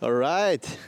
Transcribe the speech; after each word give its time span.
Alright. 0.00 0.78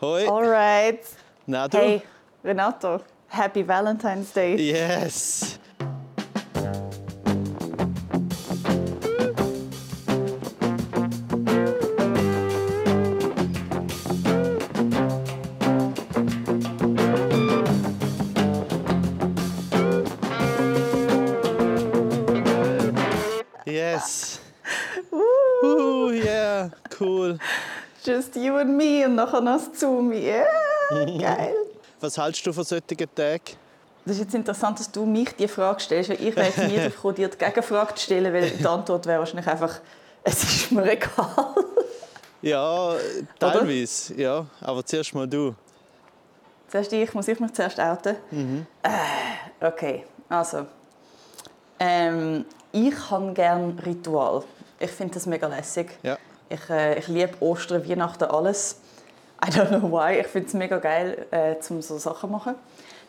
Hoi. 0.00 0.26
Alright. 0.26 1.16
Na 1.46 1.66
du? 1.66 1.78
Hey, 1.78 2.02
Renato, 2.42 3.02
Happy 3.28 3.62
Valentine's 3.62 4.30
Day. 4.32 4.56
Yes. 4.56 5.58
And 28.64 28.78
me 28.78 29.04
und 29.04 29.14
nachher 29.14 29.42
noch 29.42 29.58
das 29.58 29.78
Zoom. 29.78 30.10
Yeah, 30.10 30.46
geil. 31.18 31.54
Was 32.00 32.16
hältst 32.16 32.46
du 32.46 32.52
von 32.52 32.64
solchen 32.64 32.86
Tagen? 33.14 33.40
Das 34.06 34.16
ist 34.16 34.22
jetzt 34.22 34.34
interessant, 34.34 34.80
dass 34.80 34.90
du 34.90 35.04
mich 35.04 35.36
die 35.36 35.48
Frage 35.48 35.80
stellst, 35.80 36.08
weil 36.08 36.22
ich 36.22 36.34
wäre 36.34 36.46
jetzt 36.46 36.58
nie 36.58 36.76
darauf 36.76 36.94
gekommen, 36.94 37.14
dir 37.14 37.28
die 37.28 37.36
Gegenfrage 37.36 37.94
zu 37.94 38.04
stellen, 38.04 38.32
weil 38.32 38.50
die 38.50 38.66
Antwort 38.66 39.04
wäre 39.04 39.18
wahrscheinlich 39.18 39.46
einfach, 39.46 39.80
es 40.22 40.42
ist 40.42 40.72
mir 40.72 40.90
egal. 40.90 41.54
Ja, 42.40 42.94
teilweise, 43.38 44.14
ja. 44.14 44.46
Aber 44.62 44.84
zuerst 44.84 45.14
mal 45.14 45.26
du. 45.26 45.54
Zuerst 46.68 46.92
ich, 46.92 47.12
muss 47.12 47.28
ich 47.28 47.38
mich 47.40 47.52
zuerst 47.52 47.78
outen? 47.78 48.16
Äh, 48.82 49.66
okay, 49.66 50.04
also. 50.30 50.66
Ähm, 51.78 52.46
ich 52.72 53.10
habe 53.10 53.32
gerne 53.34 53.74
Ritual. 53.84 54.42
Ich 54.78 54.90
finde 54.90 55.14
das 55.14 55.26
mega 55.26 55.46
lässig. 55.48 55.98
Ja. 56.02 56.16
Ich, 56.48 56.70
äh, 56.70 56.98
ich 56.98 57.08
liebe 57.08 57.34
Ostern, 57.40 57.88
Weihnachten, 57.88 58.24
alles. 58.24 58.80
I 59.44 59.50
don't 59.50 59.68
know 59.68 59.90
why. 59.90 60.20
Ich 60.20 60.26
finde 60.26 60.48
es 60.48 60.54
mega 60.54 60.78
geil, 60.78 61.26
äh, 61.30 61.56
um 61.68 61.82
so 61.82 61.98
Sachen 61.98 62.28
zu 62.28 62.32
machen. 62.32 62.54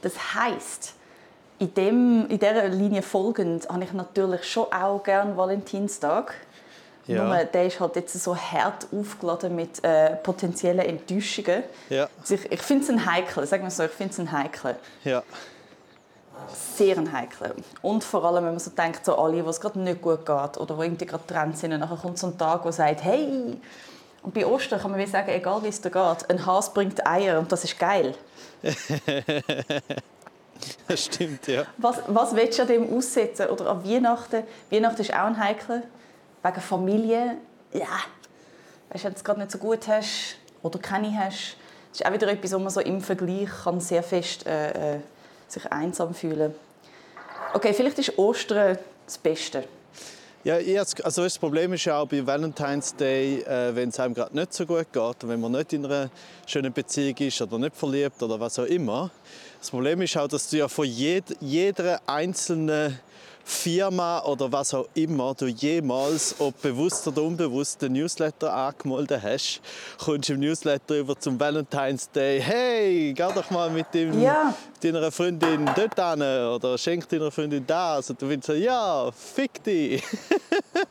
Das 0.01 0.13
heisst, 0.35 0.93
in, 1.59 1.73
dem, 1.73 2.27
in 2.29 2.39
dieser 2.39 2.67
Linie 2.67 3.01
folgend 3.01 3.69
habe 3.69 3.83
ich 3.83 3.93
natürlich 3.93 4.43
schon 4.43 4.65
auch 4.71 5.01
gerne 5.03 5.35
Valentinstag. 5.37 6.33
Ja. 7.07 7.23
Nur 7.23 7.43
der 7.45 7.67
ist 7.67 7.79
halt 7.79 7.95
jetzt 7.95 8.13
so 8.21 8.35
hart 8.35 8.87
aufgeladen 8.91 9.55
mit 9.55 9.83
äh, 9.83 10.15
potenziellen 10.15 10.85
Enttäuschungen. 10.85 11.63
Ja. 11.89 12.09
Also 12.19 12.33
ich 12.33 12.51
ich 12.51 12.61
finde 12.61 12.83
es 12.83 12.89
ein 12.89 13.05
heikel, 13.05 13.45
sagen 13.45 13.63
wir 13.63 13.69
so, 13.69 13.83
ich 13.83 13.91
finde 13.91 14.11
es 14.11 14.19
ein 14.19 14.31
heikel. 14.31 14.75
Ja. 15.03 15.23
Sehr 16.75 16.97
ein 16.97 17.11
heikel. 17.11 17.55
Und 17.81 18.03
vor 18.03 18.23
allem, 18.25 18.45
wenn 18.45 18.51
man 18.51 18.59
so 18.59 18.71
denkt, 18.71 19.05
so 19.05 19.17
alle, 19.17 19.45
was 19.45 19.59
gerade 19.59 19.79
nicht 19.79 20.01
gut 20.01 20.25
geht 20.25 20.57
oder 20.57 20.77
wo 20.77 20.83
irgendwie 20.83 21.05
gerade 21.05 21.23
getrennt 21.25 21.57
sind 21.57 21.73
und 21.73 21.79
nachher 21.79 21.97
kommt 21.97 22.17
so 22.17 22.27
ein 22.27 22.37
Tag, 22.37 22.65
wo 22.65 22.71
sagt, 22.71 23.03
hey, 23.03 23.57
und 24.21 24.33
bei 24.33 24.45
Ostern 24.45 24.79
kann 24.79 24.91
man 24.91 24.99
wie 24.99 25.05
sagen, 25.05 25.29
egal 25.29 25.61
wie 25.63 25.67
es 25.67 25.81
dir 25.81 25.91
geht, 25.91 26.29
ein 26.29 26.45
Hase 26.45 26.71
bringt 26.73 27.05
Eier 27.05 27.39
und 27.39 27.51
das 27.51 27.63
ist 27.63 27.79
geil. 27.79 28.15
Das 30.87 31.05
stimmt, 31.05 31.47
ja. 31.47 31.65
Was, 31.77 32.01
was 32.07 32.35
willst 32.35 32.57
du 32.57 32.63
an 32.63 32.67
dem 32.67 32.97
aussetzen? 32.97 33.47
Oder 33.47 33.71
an 33.71 33.83
Weihnachten? 33.83 34.43
Weihnachten 34.69 35.01
ist 35.01 35.13
auch 35.13 35.25
ein 35.25 35.37
Heikel. 35.37 35.83
Wegen 36.43 36.61
Familie. 36.61 37.37
Ja. 37.73 37.87
Weißt 38.89 39.03
du, 39.03 39.07
wenn 39.07 39.13
du 39.13 39.17
es 39.17 39.23
gerade 39.23 39.39
nicht 39.39 39.51
so 39.51 39.57
gut 39.57 39.87
hast 39.87 40.37
oder 40.61 40.79
keine 40.79 41.15
hast, 41.17 41.57
das 41.91 42.01
ist 42.01 42.05
auch 42.05 42.13
wieder 42.13 42.27
etwas, 42.27 42.53
wo 42.53 42.59
man 42.59 42.69
so 42.69 42.81
im 42.81 43.01
Vergleich 43.01 43.49
kann 43.63 43.79
sehr 43.79 44.03
fest 44.03 44.45
äh, 44.45 44.95
äh, 44.95 44.99
sich 45.47 45.71
einsam 45.71 46.13
fühlen 46.13 46.53
Okay, 47.55 47.73
vielleicht 47.73 47.97
ist 47.99 48.17
Ostern 48.17 48.77
das 49.05 49.17
Beste. 49.17 49.63
Ja, 50.43 50.57
also 51.03 51.23
das 51.23 51.39
Problem 51.39 51.71
ist 51.71 51.85
ja 51.85 51.99
auch 51.99 52.05
bei 52.05 52.27
Valentine's 52.27 52.93
Day, 52.93 53.39
äh, 53.43 53.73
wenn 53.73 53.89
es 53.89 53.99
einem 53.99 54.13
gerade 54.13 54.35
nicht 54.35 54.53
so 54.53 54.65
gut 54.65 54.91
geht 54.91 55.23
und 55.23 55.29
wenn 55.29 55.39
man 55.39 55.53
nicht 55.53 55.71
in 55.71 55.85
einer 55.85 56.09
schönen 56.45 56.73
Beziehung 56.73 57.15
ist 57.17 57.41
oder 57.41 57.57
nicht 57.57 57.75
verliebt 57.75 58.21
oder 58.21 58.37
was 58.39 58.59
auch 58.59 58.65
immer. 58.65 59.09
Das 59.57 59.69
Problem 59.69 60.01
ist 60.01 60.17
auch, 60.17 60.27
dass 60.27 60.49
du 60.49 60.57
ja 60.57 60.67
von 60.67 60.85
jed 60.85 61.23
jeder 61.39 62.01
einzelnen 62.05 62.99
Firma 63.47 64.23
oder 64.23 64.51
was 64.51 64.73
auch 64.73 64.87
immer 64.95 65.35
du 65.35 65.45
jemals, 65.45 66.35
ob 66.39 66.59
bewusst 66.63 67.07
oder 67.07 67.21
unbewusst, 67.21 67.79
den 67.79 67.93
Newsletter 67.93 68.51
angemeldet 68.51 69.21
hast, 69.21 69.61
kommst 70.03 70.29
du 70.29 70.33
im 70.33 70.39
Newsletter 70.39 70.97
über 70.97 71.17
zum 71.19 71.39
Valentine's 71.39 72.09
Day. 72.09 72.41
Hey, 72.41 73.13
geh 73.13 73.27
doch 73.35 73.51
mal 73.51 73.69
mit 73.69 73.93
dem, 73.93 74.19
Ja. 74.19 74.51
deiner 74.81 75.11
Freundin 75.11 75.69
dort 75.75 75.95
hin 75.95 76.21
oder 76.23 76.75
schenk 76.79 77.07
deiner 77.07 77.29
Freundin 77.29 77.65
das. 77.67 78.09
Und 78.09 78.19
du 78.19 78.27
willst 78.29 78.47
so, 78.47 78.53
ja, 78.53 79.11
fick 79.11 79.63
dich. 79.63 80.03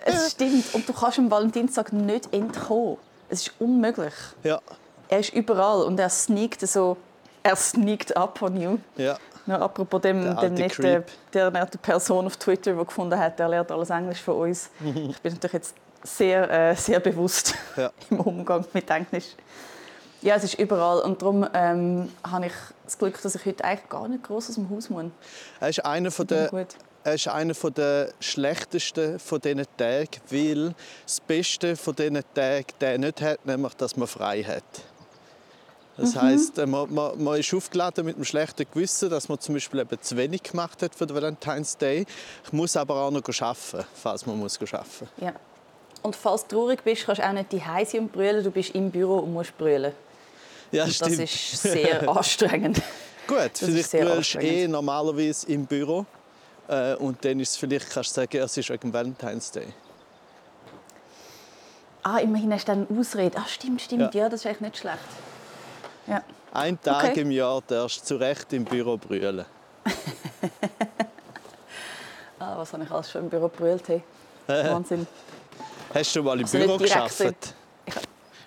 Es 0.04 0.32
stimmt. 0.32 0.72
Und 0.74 0.88
du 0.88 0.92
kannst 0.92 1.18
am 1.18 1.30
Valentinstag 1.30 1.92
nicht 1.92 2.32
entkommen. 2.32 2.98
Es 3.28 3.42
ist 3.48 3.52
unmöglich. 3.58 4.14
ja, 4.44 4.60
Er 5.08 5.18
ist 5.20 5.32
überall 5.34 5.82
und 5.84 5.98
er 5.98 6.08
sneakt 6.08 6.60
so... 6.66 6.96
Er 7.42 7.56
sneakt 7.56 8.16
up 8.16 8.40
on 8.40 8.58
you. 8.60 8.78
ja. 8.96 9.18
Ja, 9.46 9.58
apropos 9.60 10.00
dem, 10.00 10.36
dem 10.36 10.54
netten, 10.54 11.04
der 11.32 11.50
nette 11.50 11.78
Person 11.78 12.26
auf 12.26 12.36
Twitter, 12.36 12.72
die 12.72 12.84
gefunden 12.84 13.18
hat, 13.18 13.38
der 13.38 13.48
lernt 13.48 13.70
alles 13.70 13.90
Englisch 13.90 14.20
von 14.22 14.36
uns. 14.36 14.70
ich 14.80 15.20
bin 15.20 15.32
natürlich 15.34 15.52
jetzt 15.52 15.74
sehr, 16.02 16.50
äh, 16.50 16.74
sehr 16.76 17.00
bewusst 17.00 17.54
Ja. 17.76 17.90
im 18.10 18.20
Umgang 18.20 18.64
mit 18.72 18.88
Englisch. 18.90 19.34
Ja, 20.22 20.36
es 20.36 20.44
ist 20.44 20.58
überall 20.58 21.00
und 21.00 21.20
darum 21.20 21.46
ähm, 21.52 22.10
habe 22.26 22.46
ich 22.46 22.52
das 22.84 22.96
Glück, 22.96 23.20
dass 23.20 23.34
ich 23.34 23.44
heute 23.44 23.62
eigentlich 23.62 23.90
gar 23.90 24.08
nicht 24.08 24.24
groß 24.24 24.48
aus 24.48 24.54
dem 24.54 24.70
Haus 24.70 24.88
muss. 24.88 25.04
Er 25.60 25.68
ist 25.68 25.84
einer 25.84 26.10
von 26.10 26.26
der. 26.26 26.50
Er 27.06 27.14
ist 27.16 27.28
einer 27.28 27.52
der 27.52 28.08
schlechtesten 28.18 29.18
von 29.18 29.38
diesen 29.38 29.66
Tagen, 29.76 30.08
weil 30.30 30.74
das 31.04 31.20
Beste 31.20 31.76
von 31.76 31.94
diesen 31.94 32.22
Tagen 32.32 32.64
der 32.80 32.96
nicht 32.96 33.20
hat, 33.20 33.44
nämlich, 33.44 33.74
dass 33.74 33.94
man 33.98 34.08
frei 34.08 34.42
hat. 34.42 34.64
Das 35.96 36.16
heisst, 36.16 36.58
äh, 36.58 36.66
man, 36.66 36.92
man, 36.92 37.22
man 37.22 37.38
ist 37.38 37.54
aufgeladen 37.54 38.04
mit 38.04 38.16
einem 38.16 38.24
schlechten 38.24 38.66
Gewissen, 38.72 39.10
dass 39.10 39.28
man 39.28 39.38
zum 39.38 39.54
Beispiel 39.54 39.80
eben 39.80 40.00
zu 40.00 40.16
wenig 40.16 40.42
gemacht 40.42 40.82
hat 40.82 40.94
für 40.94 41.06
den 41.06 41.14
Valentine's 41.14 41.76
Day. 41.76 42.04
Ich 42.44 42.52
muss 42.52 42.76
aber 42.76 42.96
auch 42.96 43.10
noch 43.10 43.22
arbeiten, 43.40 43.86
falls 43.94 44.26
man 44.26 44.38
muss 44.38 44.60
arbeiten. 44.60 45.08
Ja. 45.20 45.32
Und 46.02 46.16
falls 46.16 46.46
du 46.46 46.56
traurig 46.56 46.82
bist, 46.82 47.06
kannst 47.06 47.20
du 47.22 47.26
auch 47.26 47.32
nicht 47.32 47.52
die 47.52 47.64
Heise 47.64 47.98
und 47.98 48.12
brüllen. 48.12 48.42
Du 48.42 48.50
bist 48.50 48.74
im 48.74 48.90
Büro 48.90 49.18
und 49.20 49.32
musst 49.32 49.56
brüllen. 49.56 49.92
Ja, 50.72 50.84
Und 50.84 51.00
das 51.00 51.12
stimmt. 51.12 51.20
ist 51.22 51.62
sehr 51.62 52.08
anstrengend. 52.16 52.82
Gut, 53.26 53.38
vielleicht 53.54 53.92
brüllst 53.92 54.34
du 54.34 54.38
eh 54.40 54.68
normalerweise 54.68 55.46
im 55.46 55.64
Büro. 55.64 56.04
Äh, 56.68 56.94
und 56.96 57.24
dann 57.24 57.40
ist 57.40 57.50
es 57.50 57.56
vielleicht, 57.56 57.88
kannst 57.90 58.10
du 58.10 58.20
sagen, 58.20 58.36
es 58.38 58.56
ist 58.56 58.68
wegen 58.68 58.92
Valentine's 58.92 59.50
Day. 59.50 59.68
Ah, 62.02 62.18
immerhin 62.18 62.52
hast 62.52 62.68
du 62.68 62.72
dann 62.72 62.86
eine 62.88 63.00
Ausrede. 63.00 63.38
Ah, 63.38 63.46
stimmt, 63.46 63.80
stimmt. 63.80 64.14
Ja. 64.14 64.22
Ja, 64.24 64.28
das 64.28 64.40
ist 64.40 64.46
eigentlich 64.46 64.60
nicht 64.60 64.78
schlecht. 64.78 64.98
Ja. 66.06 66.22
Ein 66.52 66.80
Tag 66.80 67.04
Okay. 67.10 67.20
im 67.22 67.30
Jahr 67.30 67.62
darfst 67.66 68.00
du 68.02 68.04
zu 68.04 68.16
Recht 68.16 68.52
im 68.52 68.64
Büro 68.64 68.96
brüllen. 68.96 69.44
Ah, 72.38 72.58
was 72.58 72.72
habe 72.72 72.82
ich 72.84 72.90
alles 72.90 73.10
schon 73.10 73.22
im 73.22 73.30
Büro 73.30 73.48
gebrüllt? 73.48 73.88
Hey. 73.88 74.02
Wahnsinn. 74.46 75.06
Hast 75.94 76.14
du 76.16 76.22
mal 76.22 76.38
im 76.38 76.44
Also 76.44 76.58
Büro 76.58 76.76
geschafft? 76.76 77.20
Ich, 77.86 77.94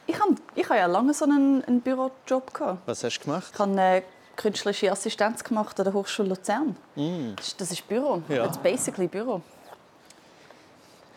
ich 0.07 0.19
habe 0.19 0.35
ich 0.56 0.66
habe 0.69 0.79
ja 0.79 0.85
lange 0.85 1.13
so 1.13 1.25
einen, 1.25 1.63
einen 1.63 1.81
Bürojob. 1.81 2.53
Gehabt. 2.53 2.79
Was 2.85 3.03
hast 3.03 3.19
du 3.19 3.23
gemacht? 3.25 3.50
Ich 3.53 3.59
habe 3.59 3.72
eine 3.72 4.03
künstlerische 4.35 4.91
Assistenz 4.91 5.44
gemacht 5.44 5.79
an 5.79 5.85
der 5.85 5.94
Hochschule 5.94 6.29
Luzern. 6.29 6.75
Das, 7.38 7.47
ist, 7.47 7.62
das 7.62 7.72
ist 7.72 7.88
Büro. 7.88 8.22
Ja. 8.29 8.45
Das 8.45 8.57
ist 8.57 8.63
basically 8.63 9.07
Büro. 9.07 9.41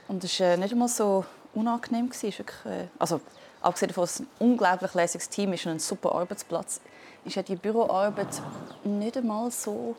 Und 0.09 0.25
es 0.25 0.41
war 0.41 0.47
äh, 0.47 0.57
nicht 0.57 0.72
einmal 0.72 0.89
so 0.89 1.25
unangenehm. 1.55 2.09
gewesen. 2.09 2.39
Wirklich, 2.39 2.65
äh, 2.72 2.87
also, 2.99 3.21
abgesehen 3.62 3.88
davon, 3.88 4.03
dass 4.03 4.15
es 4.15 4.21
ein 4.21 4.28
unglaublich 4.38 4.94
lässiges 4.94 5.28
Team 5.28 5.53
ist 5.53 5.66
und 5.66 5.72
ein 5.72 5.78
super 5.78 6.15
Arbeitsplatz, 6.15 6.81
ist 7.25 7.37
ja 7.37 7.43
die 7.43 7.56
Büroarbeit 7.56 8.28
nicht 8.84 9.16
einmal 9.16 9.50
so 9.50 9.94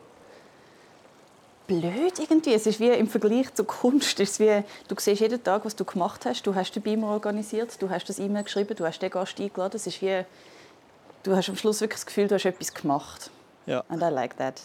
blöd 1.66 2.18
irgendwie. 2.18 2.54
Es 2.54 2.66
ist 2.66 2.80
wie 2.80 2.88
im 2.88 3.08
Vergleich 3.08 3.52
zur 3.54 3.66
Kunst. 3.66 4.18
Es 4.20 4.32
ist 4.32 4.40
wie, 4.40 4.62
du 4.88 4.94
siehst 4.98 5.20
jeden 5.20 5.42
Tag, 5.42 5.64
was 5.64 5.76
du 5.76 5.84
gemacht 5.84 6.26
hast. 6.26 6.42
Du 6.46 6.54
hast 6.54 6.72
den 6.72 6.82
Beamer 6.82 7.08
organisiert, 7.08 7.80
du 7.80 7.88
hast 7.88 8.08
das 8.08 8.18
E-Mail 8.18 8.44
geschrieben, 8.44 8.74
du 8.76 8.84
hast 8.84 9.00
den 9.00 9.10
Gast 9.10 9.40
eingeladen. 9.40 9.76
Es 9.76 9.86
ist 9.86 10.02
wie, 10.02 10.24
du 11.22 11.36
hast 11.36 11.48
am 11.48 11.56
Schluss 11.56 11.80
wirklich 11.80 12.00
das 12.00 12.06
Gefühl, 12.06 12.28
du 12.28 12.34
hast 12.34 12.44
etwas 12.44 12.74
gemacht. 12.74 13.30
Ja. 13.66 13.84
And 13.88 14.02
I 14.02 14.06
like 14.06 14.36
that. 14.38 14.60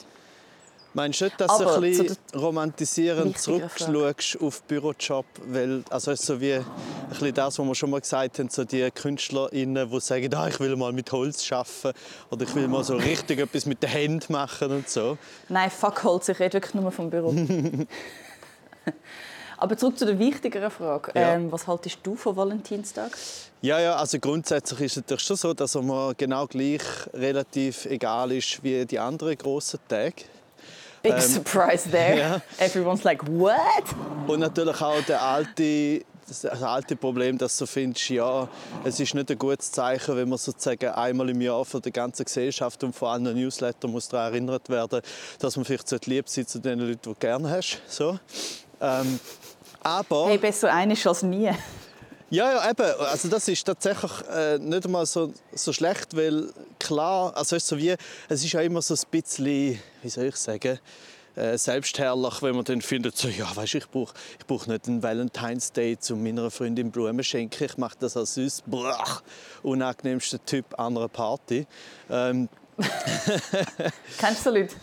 Meinst 0.98 1.22
du 1.22 1.26
nicht, 1.26 1.40
dass 1.40 1.52
Aber 1.52 1.64
du 1.64 1.86
ein 1.86 1.94
zu 1.94 2.02
bisschen 2.04 2.18
romantisierend 2.34 3.36
wichtigeren 3.36 3.70
zurückschaust 3.70 4.42
auf 4.42 4.62
den 4.62 4.68
Bürojob? 4.68 5.26
Weil, 5.46 5.84
also 5.92 6.16
so 6.16 6.42
wie 6.42 6.54
ein 6.56 6.66
bisschen 7.12 7.36
das, 7.36 7.60
was 7.60 7.68
wir 7.68 7.76
schon 7.76 7.92
mal 7.92 8.02
gesagt 8.02 8.40
haben, 8.40 8.50
so 8.50 8.64
die 8.64 8.90
KünstlerInnen, 8.90 9.92
die 9.92 10.00
sagen, 10.00 10.34
ah, 10.34 10.48
ich 10.48 10.60
will 10.60 10.76
mal 10.76 10.92
mit 10.94 11.12
Holz 11.12 11.52
arbeiten 11.52 11.96
oder 12.32 12.46
ich 12.46 12.56
will 12.56 12.68
mal 12.68 12.84
so 12.84 12.96
richtig 12.96 13.38
etwas 13.44 13.68
mit 13.68 13.84
den 13.84 13.92
Händen 13.92 14.34
machen 14.34 14.72
und 14.72 14.90
so. 14.90 15.20
Nein, 15.50 15.70
fuck 15.70 16.04
Holz, 16.04 16.30
ich 16.30 16.40
rede 16.40 16.54
wirklich 16.54 16.74
nur 16.74 16.92
vom 16.92 17.12
Büro. 17.12 17.32
Aber 19.60 19.78
zurück 19.78 20.00
zu 20.00 20.06
der 20.08 20.18
wichtigeren 20.18 20.72
Frage. 20.72 21.12
Ja. 21.14 21.36
Ähm, 21.36 21.52
was 21.52 21.68
haltest 21.68 22.00
du 22.02 22.16
von 22.16 22.36
Valentinstag? 22.36 23.12
Ja, 23.62 23.80
ja, 23.80 23.98
also 23.98 24.18
grundsätzlich 24.18 24.82
ist 24.82 24.92
es 24.94 24.98
natürlich 24.98 25.24
schon 25.24 25.38
so, 25.38 25.54
dass 25.54 25.76
er 25.76 25.84
mir 25.84 26.16
genau 26.18 26.48
gleich 26.48 26.82
relativ 27.14 27.86
egal 27.86 28.32
ist 28.32 28.64
wie 28.64 28.84
die 28.84 28.98
anderen 28.98 29.38
grossen 29.38 29.80
Tage. 29.88 30.24
Big 31.04 31.14
Ähm, 31.14 31.22
surprise 31.22 31.90
there. 31.90 32.18
ja. 32.20 32.42
Everyone's 32.58 33.04
like, 33.04 33.26
what? 33.28 33.56
Und 34.28 34.40
natürlich 34.40 34.82
auch 34.82 35.02
der 35.04 35.22
alte 35.22 36.04
das, 36.28 36.42
das 36.42 36.62
alte 36.62 36.96
Problem, 36.96 37.38
dass 37.38 37.58
du 37.58 37.66
findest, 37.66 38.10
ja, 38.10 38.48
es 38.84 39.00
ist 39.00 39.14
nicht 39.14 39.32
ein 39.32 39.38
gutes 39.38 39.72
Zeichen, 39.72 40.16
wenn 40.16 40.30
man 40.30 40.38
sozusagen 40.38 40.90
einmal 40.90 41.30
im 41.30 41.42
Jahr 41.42 41.64
von 41.64 41.82
der 41.82 41.92
ganzen 41.92 42.26
Gesellschaft 42.26 42.84
und 42.84 42.94
vor 42.94 43.12
allem 43.12 43.24
Newsletter 43.24 43.88
muss 43.88 44.10
daran 44.10 44.34
erinnert 44.34 44.70
werden, 44.70 45.02
dass 45.40 45.56
man 45.56 45.66
vielleicht 45.66 46.06
lieb 46.06 46.28
sein 46.28 46.46
zu 46.46 46.60
den 46.60 46.80
Leuten, 46.80 46.92
die 46.92 47.02
du 47.02 47.16
gerne 47.16 47.50
hast. 47.50 47.82
So. 47.88 48.20
Ähm, 48.82 49.20
aber... 49.82 50.28
Hey, 50.28 50.38
besser 50.38 50.74
eines 50.74 51.06
als 51.08 51.24
nie. 51.24 51.50
Ja, 52.30 52.52
ja, 52.52 52.70
eben. 52.70 53.00
Also 53.00 53.30
das 53.30 53.48
ist 53.48 53.64
tatsächlich 53.66 54.12
äh, 54.30 54.58
nicht 54.58 54.86
einmal 54.86 55.06
so, 55.06 55.32
so 55.54 55.72
schlecht, 55.72 56.16
weil 56.16 56.50
klar, 56.88 57.36
also 57.36 57.56
es 57.56 57.64
ist 57.64 57.68
so 57.68 57.78
wie, 57.78 57.96
es 58.30 58.44
ist 58.44 58.52
ja 58.52 58.62
immer 58.62 58.82
so 58.82 58.94
ein 58.94 59.00
bisschen, 59.12 59.80
wie 60.02 60.10
soll 60.10 60.26
ich 60.26 60.36
sagen, 60.36 60.80
äh, 61.36 61.58
selbstherrlich, 61.58 62.42
wenn 62.42 62.56
man 62.56 62.66
dann 62.66 62.82
findet, 62.82 63.18
so, 63.18 63.28
ja, 63.28 63.54
weißt, 63.56 63.76
ich 63.76 63.90
brauche 63.90 64.14
ich 64.40 64.46
brauch 64.46 64.66
nicht 64.68 64.88
einen 64.88 65.04
Valentine's 65.04 65.72
Day 65.72 66.00
zu 66.00 66.16
meiner 66.16 66.50
Freundin 66.50 66.90
Blumen 66.90 67.24
schenken, 67.24 67.64
ich 67.64 67.78
mache 67.78 67.96
das 68.00 68.18
als 68.18 68.34
süß, 68.36 68.64
unangenehmster 69.64 70.44
Typ 70.46 70.80
an 70.80 70.98
einer 70.98 71.08
Party. 71.08 71.68
Ähm. 72.10 72.50
Kennst 74.18 74.46
du 74.46 74.52
Leute? 74.52 74.76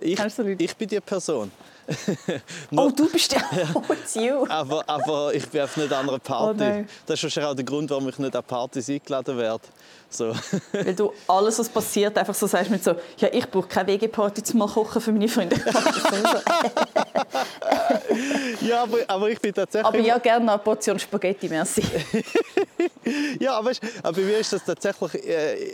Ich, 0.00 0.18
ich 0.18 0.76
bin 0.76 0.88
die 0.88 1.00
Person. 1.00 1.50
oh, 2.76 2.90
du 2.90 3.10
bist 3.10 3.32
der. 3.32 3.42
Oh, 3.74 3.82
it's 3.92 4.14
you. 4.14 4.46
aber, 4.48 4.88
aber 4.88 5.34
ich 5.34 5.48
bin 5.48 5.62
auf 5.62 5.76
nicht 5.76 5.92
an 5.92 6.08
einer 6.08 6.18
Party. 6.18 6.62
Oh 6.62 6.84
das 7.06 7.18
ist 7.18 7.22
wahrscheinlich 7.24 7.50
auch 7.50 7.56
der 7.56 7.64
Grund, 7.64 7.90
warum 7.90 8.08
ich 8.08 8.18
nicht 8.18 8.34
an 8.34 8.44
Partys 8.44 8.88
eingeladen 8.88 9.36
werde. 9.36 9.62
So. 10.12 10.34
Weil 10.72 10.94
du 10.94 11.12
alles, 11.26 11.58
was 11.58 11.68
passiert, 11.68 12.16
einfach 12.18 12.34
so 12.34 12.46
sagst 12.46 12.70
mit 12.70 12.84
so, 12.84 12.94
ja, 13.16 13.28
ich 13.32 13.50
brauche 13.50 13.66
keine 13.66 13.88
WG-Party 13.88 14.42
zum 14.42 14.58
mal 14.58 14.68
kochen 14.68 15.00
für 15.00 15.10
meine 15.12 15.28
Freunde. 15.28 15.56
ja, 18.60 18.82
aber, 18.82 18.98
aber 19.08 19.30
ich 19.30 19.40
bin 19.40 19.54
tatsächlich... 19.54 19.86
Aber 19.86 19.98
ja, 19.98 20.18
gerne 20.18 20.52
eine 20.52 20.58
Portion 20.58 20.98
Spaghetti, 20.98 21.48
merci. 21.48 21.82
ja, 23.40 23.54
aber, 23.54 23.72
aber 24.02 24.12
bei 24.12 24.22
mir 24.22 24.38
ist 24.38 24.52
das 24.52 24.64
tatsächlich, 24.64 25.14
äh, 25.26 25.72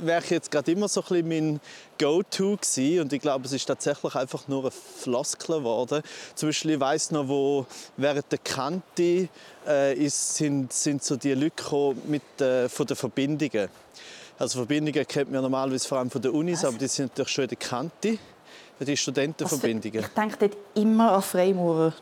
wäre 0.00 0.22
jetzt 0.28 0.50
gerade 0.50 0.70
immer 0.70 0.86
so 0.88 1.00
ein 1.00 1.06
bisschen 1.08 1.28
mein 1.28 1.60
Go-To 2.00 2.56
gewesen. 2.56 3.00
und 3.00 3.12
ich 3.12 3.20
glaube, 3.20 3.44
es 3.44 3.52
ist 3.52 3.66
tatsächlich 3.66 4.14
einfach 4.14 4.48
nur 4.48 4.64
ein 4.64 4.70
Floskel 4.70 5.58
geworden. 5.58 6.02
Zum 6.34 6.48
Beispiel, 6.48 6.72
ich 6.72 6.80
weiss 6.80 7.10
noch, 7.10 7.28
wo 7.28 7.66
während 7.98 8.32
der 8.32 8.38
Kante 8.38 9.28
äh, 9.66 9.94
ist, 9.94 10.36
sind, 10.36 10.72
sind 10.72 11.04
so 11.04 11.16
die 11.16 11.34
Leute 11.34 11.94
mit, 12.06 12.22
äh, 12.40 12.70
von 12.70 12.86
den 12.86 12.96
Verbindungen. 12.96 13.68
Also 14.38 14.60
Verbindungen 14.60 15.06
kennt 15.06 15.30
man 15.30 15.42
normalerweise 15.42 15.86
vor 15.86 15.98
allem 15.98 16.10
von 16.10 16.22
den 16.22 16.30
Unis, 16.30 16.62
Was? 16.62 16.70
aber 16.70 16.78
die 16.78 16.88
sind 16.88 17.10
natürlich 17.10 17.32
schon 17.32 17.44
in 17.44 17.48
der 17.48 17.58
Kante, 17.58 18.18
die 18.80 18.96
Studentenverbindungen. 18.96 19.98
Also, 19.98 20.08
ich 20.08 20.14
denke 20.14 20.36
dort 20.38 20.56
immer 20.74 21.12
an 21.12 21.22
Freimaurer. 21.22 21.92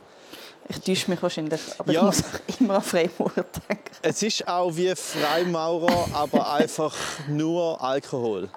Ich 0.68 0.78
täusche 0.80 1.10
mich 1.10 1.20
wahrscheinlich, 1.20 1.60
aber 1.78 1.92
ja. 1.92 2.00
ich 2.00 2.06
muss 2.06 2.22
immer 2.60 2.76
an 2.76 2.82
Freimaurer 2.82 3.44
denken. 3.68 3.90
Es 4.02 4.22
ist 4.22 4.46
auch 4.46 4.76
wie 4.76 4.94
Freimaurer, 4.94 6.08
aber 6.12 6.52
einfach 6.52 6.94
nur 7.26 7.82
Alkohol. 7.82 8.48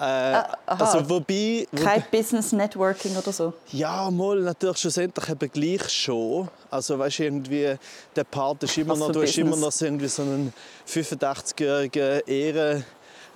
Äh, 0.00 0.04
ah, 0.04 0.56
also 0.66 1.10
wobei, 1.10 1.66
wobei, 1.72 1.82
Kein 1.82 2.04
Business 2.10 2.52
Networking 2.52 3.16
oder 3.16 3.32
so? 3.32 3.52
Ja, 3.72 4.08
mal 4.12 4.38
natürlich 4.40 4.78
schlussendlich 4.78 5.28
eben 5.28 5.50
gleich 5.50 5.88
schon. 5.88 6.48
Also 6.70 6.98
weißt, 6.98 7.20
irgendwie, 7.20 7.74
der 8.14 8.24
Part 8.24 8.62
ist 8.62 8.78
immer 8.78 8.96
noch, 8.96 9.10
du 9.10 9.22
hast 9.22 9.36
immer 9.38 9.56
noch 9.56 9.72
so, 9.72 9.86
irgendwie 9.86 10.06
so 10.06 10.22
einen 10.22 10.52
85-jährigen 10.86 12.20
Ehren, 12.28 12.84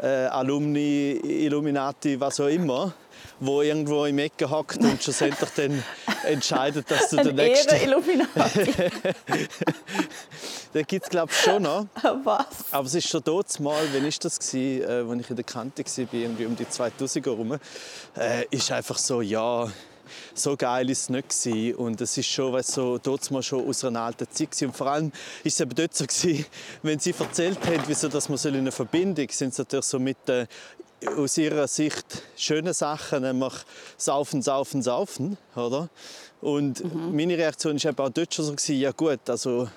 äh, 0.01 0.07
Alumni, 0.27 1.21
Illuminati, 1.25 2.21
was 2.21 2.39
auch 2.39 2.47
immer 2.47 2.93
wo 3.45 3.61
irgendwo 3.63 4.05
im 4.05 4.19
Ecke 4.19 4.49
hockt 4.49 4.79
und 4.79 5.03
schlussendlich 5.03 5.51
dann 5.57 5.83
entscheidet, 6.25 6.89
dass 6.91 7.11
du 7.11 7.17
der 7.17 7.33
nächste. 7.33 7.77
Illuminati. 7.77 8.73
den 10.75 10.87
gibt 10.87 11.05
es 11.05 11.11
glaube 11.11 11.33
ich 11.33 11.39
schon 11.39 11.63
noch. 11.63 11.87
Was? 12.25 12.47
Aber 12.71 12.87
es 12.87 12.95
ist 12.95 13.09
schon 13.09 13.23
dort 13.25 13.59
mal, 13.59 13.83
wann 13.93 14.07
ist 14.07 14.25
das 14.25 14.39
gewesen, 14.39 14.83
äh, 14.83 15.11
als 15.11 15.21
ich 15.21 15.31
in 15.31 15.37
der 15.37 15.45
Kante 15.45 15.85
war, 15.85 16.09
irgendwie 16.13 16.47
um 16.47 16.55
die 16.55 16.67
2000er 16.67 17.25
herum, 17.25 17.59
äh, 18.17 18.47
ist 18.51 18.71
einfach 18.71 18.99
so, 18.99 19.21
ja, 19.21 19.69
so 20.35 20.57
geil 20.57 20.89
ist 20.91 21.03
es 21.03 21.09
nicht 21.09 21.29
gewesen. 21.29 21.75
und 21.77 22.01
es 22.01 22.17
ist 22.17 22.27
schon 22.27 22.53
weißt, 22.53 22.73
so 22.73 22.99
dort 22.99 23.29
mal 23.31 23.43
schon 23.43 23.67
aus 23.69 23.85
einer 23.85 24.03
alten 24.03 24.27
Zeit 24.31 24.51
gewesen. 24.51 24.67
und 24.67 24.77
vor 24.77 24.87
allem 24.87 25.13
ist 25.43 25.55
es 25.55 25.61
eben 25.61 25.75
dort 25.75 25.95
so 25.95 26.05
gewesen, 26.07 26.47
wenn 26.83 26.99
sie 27.01 27.15
erzählt 27.19 27.59
haben, 27.67 27.83
wieso 27.87 28.09
dass 28.09 28.29
man 28.29 28.39
in 28.39 28.57
einer 28.57 28.73
Verbindung 28.73 29.29
sind, 29.31 29.53
sie 29.53 29.63
natürlich 29.63 29.87
so 29.87 29.99
mit 29.99 30.29
äh, 30.29 30.47
aus 31.17 31.39
ihrer 31.39 31.69
Sicht 31.69 32.23
schöne 32.37 32.75
Sachen, 32.75 33.23
nämlich 33.23 33.55
saufen, 33.97 34.43
saufen, 34.43 34.83
saufen, 34.83 35.37
oder? 35.57 35.89
Und 36.41 36.83
mhm. 36.85 37.15
meine 37.15 37.39
Reaktion 37.39 37.83
war 37.83 38.07
auch 38.07 38.11
dort 38.11 38.35
schon 38.35 38.57
so, 38.59 38.73
ja 38.73 38.91
gut, 38.91 39.29
also 39.29 39.69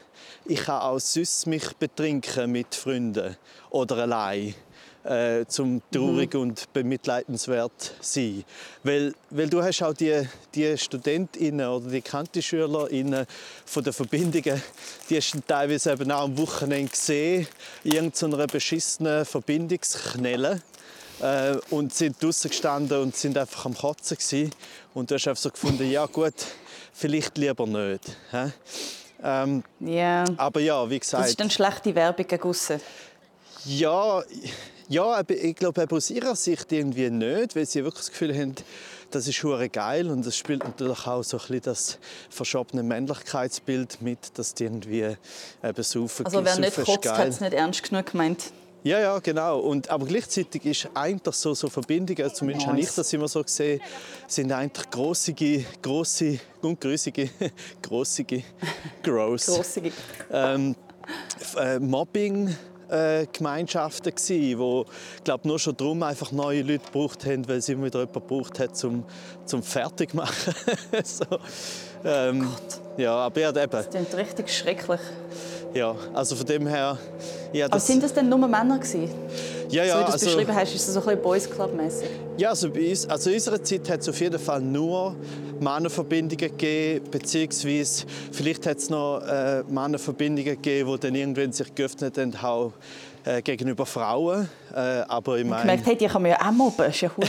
ich 0.45 0.61
kann 0.61 0.81
auch 0.81 0.99
sonst 0.99 1.45
mich 1.47 1.73
betrinken 1.75 2.51
mit 2.51 2.73
Freunden 2.73 3.35
oder 3.69 3.97
allein. 3.97 4.55
Äh, 5.03 5.45
zum 5.47 5.83
traurig 5.91 6.33
mhm. 6.33 6.39
und 6.39 6.73
bemitleidenswert 6.73 7.93
sein. 8.01 8.43
Weil, 8.81 9.13
weil 9.29 9.47
du 9.47 9.61
hast 9.61 9.83
auch 9.83 9.93
die, 9.93 10.27
die 10.55 10.75
Studentinnen 10.75 11.67
oder 11.67 11.91
die 11.91 12.01
Kantischülerinnen 12.01 13.27
von 13.65 13.83
den 13.83 13.93
Verbindungen, 13.93 14.63
die 15.07 15.17
hast 15.17 15.35
du 15.35 15.41
teilweise 15.41 15.91
eben 15.91 16.09
auch 16.09 16.23
am 16.23 16.35
Wochenende 16.39 16.89
gesehen, 16.89 17.45
in 17.83 17.91
irgendeiner 17.91 18.47
beschissenen 18.47 19.25
Verbindungsknelle 19.25 20.63
äh, 21.21 21.57
und 21.69 21.93
sind 21.93 22.21
draußen 22.21 22.49
gestanden 22.49 23.01
und 23.01 23.15
sind 23.15 23.37
einfach 23.37 23.65
am 23.65 23.75
Kotzen 23.75 24.17
gewesen. 24.17 24.51
Und 24.93 25.11
du 25.11 25.15
hast 25.15 25.27
einfach 25.27 25.41
so 25.41 25.49
gefunden, 25.49 25.89
ja 25.89 26.05
gut, 26.05 26.33
vielleicht 26.93 27.37
lieber 27.37 27.67
nicht. 27.67 28.15
Ähm, 29.23 29.63
yeah. 29.81 30.25
Aber 30.37 30.59
ja, 30.59 30.89
wie 30.89 30.99
gesagt. 30.99 31.23
Das 31.23 31.29
ist 31.31 31.39
dann 31.39 31.49
schlechte 31.49 31.95
Werbung 31.95 32.27
gegen 32.27 32.55
Ja, 33.65 34.23
ja, 34.87 35.23
ich 35.27 35.55
glaube 35.55 35.87
aus 35.89 36.09
ihrer 36.09 36.35
Sicht 36.35 36.71
irgendwie 36.71 37.09
nicht, 37.09 37.55
weil 37.55 37.65
sie 37.65 37.83
wirklich 37.83 38.05
das 38.05 38.11
Gefühl 38.11 38.37
haben, 38.37 38.55
das 39.11 39.27
ist 39.27 39.41
hure 39.43 39.69
geil 39.69 40.09
und 40.09 40.25
das 40.25 40.37
spielt 40.37 40.63
natürlich 40.63 41.07
auch 41.07 41.23
so 41.23 41.37
ein 41.37 41.41
bisschen 41.41 41.61
das 41.61 41.97
verschobene 42.29 42.83
Männlichkeitsbild 42.83 44.01
mit, 44.01 44.37
dass 44.37 44.53
die 44.53 44.65
irgendwie 44.65 45.15
eben 45.63 45.83
saufen. 45.83 46.25
Also 46.25 46.43
wer 46.43 46.59
nicht 46.59 46.75
kotzt, 46.75 47.09
hat 47.09 47.27
es 47.27 47.39
nicht 47.39 47.53
ernst 47.53 47.83
genug 47.89 48.11
gemeint. 48.11 48.51
Ja, 48.85 48.99
ja, 48.99 49.17
genau. 49.17 49.61
Und, 49.61 49.89
aber 49.89 50.05
gleichzeitig 50.05 50.63
ist 50.63 50.89
eigentlich 50.93 51.33
so, 51.33 51.55
so 51.55 51.69
Verbindungen, 51.69 52.31
zumindest 52.31 52.67
nice. 52.67 52.71
habe 52.71 52.79
ich 52.79 52.93
das 52.93 53.11
immer 53.13 53.27
so 53.27 53.41
gesehen, 53.41 53.81
sind 54.27 54.51
eigentlich 54.51 54.87
grossige, 54.91 55.65
grosse 55.81 56.37
und 56.61 56.79
grössige, 56.79 57.31
grossige, 57.81 58.43
gross, 59.01 59.47
grossige. 59.47 59.91
Ähm, 60.31 60.75
äh, 61.57 61.79
Mobbing, 61.79 62.55
äh, 62.87 63.25
Gemeinschaften 63.33 64.13
gsi, 64.13 64.53
wo 64.55 64.85
glaube 65.23 65.47
nur 65.47 65.57
schon 65.57 65.75
darum 65.75 66.03
einfach 66.03 66.31
neue 66.31 66.61
Leute 66.61 66.85
gebraucht 66.85 67.25
haben, 67.25 67.47
weil 67.47 67.61
sie 67.63 67.71
immer 67.71 67.85
wieder 67.85 68.01
jemanden 68.01 68.21
gebraucht 68.21 68.59
hat 68.59 68.77
zum 68.77 69.03
zum 69.45 69.63
fertig 69.63 70.13
machen. 70.13 70.53
so, 71.03 71.25
ähm, 72.03 72.41
Gott. 72.41 72.81
Ja, 72.97 73.15
aber 73.15 73.41
ja, 73.41 73.49
eben. 73.49 73.71
Das 73.71 73.89
klingt 73.89 74.13
richtig 74.13 74.53
schrecklich. 74.53 75.01
Ja, 75.75 75.93
also 76.13 76.37
von 76.37 76.45
dem 76.45 76.67
her... 76.67 76.97
Ja, 77.51 77.65
Aber 77.65 77.81
sind 77.81 78.01
das 78.01 78.13
denn 78.13 78.29
nur 78.29 78.39
Männer 78.39 78.79
gewesen? 78.79 79.09
Ja, 79.69 79.83
ja. 79.83 79.95
So 79.95 79.99
wie 79.99 80.03
du 80.03 80.07
es 80.07 80.13
also, 80.13 80.25
beschrieben 80.27 80.55
hast, 80.55 80.73
ist 80.73 80.87
das 80.87 80.93
so 80.93 81.01
ein 81.01 81.05
bisschen 81.05 81.21
Boys 81.21 81.49
Club 81.49 81.75
mäßig. 81.75 82.07
Ja, 82.37 82.49
also 82.49 82.69
bei 82.69 82.89
uns, 82.89 83.05
also 83.09 83.29
in 83.29 83.35
unserer 83.35 83.61
Zeit 83.61 83.89
hat 83.89 83.99
es 83.99 84.07
auf 84.07 84.19
jeden 84.21 84.39
Fall 84.39 84.61
nur 84.61 85.15
Männerverbindungen 85.59 86.37
gegeben, 86.37 87.05
beziehungsweise 87.11 88.05
vielleicht 88.31 88.65
hat 88.65 88.77
es 88.77 88.89
noch 88.89 89.19
äh, 89.19 89.63
Männerverbindungen 89.67 90.55
gegeben, 90.55 90.93
die 90.93 90.99
dann 90.99 91.15
irgendwann 91.15 91.51
sich 91.51 91.75
geöffnet 91.75 92.17
haben, 92.17 92.35
auch 92.41 92.71
äh, 93.25 93.41
gegenüber 93.41 93.85
Frauen. 93.85 94.47
Äh, 94.73 94.79
aber 95.07 95.37
ich 95.37 95.45
meine... 95.45 95.61
gemerkt, 95.61 95.85
hey, 95.85 95.97
die 95.97 96.07
kann 96.07 96.21
man 96.21 96.31
ja 96.31 96.41
auch 96.41 96.51
mobben, 96.51 96.89
ist 96.89 97.01
ja 97.01 97.11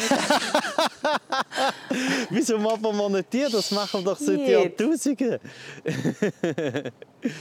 Wieso 2.30 2.58
mobben 2.58 2.96
wir 2.96 3.08
nicht 3.08 3.32
die? 3.32 3.46
Das 3.50 3.70
machen 3.70 4.04
wir 4.04 4.12
doch 4.12 4.18
seit 4.18 4.46
Jahrtausenden. 4.46 5.38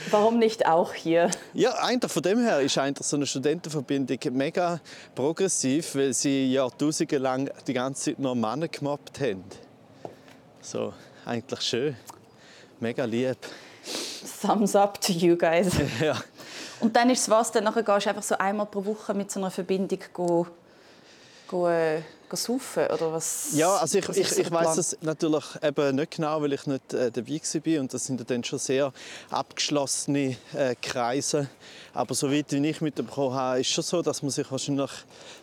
Warum 0.09 0.39
nicht 0.39 0.65
auch 0.65 0.93
hier? 0.93 1.29
Ja, 1.53 1.73
eigentlich 1.75 2.11
von 2.11 2.23
dem 2.23 2.39
her 2.39 2.61
ist 2.61 2.77
eigentlich 2.77 3.05
so 3.05 3.17
eine 3.17 3.25
Studentenverbindung 3.25 4.17
mega 4.31 4.79
progressiv, 5.13 5.95
weil 5.95 6.13
sie 6.13 6.51
Jahrtausende 6.53 7.17
lang 7.17 7.49
die 7.67 7.73
ganze 7.73 8.11
Zeit 8.11 8.19
nur 8.19 8.35
Männer 8.35 8.67
gemobbt 8.67 9.19
haben. 9.19 9.43
So, 10.61 10.93
eigentlich 11.25 11.61
schön. 11.61 11.95
Mega 12.79 13.05
lieb. 13.05 13.37
Thumbs 14.41 14.75
up 14.75 14.99
to 15.01 15.13
you 15.13 15.35
guys. 15.37 15.73
ja. 16.01 16.15
Und 16.79 16.95
dann 16.95 17.09
ist 17.09 17.21
es 17.21 17.29
was, 17.29 17.51
dann 17.51 17.63
nachher 17.63 17.83
gehst 17.83 18.05
du 18.05 18.09
einfach 18.09 18.23
so 18.23 18.37
einmal 18.37 18.65
pro 18.65 18.85
Woche 18.85 19.13
mit 19.13 19.31
so 19.31 19.39
einer 19.39 19.51
Verbindung 19.51 19.99
go, 20.13 20.47
go, 21.47 21.67
äh, 21.67 22.01
saufen 22.35 22.85
oder 22.87 23.13
was? 23.13 23.49
Ja, 23.53 23.75
also 23.77 23.97
ich, 23.97 24.09
ich, 24.09 24.29
so 24.29 24.41
ich 24.41 24.51
weiß 24.51 24.77
es 24.77 24.97
natürlich 25.01 25.45
eben 25.61 25.95
nicht 25.95 26.15
genau, 26.15 26.41
weil 26.41 26.53
ich 26.53 26.65
nicht 26.65 26.93
äh, 26.93 27.11
dabei 27.11 27.39
war 27.41 27.81
und 27.81 27.93
das 27.93 28.05
sind 28.05 28.29
dann 28.29 28.43
schon 28.43 28.59
sehr 28.59 28.91
abgeschlossene 29.29 30.35
äh, 30.53 30.75
Kreise. 30.81 31.47
Aber 31.93 32.13
soweit 32.13 32.51
wie 32.51 32.67
ich 32.67 32.81
mitbekommen 32.81 33.35
habe, 33.35 33.61
ist 33.61 33.69
schon 33.69 33.83
so, 33.83 34.01
dass 34.01 34.21
man 34.21 34.31
sich 34.31 34.49
wahrscheinlich 34.51 34.91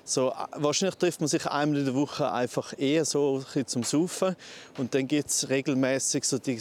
so 0.05 0.33
wahrscheinlich 0.53 0.97
trifft 0.97 1.21
man 1.21 1.29
sich 1.29 1.47
einmal 1.47 1.79
in 1.79 1.85
der 1.87 1.95
Woche 1.95 2.31
einfach 2.31 2.75
eher 2.77 3.05
so 3.05 3.43
ein 3.55 3.67
zum 3.67 3.85
Saufen 3.85 4.37
und 4.79 4.95
dann 4.95 5.07
gibt 5.07 5.31
es 5.31 5.49
regelmäßig 5.49 6.25
so 6.25 6.39
die 6.39 6.61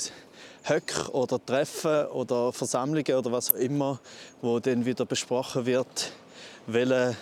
Höck 0.63 1.09
oder 1.11 1.43
Treffen 1.43 2.07
oder 2.07 2.53
Versammlungen 2.53 3.15
oder 3.15 3.31
was 3.31 3.53
auch 3.53 3.57
immer, 3.57 3.99
wo 4.41 4.59
dann 4.59 4.85
wieder 4.85 5.05
besprochen 5.05 5.65
wird, 5.65 6.11
welcher 6.67 7.15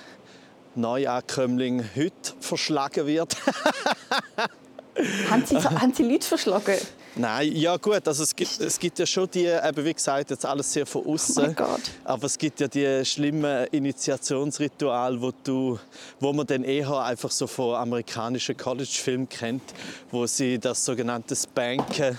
Neuankömmling 0.76 1.84
heute 1.96 2.34
verschlagen 2.40 3.08
wird. 3.08 3.36
haben, 5.30 5.46
Sie, 5.46 5.58
haben 5.58 5.94
Sie 5.94 6.04
Leute 6.04 6.28
verschlagen? 6.28 6.76
Nein, 7.16 7.56
ja 7.56 7.76
gut, 7.78 8.08
also 8.08 8.24
es 8.24 8.36
gibt, 8.36 8.60
es 8.60 8.80
gibt 8.80 9.00
ja 9.00 9.06
schon 9.06 9.30
die, 9.32 9.46
eben 9.46 9.86
wie 9.86 9.94
gesagt, 9.94 10.30
jetzt 10.30 10.46
alles 10.46 10.72
sehr 10.72 10.86
von 10.86 11.04
Oh 11.06 11.14
außen. 11.14 11.56
Gott. 11.56 11.82
aber 12.04 12.26
es 12.26 12.38
gibt 12.38 12.60
ja 12.60 12.68
die 12.68 13.04
schlimmen 13.04 13.68
Initiationsrituale, 13.68 15.22
wo, 15.22 15.32
du, 15.44 15.80
wo 16.20 16.34
man 16.34 16.46
dann 16.46 16.64
eher 16.64 16.92
einfach 17.00 17.32
so 17.32 17.48
von 17.48 17.76
amerikanischen 17.76 18.56
College-Filmen 18.56 19.28
kennt, 19.28 19.64
wo 20.12 20.26
sie 20.28 20.60
das 20.60 20.86
sogenannte 20.86 21.36
Spanken 21.36 22.18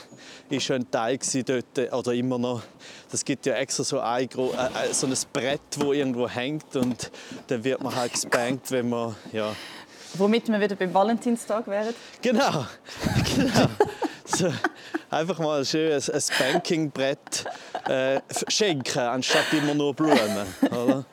ist 0.51 0.65
schon 0.65 0.77
ein 0.77 0.91
Teil 0.91 1.19
gewesen 1.19 1.45
dort, 1.45 1.93
oder 1.93 2.13
immer 2.13 2.39
noch. 2.39 2.63
Das 3.11 3.25
gibt 3.25 3.47
ja 3.47 3.55
extra 3.55 3.85
so 3.85 4.01
ein, 4.01 4.29
äh, 4.29 4.89
äh, 4.89 4.93
so 4.93 5.07
ein 5.07 5.15
Brett, 5.33 5.61
wo 5.77 5.93
irgendwo 5.93 6.29
hängt 6.29 6.77
und 6.77 7.11
dann 7.47 7.65
wird 7.65 7.83
man 7.83 7.95
halt 7.95 8.13
gespankt, 8.13 8.71
wenn 8.71 8.89
man 8.89 9.15
ja 9.33 9.55
Womit 10.15 10.49
wir 10.49 10.61
wieder 10.61 10.75
beim 10.75 10.93
Valentinstag 10.93 11.69
wären. 11.69 11.95
Genau, 12.21 12.67
genau. 13.37 13.69
So, 14.33 14.53
einfach 15.11 15.39
mal 15.39 15.65
schön 15.65 15.93
ein, 15.93 16.15
ein 16.15 16.21
Spanking-Brett 16.21 17.45
äh, 17.89 18.21
schenken, 18.49 18.99
anstatt 18.99 19.53
immer 19.53 19.75
nur 19.75 19.95
Blumen. 19.95 20.47
Oder? 20.71 21.05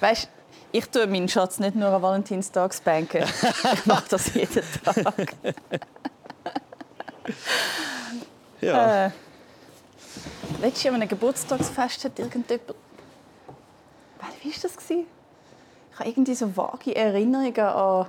Weißt, 0.00 0.28
ich 0.72 0.86
tue 0.86 1.06
meinen 1.06 1.28
Schatz 1.28 1.58
nicht 1.60 1.76
nur 1.76 1.88
am 1.88 2.02
Valentinstag 2.02 2.74
spanken. 2.74 3.24
Ich 3.74 3.86
mache 3.86 4.04
das 4.08 4.34
jeden 4.34 4.64
Tag. 4.84 5.34
Ja. 8.60 9.06
Äh, 9.06 9.10
letztes 10.60 10.84
Jahr 10.84 10.94
an 10.94 11.02
einem 11.02 11.08
Geburtstagsfest 11.08 12.04
hat 12.04 12.18
irgendjemand... 12.18 12.74
Wie 14.40 14.50
war 14.50 14.54
das? 14.62 14.72
Ich 14.88 15.98
habe 15.98 16.08
irgendwie 16.08 16.34
so 16.34 16.56
vage 16.56 16.94
Erinnerungen 16.94 17.58
an 17.58 18.06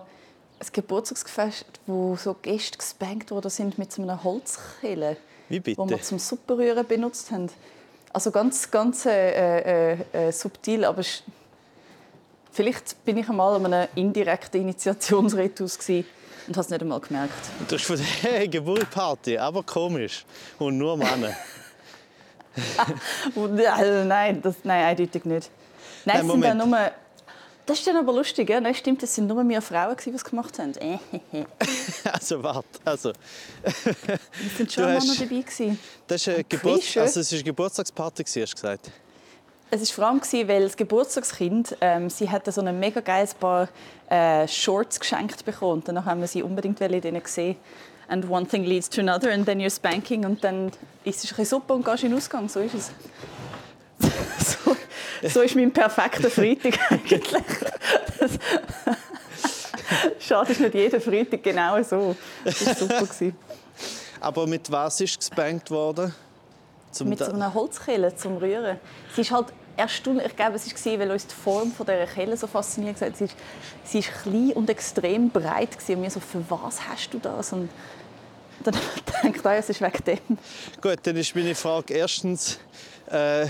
ein 0.64 0.70
Geburtstagsfest, 0.72 1.66
wo 1.86 2.16
so 2.16 2.36
Gäste 2.42 2.78
gespankt 2.78 3.32
worden 3.32 3.50
sind 3.50 3.78
mit 3.78 3.92
so 3.92 4.02
einem 4.02 4.24
Holzkille, 4.24 5.18
Wie 5.50 5.60
bitte? 5.60 5.78
wo 5.78 5.90
wir 5.90 6.02
zum 6.02 6.20
Suppenrühren 6.20 6.86
benutzt 6.88 7.32
haben. 7.32 7.50
Also 8.12 8.32
ganz, 8.32 8.70
ganz 8.70 9.06
äh, 9.06 9.94
äh, 9.94 9.98
äh, 10.14 10.32
subtil, 10.32 10.86
aber 10.86 11.04
vielleicht 12.52 13.04
bin 13.04 13.18
ich 13.18 13.28
einmal 13.28 13.56
an 13.56 13.74
einem 13.74 13.88
indirekten 13.96 14.62
Initiationsritus 14.62 15.78
und 16.48 16.56
habe 16.56 16.62
es 16.62 16.70
nicht 16.70 16.82
einmal 16.82 17.00
gemerkt. 17.00 17.34
Du 17.68 17.76
hast 17.76 17.86
von 17.86 17.98
hey, 17.98 18.48
Geburtstagsparty, 18.50 19.38
aber 19.38 19.64
komisch. 19.64 20.26
Und 20.60 20.78
nur 20.78 20.96
Männer. 20.98 21.36
Also, 22.78 24.04
nein, 24.04 24.42
das, 24.42 24.56
nein, 24.64 24.86
eindeutig 24.86 25.26
nicht. 25.26 25.50
Nein, 26.06 26.18
Nein, 26.18 26.26
es 26.26 26.32
sind 26.32 26.42
dann 26.42 26.58
nur... 26.70 26.92
Das 27.66 27.80
ist 27.80 27.88
dann 27.88 27.96
aber 27.96 28.12
lustig, 28.12 28.50
ja? 28.50 28.60
Nein, 28.60 28.76
stimmt, 28.76 29.02
es 29.04 29.16
sind 29.16 29.28
nur 29.28 29.48
wir 29.48 29.62
Frauen, 29.62 29.96
die 30.04 30.10
es 30.10 30.24
gemacht 30.24 30.60
haben. 30.60 30.74
Äh, 30.76 30.98
Also 32.12 32.44
warte, 32.44 32.68
also, 32.84 33.14
Es 33.64 34.58
sind 34.58 34.72
schon 34.72 34.86
Männer 34.86 35.00
dabei. 35.00 35.42
Gewesen. 35.42 35.80
das 36.08 36.22
ist 36.22 36.34
eine, 36.34 36.44
Geburt, 36.44 36.98
also 36.98 37.20
es 37.22 37.32
ist 37.32 37.34
eine 37.34 37.44
Geburtstagsparty, 37.44 38.24
hast 38.26 38.36
du 38.36 38.56
gesagt. 38.56 38.92
Es 39.72 39.98
war 39.98 40.20
vor 40.22 40.32
allem, 40.34 40.48
weil 40.48 40.64
das 40.64 40.78
Geburtstagskind, 40.78 41.78
ähm, 41.82 42.10
sie 42.10 42.30
hatte 42.30 42.52
so 42.52 42.62
ein 42.62 42.80
mega 42.80 43.00
geiles 43.00 43.34
Paar 43.34 43.70
äh, 44.08 44.48
Shorts 44.48 45.00
geschenkt 45.00 45.44
bekommen. 45.46 45.74
Und 45.74 45.88
danach 45.88 46.06
haben 46.06 46.22
wir 46.22 46.28
sie 46.28 46.44
unbedingt 46.44 46.80
in 46.80 47.02
denen 47.02 47.24
gesehen. 47.24 47.56
And 48.08 48.30
one 48.30 48.46
thing 48.46 48.66
leads 48.66 48.90
to 48.90 49.02
another 49.02 49.32
and 49.32 49.46
then 49.46 49.60
you're 49.60 49.74
spanking 49.74 50.26
und 50.26 50.44
dann 50.44 50.72
isst 51.06 51.24
du 51.24 51.28
ein 51.28 51.30
bisschen 51.30 51.46
Suppe 51.46 51.74
und 51.74 51.86
gehst 51.86 52.04
in 52.04 52.10
den 52.10 52.18
Ausgang. 52.18 52.48
So 52.50 52.60
ist 52.60 52.76
es. 52.76 52.92
so, 54.46 54.76
so 55.30 55.42
ist 55.42 55.56
mein 55.56 55.72
perfekter 55.72 56.30
Freitag 56.30 56.80
eigentlich. 56.92 57.44
Das, 58.20 58.32
Schade, 60.20 60.52
ist 60.52 60.62
nicht 60.62 60.74
jeder 60.74 61.02
Freitag 61.02 61.44
genau 61.44 61.82
so. 61.84 62.16
Das 62.44 62.66
war 62.66 62.76
super. 62.76 63.02
gewesen. 63.02 63.36
Aber 64.20 64.48
mit 64.48 64.72
was 64.72 65.02
ist 65.02 65.18
gespankt 65.18 65.70
worden? 65.70 66.14
Zum 66.92 67.10
Mit 67.10 67.20
so 67.20 67.32
einer 67.32 67.54
Holzkelle 67.54 68.16
zum 68.16 68.38
Rühren. 68.38 68.80
Sie 69.16 69.22
ist 69.22 69.32
halt 69.32 69.48
erstaunlich, 69.76 70.28
ich 70.28 70.36
glaube, 70.36 70.56
es 70.56 70.86
war, 70.86 71.00
weil 71.00 71.12
uns 71.12 71.28
die 71.28 71.36
Form 71.36 71.72
von 71.72 71.86
dieser 71.86 72.06
Kelle 72.06 72.38
so 72.38 72.48
fasziniert 72.48 73.02
hat. 73.02 73.18
Sie 73.18 73.26
ist, 73.26 73.36
sie 73.84 74.00
ist 74.00 74.12
klein 74.22 74.52
und 74.54 74.70
extrem 74.70 75.30
breit. 75.30 75.70
Und 75.88 76.02
wir 76.02 76.10
so, 76.10 76.20
für 76.20 76.44
was 76.50 76.88
hast 76.88 77.14
du 77.14 77.20
das? 77.20 77.52
Und 77.52 77.70
dann 78.64 78.76
habe 79.24 79.36
ich 79.36 79.44
es 79.46 79.70
ist 79.70 79.82
wegen 79.82 80.04
dem. 80.06 80.38
Gut, 80.82 81.00
dann 81.04 81.18
ist 81.18 81.36
meine 81.36 81.56
Frage 81.56 81.94
erstens. 81.94 82.60
Äh, 83.08 83.48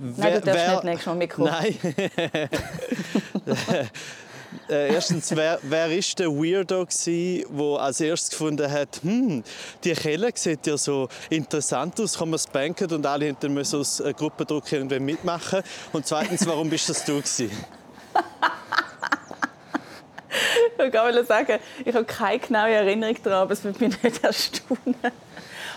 Nein, 0.00 0.34
du 0.34 0.40
darfst 0.40 0.68
nicht 0.68 0.84
nächstes 0.84 1.06
Mal 1.06 1.14
mitkommen. 1.16 1.50
Nein. 1.50 1.76
äh, 4.68 4.94
erstens, 4.94 5.34
wer, 5.36 5.58
wer 5.62 5.90
ist 5.90 6.18
der 6.18 6.28
Weirdo 6.28 6.86
gsi, 6.86 7.46
der 7.50 7.80
als 7.80 8.00
erstes 8.00 8.30
gefunden 8.30 8.70
hat, 8.70 9.00
hm, 9.02 9.42
die 9.84 9.92
Kelle 9.92 10.30
sieht 10.34 10.66
ja 10.66 10.78
so 10.78 11.08
interessant 11.28 12.00
aus, 12.00 12.18
kann 12.18 12.30
man 12.30 12.38
spanken 12.38 12.90
und 12.92 13.04
alle 13.04 13.26
hinten 13.26 13.52
müssen 13.52 13.80
aus 13.80 14.00
äh, 14.00 14.12
Gruppendruck 14.12 14.70
irgendwie 14.72 15.00
mitmachen. 15.00 15.62
Und 15.92 16.06
zweitens, 16.06 16.46
warum 16.46 16.70
bist 16.70 16.88
das 16.88 17.04
du 17.04 17.20
gsi? 17.20 17.50
Ich 20.82 20.92
gerade 20.92 21.24
sagen, 21.24 21.58
ich 21.84 21.94
habe 21.94 22.04
keine 22.04 22.38
genaue 22.38 22.70
Erinnerung 22.70 23.16
daran, 23.22 23.42
aber 23.42 23.52
es 23.52 23.62
würde 23.62 23.84
mich 23.84 24.02
nicht 24.02 24.24
erstaunen. 24.24 24.96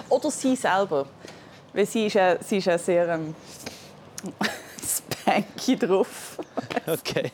Oder 0.09 0.31
sie 0.31 0.55
selber. 0.55 1.07
Weil 1.73 1.85
sie 1.85 2.05
ist 2.05 2.13
ja, 2.13 2.41
sie 2.41 2.57
ist 2.57 2.65
ja 2.65 2.77
sehr 2.77 3.09
ähm, 3.09 3.35
spanky 4.81 5.75
drauf. 5.77 6.37
Okay. 6.87 7.31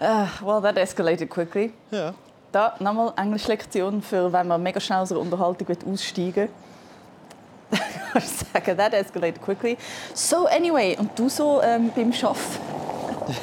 Uh, 0.00 0.26
well, 0.42 0.60
that 0.60 0.76
escalated 0.78 1.28
quickly. 1.28 1.72
Ja. 1.90 2.14
Da 2.52 2.74
nochmal 2.80 3.12
Englischlektion 3.16 4.02
für, 4.02 4.32
wenn 4.32 4.48
man 4.48 4.62
mega 4.62 4.80
schnell 4.80 4.98
aus 5.00 5.12
einer 5.12 5.20
Unterhaltung 5.20 5.68
aussteigen 5.92 6.34
will. 6.34 7.78
Kannst 8.12 8.52
sagen, 8.52 8.76
that 8.76 8.92
escalated 8.92 9.40
quickly. 9.40 9.76
So, 10.14 10.46
anyway, 10.46 10.96
und 10.98 11.16
du 11.16 11.28
so 11.28 11.60
ähm, 11.62 11.92
beim 11.94 12.12
Arbeiten? 12.12 12.38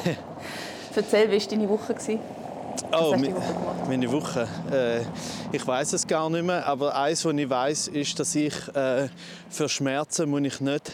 Erzähl, 0.94 1.30
wie 1.30 1.40
war 1.40 1.48
deine 1.48 1.68
Woche? 1.68 1.94
gewesen? 1.94 2.18
Oh, 2.92 3.14
mi- 3.16 3.34
meine 3.86 4.10
Woche. 4.12 4.46
Äh, 4.70 5.00
ich 5.56 5.66
weiß 5.66 5.92
es 5.94 6.06
gar 6.06 6.28
nicht 6.28 6.44
mehr, 6.44 6.66
aber 6.66 6.94
eins, 6.94 7.24
was 7.24 7.34
ich 7.34 7.48
weiß, 7.48 7.88
ist, 7.88 8.18
dass 8.20 8.34
ich 8.34 8.54
äh, 8.74 9.08
für 9.48 9.68
Schmerzen 9.68 10.28
muss 10.28 10.42
ich 10.42 10.60
nicht 10.60 10.92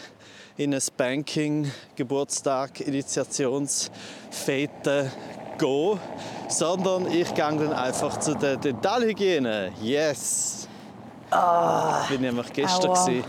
in 0.57 0.73
ein 0.73 0.81
Banking, 0.95 1.69
Geburtstag, 1.95 2.79
Initiationsfete 2.81 5.11
gehen, 5.57 5.99
sondern 6.49 7.07
ich 7.11 7.33
gehe 7.33 7.43
dann 7.43 7.73
einfach 7.73 8.19
zu 8.19 8.35
der 8.35 8.57
Dentalhygiene. 8.57 9.71
Yes! 9.81 10.67
Bin 12.09 12.21
nämlich 12.21 12.53
gestern. 12.53 12.91
Aua. 12.91 13.05
gewesen. 13.05 13.23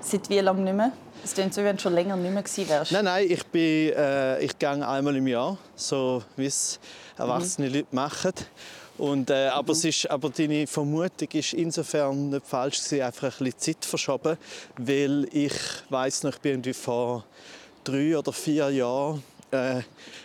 Seit 0.00 0.30
wie 0.30 0.38
lange 0.38 0.60
nicht 0.62 0.74
mehr? 0.74 0.92
Es 1.24 1.34
klingt 1.34 1.54
so, 1.54 1.62
wenn 1.62 1.76
du 1.76 1.82
schon 1.82 1.94
länger 1.94 2.16
nicht 2.16 2.32
mehr 2.32 2.42
gewesen 2.42 2.68
wärst. 2.68 2.90
Nein, 2.92 3.04
nein, 3.04 3.26
ich, 3.28 3.46
bin, 3.46 3.92
äh, 3.92 4.40
ich 4.40 4.58
gehe 4.58 4.70
einmal 4.70 5.14
im 5.14 5.26
Jahr, 5.26 5.56
so 5.76 6.22
wie 6.36 6.46
es 6.46 6.80
erwachsene 7.16 7.68
Mhm. 7.68 7.74
Leute 7.74 7.86
machen. 7.92 8.32
Und, 9.02 9.30
äh, 9.30 9.48
aber, 9.48 9.72
es 9.72 9.84
ist, 9.84 10.08
aber 10.08 10.30
deine 10.30 10.64
Vermutung 10.64 11.26
ist 11.32 11.54
insofern 11.54 12.30
nicht 12.30 12.46
falsch, 12.46 12.84
gewesen, 12.84 13.02
einfach 13.02 13.40
ein 13.40 13.46
bisschen 13.46 13.58
Zeit 13.58 13.84
verschoben, 13.84 14.38
weil 14.76 15.26
ich 15.32 15.54
weiß 15.88 16.22
noch, 16.22 16.34
ich 16.34 16.38
bin 16.38 16.52
irgendwie 16.52 16.72
vor 16.72 17.24
drei 17.82 18.16
oder 18.16 18.32
vier 18.32 18.70
Jahren 18.70 19.24
äh, 19.50 19.80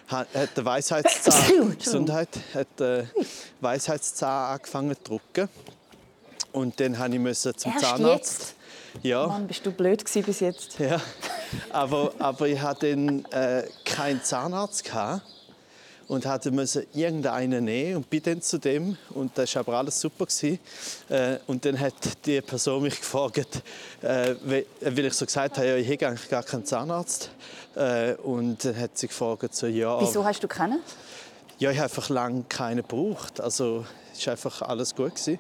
hat 0.08 0.56
der 0.56 0.64
Weisheitszahn. 0.64 1.76
Gesundheit, 1.84 2.30
hat 2.54 2.68
der 2.78 3.08
Weisheitszahn 3.62 4.54
angefangen 4.54 4.96
zu 4.96 5.04
drucken. 5.06 5.50
Und 6.52 6.80
dann 6.80 7.00
habe 7.00 7.16
ich 7.16 7.20
müssen 7.20 7.58
zum 7.58 7.72
Erst 7.72 7.84
Zahnarzt. 7.84 8.40
jetzt? 8.40 8.56
Ja. 9.02 9.26
Mann, 9.26 9.48
bist 9.48 9.66
du 9.66 9.72
blöd 9.72 10.06
gewesen 10.06 10.24
bis 10.24 10.40
jetzt. 10.40 10.78
Ja, 10.78 11.02
aber, 11.72 12.14
aber 12.20 12.48
ich 12.48 12.62
hatte 12.62 12.92
dann 12.92 13.26
äh, 13.32 13.64
keinen 13.86 14.24
Zahnarzt 14.24 14.84
gehabt 14.84 15.24
und 16.08 16.26
hatte 16.26 16.52
müssen 16.52 16.86
irgendeinen 16.94 17.66
nehmen 17.66 17.98
und 17.98 18.10
bin 18.10 18.24
dann 18.24 18.42
zu 18.42 18.58
dem 18.58 18.98
und 19.10 19.38
das 19.38 19.54
war 19.56 19.62
aber 19.62 19.78
alles 19.78 20.00
super 20.00 20.26
gewesen. 20.26 20.60
Äh, 21.10 21.38
und 21.48 21.66
dann 21.66 21.80
hat 21.80 21.94
die 22.26 22.40
Person 22.42 22.84
mich 22.84 22.98
gefragt, 23.00 23.62
äh, 24.02 24.36
we- 24.44 24.66
weil 24.82 25.06
ich 25.06 25.14
so 25.14 25.26
gesagt 25.26 25.58
habe, 25.58 25.68
ja, 25.68 25.76
ich 25.76 25.90
habe 25.92 26.08
eigentlich 26.08 26.30
gar 26.30 26.44
keinen 26.44 26.66
Zahnarzt 26.66 27.30
äh, 27.76 28.14
und 28.16 28.64
dann 28.64 28.78
hat 28.80 28.98
sie 28.98 29.08
gefragt 29.08 29.54
so, 29.56 29.68
ja, 29.68 30.00
Wieso 30.02 30.24
hast 30.24 30.42
du 30.44 30.48
kennen? 30.48 30.80
Ja, 31.60 31.72
ich 31.72 31.78
habe 31.78 31.86
einfach 31.86 32.10
lange 32.10 32.44
keine 32.48 32.84
gebraucht. 32.84 33.42
Also 33.42 33.84
es 34.14 34.26
war 34.28 34.32
einfach 34.34 34.62
alles 34.62 34.94
gut. 34.96 35.16
Gewesen. 35.16 35.40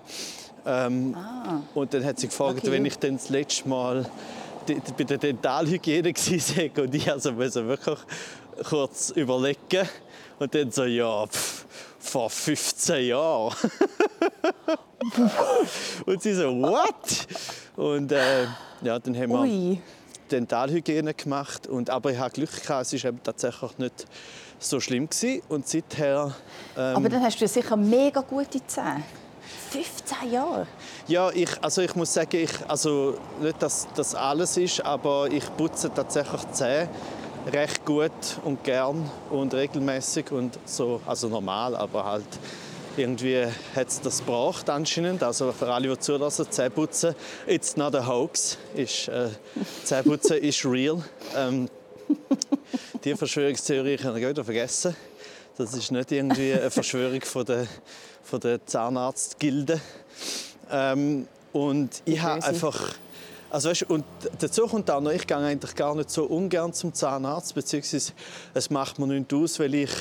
Ähm, 0.65 1.15
ah. 1.15 1.61
Und 1.75 1.93
dann 1.93 2.03
hat 2.03 2.19
sie 2.19 2.27
gefragt, 2.27 2.59
okay. 2.59 2.71
wenn 2.71 2.85
ich 2.85 2.97
dann 2.97 3.17
das 3.17 3.29
letzte 3.29 3.69
Mal 3.69 4.05
bei 4.97 5.03
der 5.05 5.17
Dentalhygiene 5.17 6.09
war 6.15 6.83
und 6.83 6.93
ich 6.95 7.09
also 7.09 7.37
wirklich 7.37 7.99
kurz 8.67 9.11
überlegen 9.11 9.87
und 10.39 10.53
dann 10.53 10.71
so, 10.71 10.83
ja, 10.85 11.25
pff, 11.25 11.65
vor 11.99 12.29
15 12.29 13.07
Jahren. 13.07 13.53
und 16.05 16.21
sie 16.21 16.33
so, 16.33 16.49
what? 16.61 17.27
Und 17.75 18.11
äh, 18.11 18.45
ja, 18.81 18.99
dann 18.99 19.15
haben 19.15 19.29
wir 19.29 19.39
Ui. 19.41 19.81
Dentalhygiene 20.31 21.13
gemacht. 21.13 21.67
Und, 21.67 21.89
aber 21.89 22.11
ich 22.11 22.17
hatte 22.17 22.41
Glück, 22.41 22.63
gehabt, 22.63 22.93
es 22.93 23.03
war 23.03 23.11
tatsächlich 23.23 23.77
nicht 23.77 24.05
so 24.59 24.79
schlimm. 24.79 25.09
Gewesen. 25.09 25.41
Und 25.49 25.67
seither... 25.67 26.35
Ähm, 26.75 26.95
aber 26.95 27.09
dann 27.09 27.21
hast 27.21 27.39
du 27.41 27.47
sicher 27.47 27.75
mega 27.75 28.21
gute 28.21 28.65
Zähne. 28.65 29.03
15 29.71 30.31
Jahre? 30.31 30.67
Ja, 31.07 31.29
ich, 31.31 31.49
also 31.61 31.81
ich 31.81 31.95
muss 31.95 32.13
sagen, 32.13 32.37
ich, 32.37 32.51
also 32.67 33.17
nicht, 33.41 33.61
dass 33.61 33.87
das 33.95 34.15
alles 34.15 34.57
ist, 34.57 34.83
aber 34.83 35.29
ich 35.31 35.43
putze 35.55 35.93
tatsächlich 35.93 36.41
Zähne 36.51 36.89
recht 37.51 37.85
gut 37.85 38.11
und 38.43 38.63
gern 38.63 39.09
und 39.29 39.53
regelmäßig 39.53 40.31
und 40.31 40.59
so, 40.65 41.01
also 41.05 41.27
normal, 41.27 41.75
aber 41.75 42.05
halt 42.05 42.25
irgendwie 42.97 43.45
hat 43.75 43.87
es 43.87 44.01
das 44.01 44.19
gebraucht 44.19 44.69
anscheinend. 44.69 45.23
Also 45.23 45.51
für 45.51 45.71
alle, 45.71 45.87
die 45.87 45.99
zulassen, 45.99 46.49
Zähneputzen, 46.49 47.15
it's 47.45 47.77
not 47.77 47.95
a 47.95 48.05
hoax. 48.05 48.57
Ist, 48.75 49.07
äh, 49.07 49.29
Zähneputzen 49.83 50.37
ist 50.37 50.65
real. 50.65 51.03
Ähm, 51.35 51.69
die 53.03 53.15
Verschwörungstheorie 53.15 53.97
kann 53.97 54.17
ich 54.17 54.27
wieder 54.27 54.43
vergessen. 54.43 54.95
Das 55.57 55.73
ist 55.73 55.91
nicht 55.91 56.11
irgendwie 56.11 56.53
eine 56.53 56.71
Verschwörung 56.71 57.21
von 57.21 57.45
der, 57.45 57.67
von 58.23 58.39
der 58.39 58.65
Zahnarztgilde. 58.65 59.79
Ähm, 60.71 61.27
und 61.53 62.01
ich 62.05 62.21
habe 62.21 62.43
einfach 62.43 62.93
also 63.49 63.69
weißt, 63.69 63.83
und 63.83 64.05
dazu 64.39 64.67
kommt 64.67 64.89
auch 64.91 65.01
noch, 65.01 65.11
ich 65.11 65.25
gehe 65.25 65.37
eigentlich 65.37 65.75
gar 65.75 65.95
nicht 65.95 66.09
so 66.09 66.25
ungern 66.25 66.73
zum 66.73 66.93
Zahnarzt, 66.93 67.55
beziehungsweise 67.55 68.13
es 68.53 68.69
macht 68.69 68.99
mir 68.99 69.07
nichts 69.07 69.33
aus, 69.33 69.59
weil 69.59 69.73
ich 69.75 69.91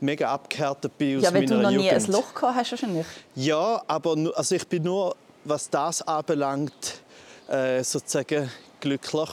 mega 0.00 0.32
abgehärtet 0.32 0.96
bin 0.96 1.18
aus 1.18 1.24
ja, 1.24 1.30
meiner 1.30 1.42
Jugend. 1.44 1.50
Ja, 1.50 1.56
wenn 1.56 1.72
du 1.72 1.76
noch 1.76 1.82
nie 1.82 1.90
ein 1.90 2.06
Loch 2.12 2.34
gehabt 2.34 2.56
hast 2.56 2.70
wahrscheinlich. 2.72 3.06
Ja, 3.34 3.82
aber 3.86 4.16
also 4.34 4.54
ich 4.54 4.66
bin 4.66 4.84
nur, 4.84 5.16
was 5.44 5.68
das 5.68 6.02
anbelangt, 6.02 7.02
äh, 7.48 7.82
sozusagen 7.82 8.50
glücklich, 8.80 9.30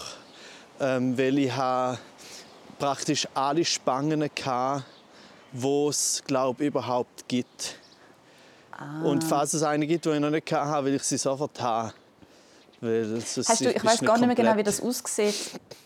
ähm, 0.79 1.17
weil 1.17 1.37
ich 1.37 1.55
habe 1.55 1.99
praktisch 2.79 3.27
alle 3.33 3.63
Spangen 3.63 4.23
hatte, 4.23 4.83
die 5.51 5.87
es, 5.87 6.23
glaube 6.25 6.65
überhaupt 6.65 7.27
gibt. 7.27 7.79
Ah. 8.71 9.03
Und 9.03 9.23
falls 9.23 9.53
es 9.53 9.63
eine 9.63 9.87
gibt, 9.87 10.05
die 10.05 10.09
ich 10.09 10.19
noch 10.19 10.29
nicht 10.29 10.51
hatte, 10.51 10.85
will 10.85 10.95
ich 10.95 11.03
sie 11.03 11.17
sofort 11.17 11.61
haben. 11.61 11.93
Weil 12.85 13.09
das 13.09 13.37
ist, 13.37 13.61
du, 13.61 13.71
ich 13.71 13.83
weiß 13.83 14.01
gar 14.01 14.17
nicht 14.17 14.27
mehr 14.27 14.35
genau, 14.35 14.55
wie 14.57 14.63
das 14.63 14.79
aussieht, 14.79 15.33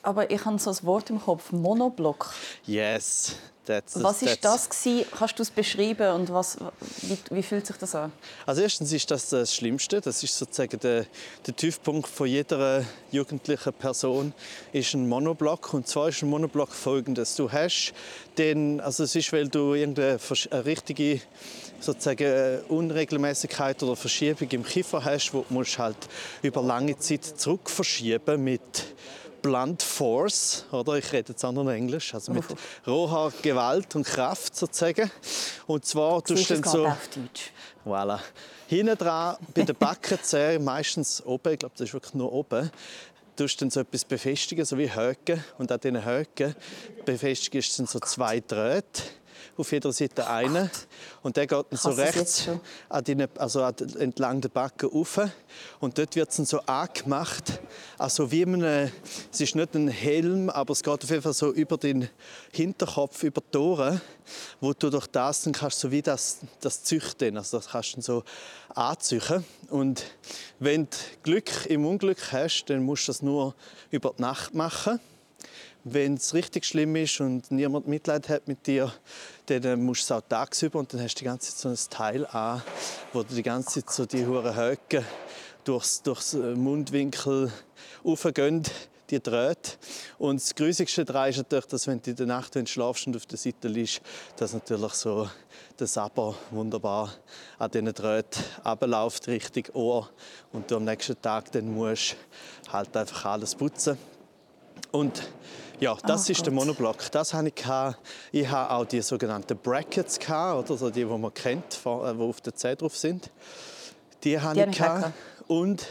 aber 0.03 0.29
ich 0.29 0.43
habe 0.43 0.59
so 0.59 0.69
ein 0.69 0.77
Wort 0.83 1.09
im 1.09 1.21
Kopf, 1.21 1.51
Monoblock. 1.51 2.33
Yes. 2.65 3.35
That's, 3.65 4.01
was 4.01 4.23
ist 4.23 4.43
das 4.43 4.67
gewesen? 4.67 5.05
Kannst 5.15 5.37
du 5.37 5.43
es 5.43 5.51
beschreiben 5.51 6.11
und 6.13 6.33
was, 6.33 6.57
wie, 7.03 7.17
wie, 7.29 7.43
fühlt 7.43 7.67
sich 7.67 7.77
das 7.77 7.93
an? 7.93 8.11
Also 8.47 8.63
erstens 8.63 8.91
ist 8.91 9.11
das 9.11 9.29
das 9.29 9.53
Schlimmste. 9.53 10.01
Das 10.01 10.23
ist 10.23 10.35
sozusagen 10.35 10.79
der, 10.79 11.05
der 11.45 11.55
Tiefpunkt 11.55 12.09
von 12.09 12.25
jeder 12.25 12.83
jugendlichen 13.11 13.71
Person 13.73 14.33
ist 14.73 14.95
ein 14.95 15.07
Monoblock 15.07 15.71
und 15.75 15.87
zwar 15.87 16.09
ist 16.09 16.23
ein 16.23 16.29
Monoblock 16.29 16.71
folgendes: 16.71 17.35
Du 17.35 17.51
hast 17.51 17.93
den, 18.39 18.81
also 18.81 19.03
es 19.03 19.15
ist, 19.15 19.31
weil 19.33 19.49
du 19.49 19.75
irgendeine 19.75 20.19
richtige 20.65 21.21
sozusagen 21.79 22.23
äh, 22.23 22.59
Unregelmäßigkeit 22.67 23.81
oder 23.83 23.95
Verschiebung 23.95 24.49
im 24.49 24.63
Kiefer 24.63 25.03
hast, 25.03 25.33
wo 25.33 25.45
du 25.47 25.63
halt 25.63 25.97
über 26.41 26.61
lange 26.61 26.97
Zeit 26.97 27.23
zurückverschieben 27.23 28.43
mit 28.43 28.95
Blunt 29.41 29.81
Force, 29.81 30.65
oder? 30.71 30.95
Ich 30.95 31.11
rede 31.11 31.31
jetzt 31.31 31.43
auch 31.43 31.51
noch 31.51 31.69
Englisch, 31.69 32.13
also 32.13 32.31
mit 32.31 32.43
roher 32.85 33.31
Gewalt 33.41 33.95
und 33.95 34.05
Kraft 34.05 34.55
sozusagen. 34.55 35.09
Und 35.67 35.85
zwar 35.85 36.23
tust 36.23 36.49
du 36.49 36.55
dann 36.55 36.63
so, 36.63 36.91
voilà, 37.85 38.19
hinten 38.67 38.97
dran 38.97 39.37
bei 39.53 39.63
den 39.63 39.75
Backenzähnen, 39.75 40.63
meistens 40.63 41.25
oben, 41.25 41.53
ich 41.53 41.59
glaube, 41.59 41.75
das 41.77 41.87
ist 41.87 41.93
wirklich 41.93 42.13
nur 42.13 42.31
oben, 42.31 42.69
tust 43.35 43.61
dann 43.61 43.69
so 43.69 43.79
etwas 43.79 44.03
befestigen, 44.03 44.65
so 44.65 44.77
wie 44.77 44.93
Höcken. 44.93 45.43
Und 45.57 45.71
an 45.71 45.79
diesen 45.79 46.03
Höcken 46.03 46.55
befestigst 47.05 47.79
du 47.79 47.85
so 47.85 47.99
zwei 47.99 48.41
Drähte 48.41 49.03
auf 49.59 49.71
jeder 49.71 49.91
Seite 49.91 50.27
einen. 50.27 50.69
Und 51.21 51.37
der 51.37 51.47
geht 51.47 51.65
dann 51.69 51.77
so 51.77 51.89
rechts 51.89 52.47
an 52.87 53.03
die, 53.03 53.27
also 53.37 53.61
entlang 53.61 54.41
der 54.41 54.49
Backe 54.49 54.87
rauf. 54.87 55.19
Und 55.79 55.97
dort 55.97 56.15
wird 56.15 56.29
es 56.29 56.37
dann 56.37 56.45
so 56.45 56.59
angemacht, 56.61 57.59
also 57.97 58.31
wie 58.31 58.45
man, 58.45 58.63
es 58.63 59.39
ist 59.39 59.55
nicht 59.55 59.75
ein 59.75 59.87
Helm, 59.87 60.49
aber 60.49 60.71
es 60.71 60.83
geht 60.83 61.03
auf 61.03 61.09
jeden 61.09 61.21
Fall 61.21 61.33
so 61.33 61.51
über 61.51 61.77
den 61.77 62.09
Hinterkopf, 62.51 63.23
über 63.23 63.41
die 63.53 63.57
Ohren, 63.57 64.01
wo 64.59 64.73
du 64.73 64.89
durch 64.89 65.07
das 65.07 65.43
dann 65.43 65.53
kannst 65.53 65.79
so 65.79 65.91
wie 65.91 66.01
das, 66.01 66.39
das 66.61 66.83
züchten, 66.83 67.37
also 67.37 67.57
das 67.57 67.69
kannst 67.69 67.97
du 67.97 68.01
so 68.01 68.23
anzüchen. 68.73 69.45
Und 69.69 70.03
wenn 70.59 70.85
du 70.85 70.97
Glück 71.23 71.65
im 71.67 71.85
Unglück 71.85 72.31
hast, 72.31 72.65
dann 72.65 72.83
musst 72.83 73.07
du 73.07 73.11
das 73.11 73.21
nur 73.21 73.55
über 73.91 74.13
die 74.17 74.21
Nacht 74.21 74.53
machen. 74.53 74.99
Wenn 75.83 76.15
es 76.15 76.33
richtig 76.33 76.65
schlimm 76.65 76.95
ist 76.97 77.21
und 77.21 77.51
niemand 77.51 77.87
Mitleid 77.87 78.27
hat 78.27 78.47
mit 78.47 78.67
dir, 78.67 78.91
dann 79.49 79.83
musst 79.83 80.09
du 80.09 80.13
es 80.13 80.19
auch 80.19 80.27
tagsüber 80.27 80.79
und 80.79 80.93
dann 80.93 81.01
hast 81.01 81.15
du 81.15 81.19
die 81.19 81.25
ganze 81.25 81.49
Zeit 81.49 81.57
so 81.57 81.69
ein 81.69 81.89
Teil 81.89 82.25
an, 82.27 82.61
wo 83.13 83.23
du 83.23 83.33
die 83.33 83.43
ganze 83.43 83.83
Zeit 83.83 83.93
so 83.93 84.05
die 84.05 84.25
hure 84.25 84.55
Höcke 84.55 85.03
durchs, 85.63 86.03
durchs 86.03 86.35
äh, 86.35 86.55
Mundwinkel 86.55 87.51
aufgehen, 88.03 88.63
die 89.09 89.19
Drähte. 89.19 89.71
Und 90.19 90.39
das 90.39 90.53
Grusigste 90.53 91.03
daran 91.03 91.29
ist 91.29 91.37
natürlich, 91.37 91.65
dass 91.65 91.87
wenn 91.87 92.01
du 92.01 92.11
in 92.11 92.15
der 92.15 92.27
Nacht 92.27 92.53
wenn 92.55 92.65
du 92.65 92.71
schlafst 92.71 93.07
und 93.07 93.15
auf 93.15 93.25
der 93.25 93.37
Seite 93.37 93.67
liegst, 93.67 94.01
dass 94.37 94.53
natürlich 94.53 94.93
so 94.93 95.27
der 95.79 95.87
Sabber 95.87 96.35
wunderbar 96.51 97.11
an 97.57 97.71
diesen 97.71 97.93
Drähten 97.93 98.43
abläuft, 98.63 99.27
Richtung 99.27 99.63
Ohr. 99.73 100.09
Und 100.51 100.69
du 100.69 100.75
am 100.75 100.85
nächsten 100.85 101.19
Tag 101.21 101.51
dann 101.51 101.73
musst 101.73 102.15
halt 102.71 102.95
einfach 102.95 103.25
alles 103.25 103.55
putzen. 103.55 103.97
Und 104.91 105.23
ja, 105.79 105.95
das 106.05 106.27
oh, 106.27 106.31
ist 106.31 106.37
Gott. 106.37 106.45
der 106.47 106.53
Monoblock. 106.53 107.11
Das 107.11 107.33
hatte 107.33 107.49
ich. 107.49 107.65
Ich 108.31 108.47
hatte 108.49 108.71
auch 108.71 108.85
die 108.85 109.01
sogenannten 109.01 109.57
Brackets, 109.57 110.19
oder 110.29 110.77
so 110.77 110.89
die, 110.89 111.03
die 111.03 111.05
man 111.05 111.33
kennt, 111.33 111.79
die 111.83 111.89
äh, 111.89 112.21
auf 112.21 112.41
der 112.41 112.55
C 112.55 112.75
drauf 112.75 112.97
sind. 112.97 113.31
Die 114.23 114.39
hatte 114.39 114.65
die 114.65 114.71
ich. 114.71 115.47
Und 115.47 115.85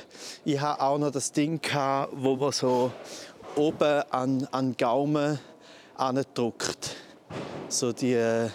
ich 0.44 0.61
hatte 0.61 0.83
auch 0.83 0.98
noch 0.98 1.11
das 1.11 1.33
Ding, 1.33 1.61
wo 2.12 2.37
man 2.37 2.53
so 2.53 2.92
oben 3.57 4.03
an, 4.11 4.46
an 4.53 4.77
Gaumen 4.77 5.38
drückt. 6.35 6.96
So 7.68 7.92
die, 7.92 8.12
äh, 8.12 8.48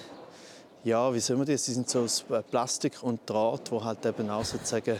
ja, 0.84 1.14
wie 1.14 1.20
soll 1.20 1.38
man 1.38 1.46
das? 1.46 1.66
Die 1.66 1.72
sind 1.72 1.90
so 1.90 2.02
aus 2.02 2.24
äh, 2.30 2.42
Plastik 2.42 3.04
und 3.04 3.30
Draht, 3.30 3.72
wo 3.72 3.84
halt 3.84 4.06
eben 4.06 4.30
auch 4.30 4.46
sozusagen 4.46 5.00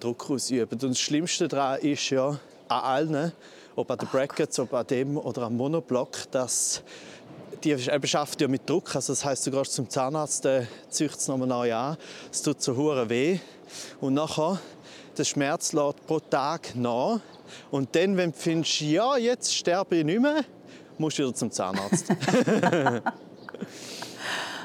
Druck 0.00 0.30
ausüben. 0.30 0.68
Und 0.70 0.82
das 0.82 0.98
Schlimmste 0.98 1.46
daran 1.46 1.80
ist 1.80 2.10
ja 2.10 2.28
an 2.68 2.80
allen, 2.80 3.32
ob 3.78 3.90
an 3.90 3.98
den 3.98 4.08
Brackets, 4.08 4.58
ob 4.58 4.74
an 4.74 4.86
dem 4.86 5.16
oder 5.16 5.42
am 5.42 5.56
Monoblock, 5.56 6.30
dass 6.32 6.82
die 7.62 7.76
schafft 7.78 8.40
ja 8.40 8.48
mit 8.48 8.68
Druck. 8.68 8.94
Also 8.94 9.12
das 9.12 9.24
heißt, 9.24 9.46
du 9.46 9.50
gehst 9.52 9.72
zum 9.72 9.88
Zahnarzt, 9.88 10.44
der 10.44 10.66
züchtet 10.88 11.20
es 11.20 11.28
nochmal 11.28 11.48
neu 11.48 11.74
an. 11.74 11.96
Es 12.30 12.42
tut 12.42 12.60
so 12.60 12.76
hure 12.76 13.08
weh. 13.08 13.38
Und 14.00 14.14
nachher, 14.14 14.58
der 15.16 15.24
Schmerz 15.24 15.72
lässt 15.72 16.06
pro 16.06 16.20
Tag 16.20 16.74
nach. 16.74 17.20
Und 17.70 17.94
dann, 17.94 18.16
wenn 18.16 18.32
du 18.32 18.36
findest, 18.36 18.80
ja, 18.80 19.16
jetzt 19.16 19.54
sterbe 19.54 19.96
ich 19.96 20.04
nicht 20.04 20.20
mehr, 20.20 20.44
musst 20.98 21.18
du 21.18 21.22
wieder 21.22 21.34
zum 21.34 21.50
Zahnarzt. 21.50 22.06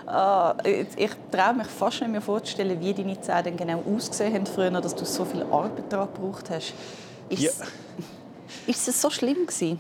Uh, 0.06 0.54
ich 0.97 1.12
traue 1.32 1.54
mich 1.54 1.67
fast 1.67 2.02
nicht 2.02 2.12
mehr 2.12 2.21
vorzustellen, 2.21 2.78
wie 2.82 2.93
deine 2.93 3.19
Zähne 3.21 3.54
genau 3.54 3.82
ausgesehen 3.95 4.34
haben 4.34 4.45
früher, 4.45 4.69
dass 4.69 4.93
du 4.93 5.06
so 5.06 5.23
viel 5.23 5.43
Arbeit 5.43 5.86
daran 5.89 6.10
gebraucht 6.13 6.49
hast. 6.49 6.73
Ist 7.30 7.41
ja. 7.41 7.52
Ist 8.68 8.88
es 8.88 9.02
so 9.02 9.10
schlimm 9.10 9.46
gewesen? 9.46 9.80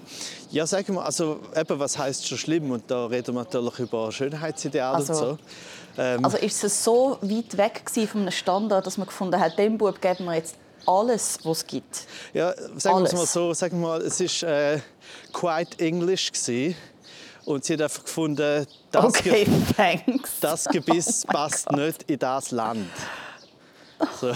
Ja, 0.51 0.67
sagen 0.67 0.95
wir, 0.95 1.05
also 1.05 1.39
eben, 1.55 1.79
was 1.79 1.97
heißt 1.97 2.27
schon 2.27 2.37
schlimm? 2.37 2.71
Und 2.71 2.89
da 2.89 3.05
reden 3.05 3.33
wir 3.35 3.43
natürlich 3.43 3.79
über 3.79 4.11
Schönheitsideale 4.11 4.97
also, 4.97 5.13
und 5.13 5.19
so. 5.19 5.37
Ähm, 5.97 6.25
also 6.25 6.37
ist 6.37 6.63
es 6.63 6.83
so 6.83 7.17
weit 7.21 7.57
weg 7.57 7.83
von 8.07 8.21
einem 8.21 8.31
Standard, 8.31 8.85
dass 8.85 8.97
man 8.97 9.07
gefunden 9.07 9.39
hat, 9.39 9.57
dem 9.57 9.77
Bub 9.77 10.01
geben 10.01 10.25
wir 10.25 10.35
jetzt 10.35 10.55
alles, 10.85 11.39
was 11.43 11.59
es 11.59 11.67
gibt? 11.67 12.07
Ja, 12.33 12.53
sagen 12.77 12.99
wir 12.99 13.05
es 13.05 13.13
mal 13.13 13.25
so, 13.25 13.53
sagen 13.53 13.79
wir 13.79 13.87
mal, 13.87 14.01
es 14.01 14.19
ist 14.19 14.43
äh, 14.43 14.79
quite 15.31 15.79
English 15.79 16.31
gewesen. 16.31 16.75
Und 17.45 17.65
sie 17.65 17.73
hat 17.73 17.81
einfach 17.81 18.03
gefunden, 18.03 18.65
das, 18.91 19.05
okay, 19.05 19.45
Ge 19.75 20.19
das 20.41 20.65
Gebiss 20.65 21.25
oh 21.27 21.31
passt 21.31 21.65
God. 21.65 21.77
nicht 21.77 22.03
in 22.03 22.19
das 22.19 22.51
Land. 22.51 22.87
So. 24.19 24.31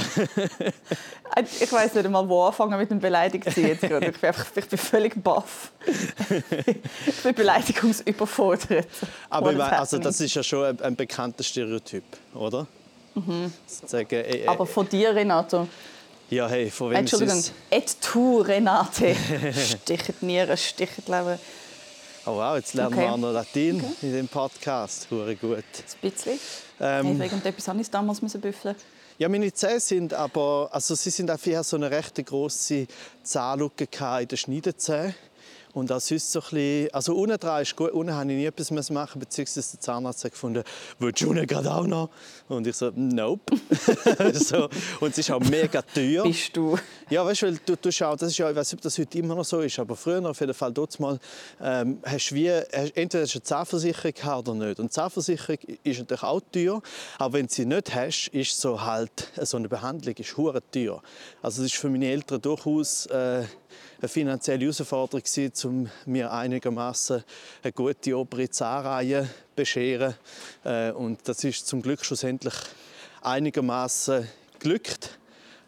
Ich 1.59 1.71
weiß 1.71 1.93
nicht 1.93 2.05
einmal, 2.05 2.27
wo 2.27 2.43
anfangen 2.43 2.77
mit 2.79 2.89
dem 2.89 2.99
Beleidigung 2.99 3.53
zu 3.53 3.61
jetzt 3.61 3.81
gerade. 3.81 4.07
Ich 4.07 4.17
bin, 4.19 4.27
einfach, 4.27 4.45
ich 4.55 4.67
bin 4.67 4.79
völlig 4.79 5.23
baff. 5.23 5.71
ich 7.05 7.21
bin 7.23 7.33
beleidigungsüberfordert. 7.35 8.87
Aber 9.29 9.51
ich 9.51 9.57
meine, 9.57 9.79
also 9.79 9.97
das 9.99 10.19
ist 10.21 10.33
ja 10.33 10.43
schon 10.43 10.65
ein, 10.65 10.81
ein 10.81 10.95
bekannter 10.95 11.43
Stereotyp, 11.43 12.03
oder? 12.33 12.65
Mhm. 13.15 13.51
Sagen, 13.65 14.09
äh, 14.15 14.43
äh, 14.43 14.47
Aber 14.47 14.65
von 14.65 14.87
dir, 14.89 15.13
Renato. 15.13 15.67
ja, 16.29 16.47
hey, 16.47 16.69
von 16.71 16.89
wem 16.91 16.97
Entschuldigung. 16.97 17.37
ist 17.39 17.53
Et 17.69 18.01
tu, 18.01 18.41
Renate. 18.41 19.15
Stichet 19.53 20.21
Nieren, 20.23 20.57
stichet 20.57 21.07
Leber. 21.07 21.37
Oh 22.25 22.35
wow, 22.35 22.57
jetzt 22.57 22.73
lernen 22.73 22.93
Okay. 22.93 23.03
wir 23.05 23.11
auch 23.13 23.17
noch 23.17 23.31
Latin 23.31 23.83
in 24.01 24.13
dem 24.13 24.27
Podcast. 24.27 25.07
Hure 25.09 25.35
gut. 25.35 25.57
Ein 25.59 25.63
bisschen. 26.11 26.39
Ähm, 26.79 27.17
Hey, 27.17 27.27
irgendetwas 27.27 27.67
habe 27.69 27.79
ich 27.81 27.89
damals 27.89 28.19
büffeln. 28.19 28.75
Ja, 29.19 29.29
meine 29.29 29.51
Zähne 29.51 29.79
sind 29.79 30.13
aber, 30.13 30.69
also 30.71 30.93
sie 30.93 31.09
sind 31.09 31.31
einfach 31.31 31.47
eher 31.47 31.63
so 31.63 31.75
eine 31.75 31.89
recht 31.89 32.23
grosse 32.23 32.85
Zahnlücke 33.23 33.87
in 34.21 34.27
den 34.27 34.37
Schneidezähnen. 34.37 35.15
Und 35.77 35.91
auch 35.91 35.99
sonst 35.99 36.31
so 36.31 36.39
ein 36.39 36.43
bisschen, 36.49 36.91
also 36.91 37.15
unten 37.15 37.37
dran 37.37 37.61
ist 37.61 37.75
gut, 37.75 37.91
unten 37.91 38.11
habe 38.11 38.31
ich 38.31 38.35
nie 38.35 38.45
etwas 38.45 38.89
machen, 38.89 39.19
beziehungsweise 39.19 39.73
der 39.73 39.79
Zahnarzt 39.79 40.23
hat 40.23 40.31
gefunden, 40.31 40.63
willst 40.97 41.21
du 41.21 41.29
unten 41.29 41.45
gerade 41.45 41.71
auch 41.71 41.85
noch? 41.85 42.09
Und 42.47 42.65
ich 42.65 42.75
so, 42.75 42.91
nope. 42.95 43.55
so. 44.33 44.69
Und 44.99 45.11
es 45.11 45.19
ist 45.19 45.29
auch 45.29 45.39
mega 45.39 45.83
teuer. 45.83 46.23
Bist 46.23 46.57
du? 46.57 46.79
Ja, 47.11 47.23
weißt 47.23 47.43
du, 47.43 47.45
weil 47.45 47.59
du, 47.63 47.75
du 47.75 47.91
schaust, 47.91 48.23
das 48.23 48.31
ist 48.31 48.39
ja, 48.39 48.49
ich 48.49 48.55
weiß 48.55 48.71
nicht, 48.71 48.79
ob 48.79 48.81
das 48.81 48.97
heute 48.97 49.19
immer 49.19 49.35
noch 49.35 49.45
so 49.45 49.59
ist, 49.59 49.77
aber 49.77 49.95
früher 49.95 50.27
auf 50.27 50.39
jeden 50.39 50.55
Fall 50.55 50.73
dort 50.73 50.99
mal, 50.99 51.19
ähm, 51.61 51.99
hast 52.03 52.31
du 52.31 52.35
wie, 52.35 52.49
hast, 52.49 52.97
entweder 52.97 53.21
hast 53.21 53.35
du 53.35 53.37
eine 53.37 53.43
Zahnversicherung 53.43 54.13
gehabt 54.15 54.49
oder 54.49 54.65
nicht. 54.65 54.79
Und 54.79 54.87
die 54.87 54.93
Zahnversicherung 54.93 55.59
ist 55.83 55.99
natürlich 55.99 56.23
auch 56.23 56.41
teuer, 56.51 56.81
aber 57.19 57.33
wenn 57.33 57.45
du 57.45 57.53
sie 57.53 57.67
nicht 57.67 57.93
hast, 57.93 58.29
ist 58.29 58.59
so 58.59 58.81
halt, 58.81 59.31
so 59.43 59.57
eine 59.57 59.69
Behandlung 59.69 60.15
ist 60.15 60.37
hure 60.37 60.63
teuer. 60.71 61.03
Also 61.43 61.61
es 61.61 61.71
ist 61.71 61.79
für 61.79 61.89
meine 61.89 62.07
Eltern 62.07 62.41
durchaus 62.41 63.05
äh, 63.05 63.43
eine 63.99 64.09
finanzielle 64.09 64.61
Herausforderung 64.61 65.23
um 65.65 65.89
mir 66.05 66.31
einigermaßen 66.31 67.23
eine 67.63 67.71
gute 67.73 68.15
zu 68.15 69.27
bescheren. 69.55 70.15
Äh, 70.63 70.91
und 70.91 71.27
das 71.27 71.43
ist 71.43 71.67
zum 71.67 71.81
Glück 71.81 72.05
schlussendlich 72.05 72.53
einigermaßen 73.21 74.27
glückt. 74.59 75.17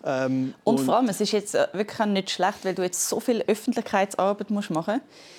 Ähm, 0.03 0.53
Und, 0.63 0.79
vor 0.79 0.97
allem, 0.97 1.09
es 1.09 1.19
ist 1.19 1.31
jetzt 1.31 1.55
äh, 1.55 1.67
wirklich 1.73 2.07
nicht 2.07 2.31
schlecht, 2.31 2.63
weil 2.63 2.75
du 2.75 2.83
jetzt 2.83 3.09
so 3.09 3.19
viel 3.19 3.41
Öffentlichkeitsarbeit 3.41 4.49
musst 4.49 4.69
machen 4.69 5.01
musst, 5.01 5.38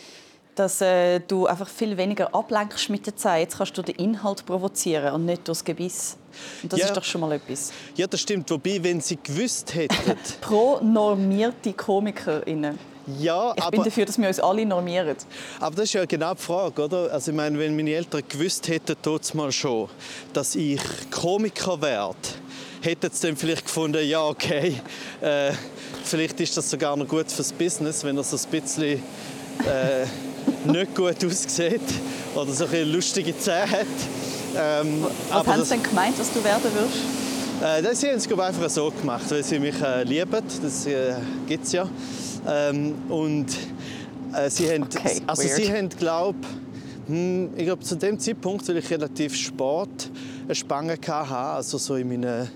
dass 0.60 0.80
äh, 0.82 1.20
du 1.20 1.46
einfach 1.46 1.68
viel 1.68 1.96
weniger 1.96 2.34
ablenkst 2.34 2.90
mit 2.90 3.06
der 3.06 3.16
Zeit. 3.16 3.40
Jetzt 3.44 3.56
kannst 3.58 3.78
du 3.78 3.82
den 3.82 3.94
Inhalt 3.96 4.44
provozieren 4.44 5.14
und 5.14 5.24
nicht 5.24 5.48
durchs 5.48 5.64
Gebiss. 5.64 6.16
Und 6.62 6.70
das 6.72 6.80
Ja. 6.80 6.86
ist 6.86 6.96
doch 6.96 7.02
schon 7.04 7.22
mal 7.22 7.32
etwas. 7.32 7.72
Ja, 7.96 8.06
das 8.06 8.20
stimmt. 8.20 8.50
Wobei, 8.50 8.78
wenn 8.82 9.00
sie 9.00 9.18
gewusst 9.22 9.74
hätten, 9.74 9.94
Pro-normierte 10.42 11.72
KomikerInnen. 11.72 12.78
ja, 13.18 13.50
Ich 13.56 13.64
bin 13.70 13.80
aber, 13.80 13.84
dafür, 13.84 14.04
dass 14.04 14.18
wir 14.18 14.28
uns 14.28 14.38
alle 14.38 14.66
normieren. 14.66 15.16
aber 15.60 15.76
das 15.76 15.84
ist 15.86 15.92
ja 15.94 16.04
genau 16.04 16.34
die 16.34 16.42
Frage, 16.42 16.84
oder? 16.84 17.10
Also 17.12 17.30
ich 17.30 17.36
meine, 17.36 17.58
wenn 17.58 17.74
meine 17.74 17.92
Eltern 17.92 18.22
gewusst 18.28 18.68
hätten, 18.68 18.96
tut's 19.00 19.32
mal 19.32 19.50
schon, 19.52 19.88
dass 20.34 20.54
ich 20.54 20.78
Komiker 21.10 21.80
werde, 21.80 22.16
hätten 22.82 23.10
sie 23.10 23.26
dann 23.28 23.36
vielleicht 23.36 23.64
gefunden, 23.64 24.06
ja, 24.06 24.22
okay, 24.24 24.74
äh, 25.22 25.52
vielleicht 26.04 26.38
ist 26.40 26.54
das 26.56 26.68
sogar 26.70 26.96
noch 26.96 27.08
gut 27.08 27.30
fürs 27.32 27.52
Business, 27.52 28.04
wenn 28.04 28.16
er 28.18 28.24
so 28.24 28.36
ein 28.36 28.50
bisschen 28.50 29.02
äh, 29.66 30.06
nicht 30.64 30.94
gut 30.94 31.24
aussieht 31.24 31.80
oder 32.34 32.52
so 32.52 32.66
ein 32.66 32.92
lustige 32.92 33.36
Zähne 33.38 33.70
hat. 33.70 33.86
Ähm, 34.56 35.04
Was 35.30 35.46
haben 35.46 35.64
sie 35.64 35.70
denn 35.70 35.82
gemeint, 35.82 36.18
was 36.18 36.32
du 36.32 36.42
werden 36.42 36.70
wirst? 36.74 37.20
Äh, 37.62 37.82
das 37.82 38.02
haben 38.02 38.18
sie 38.18 38.32
einfach 38.32 38.70
so 38.70 38.90
gemacht, 38.90 39.24
weil 39.30 39.44
sie 39.44 39.58
mich 39.58 39.80
äh, 39.82 40.02
lieben. 40.02 40.42
Das 40.62 40.86
äh, 40.86 41.14
gibt 41.46 41.66
es 41.66 41.72
ja. 41.72 41.88
Ähm, 42.48 42.94
und 43.08 43.46
äh, 44.32 44.48
sie 44.48 44.70
haben, 44.70 44.84
Okay, 44.84 45.20
also 45.26 45.42
weird. 45.42 45.56
sie 45.56 45.72
haben 45.72 45.88
glaub, 45.88 46.36
hm, 47.06 47.50
ich 47.56 47.64
glaube 47.64 47.82
zu 47.82 47.96
dem 47.96 48.18
Zeitpunkt, 48.18 48.66
weil 48.68 48.78
ich 48.78 48.90
relativ 48.90 49.36
spät 49.36 50.10
eine 50.44 50.54
Spange 50.54 50.92
hatte, 50.94 51.34
also 51.34 51.78
so 51.78 51.96
in 51.96 52.08
meinen, 52.08 52.48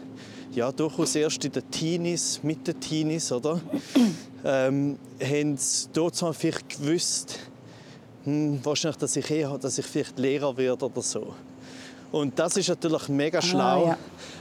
ja 0.52 0.72
durchaus 0.72 1.14
erst 1.16 1.44
in 1.44 1.52
den 1.52 1.70
Teenies, 1.70 2.40
mit 2.42 2.66
den 2.66 2.80
Teenies, 2.80 3.30
oder? 3.30 3.60
ähm, 4.44 4.98
haben 5.22 5.56
sie 5.56 5.88
dort 5.92 6.16
vielleicht 6.34 6.68
gewusst, 6.68 7.38
hm, 8.24 8.60
wahrscheinlich, 8.64 8.98
dass 8.98 9.16
ich 9.16 9.30
eher, 9.30 9.56
dass 9.58 9.78
ich 9.78 9.86
vielleicht 9.86 10.18
Lehrer 10.18 10.56
werde 10.56 10.84
oder 10.86 11.02
so. 11.02 11.34
Und 12.12 12.38
das 12.38 12.56
ist 12.56 12.68
natürlich 12.68 13.08
mega 13.08 13.42
schlau, 13.42 13.86
ja. 13.88 13.98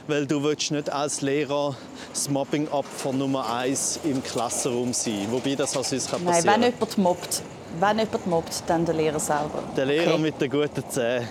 weil 0.08 0.28
du 0.28 0.44
willst 0.44 0.70
nicht 0.70 0.92
als 0.92 1.22
Lehrer 1.22 1.76
das 2.14 2.30
Mobbing-Opfer 2.30 3.14
Nummer 3.14 3.52
eins 3.52 4.00
im 4.04 4.22
Klassenraum 4.24 4.94
sein. 4.94 5.26
Wobei 5.32 5.56
das 5.56 5.76
auch 5.76 5.84
sonst 5.84 6.12
kann 6.12 6.24
Nein, 6.24 6.36
passieren 6.36 6.62
wenn 6.62 6.72
jemand 6.72 6.98
mobbt, 7.00 7.42
wenn 7.80 7.98
jemand 8.00 8.28
mobbt, 8.28 8.64
dann 8.68 8.86
der 8.86 8.94
Lehrer 8.94 9.20
selber. 9.20 9.64
Der 9.76 9.86
Lehrer 9.88 10.14
Okay. 10.14 10.22
mit 10.22 10.40
den 10.40 10.52
guten 10.52 10.84
Zähnen. 10.88 11.28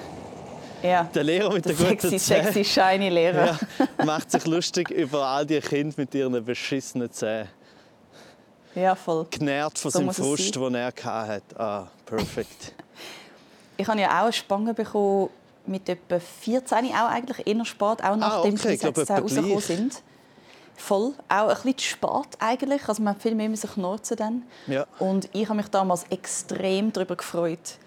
Ja. 0.83 1.05
Der 1.15 1.23
Lehrer 1.23 1.53
mit 1.53 1.65
Der 1.65 1.75
guten 1.75 1.91
sexy, 2.11 2.19
Zähnen 2.19 2.53
sexy, 2.53 2.65
shiny 2.65 3.09
Lehrer. 3.09 3.57
ja, 3.79 4.05
macht 4.05 4.33
sich 4.33 4.45
lustig 4.45 4.91
über 4.91 5.25
all 5.25 5.47
die 5.47 5.61
Kinder 5.61 5.95
mit 5.97 6.12
ihren 6.12 6.45
beschissenen 6.45 7.12
Zähnen. 7.12 7.49
Ja, 8.75 8.95
voll. 8.95 9.27
Genährt 9.31 9.79
von 9.79 9.91
So 9.91 9.99
seinem 9.99 10.13
Frust, 10.13 10.55
den 10.55 10.75
er 10.75 10.93
hatte. 10.93 11.61
Ah, 11.61 11.87
perfekt. 12.07 12.75
Ich 13.79 13.89
habe 13.89 13.99
ja 13.99 14.21
auch 14.21 14.25
eine 14.25 14.33
Spange 14.33 14.75
bekommen 14.75 15.31
mit 15.67 15.89
etwa 15.89 16.21
14, 16.21 16.93
auch 16.93 17.09
eigentlich 17.09 17.47
eher 17.47 17.65
spät, 17.65 18.05
auch 18.05 18.17
nachdem 18.17 18.23
Ah, 18.23 18.39
okay, 18.41 18.51
die 18.51 18.93
Gesetze 18.93 19.13
rausgekommen 19.13 19.61
sind. 19.61 20.03
Voll, 20.77 21.15
auch 21.29 21.49
ein 21.49 21.55
bisschen 21.55 21.79
spät 21.79 22.29
eigentlich, 22.39 22.89
also 22.89 23.03
man 23.03 23.15
hat 23.15 23.23
viel 23.23 23.35
mehr 23.35 23.49
müssen 23.49 23.71
knurzen 23.71 24.17
dann. 24.17 24.43
Ja. 24.67 24.87
Und 24.99 25.29
ich 25.33 25.49
habe 25.49 25.57
mich 25.57 25.69
damals 25.69 26.05
extrem 26.11 26.93
darüber 26.93 27.17
gefreut, 27.17 27.79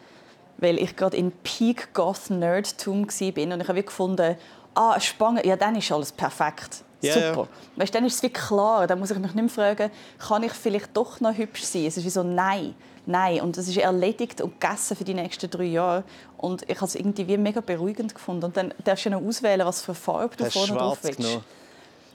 weil 0.58 0.80
ich 0.80 0.96
gerade 0.96 1.18
in 1.18 1.32
Peak 1.32 1.94
Goth 1.94 2.30
Nerdtum 2.30 3.08
war 3.08 3.54
und 3.54 3.62
ich 3.62 3.68
habe 3.68 3.84
gefunden, 3.84 4.38
ah, 4.74 4.92
eine 4.92 5.02
Spange, 5.02 5.46
ja, 5.46 5.56
dann 5.56 5.76
ist 5.76 5.92
alles 5.92 6.12
perfekt. 6.12 6.84
Ja, 7.06 7.14
Super. 7.14 7.48
ja. 7.52 7.82
Weißt, 7.82 7.96
dann 7.96 8.06
ist 8.06 8.16
es 8.16 8.24
wie 8.24 8.30
klar, 8.30 8.88
dann 8.88 9.00
muss 9.00 9.12
ich 9.12 9.18
mich 9.18 9.34
nicht 9.34 9.36
mehr 9.36 9.50
fragen, 9.50 9.92
kann 10.20 10.44
ich 10.44 10.52
vielleicht 10.52 10.96
doch 10.96 11.20
noch 11.20 11.36
hübsch 11.38 11.64
sein? 11.64 11.86
Es 11.86 11.98
ist 11.98 12.06
wie 12.06 12.10
so, 12.10 12.24
nein, 12.24 12.76
nein. 13.06 13.42
Und 13.42 13.58
das 13.58 13.68
ist 13.68 13.78
erledigt 13.78 14.42
und 14.42 14.60
gegessen 14.60 14.96
für 14.96 15.04
die 15.04 15.14
nächsten 15.14 15.50
drei 15.50 15.66
Jahre. 15.66 16.04
Und 16.38 16.70
ich 16.70 16.76
habe 16.76 16.86
es 16.86 16.96
irgendwie 16.96 17.28
wie 17.28 17.38
mega 17.38 17.62
beruhigend 17.62 18.14
gefunden. 18.14 18.46
Und 18.46 18.58
dann 18.58 18.74
darfst 18.84 19.06
du 19.06 19.10
noch 19.10 19.22
auswählen, 19.22 19.66
was 19.66 19.82
für 19.82 19.94
Farbe 19.96 20.36
du 20.36 20.50
vorne 20.50 20.74
drauf 20.74 21.00
willst. 21.02 21.18
genommen? 21.18 21.44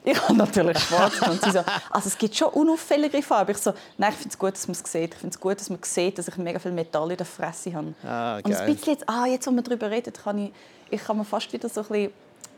Ich 0.02 0.20
habe 0.20 0.34
natürlich 0.34 0.78
schwarz. 0.78 1.20
Und 1.28 1.42
sie 1.42 1.50
so, 1.50 1.58
also 1.90 2.08
es 2.08 2.16
gibt 2.16 2.34
schon 2.34 2.48
unauffällige 2.48 3.22
Farben. 3.22 3.50
Ich 3.50 3.58
so, 3.58 3.72
nein, 3.98 4.12
ich 4.12 4.16
finde 4.16 4.30
es 4.30 4.38
gut, 4.38 4.54
dass 4.54 4.66
man 4.66 4.76
es 4.82 4.92
sieht. 4.92 5.14
Ich 5.14 5.20
finde 5.20 5.34
es 5.34 5.40
gut, 5.40 5.60
dass 5.60 5.68
man 5.68 5.78
sieht, 5.82 6.18
dass 6.18 6.28
ich 6.28 6.36
mega 6.36 6.58
viel 6.58 6.72
Metall 6.72 7.10
in 7.10 7.16
der 7.16 7.26
Fresse 7.26 7.74
habe. 7.74 7.94
Ah, 8.02 8.36
und 8.36 8.54
ein 8.54 8.66
bisschen 8.66 8.94
jetzt, 8.94 9.08
ah, 9.08 9.26
jetzt, 9.26 9.46
wo 9.46 9.50
wir 9.50 9.62
darüber 9.62 9.90
reden, 9.90 10.12
kann 10.12 10.38
ich, 10.38 10.52
ich 10.90 11.04
kann 11.04 11.18
mir 11.18 11.24
fast 11.24 11.52
wieder 11.52 11.68
so 11.68 11.82
ein 11.82 11.86
bisschen, 11.86 12.12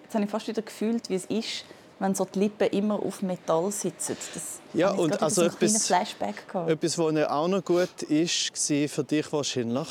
jetzt 0.05 0.15
habe 0.15 0.25
ich 0.25 0.31
fast 0.31 0.47
wieder 0.47 0.63
gefühlt, 0.63 1.09
wie 1.09 1.15
es 1.17 1.25
ist, 1.27 1.65
wenn 2.03 2.15
so 2.15 2.25
die 2.25 2.41
Lippen 2.41 2.69
immer 2.69 2.97
auf 2.97 3.23
Metall 3.23 3.71
sitzen. 3.71 4.17
Das 4.35 4.61
Ja, 4.75 4.91
und 4.91 5.23
also 5.23 5.43
so 5.43 5.47
etwas- 5.49 5.87
Flashback 5.87 6.49
gehabt. 6.49 6.69
Etwas, 6.71 6.99
was 6.99 7.27
auch 7.29 7.49
noch 7.49 7.65
gut 7.65 8.03
ist, 8.03 8.51
war 8.71 8.89
für 8.89 9.05
dich 9.05 9.33
wahrscheinlich, 9.33 9.89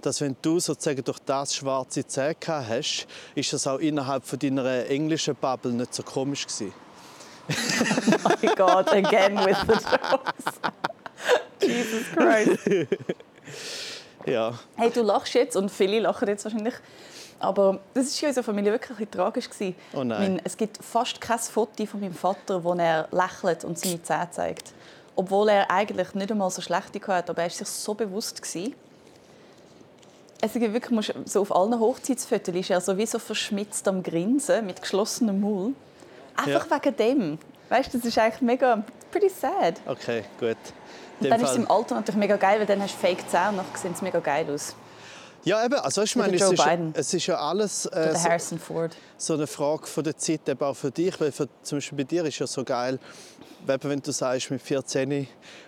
dass 0.00 0.20
wenn 0.20 0.36
du 0.42 0.58
sozusagen 0.60 1.04
durch 1.04 1.18
das 1.20 1.54
schwarze 1.54 2.06
Zähne 2.06 2.36
hast, 2.48 3.06
ist 3.34 3.52
das 3.52 3.66
auch 3.66 3.78
innerhalb 3.78 4.24
von 4.24 4.38
deiner 4.38 4.86
englischen 4.86 5.34
Bubble 5.36 5.72
nicht 5.72 5.94
so 5.94 6.02
komisch 6.02 6.46
gewesen. 6.46 6.72
Oh 8.24 8.28
my 8.40 8.54
God, 8.54 8.88
again 8.92 9.36
with 9.44 9.56
the 9.66 9.72
jokes. 9.74 10.60
Jesus 11.60 12.04
Christ. 12.14 12.88
Ja, 14.24 14.56
Hey, 14.76 14.90
du 14.90 15.02
lachst 15.02 15.34
jetzt 15.34 15.56
und 15.56 15.68
viele 15.70 15.98
lachen 15.98 16.28
jetzt 16.28 16.44
wahrscheinlich. 16.44 16.74
Aber 17.38 17.80
das 17.94 18.14
war 18.16 18.22
in 18.22 18.28
unserer 18.28 18.44
Familie 18.44 18.72
wirklich 18.72 18.98
ein 18.98 19.10
tragisch. 19.10 19.50
gewesen. 19.50 19.74
Oh 19.94 20.04
nein. 20.04 20.34
Mein, 20.34 20.40
es 20.44 20.56
gibt 20.56 20.82
fast 20.84 21.20
kein 21.20 21.38
Foto 21.38 21.84
von 21.86 22.00
meinem 22.00 22.14
Vater, 22.14 22.62
wo 22.62 22.74
er 22.74 23.08
lächelt 23.10 23.64
und 23.64 23.78
seine 23.78 24.02
Zähne 24.02 24.28
zeigt. 24.30 24.72
Obwohl 25.16 25.48
er 25.50 25.70
eigentlich 25.70 26.14
nicht 26.14 26.30
einmal 26.30 26.50
so 26.50 26.62
schlechte 26.62 27.00
hatte, 27.06 27.30
aber 27.32 27.42
er 27.42 27.48
war 27.48 27.50
sich 27.50 27.68
so 27.68 27.94
bewusst. 27.94 28.40
Gewesen. 28.42 28.74
Es 30.40 30.56
ist 30.56 30.72
wirklich, 30.72 31.14
so 31.26 31.42
auf 31.42 31.54
allen 31.54 31.78
Hochzeitsfotos 31.78 32.54
ist 32.54 32.70
er 32.70 32.80
sowieso 32.80 33.18
verschmitzt 33.18 33.86
am 33.86 34.02
Grinsen 34.02 34.66
mit 34.66 34.80
geschlossenem 34.82 35.40
Maul. 35.40 35.72
Einfach 36.36 36.68
wegen 36.70 36.96
dem. 36.96 37.38
Weißt 37.68 37.94
das 37.94 38.04
ist 38.04 38.18
eigentlich 38.18 38.40
mega 38.40 38.82
pretty 39.10 39.28
sad. 39.28 39.80
okay, 39.86 40.24
gut. 40.40 40.56
Und 41.20 41.30
dann 41.30 41.40
ist 41.40 41.46
es 41.50 41.52
Fall- 41.54 41.60
im 41.64 41.70
Alter 41.70 41.94
natürlich 41.94 42.18
mega 42.18 42.36
geil, 42.36 42.58
weil 42.58 42.66
dann 42.66 42.82
hast 42.82 42.94
du 42.94 42.98
Fake 42.98 43.28
Zähne 43.30 43.50
und 43.50 43.58
dann 43.58 43.66
sehen 43.80 43.94
sie 43.94 44.02
mega 44.04 44.18
geil 44.18 44.46
aus. 44.52 44.74
Ja, 45.44 45.64
eben, 45.64 45.74
also 45.74 46.02
ich 46.02 46.14
meine, 46.14 46.36
es 46.36 46.50
ist, 46.50 46.64
es 46.94 47.14
ist 47.14 47.26
ja 47.26 47.36
alles 47.36 47.86
äh, 47.86 48.14
so, 48.14 48.88
so 49.16 49.34
eine 49.34 49.46
Frage 49.48 49.86
von 49.86 50.04
der 50.04 50.16
Zeit, 50.16 50.48
eben 50.48 50.60
auch 50.60 50.76
für 50.76 50.90
dich, 50.90 51.20
weil 51.20 51.32
für, 51.32 51.48
zum 51.62 51.78
Beispiel 51.78 51.98
bei 51.98 52.04
dir 52.04 52.24
ist 52.24 52.38
ja 52.38 52.46
so 52.46 52.62
geil, 52.62 52.98
wenn 53.66 54.00
du 54.00 54.12
sagst, 54.12 54.50
mit 54.50 54.60
14 54.60 55.26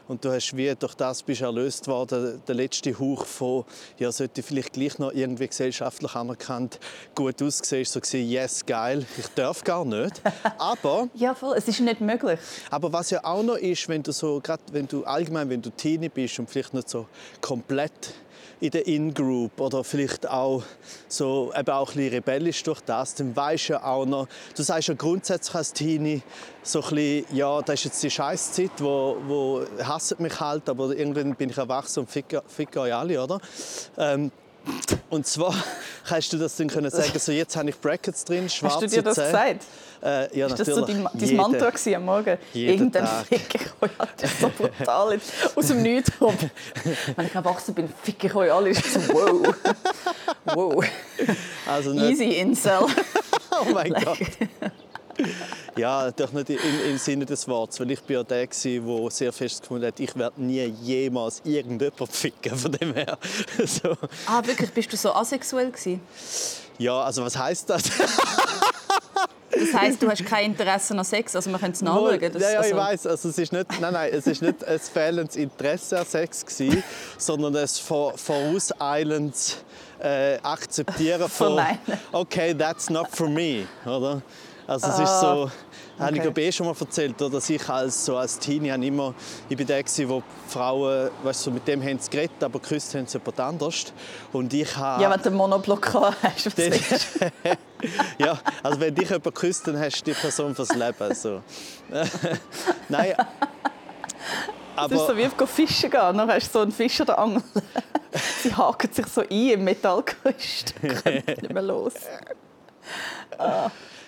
und 0.09 0.25
du 0.25 0.33
hast 0.33 0.57
wie 0.57 0.75
durch 0.75 0.95
das 0.95 1.23
bist 1.23 1.43
erlöst 1.43 1.87
worden, 1.87 2.43
der 2.47 2.55
letzte 2.55 2.99
Hauch 2.99 3.25
von, 3.25 3.65
ja, 3.99 4.11
sollte 4.13 4.43
vielleicht 4.43 4.73
gleich 4.73 4.99
noch 4.99 5.13
irgendwie 5.13 5.49
gesellschaftlich 5.49 6.15
anerkannt 6.15 6.79
gut 7.15 7.43
aussehen, 7.43 7.85
so 7.85 8.01
gewesen, 8.01 8.29
yes, 8.29 8.67
geil, 8.67 9.07
ich 9.17 9.29
darf 9.35 9.63
gar 9.65 9.85
nicht. 9.85 10.21
Aber 10.59 11.09
Ja, 11.15 11.35
voll. 11.35 11.57
Es 11.57 11.69
ist 11.69 11.81
nicht 11.81 12.01
möglich. 12.01 12.39
aber 12.71 12.93
was 12.93 13.11
ja 13.11 13.25
auch 13.25 13.43
noch 13.43 13.57
ist, 13.57 13.89
wenn 13.89 14.03
du 14.03 14.13
so, 14.13 14.41
gerade 14.41 14.63
wenn 14.73 14.87
du 14.87 15.05
allgemein, 15.05 15.49
wenn 15.49 15.63
du 15.63 15.71
Teenie 15.71 16.09
bist 16.09 16.39
und 16.39 16.51
vielleicht 16.51 16.75
nicht 16.75 16.89
so 16.89 17.07
komplett 17.41 18.15
in 18.61 18.71
der 18.71 18.87
In-Group 18.87 19.61
oder 19.61 19.85
vielleicht 19.85 20.29
auch 20.29 20.63
so 21.09 21.53
eben 21.57 21.71
auch 21.71 21.91
ein 21.91 21.97
bisschen 21.97 22.15
rebellisch 22.15 22.63
durch 22.63 22.81
das, 22.81 23.15
dann 23.15 23.35
weisst 23.35 23.69
du 23.69 23.73
ja 23.75 23.85
auch 23.85 24.07
noch, 24.07 24.27
du 24.57 24.63
sagst 24.63 24.89
ja 24.89 24.95
grundsätzlich 24.95 25.55
als 25.55 25.73
Teenie 25.73 26.23
so 26.63 26.83
ein 26.83 26.91
bisschen, 26.91 27.37
ja, 27.37 27.63
das 27.63 27.75
ist 27.75 27.85
jetzt 27.85 28.03
die 28.03 28.11
Scheißzeit, 28.11 28.71
wo, 28.79 29.17
wo 29.27 29.65
hasst 29.83 30.19
mich 30.21 30.41
halt, 30.41 30.69
aber 30.69 30.91
irgendwann 30.97 31.35
bin 31.35 31.51
ich 31.51 31.59
erwachsen 31.59 32.01
und 32.01 32.11
fick, 32.11 32.41
fick 32.47 32.77
euch 32.77 32.95
alle, 32.95 33.23
oder? 33.23 33.41
Ähm, 33.99 34.31
und 35.11 35.27
zwar 35.27 35.55
kannst 36.09 36.33
du 36.33 36.39
das 36.39 36.57
dann 36.57 36.69
können 36.69 36.91
sagen, 36.91 37.19
so 37.19 37.33
jetzt 37.33 37.57
habe 37.57 37.71
ich 37.71 37.79
Brackets 37.79 38.25
drin, 38.25 38.49
schwarze 38.49 38.77
Hast 38.77 38.93
du 38.93 38.97
dir 38.97 39.03
das 39.03 39.15
Zähne. 39.17 39.29
gesagt? 39.29 39.65
Äh, 40.05 40.39
ja, 40.39 40.47
Ist 40.49 40.59
das 40.59 40.69
so 40.69 40.85
dein, 40.85 41.09
dein 41.15 41.37
Mantra 41.37 41.71
gewesen 41.71 41.95
am 41.95 42.05
Morgen? 42.05 42.37
Irgendein 42.53 43.05
Tag. 43.07 43.27
Fick 43.27 43.55
ich 43.55 43.67
euch 43.81 43.91
alle. 43.99 44.11
Das 44.19 44.31
ist 44.31 44.41
so 44.41 44.51
brutal. 44.51 45.21
Aus 45.55 45.67
dem 45.69 45.83
Nichts. 45.83 46.13
Wenn 47.17 47.27
ich 47.27 47.35
erwachsen 47.35 47.75
bin, 47.75 47.89
fick 48.03 48.23
ich 48.23 48.35
euch 48.35 48.53
alle. 48.53 48.69
Ist 48.69 48.85
so, 48.93 49.01
wow. 49.15 49.55
Wow. 50.45 50.85
Also 51.67 51.95
nicht, 51.95 52.21
Easy 52.21 52.39
Incel. 52.39 52.81
Oh 53.57 53.73
mein 53.73 53.93
Gott. 53.93 54.19
Ja, 55.77 56.11
doch 56.11 56.33
nicht 56.33 56.51
im, 56.51 56.59
im 56.91 56.99
Sinne 56.99 57.25
des 57.25 57.47
Wortes, 57.47 57.79
weil 57.79 57.91
ich 57.93 58.03
bin 58.03 58.17
ja 58.17 58.25
der 58.25 58.49
war, 58.49 59.01
der 59.01 59.11
sehr 59.13 59.33
fest 59.33 59.63
gefunden 59.63 59.87
hat, 59.87 60.01
ich 60.01 60.17
werde 60.17 60.43
nie 60.43 60.65
jemals 60.83 61.41
irgendjemanden 61.45 62.07
ficken, 62.09 62.57
von 62.59 62.73
dem 62.73 62.95
her. 62.95 63.17
So. 63.65 63.97
Ah, 64.27 64.45
wirklich? 64.45 64.73
Bist 64.73 64.93
du 64.93 64.97
so 64.97 65.15
asexuell 65.15 65.71
gewesen? 65.71 66.01
Ja, 66.79 67.01
also 67.03 67.25
was 67.25 67.39
heißt 67.39 67.71
das? 67.71 67.85
Das 69.59 69.81
heisst, 69.81 70.03
du 70.03 70.11
hast 70.11 70.25
kein 70.25 70.47
Interesse 70.47 70.97
an 70.97 71.05
Sex? 71.05 71.37
Also 71.37 71.51
wir 71.51 71.59
können 71.59 71.73
es 71.73 71.83
nachschauen. 71.83 72.21
Das, 72.21 72.43
ja, 72.43 72.51
ja, 72.51 72.61
ich 72.61 72.75
also, 72.75 72.77
weiß. 72.77 73.07
Also 73.07 73.29
es 73.29 73.39
ist 73.39 73.53
nicht, 73.53 73.81
nein, 73.81 73.93
nein, 73.93 74.11
es 74.13 74.27
ist 74.27 74.43
nicht 74.43 74.65
ein 74.65 74.79
fehlendes 74.79 75.37
Interesse 75.37 76.01
an 76.01 76.07
Sex 76.07 76.45
gewesen, 76.45 76.83
sondern 77.19 77.57
ein 77.57 77.69
vor, 77.69 78.17
vorauseilendes 78.17 79.59
äh, 80.01 80.39
Akzeptieren 80.43 81.29
von, 81.29 81.55
Verneinen. 81.55 81.79
okay, 82.13 82.55
that's 82.55 82.91
not 82.91 83.09
for 83.11 83.29
me, 83.29 83.67
oder? 83.87 84.23
Also 84.67 84.89
es 84.89 84.99
ist 84.99 85.21
so, 85.21 85.51
habe 85.99 86.13
ich 86.13 86.21
okay. 86.21 86.23
glaube 86.23 86.43
eh 86.43 86.53
schon 86.53 86.67
mal 86.67 86.75
erzählt, 86.79 87.21
oder, 87.21 87.31
dass 87.31 87.49
ich 87.51 87.69
als, 87.69 88.05
so 88.05 88.17
als 88.17 88.39
Teenie 88.39 88.71
immer, 88.87 89.15
ich 89.49 89.57
bin 89.57 89.67
der 89.67 89.83
gewesen, 89.83 90.09
wo 90.09 90.23
Frauen, 90.49 91.11
weißt 91.23 91.47
du, 91.47 91.51
mit 91.53 91.67
dem 91.69 91.83
haben 91.83 91.99
sie 91.99 92.11
geredet, 92.11 92.43
aber 92.43 92.59
geküsst 92.59 92.95
haben 92.95 93.07
sie 93.07 93.19
jemand 93.19 93.41
anders. 93.41 93.93
Und 94.33 94.53
ich 94.53 94.77
habe... 94.77 95.03
Ja, 95.03 95.11
wenn 95.11 95.21
du 95.21 95.29
einen 95.29 95.37
Monoblock 95.37 95.95
hast. 95.95 96.47
was 96.47 96.55
du? 96.55 97.57
ja, 98.19 98.39
also 98.63 98.81
wenn 98.81 98.95
dich 98.95 99.11
jemand 99.11 99.35
küsst, 99.35 99.67
dann 99.67 99.79
hast 99.79 100.01
du 100.01 100.13
die 100.13 100.19
Person 100.19 100.55
fürs 100.55 100.75
Leben. 100.75 101.15
So. 101.15 101.43
Nein. 102.89 103.15
Das 104.77 104.91
ist 104.91 104.99
so 104.99 105.05
Aber 105.05 105.17
wie 105.17 105.27
auf 105.27 105.51
fischen 105.51 105.89
gehen. 105.89 106.19
Dann 106.19 106.29
hast 106.29 106.49
du 106.49 106.53
so 106.53 106.61
einen 106.63 106.73
Fisch 106.73 107.01
oder 107.01 107.17
Angel. 107.17 107.43
Sie 108.43 108.53
haken 108.53 108.93
sich 108.93 109.07
so 109.07 109.21
ein 109.21 109.29
im 109.29 109.63
Metallgerüst. 109.63 110.75
Kommen 110.81 111.23
nicht 111.27 111.53
mehr 111.53 111.63
los. 111.63 111.95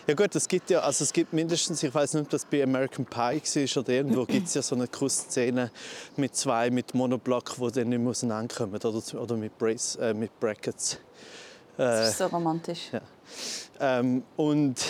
Ja 0.06 0.14
gut, 0.14 0.34
es 0.34 0.48
gibt 0.48 0.70
ja, 0.70 0.80
also 0.80 1.04
es 1.04 1.12
gibt 1.12 1.32
mindestens, 1.32 1.82
ich 1.82 1.94
weiß 1.94 2.14
nicht, 2.14 2.24
ob 2.24 2.30
das 2.30 2.44
bei 2.44 2.62
American 2.62 3.04
Pie 3.04 3.16
war 3.42 3.82
oder 3.82 3.92
irgendwo, 3.92 4.24
gibt 4.24 4.48
es 4.48 4.54
ja 4.54 4.62
so 4.62 4.74
eine 4.74 4.88
Kussszene 4.88 5.70
mit 6.16 6.36
zwei 6.36 6.70
mit 6.70 6.94
Monoblock, 6.94 7.54
die 7.56 7.72
dann 7.72 7.88
nicht 7.88 7.98
mehr 7.98 8.10
auseinanderkommen 8.10 8.74
oder, 8.74 9.20
oder 9.20 9.36
mit, 9.36 9.58
Brace, 9.58 9.96
äh, 9.96 10.14
mit 10.14 10.38
Brackets. 10.38 10.98
Das 11.76 12.10
ist 12.10 12.18
so 12.18 12.26
romantisch. 12.26 12.90
Ja. 12.92 13.00
Ähm, 13.80 14.22
und 14.36 14.82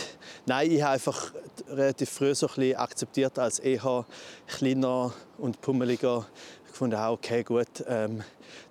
nein, 0.46 0.70
ich 0.70 0.82
habe 0.82 0.92
einfach 0.92 1.32
relativ 1.68 2.10
früh 2.10 2.34
so 2.34 2.46
ein 2.46 2.54
bisschen 2.54 2.76
akzeptiert 2.76 3.38
als 3.38 3.58
eher 3.58 4.06
kleiner 4.46 5.12
und 5.38 5.60
pummeliger 5.60 6.26
gefunden, 6.68 6.96
ah, 6.96 7.10
okay, 7.10 7.42
gut, 7.42 7.66
ähm, 7.88 8.22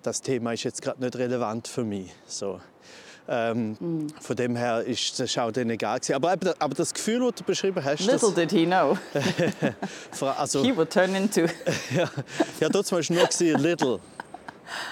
das 0.02 0.22
Thema 0.22 0.52
ist 0.52 0.62
jetzt 0.62 0.80
gerade 0.80 1.02
nicht 1.02 1.16
relevant 1.16 1.68
für 1.68 1.84
mich. 1.84 2.10
So. 2.26 2.60
Ähm, 3.28 4.06
Von 4.20 4.36
dem 4.36 4.54
her 4.54 4.82
ist 4.82 5.18
das 5.18 5.36
auch 5.38 5.50
denen 5.50 5.70
egal 5.70 5.98
gewesen. 5.98 6.14
Aber, 6.14 6.36
aber 6.58 6.74
das 6.74 6.94
Gefühl, 6.94 7.20
das 7.20 7.34
du 7.36 7.44
beschrieben 7.44 7.84
hast, 7.84 8.06
Little 8.06 8.32
did 8.32 8.52
he 8.52 8.66
know. 8.66 8.96
also, 10.38 10.62
He 10.62 10.76
would 10.76 10.90
turn 10.90 11.14
into... 11.14 11.40
ja, 11.94 12.08
ja, 12.60 12.68
dort 12.68 12.90
war 12.92 13.00
es 13.00 13.10
nur 13.10 13.28
little. 13.58 13.98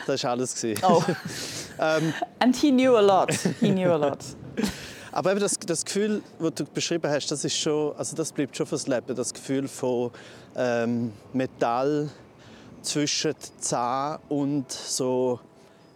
Das 0.06 0.22
war 0.24 0.32
alles. 0.32 0.54
gewesen. 0.54 0.82
Oh. 0.84 1.02
And 2.38 2.56
he 2.56 2.70
knew 2.70 2.96
a 2.96 3.00
lot. 3.00 3.32
He 3.60 3.70
knew 3.70 3.90
a 3.90 3.96
lot. 3.96 4.18
Aber 5.12 5.30
eben 5.30 5.40
das, 5.40 5.56
das 5.58 5.84
Gefühl, 5.84 6.22
das 6.40 6.54
du 6.54 6.64
beschrieben 6.64 7.08
hast, 7.10 7.30
das, 7.30 7.44
ist 7.44 7.56
schon, 7.56 7.94
also 7.96 8.16
das 8.16 8.32
bleibt 8.32 8.56
schon 8.56 8.66
fürs 8.66 8.86
Leben. 8.88 9.14
Das 9.14 9.32
Gefühl 9.32 9.68
von 9.68 10.10
ähm, 10.56 11.12
Metall 11.32 12.10
zwischen 12.82 13.34
Zähnen 13.58 14.18
und 14.28 14.70
so 14.70 15.38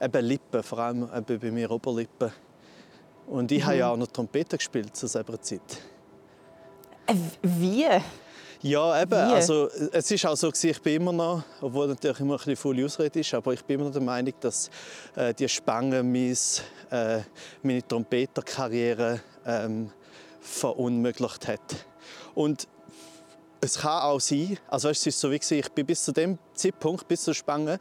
eben 0.00 0.24
Lippen, 0.24 0.62
vor 0.62 0.78
allem 0.78 1.08
eben 1.14 1.38
bei 1.38 1.50
mir 1.50 1.70
Oberlippen. 1.70 2.30
Und 3.26 3.52
ich 3.52 3.64
habe 3.64 3.76
ja 3.76 3.90
auch 3.90 3.96
noch 3.96 4.06
Trompete 4.06 4.56
gespielt 4.56 4.96
zu 4.96 5.06
selber 5.06 5.40
Zeit. 5.40 5.60
Äh, 7.06 7.14
Wie? 7.42 7.86
Ja, 8.62 9.02
eben. 9.02 9.12
Wie? 9.12 9.34
Also, 9.34 9.68
es 9.92 10.10
ist 10.10 10.26
auch 10.26 10.36
so, 10.36 10.50
ich 10.50 10.82
bin 10.82 10.96
immer 10.96 11.12
noch, 11.12 11.42
obwohl 11.60 11.88
natürlich 11.88 12.20
immer 12.20 12.34
ein 12.34 12.38
bisschen 12.38 12.56
volle 12.56 12.84
Ausrede 12.84 13.20
ist, 13.20 13.32
aber 13.34 13.52
ich 13.52 13.64
bin 13.64 13.74
immer 13.74 13.84
noch 13.84 13.92
der 13.92 14.02
Meinung, 14.02 14.34
dass 14.40 14.70
äh, 15.14 15.32
die 15.34 15.48
Spange 15.48 16.02
mis, 16.02 16.62
äh, 16.90 17.20
meine 17.62 17.86
Trompeterkarriere 17.86 19.20
ähm, 19.46 19.90
verunmöglicht 20.40 21.46
hat. 21.46 21.86
Und 22.34 22.66
es 23.60 23.78
kann 23.78 24.02
auch 24.02 24.20
sein, 24.20 24.58
also 24.68 24.88
weißt, 24.88 25.00
es 25.02 25.14
ist 25.14 25.20
so 25.20 25.30
wie 25.30 25.36
ich 25.36 25.72
bin 25.72 25.86
bis 25.86 26.04
zu 26.04 26.12
dem 26.12 26.38
Zeitpunkt, 26.54 27.06
bis 27.08 27.24
zur 27.24 27.34
Spange, 27.34 27.78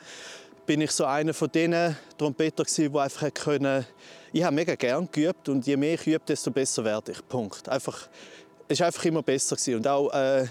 bin 0.67 0.81
ich 0.81 0.91
so 0.91 1.05
einer 1.05 1.33
von 1.33 1.49
diesen 1.49 1.97
Trompetern 2.17 2.65
gewesen, 2.65 2.91
die 2.91 2.99
einfach 2.99 3.33
können. 3.33 3.85
Ich 4.33 4.43
habe 4.43 4.53
mega 4.53 4.75
gern 4.75 5.07
geübt 5.11 5.49
und 5.49 5.65
je 5.65 5.77
mehr 5.77 5.95
ich 5.95 6.05
übe, 6.05 6.21
desto 6.27 6.51
besser 6.51 6.83
werde 6.83 7.13
ich. 7.13 7.27
Punkt. 7.27 7.67
Einfach, 7.69 8.09
es 8.67 8.79
war 8.79 8.87
einfach 8.87 9.05
immer 9.05 9.23
besser 9.23 9.55
gewesen. 9.55 9.77
und 9.77 9.87
auch 9.87 10.13
äh, 10.13 10.45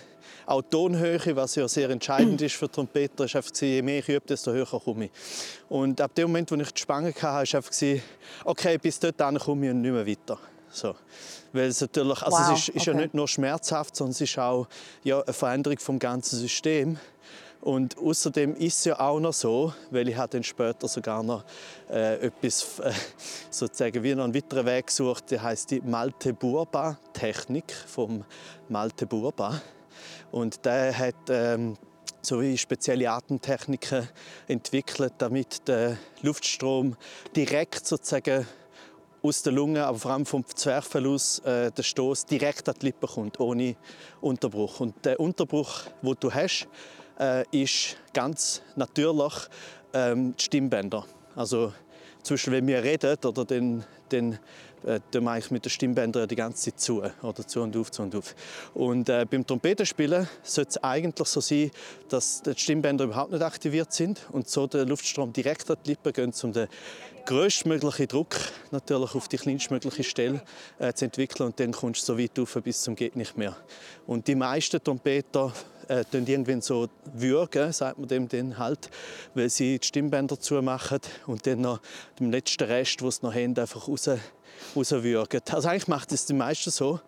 auch 0.47 0.63
die 0.63 0.71
Tonhöhe, 0.71 1.37
was 1.37 1.57
ja 1.57 1.69
sehr 1.69 1.91
entscheidend 1.91 2.41
ist 2.41 2.55
für 2.55 2.71
Trompeter, 2.71 3.25
ist 3.25 3.37
einfach 3.37 3.51
je 3.61 3.83
mehr 3.83 3.99
ich 3.99 4.09
übe, 4.09 4.27
desto 4.27 4.53
höher 4.53 4.65
komme 4.67 5.07
ich. 5.07 5.11
Und 5.69 6.01
ab 6.01 6.15
dem 6.15 6.29
Moment, 6.29 6.51
wo 6.51 6.55
ich 6.55 6.73
die 6.73 6.81
Spange 6.81 7.09
hatte, 7.09 7.23
war 7.23 7.41
einfach 7.41 7.73
okay, 8.45 8.79
bis 8.79 8.99
dort 8.99 9.19
komme 9.19 9.67
ich 9.67 9.73
und 9.73 9.83
nicht 9.83 9.93
mehr 9.93 10.07
weiter. 10.07 10.39
So. 10.71 10.95
Weil 11.53 11.69
es 11.69 11.81
natürlich, 11.81 12.23
also 12.23 12.37
Wow, 12.37 12.53
es 12.53 12.69
ist, 12.69 12.77
ist 12.77 12.87
ja 12.87 12.93
okay. 12.93 13.03
nicht 13.03 13.15
nur 13.15 13.27
schmerzhaft, 13.27 13.97
sondern 13.97 14.13
es 14.13 14.21
ist 14.21 14.39
auch 14.39 14.69
ja, 15.03 15.21
eine 15.21 15.33
Veränderung 15.33 15.79
vom 15.79 15.99
ganzen 15.99 16.39
System. 16.39 16.99
Und 17.61 17.99
außerdem 17.99 18.55
ist 18.57 18.79
es 18.79 18.85
ja 18.85 19.01
auch 19.01 19.19
noch 19.19 19.33
so, 19.33 19.73
weil 19.91 20.09
ich 20.09 20.17
dann 20.17 20.43
später 20.43 20.87
sogar 20.87 21.23
noch 21.23 21.45
äh, 21.91 22.27
etwas, 22.27 22.79
äh, 22.79 22.93
sozusagen 23.51 24.03
wie 24.03 24.15
noch 24.15 24.25
einen 24.25 24.35
weiteren 24.35 24.67
Weg 24.67 24.87
gesucht, 24.87 25.31
der 25.31 25.43
heißt 25.43 25.73
die 25.73 25.81
Malte-Burba-Technik 25.81 27.73
vom 27.87 28.25
Malte 28.69 29.07
Burba. 29.07 29.61
Und 30.31 30.65
der 30.65 30.97
hat 30.97 31.15
ähm, 31.29 31.77
so 32.23 32.43
spezielle 32.57 33.11
Atemtechniken 33.11 34.09
entwickelt, 34.49 35.15
damit 35.19 35.67
der 35.69 35.97
Luftstrom 36.23 36.97
direkt 37.35 37.87
sozusagen 37.87 38.47
aus 39.23 39.43
der 39.43 39.53
Lunge, 39.53 39.85
aber 39.85 39.99
vor 39.99 40.13
allem 40.13 40.27
vom 40.27 40.45
Zwerchfell 40.47 41.07
aus, 41.07 41.41
äh, 41.41 41.71
der 41.73 41.83
Stoß 41.83 42.27
direkt 42.27 42.69
an 42.69 42.77
die 42.81 42.87
Lippen 42.87 43.09
kommt, 43.09 43.41
ohne 43.41 43.77
Unterbruch. 44.21 44.81
Und 44.81 45.05
der 45.05 45.19
Unterbruch, 45.19 45.81
wo 46.03 46.15
du 46.15 46.33
hast, 46.33 46.69
äh, 47.19 47.45
ist 47.51 47.97
ganz 48.13 48.63
natürlich 48.75 49.49
ähm, 49.93 50.35
die 50.37 50.45
Stimmbänder. 50.45 51.05
Also 51.35 51.73
Beispiel, 52.35 52.55
wenn 52.55 52.67
wir 52.67 52.83
reden, 52.83 53.17
oder 53.25 53.45
dann, 53.45 53.85
dann 54.09 54.39
äh, 54.85 55.21
mache 55.21 55.39
ich 55.39 55.51
mit 55.51 55.65
den 55.65 55.71
Stimmbändern 55.71 56.29
die 56.29 56.37
ganze 56.37 56.71
Zeit 56.71 56.81
zu, 56.81 57.03
oder 57.23 57.47
zu 57.47 57.63
und 57.63 57.77
auf, 57.77 57.91
zu 57.91 58.03
und 58.03 58.15
auf. 58.15 58.35
Und 58.75 59.09
äh, 59.09 59.25
beim 59.29 59.47
Trompetenspielen 59.47 60.29
sollte 60.43 60.71
es 60.71 60.77
eigentlich 60.79 61.29
so 61.29 61.41
sein, 61.41 61.71
dass 62.09 62.43
die 62.43 62.55
Stimmbänder 62.57 63.05
überhaupt 63.05 63.33
nicht 63.33 63.43
aktiviert 63.43 63.93
sind 63.93 64.27
und 64.33 64.49
so 64.49 64.67
der 64.67 64.87
Luftstrom 64.87 65.33
direkt 65.33 65.71
an 65.71 65.77
die 65.85 65.91
Lippen 65.91 66.13
geht, 66.13 66.45
um 66.45 66.53
den 66.53 66.69
größtmöglichen 67.27 68.09
Druck 68.09 68.37
natürlich 68.71 69.15
auf 69.15 69.29
die 69.29 69.37
kleinstmögliche 69.37 70.05
Stelle 70.05 70.43
äh, 70.79 70.93
zu 70.93 71.07
entwickeln 71.07 71.47
und 71.47 71.61
dann 71.61 71.73
kommst 71.73 72.09
du 72.09 72.15
so 72.15 72.19
weit 72.19 72.39
rauf 72.39 72.59
bis 72.63 72.83
zum 72.83 72.95
geht 72.95 73.17
nicht 73.17 73.37
mehr. 73.37 73.57
Und 74.07 74.29
die 74.29 74.35
meisten 74.35 74.83
Trompeter 74.83 75.53
äh, 75.89 76.05
tun 76.05 76.27
irgendwann 76.27 76.61
so 76.61 76.89
würgen, 77.13 77.73
sagt 77.73 77.99
man 77.99 78.09
dem 78.09 78.29
dann 78.29 78.59
halt, 78.59 78.91
weil 79.35 79.51
sie 79.51 79.79
die 79.79 79.87
Stimmbänder 79.87 80.39
zumachen 80.39 81.01
und 81.27 81.47
dann 81.47 81.61
noch 81.61 81.81
den 82.19 82.31
letzten 82.31 82.65
Rest, 82.65 83.01
den 83.01 83.11
sie 83.11 83.19
noch 83.23 83.35
haben, 83.35 83.57
einfach 83.59 83.89
raus, 83.89 84.09
rauswürgen. 84.75 85.41
Also 85.51 85.69
eigentlich 85.69 85.89
macht 85.89 86.13
es 86.13 86.27
die 86.27 86.35
meisten 86.35 86.71
so. 86.71 87.01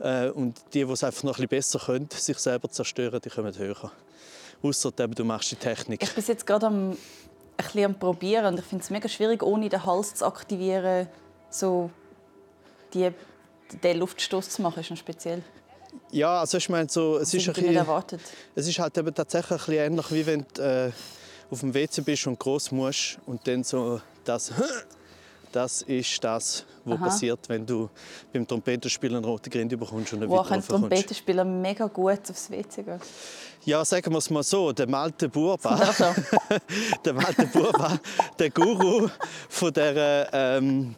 Äh, 0.00 0.30
und 0.30 0.60
die, 0.74 0.84
die 0.84 0.92
es 0.92 1.04
einfach 1.04 1.22
noch 1.22 1.38
ein 1.38 1.48
bisschen 1.48 1.78
besser 1.78 1.78
können, 1.78 2.08
sich 2.10 2.38
selber 2.38 2.70
zerstören, 2.70 3.20
die 3.24 3.30
kommen 3.30 3.56
höher. 3.56 3.92
Ausser 4.62 4.90
du 4.90 5.24
machst 5.24 5.50
die 5.50 5.56
Technik. 5.56 6.02
Ich 6.02 6.14
bin 6.14 6.24
jetzt 6.26 6.46
gerade 6.46 6.66
am, 6.66 6.96
am 7.76 7.98
Probieren 7.98 8.54
und 8.54 8.60
ich 8.60 8.64
finde 8.64 8.82
es 8.82 8.90
mega 8.90 9.08
schwierig, 9.08 9.42
ohne 9.42 9.68
den 9.68 9.84
Hals 9.84 10.14
zu 10.14 10.26
aktivieren, 10.26 11.08
so 11.50 11.90
die, 12.94 13.10
den 13.82 13.98
Luftstoß 13.98 14.50
zu 14.50 14.62
machen, 14.62 14.80
ist 14.80 14.90
noch 14.90 14.96
speziell. 14.96 15.42
Ja, 16.16 16.40
also 16.40 16.56
ich 16.56 16.70
meine, 16.70 16.88
so, 16.88 17.18
es, 17.18 17.34
ist 17.34 17.46
ein 17.46 17.52
bisschen, 17.52 17.76
erwartet. 17.76 18.22
es 18.54 18.66
ist 18.66 18.78
halt 18.78 18.96
eben 18.96 19.14
tatsächlich 19.14 19.50
ein 19.50 19.58
bisschen 19.58 19.74
ähnlich, 19.74 20.12
wie 20.12 20.24
wenn 20.26 20.46
du 20.54 20.62
äh, 20.62 20.90
auf 21.50 21.60
dem 21.60 21.74
WC 21.74 22.00
bist 22.00 22.26
und 22.26 22.38
groß 22.38 22.72
musst 22.72 23.18
und 23.26 23.46
dann 23.46 23.62
so 23.62 24.00
das 24.24 24.50
das 25.52 25.82
ist 25.82 26.24
das, 26.24 26.64
was 26.86 26.96
Aha. 26.96 27.04
passiert, 27.04 27.46
wenn 27.50 27.66
du 27.66 27.90
beim 28.32 28.48
Trompetenspielen 28.48 29.18
eine 29.18 29.26
rote 29.26 29.50
Grinde 29.50 29.76
bekommst 29.76 30.14
und 30.14 30.22
eine 30.22 30.30
Wo 30.30 30.40
ein 30.40 30.66
Trompetenspieler 30.66 31.44
mega 31.44 31.86
gut 31.86 32.30
aufs 32.30 32.50
WC 32.50 32.82
gehen? 32.82 33.00
Ja, 33.66 33.84
sagen 33.84 34.10
wir 34.10 34.18
es 34.18 34.30
mal 34.30 34.42
so, 34.42 34.72
der 34.72 34.88
Malte 34.88 35.28
Burba, 35.28 35.78
der 37.04 37.12
Malte 37.12 37.46
Burba, 37.46 38.00
der 38.38 38.48
Guru 38.48 39.10
von 39.50 39.70
der, 39.70 40.30
ähm, 40.32 40.94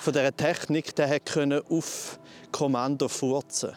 von 0.00 0.12
dieser 0.12 0.36
Technik, 0.36 0.94
der 0.96 1.18
konnte 1.20 1.64
auf 1.70 2.18
Kommando 2.52 3.08
furzen 3.08 3.72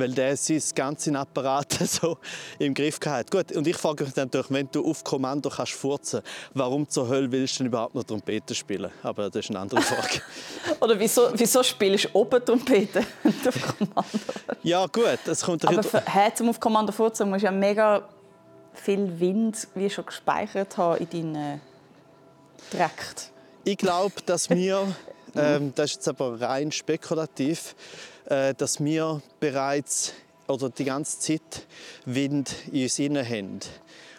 weil 0.00 0.12
der 0.12 0.36
sein 0.36 0.62
ganzen 0.74 1.16
Apparat 1.16 1.72
so 1.84 2.18
im 2.58 2.74
Griff 2.74 2.98
hat. 3.06 3.30
Gut, 3.30 3.52
und 3.52 3.66
ich 3.66 3.76
frage 3.76 4.04
mich 4.04 4.16
natürlich, 4.16 4.50
wenn 4.50 4.68
du 4.72 4.88
auf 4.88 5.04
Kommando 5.04 5.50
kannst 5.50 5.72
furzen, 5.72 6.22
warum 6.54 6.88
zur 6.88 7.08
Hölle 7.08 7.30
willst 7.30 7.54
du 7.54 7.58
denn 7.58 7.66
überhaupt 7.68 7.94
noch 7.94 8.04
Trompete 8.04 8.54
spielen? 8.54 8.90
Aber 9.02 9.30
das 9.30 9.44
ist 9.44 9.50
eine 9.50 9.60
andere 9.60 9.82
Frage. 9.82 10.22
Oder 10.80 10.98
wieso, 10.98 11.28
wieso 11.34 11.62
spielst 11.62 12.06
du 12.06 12.08
oben 12.14 12.44
Trompete 12.44 13.00
auf 13.46 13.76
Kommando? 13.78 14.08
Ja 14.62 14.86
gut, 14.86 15.18
es 15.26 15.42
kommt... 15.42 15.66
Aber 15.66 15.82
für, 15.82 16.02
hey, 16.06 16.32
zum 16.34 16.48
auf 16.48 16.58
Kommando 16.58 16.92
furzen 16.92 17.28
musst 17.28 17.42
du 17.42 17.46
ja 17.46 17.52
mega 17.52 18.08
viel 18.72 19.20
Wind 19.20 19.68
wie 19.74 19.90
schon 19.90 20.06
gespeichert 20.06 20.76
haben 20.76 21.06
in 21.10 21.34
deinen 21.34 21.60
Trakt. 22.70 23.30
Ich 23.64 23.76
glaube, 23.76 24.14
dass 24.24 24.48
wir, 24.48 24.86
ähm, 25.34 25.72
das 25.74 25.90
ist 25.90 25.96
jetzt 25.96 26.08
aber 26.08 26.40
rein 26.40 26.72
spekulativ, 26.72 27.74
dass 28.30 28.82
wir 28.82 29.20
bereits 29.40 30.14
oder 30.50 30.68
die 30.70 30.84
ganze 30.84 31.18
Zeit 31.18 31.66
Wind 32.04 32.54
in 32.72 32.82
uns 32.82 32.98
haben. 32.98 33.60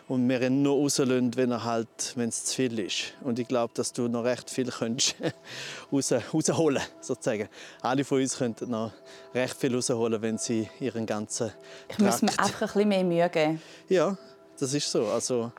Und 0.07 0.27
wir 0.27 0.41
ihn 0.41 0.61
nur 0.61 0.75
rauslassen, 0.75 1.37
wenn, 1.37 1.51
er 1.51 1.63
halt, 1.63 2.13
wenn 2.15 2.27
es 2.27 2.43
zu 2.43 2.55
viel 2.55 2.79
ist. 2.79 3.13
Und 3.21 3.39
ich 3.39 3.47
glaube, 3.47 3.73
dass 3.73 3.93
du 3.93 4.09
noch 4.09 4.25
recht 4.25 4.49
viel 4.49 4.69
könntest 4.69 5.15
raus, 5.91 6.11
rausholen 6.33 6.81
sozusagen. 6.99 7.47
Alle 7.81 8.03
von 8.03 8.19
uns 8.19 8.37
könnten 8.37 8.71
noch 8.71 8.91
recht 9.33 9.55
viel 9.55 9.73
rausholen, 9.73 10.21
wenn 10.21 10.37
sie 10.37 10.69
ihren 10.81 11.05
ganzen 11.05 11.51
Ich 11.87 11.99
muss 11.99 12.21
mir 12.21 12.31
einfach 12.31 12.61
ein 12.61 12.67
bisschen 12.67 12.89
mehr 12.89 13.03
Mühe 13.05 13.29
geben. 13.29 13.61
Ja, 13.87 14.17
das 14.59 14.73
ist 14.73 14.91
so. 14.91 15.07
Also, 15.07 15.53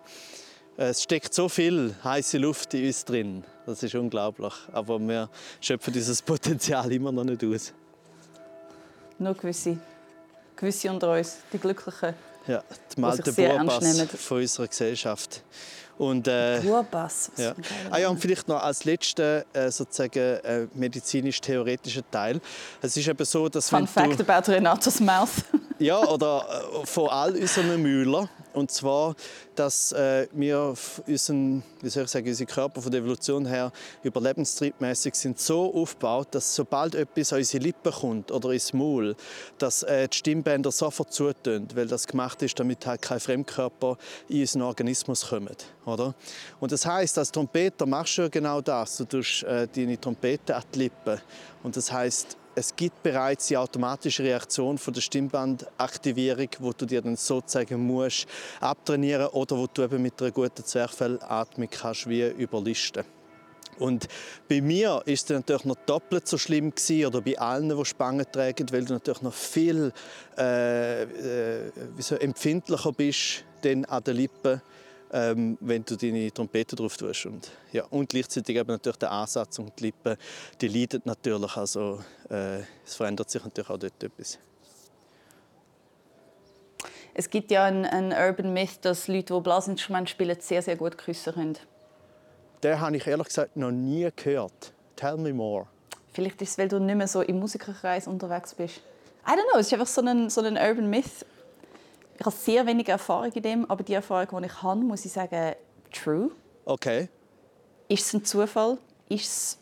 es 0.76 1.02
steckt 1.02 1.32
so 1.32 1.48
viel 1.48 1.94
heiße 2.04 2.36
Luft 2.36 2.74
in 2.74 2.86
uns 2.86 3.06
drin. 3.06 3.44
Das 3.64 3.82
ist 3.82 3.94
unglaublich. 3.94 4.52
Aber 4.72 4.98
wir 4.98 5.30
schöpfen 5.62 5.94
dieses 5.94 6.20
Potenzial 6.20 6.92
immer 6.92 7.10
noch 7.10 7.24
nicht 7.24 7.42
aus 7.42 7.72
nur 9.22 9.35
gewisse, 9.35 9.78
gewisse 10.56 10.90
unter 10.90 11.12
uns, 11.12 11.38
die 11.52 11.58
Glücklichen. 11.58 12.14
Ja, 12.46 12.62
die 12.94 13.00
Malte 13.00 13.32
Burbass 13.32 14.06
von 14.18 14.38
unserer 14.38 14.66
Gesellschaft. 14.66 15.42
Und, 15.98 16.26
äh, 16.26 16.61
Burbass. 16.62 17.30
Ja. 17.37 17.54
Ah, 17.90 17.98
ja, 17.98 18.08
und 18.08 18.18
vielleicht 18.18 18.48
noch 18.48 18.61
als 18.61 18.85
letzter 18.85 19.44
äh, 19.52 19.70
sozusagen 19.70 20.18
äh, 20.18 20.66
medizinisch-theoretischer 20.74 22.02
Teil. 22.11 22.40
Es 22.80 22.96
ist 22.96 23.06
eben 23.06 23.24
so, 23.24 23.48
dass 23.48 23.68
Fun 23.68 23.87
Fact 23.87 24.18
du, 24.18 24.28
about 24.28 24.50
Renatos 24.50 24.98
Mouth. 25.00 25.44
ja, 25.78 25.98
oder 25.98 26.44
äh, 26.82 26.87
von 26.87 27.08
all 27.08 27.37
unseren 27.37 27.80
Mühlern. 27.80 28.28
Und 28.52 28.70
zwar, 28.70 29.14
dass 29.54 29.92
äh, 29.92 30.26
wir 30.32 30.74
unseren, 31.06 31.62
wie 31.80 31.88
soll 31.88 32.04
ich 32.04 32.10
sagen, 32.10 32.28
unsere 32.28 32.50
Körper 32.50 32.82
von 32.82 32.92
der 32.92 33.00
Evolution 33.00 33.46
her 33.46 33.72
überlebenstriebmäßig 34.02 35.14
sind 35.14 35.38
so 35.38 35.74
aufgebaut, 35.74 36.28
dass 36.32 36.54
sobald 36.54 36.94
etwas 36.94 37.32
an 37.32 37.38
unsere 37.38 37.62
Lippen 37.64 37.92
kommt 37.92 38.30
oder 38.30 38.50
ins 38.50 38.72
Maul, 38.72 39.16
dass 39.58 39.82
äh, 39.82 40.08
die 40.08 40.16
Stimmbänder 40.16 40.70
sofort 40.70 41.12
zutun, 41.12 41.68
weil 41.74 41.86
das 41.86 42.06
gemacht 42.06 42.42
ist, 42.42 42.58
damit 42.58 42.86
halt 42.86 43.02
kein 43.02 43.20
Fremdkörper 43.20 43.96
in 44.28 44.40
unseren 44.40 44.62
Organismus 44.62 45.28
kommt. 45.28 45.66
Oder? 45.84 46.14
Und 46.60 46.72
das 46.72 46.86
heißt, 46.86 47.18
als 47.18 47.32
Trompeter 47.32 47.86
machst 47.86 48.18
du 48.18 48.22
ja 48.22 48.28
genau 48.28 48.60
das. 48.60 48.96
Du 48.98 49.04
tust 49.04 49.42
äh, 49.44 49.66
deine 49.66 50.00
Trompete 50.00 50.54
an 50.56 50.62
die 50.74 50.78
Lippen. 50.80 51.20
Und 51.62 51.76
das 51.76 51.90
heißt, 51.90 52.36
es 52.54 52.74
gibt 52.76 53.02
bereits 53.02 53.48
die 53.48 53.56
automatische 53.56 54.22
Reaktion 54.22 54.78
von 54.78 54.94
der 54.94 55.00
Stimmbandaktivierung, 55.00 56.48
wo 56.58 56.72
du 56.72 56.86
dir 56.86 57.02
dann 57.02 57.16
sozusagen 57.16 57.80
musst 57.80 58.26
abtrainieren 58.60 59.28
oder 59.28 59.56
wo 59.56 59.66
du 59.66 59.82
eben 59.82 60.02
mit 60.02 60.20
einer 60.20 60.30
guten 60.30 60.64
Zwerchfellatmung 60.64 61.68
kannst 61.70 62.08
wie 62.08 62.28
überlisten. 62.28 63.04
Und 63.78 64.06
bei 64.48 64.60
mir 64.60 65.02
ist 65.06 65.30
es 65.30 65.36
natürlich 65.36 65.64
noch 65.64 65.76
doppelt 65.86 66.28
so 66.28 66.36
schlimm 66.36 66.70
gewesen, 66.70 67.06
oder 67.06 67.22
bei 67.22 67.38
allen, 67.38 67.74
die 67.74 67.84
Spangen 67.84 68.26
tragen, 68.30 68.70
weil 68.70 68.84
du 68.84 68.92
natürlich 68.92 69.22
noch 69.22 69.32
viel 69.32 69.92
äh, 70.36 71.02
äh, 71.02 71.70
empfindlicher 72.20 72.92
bist 72.92 73.44
denn 73.62 73.84
an 73.84 74.02
den 74.04 74.16
Lippen 74.16 74.60
ähm, 75.12 75.59
wenn 75.61 75.85
du 75.85 75.96
deine 75.96 76.33
Trompete 76.33 76.75
drauf 76.75 76.96
tust. 76.96 77.27
Und, 77.27 77.51
ja, 77.72 77.85
und 77.85 78.09
gleichzeitig 78.09 78.57
eben 78.57 78.70
natürlich 78.70 78.98
der 78.98 79.12
Ansatz 79.12 79.59
und 79.59 79.72
die 79.79 79.85
Lippen, 79.85 80.16
die 80.61 80.68
leiden 80.68 81.03
natürlich. 81.05 81.57
Also 81.57 82.01
äh, 82.31 82.61
es 82.85 82.94
verändert 82.94 83.31
sich 83.31 83.44
natürlich 83.44 83.70
auch 83.70 83.79
dort 83.79 84.03
etwas. 84.03 84.38
Es 87.14 87.29
gibt 87.29 87.51
ja 87.51 87.64
einen, 87.64 87.85
einen 87.85 88.12
Urban 88.12 88.55
Myth, 88.55 88.79
dass 88.83 89.07
Leute, 89.07 89.35
die 89.35 89.40
Blasinstrumente 89.40 90.11
spielen, 90.11 90.37
sehr, 90.40 90.62
sehr 90.62 90.77
gut 90.77 90.96
küssen 90.96 91.35
können. 91.35 91.59
Den 92.62 92.81
habe 92.81 92.96
ich 92.96 93.07
ehrlich 93.07 93.27
gesagt 93.27 93.57
noch 93.57 93.70
nie 93.70 94.09
gehört. 94.16 94.72
Tell 94.96 95.16
me 95.18 95.33
more. 95.33 95.66
Vielleicht 96.12 96.40
ist 96.40 96.53
es, 96.53 96.59
weil 96.59 96.68
du 96.68 96.79
nicht 96.79 96.94
mehr 96.94 97.09
so 97.09 97.20
im 97.20 97.38
Musikerkreis 97.38 98.07
unterwegs 98.07 98.55
bist. 98.55 98.81
I 99.27 99.33
don't 99.33 99.51
know, 99.51 99.59
es 99.59 99.66
ist 99.66 99.72
einfach 99.75 99.87
so 99.87 100.01
ein, 100.01 100.31
so 100.31 100.40
ein 100.40 100.57
Urban 100.57 100.88
Myth. 100.88 101.27
Ich 102.22 102.26
habe 102.26 102.37
sehr 102.37 102.64
wenig 102.66 102.88
Erfahrung 102.88 103.32
in 103.32 103.42
dem, 103.42 103.68
aber 103.68 103.82
die 103.82 103.94
Erfahrung, 103.94 104.40
die 104.40 104.46
ich 104.46 104.62
habe, 104.62 104.80
muss 104.80 105.04
ich 105.04 105.11
sagen, 105.11 105.56
true. 105.92 106.30
Okay. 106.64 107.08
Ist 107.88 108.06
es 108.06 108.12
ein 108.14 108.24
Zufall? 108.24 108.78
Ist 109.08 109.26
es 109.26 109.58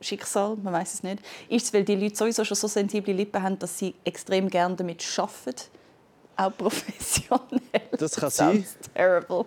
Schicksal? 0.00 0.56
Man 0.56 0.72
weiß 0.72 0.94
es 0.94 1.02
nicht. 1.04 1.20
Ist 1.48 1.66
es, 1.66 1.72
weil 1.72 1.84
die 1.84 1.94
Leute 1.94 2.16
sowieso 2.16 2.44
schon 2.44 2.56
so 2.56 2.66
sensible 2.66 3.14
Lippen 3.14 3.40
haben, 3.40 3.56
dass 3.60 3.78
sie 3.78 3.94
extrem 4.04 4.50
gerne 4.50 4.74
damit 4.74 5.06
arbeiten? 5.16 5.62
Auch 6.34 6.56
professionell. 6.58 7.60
Das 7.96 8.16
kann 8.16 8.30
sein. 8.30 8.66
terrible. 8.92 9.46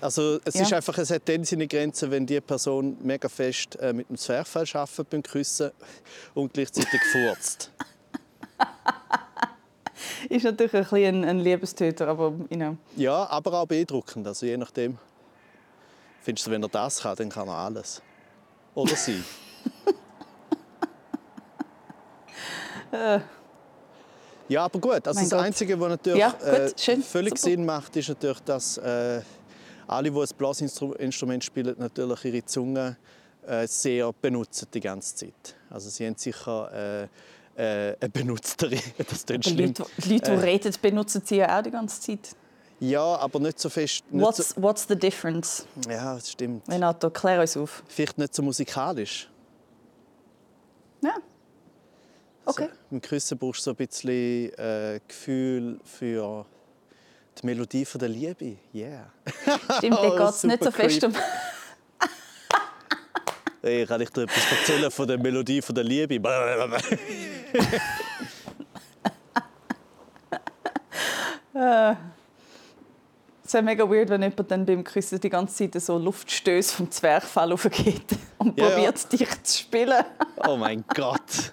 Also 0.00 0.40
es 0.46 0.54
ja. 0.54 0.62
ist 0.62 0.72
einfach, 0.72 0.96
es 0.96 1.10
hat 1.10 1.28
dann 1.28 1.44
seine 1.44 1.68
Grenzen, 1.68 2.10
wenn 2.10 2.24
die 2.24 2.40
Person 2.40 2.96
mega 3.02 3.28
fest 3.28 3.76
äh, 3.76 3.92
mit 3.92 4.08
dem 4.08 4.16
Zwerchfell 4.16 4.64
arbeitet 4.72 5.10
beim 5.10 5.22
Küssen 5.22 5.70
und 6.32 6.54
gleichzeitig 6.54 7.02
furzt. 7.12 7.70
ist 10.28 10.44
natürlich 10.44 10.74
ein, 10.74 10.82
bisschen 10.82 11.24
ein 11.24 11.38
Liebestöter, 11.40 12.08
aber 12.08 12.32
you 12.50 12.56
know. 12.56 12.76
Ja, 12.96 13.28
aber 13.30 13.60
auch 13.60 13.66
beeindruckend. 13.66 14.26
Also 14.26 14.46
je 14.46 14.56
nachdem. 14.56 14.98
Findest 16.22 16.46
du, 16.46 16.50
wenn 16.50 16.62
er 16.62 16.68
das 16.68 17.00
kann, 17.00 17.16
dann 17.16 17.28
kann 17.28 17.48
er 17.48 17.54
alles. 17.54 18.02
Oder 18.74 18.96
sie. 18.96 19.22
Äh. 22.90 23.20
ja, 24.48 24.64
aber 24.64 24.78
gut. 24.78 25.06
Also 25.06 25.20
das 25.20 25.28
Gott. 25.28 25.40
Einzige, 25.40 25.78
was 25.78 25.90
natürlich 25.90 26.20
ja, 26.20 26.34
äh, 26.42 26.70
völlig 27.02 27.38
Super. 27.38 27.50
Sinn 27.50 27.66
macht, 27.66 27.94
ist 27.96 28.08
natürlich, 28.08 28.40
dass 28.40 28.78
äh, 28.78 29.20
alle, 29.86 30.10
die 30.10 30.18
ein 30.18 30.28
Blasinstrument 30.38 31.44
spielen, 31.44 31.74
natürlich 31.78 32.24
ihre 32.24 32.44
Zunge 32.46 32.96
äh, 33.46 33.66
sehr 33.66 34.10
benutzen 34.12 34.68
die 34.72 34.80
ganze 34.80 35.14
Zeit. 35.16 35.54
Also 35.68 35.90
sie 35.90 36.06
haben 36.06 36.16
sicher 36.16 37.08
äh, 37.58 37.90
äh, 37.90 37.96
eine 38.00 38.10
Benutzterin. 38.10 38.80
Das 39.10 39.26
klingt 39.26 39.44
schlimm. 39.44 39.74
Die 39.74 40.12
Leute, 40.12 40.30
die 40.30 40.36
äh, 40.36 40.40
reden, 40.40 40.74
benutzen 40.80 41.22
sie 41.24 41.36
ja 41.36 41.58
auch 41.58 41.62
die 41.62 41.70
ganze 41.70 42.00
Zeit. 42.00 42.36
Ja, 42.80 43.16
aber 43.16 43.40
nicht 43.40 43.58
so 43.58 43.68
fest. 43.68 44.04
Nicht 44.10 44.24
what's, 44.24 44.50
so... 44.50 44.62
what's 44.62 44.86
the 44.88 44.94
difference? 44.94 45.66
Ja, 45.88 46.14
das 46.14 46.30
stimmt. 46.30 46.68
Renato, 46.68 47.10
klär 47.10 47.40
uns 47.40 47.56
auf. 47.56 47.82
Vielleicht 47.88 48.16
nicht 48.16 48.34
so 48.34 48.42
musikalisch. 48.42 49.28
Ja. 51.02 51.14
Okay. 52.44 52.68
So, 52.68 52.94
Im 52.94 53.02
Küssen 53.02 53.36
brauchst 53.36 53.60
du 53.60 53.64
so 53.64 53.70
ein 53.70 53.76
bisschen 53.76 54.52
äh, 54.54 55.00
Gefühl 55.06 55.80
für 55.84 56.46
die 57.40 57.46
Melodie 57.46 57.84
von 57.84 57.98
der 57.98 58.08
Liebe. 58.08 58.56
Yeah. 58.72 59.12
Stimmt, 59.78 59.98
oh, 60.02 60.16
geht 60.16 60.28
es 60.28 60.44
nicht 60.44 60.64
so 60.64 60.70
fest 60.70 61.04
um. 61.04 61.12
Hey, 63.60 63.84
kann 63.86 64.00
ich 64.00 64.10
dir 64.10 64.22
etwas 64.22 64.52
erzählen 64.52 64.90
von 64.90 65.08
der 65.08 65.18
Melodie 65.18 65.60
von 65.60 65.74
der 65.74 65.82
Liebe? 65.82 66.14
Äh, 71.54 71.94
es 73.44 73.52
wäre 73.54 73.64
mega 73.64 73.88
weird, 73.90 74.10
wenn 74.10 74.22
jemand 74.22 74.50
dann 74.50 74.64
beim 74.64 74.84
Küssen 74.84 75.18
die 75.20 75.28
ganze 75.28 75.70
Zeit 75.70 75.82
so 75.82 75.98
Luftstöße 75.98 76.76
vom 76.76 76.88
Zwerchfell 76.90 77.52
aufgeht 77.52 78.04
und 78.38 78.56
Ja, 78.56 78.64
ja. 78.64 78.70
probiert, 78.70 79.12
dich 79.12 79.42
zu 79.42 79.58
spielen. 79.58 80.04
Oh 80.46 80.56
mein 80.56 80.84
Gott. 80.94 81.52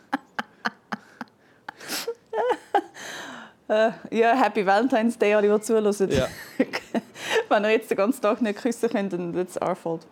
Äh, 3.67 3.89
ja, 4.11 4.35
Happy 4.35 4.63
Valentine's 4.63 5.17
Day, 5.17 5.33
alle, 5.33 5.51
die 5.51 5.61
zuhören. 5.61 6.11
Ja. 6.11 6.27
wenn 7.49 7.63
ihr 7.63 7.71
jetzt 7.71 7.89
den 7.89 7.97
ganzen 7.97 8.21
Tag 8.21 8.39
nicht 8.41 8.59
küssen 8.59 8.89
könnt, 8.91 9.11
dann 9.13 9.33
ist 9.33 9.55
es 9.55 9.61
our 9.61 9.75
fault. 9.75 10.05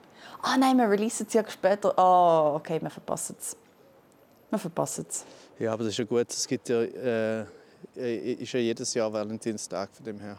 Ah 0.45 0.57
nein, 0.57 0.77
wir 0.77 0.89
releasen 0.89 1.25
es 1.25 1.33
ja 1.33 1.49
später. 1.49 1.97
Ah, 1.97 2.55
okay, 2.55 2.81
wir 2.81 2.89
verpassen 2.89 3.37
es. 3.39 3.55
Wir 4.49 4.59
verpassen 4.59 5.05
es. 5.07 5.25
Ja, 5.57 5.71
aber 5.71 5.85
das 5.85 5.93
ist 5.93 5.99
ja 5.99 6.03
gut. 6.05 6.29
Es 6.29 6.45
gibt 6.45 6.67
ja, 6.67 6.81
äh, 6.81 7.45
ist 7.95 8.51
ja 8.51 8.59
jedes 8.59 8.93
Jahr 8.93 9.11
Valentinstag 9.11 9.89
von 9.95 10.05
dem 10.05 10.19
her. 10.19 10.35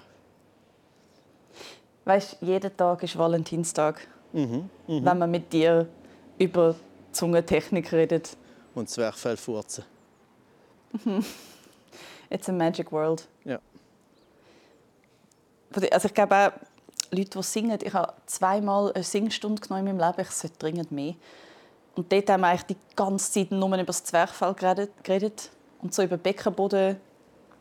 Weißt 2.04 2.36
du, 2.40 2.46
jeden 2.46 2.76
Tag 2.76 3.02
ist 3.02 3.16
Valentinstag. 3.16 4.06
Mhm, 4.34 4.68
Wenn 4.86 5.18
man 5.18 5.30
mit 5.30 5.50
dir 5.50 5.88
über 6.38 6.74
Zungentechnik 7.12 7.90
redet. 7.90 8.36
Und 8.74 8.90
Zwerchfell 8.90 9.38
furzen. 9.38 9.84
It's 12.28 12.48
a 12.48 12.52
magic 12.52 12.92
world. 12.92 13.26
Ja. 13.44 13.58
Also 15.90 16.06
ich 16.08 16.14
glaube 16.14 16.34
auch, 16.36 16.52
Leute, 17.14 17.38
die 17.38 17.42
singen, 17.42 17.78
ich 17.82 17.92
habe 17.92 18.12
zweimal 18.26 18.92
eine 18.92 19.04
Singstunde 19.04 19.60
genommen 19.60 19.86
in 19.86 19.96
meinem 19.96 20.08
Leben, 20.08 20.22
ich 20.22 20.30
sollte 20.30 20.58
dringend 20.58 20.92
mehr. 20.92 21.14
Und 21.94 22.10
dort 22.12 22.28
haben 22.28 22.40
wir 22.40 22.48
eigentlich 22.48 22.76
die 22.76 22.96
ganze 22.96 23.30
Zeit 23.32 23.50
nur 23.50 23.68
über 23.68 23.84
das 23.84 24.04
Zwerchfell 24.04 24.54
geredet, 24.54 25.50
und 25.80 25.94
so 25.94 26.02
über 26.02 26.16
Beckenboden 26.16 26.96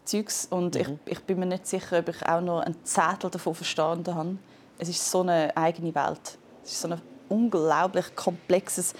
Zeugs. 0.06 0.47
Und 0.49 0.76
ich, 0.76 0.88
ich 1.06 1.20
bin 1.22 1.39
mir 1.39 1.45
nicht 1.45 1.68
sicher, 1.68 1.99
ob 1.99 2.10
ich 2.10 2.26
auch 2.26 2.41
noch 2.41 2.62
ein 2.62 2.76
Zettel 2.84 3.30
davon 3.30 3.54
verstanden 3.56 4.16
habe. 4.16 4.38
Es 4.78 4.89
ist 4.89 5.10
so 5.10 5.22
eine 5.22 5.56
eigene 5.56 5.93
Welt. 5.93 6.38
Es 6.64 6.72
ist 6.72 6.82
so 6.82 6.89
ein 6.89 7.01
unglaublich 7.30 8.16
komplexes 8.16 8.93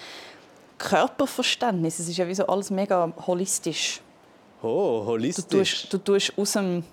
Körperverständnis. 0.78 1.98
Es 1.98 2.08
ist 2.08 2.16
ja 2.16 2.26
wie 2.26 2.34
so 2.34 2.46
alles 2.46 2.70
mega 2.70 3.12
holistisch. 3.26 4.00
Oh, 4.62 5.00
Du 5.00 5.06
holistisch. 5.06 5.82
tust, 5.82 5.92
du 5.92 5.98
tust 5.98 6.32
aus 6.38 6.52
dem... 6.52 6.84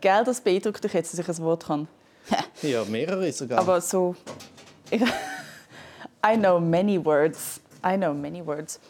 Gell, 0.00 0.24
das 0.24 0.40
beeindruckt 0.40 0.82
dich 0.82 0.92
jetzt, 0.92 1.12
dass 1.12 1.20
ich 1.20 1.28
ein 1.28 1.44
Wort 1.44 1.66
kann. 1.66 1.86
Ja, 2.62 2.84
mehrere 2.84 3.30
sogar. 3.32 3.58
Aber 3.58 3.80
so. 3.80 4.14
I 4.90 6.36
know 6.36 6.58
many 6.58 7.02
words. 7.02 7.60
I 7.84 7.96
know 7.96 8.12
many 8.12 8.44
words. 8.44 8.80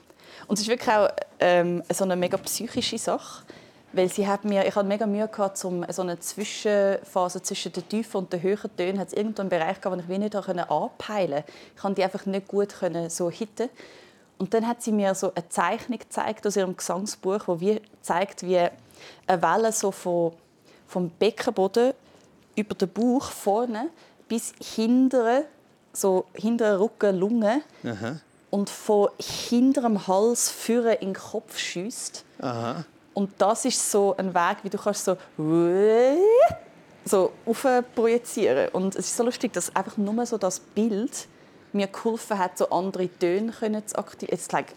Und 0.47 0.55
es 0.55 0.63
ist 0.63 0.69
wirklich 0.69 0.89
auch 0.89 1.09
ähm, 1.41 1.83
so 1.93 2.05
eine 2.05 2.17
mega 2.17 2.37
psychische 2.39 2.99
Sache. 2.99 3.45
Weil 3.93 4.09
sie 4.09 4.27
hat 4.27 4.45
mir, 4.45 4.67
ich 4.67 4.75
hatte 4.75 4.87
mega 4.87 5.07
Mühe 5.07 5.27
gehabt, 5.27 5.65
um 5.65 5.85
so 5.91 6.03
eine 6.03 6.21
Zwischenphase 6.21 7.43
zwischen 7.43 7.73
den 7.73 7.89
tiefen 7.89 8.19
und 8.19 8.33
den 8.33 8.43
höheren 8.43 8.75
Tönen. 8.77 8.99
Hat 8.99 9.09
es 9.09 9.15
irgendwo 9.15 9.41
einen 9.41 9.49
Bereich 9.49 9.81
gehabt, 9.81 9.97
den 9.97 10.11
ich 10.11 10.19
nicht 10.19 10.37
anpeilen 10.37 10.91
konnte. 10.99 11.45
Ich 11.75 11.81
konnte 11.81 11.95
die 11.97 12.05
einfach 12.05 12.27
nicht 12.27 12.49
gut 12.49 12.75
können, 12.75 13.09
so 13.09 13.31
hitten. 13.31 13.71
Und 14.39 14.53
dann 14.53 14.67
hat 14.67 14.83
sie 14.83 14.93
mir 14.93 15.15
so 15.15 15.33
eine 15.35 15.49
Zeichnung 15.49 15.99
gezeigt 15.99 16.47
aus 16.47 16.57
ihrem 16.57 16.77
Gesangsbuch, 16.77 17.41
wo 17.47 17.59
wie 17.61 17.81
zeigt, 18.03 18.43
wie 18.43 18.59
eine 18.59 19.43
Welle 19.43 19.73
so 19.73 19.91
von, 19.91 20.33
vom 20.87 21.09
Beckenboden 21.11 21.95
über 22.57 22.75
den 22.75 22.89
Bauch 22.89 23.31
vorne 23.31 23.91
bis 24.29 24.53
hintere, 24.75 25.45
so 25.93 26.27
hintere 26.35 26.81
Rücken, 26.81 27.17
Lunge 27.17 27.63
Aha. 27.85 28.17
und 28.51 28.71
von 28.71 29.09
hinterem 29.21 30.07
Hals 30.07 30.51
führen 30.51 30.95
in 30.95 31.09
den 31.09 31.15
Kopf 31.15 31.59
schießt. 31.59 32.25
Und 33.15 33.31
das 33.39 33.65
ist 33.65 33.91
so 33.91 34.17
ein 34.17 34.35
Weg, 34.35 34.59
wie 34.63 34.69
du 34.69 34.79
kannst 34.79 35.05
so 35.05 35.17
so 37.05 37.33
projizieren. 37.95 38.69
Und 38.71 38.97
es 38.97 39.07
ist 39.07 39.17
so 39.17 39.23
lustig, 39.23 39.53
dass 39.53 39.75
einfach 39.75 39.97
nur 39.97 40.27
so 40.27 40.39
das 40.39 40.59
Bild 40.61 41.29
mir 41.73 41.87
geholfen 41.87 42.39
hat, 42.39 42.59
so 42.59 42.69
andere 42.71 43.09
Töne 43.09 43.53
können 43.53 43.87
zu 43.87 43.97
aktivieren. 43.97 44.41
Like, 44.51 44.75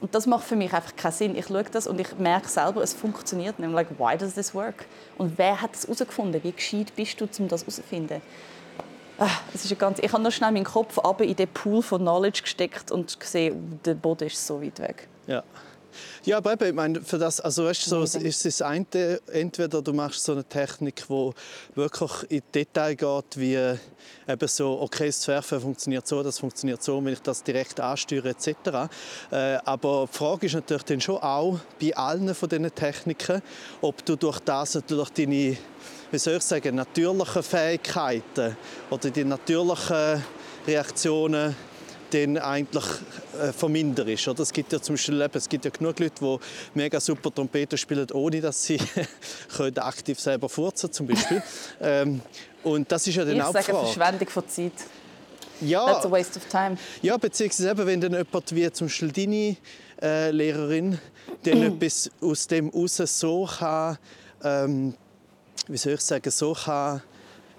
und 0.00 0.14
das 0.14 0.26
macht 0.26 0.44
für 0.44 0.56
mich 0.56 0.72
einfach 0.72 0.94
keinen 0.94 1.12
Sinn. 1.12 1.36
Ich 1.36 1.46
schaue 1.46 1.64
das 1.64 1.86
und 1.86 2.00
ich 2.00 2.16
merke 2.18 2.48
selber, 2.48 2.82
es 2.82 2.94
funktioniert. 2.94 3.58
Nämlich, 3.58 3.88
like, 3.88 3.98
why 3.98 4.16
does 4.16 4.34
this 4.34 4.54
work? 4.54 4.86
Und 5.16 5.36
wer 5.38 5.60
hat 5.60 5.74
es 5.74 5.84
herausgefunden? 5.84 6.42
Wie 6.42 6.52
gescheit 6.52 6.94
bist 6.94 7.20
du, 7.20 7.28
um 7.38 7.48
das 7.48 7.62
herauszufinden? 7.62 8.22
Ah, 9.18 9.28
es 9.52 9.64
ist 9.64 9.76
ganz, 9.80 9.98
ich 9.98 10.12
habe 10.12 10.22
nur 10.22 10.30
schnell 10.30 10.52
meinen 10.52 10.64
Kopf 10.64 10.96
in 11.20 11.34
den 11.34 11.48
Pool 11.48 11.82
von 11.82 12.00
Knowledge 12.00 12.42
gesteckt 12.42 12.92
und 12.92 13.18
gesehen, 13.18 13.80
der 13.84 13.94
Boden 13.94 14.28
ist 14.28 14.46
so 14.46 14.62
weit 14.62 14.78
weg. 14.78 15.08
Ja. 15.26 15.42
Ja, 16.28 16.36
aber 16.36 16.52
eben, 16.52 16.68
ich 16.68 16.74
meine, 16.74 17.00
für 17.00 17.16
das, 17.16 17.40
also 17.40 17.64
weißt 17.64 17.86
du, 17.86 17.88
so, 17.88 18.02
es 18.02 18.14
ist 18.14 18.44
das 18.44 18.60
eine, 18.60 19.18
entweder 19.32 19.80
du 19.80 19.94
machst 19.94 20.22
so 20.24 20.32
eine 20.32 20.44
Technik, 20.44 21.06
die 21.08 21.30
wirklich 21.74 22.12
in 22.28 22.42
Detail 22.54 22.96
geht, 22.96 23.38
wie 23.38 23.54
eben 23.54 24.48
so, 24.48 24.78
okay, 24.78 25.06
das 25.06 25.20
Zwerfen 25.20 25.58
funktioniert 25.58 26.06
so, 26.06 26.22
das 26.22 26.38
funktioniert 26.38 26.82
so, 26.82 27.02
wenn 27.02 27.14
ich 27.14 27.22
das 27.22 27.42
direkt 27.42 27.80
ansteuere 27.80 28.26
etc. 28.26 28.50
Äh, 29.30 29.56
aber 29.64 30.06
die 30.12 30.18
Frage 30.18 30.44
ist 30.44 30.52
natürlich 30.52 30.82
dann 30.82 31.00
schon 31.00 31.16
auch 31.16 31.60
bei 31.80 31.96
allen 31.96 32.34
von 32.34 32.46
diesen 32.46 32.74
Techniken, 32.74 33.40
ob 33.80 34.04
du 34.04 34.14
durch 34.14 34.40
das 34.40 34.74
natürlich 34.74 35.08
deine 35.08 35.56
wie 36.10 36.18
soll 36.18 36.36
ich 36.36 36.42
sagen, 36.42 36.74
natürlichen 36.74 37.42
Fähigkeiten 37.42 38.54
oder 38.90 39.10
die 39.10 39.24
natürlichen 39.24 40.22
Reaktionen 40.66 41.56
dann 42.10 42.38
eigentlich 42.38 42.84
äh, 43.40 43.52
vermindert 43.52 44.08
ist. 44.08 44.26
Oder? 44.28 44.42
Es 44.42 44.52
gibt 44.52 44.72
ja 44.72 44.80
zum 44.80 44.94
Beispiel 44.94 45.20
eben, 45.20 45.36
es 45.36 45.48
gibt 45.48 45.64
ja 45.64 45.70
genug 45.70 45.98
Leute, 45.98 46.14
die 46.20 46.38
mega 46.74 47.00
super 47.00 47.34
Trompete 47.34 47.76
spielen, 47.76 48.10
ohne 48.12 48.40
dass 48.40 48.64
sie 48.64 48.78
können 49.56 49.78
aktiv 49.78 50.18
selber 50.18 50.48
furzen 50.48 50.92
zum 50.92 51.06
Beispiel. 51.06 51.42
ähm, 51.80 52.20
und 52.62 52.90
das 52.90 53.06
ist 53.06 53.16
ja 53.16 53.24
dann 53.24 53.36
Ich 53.36 53.42
auch 53.42 53.52
sage 53.52 53.64
Frage. 53.66 53.86
Verschwendung 53.86 54.28
von 54.28 54.48
Zeit. 54.48 54.72
Ja, 55.60 55.86
That's 55.86 56.06
a 56.06 56.10
waste 56.10 56.38
of 56.38 56.46
time. 56.46 56.76
ja, 57.02 57.16
beziehungsweise 57.16 57.70
eben, 57.70 57.86
wenn 57.86 58.00
dann 58.00 58.12
jemand 58.12 58.54
wie 58.54 58.70
zum 58.70 58.86
Beispiel 58.86 59.10
deine 59.10 59.56
äh, 60.00 60.30
Lehrerin 60.30 60.98
dann 61.42 61.62
etwas 61.74 62.10
aus 62.20 62.46
dem 62.46 62.68
raus 62.68 62.96
so 63.04 63.44
kann, 63.58 63.98
ähm, 64.44 64.94
wie 65.66 65.76
soll 65.76 65.94
ich 65.94 66.00
sagen, 66.00 66.30
so 66.30 66.52
kann 66.54 67.02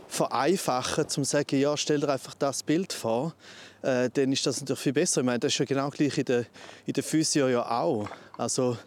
vereinfachen, 0.07 1.07
zum 1.07 1.23
zu 1.23 1.29
sagen, 1.29 1.59
ja, 1.59 1.77
stell 1.77 1.99
dir 1.99 2.09
einfach 2.09 2.33
das 2.33 2.63
Bild 2.63 2.91
vor, 2.93 3.33
äh, 3.81 4.09
dann 4.09 4.31
ist 4.31 4.45
das 4.45 4.59
natürlich 4.59 4.81
viel 4.81 4.93
besser. 4.93 5.21
Ich 5.21 5.25
meine, 5.25 5.39
das 5.39 5.53
ist 5.53 5.59
ja 5.59 5.65
genau 5.65 5.89
gleich 5.89 6.17
in 6.17 6.25
der, 6.25 6.45
in 6.85 6.93
der 6.93 7.03
Physio 7.03 7.47
ja 7.47 7.69
auch. 7.69 8.09
Also 8.37 8.77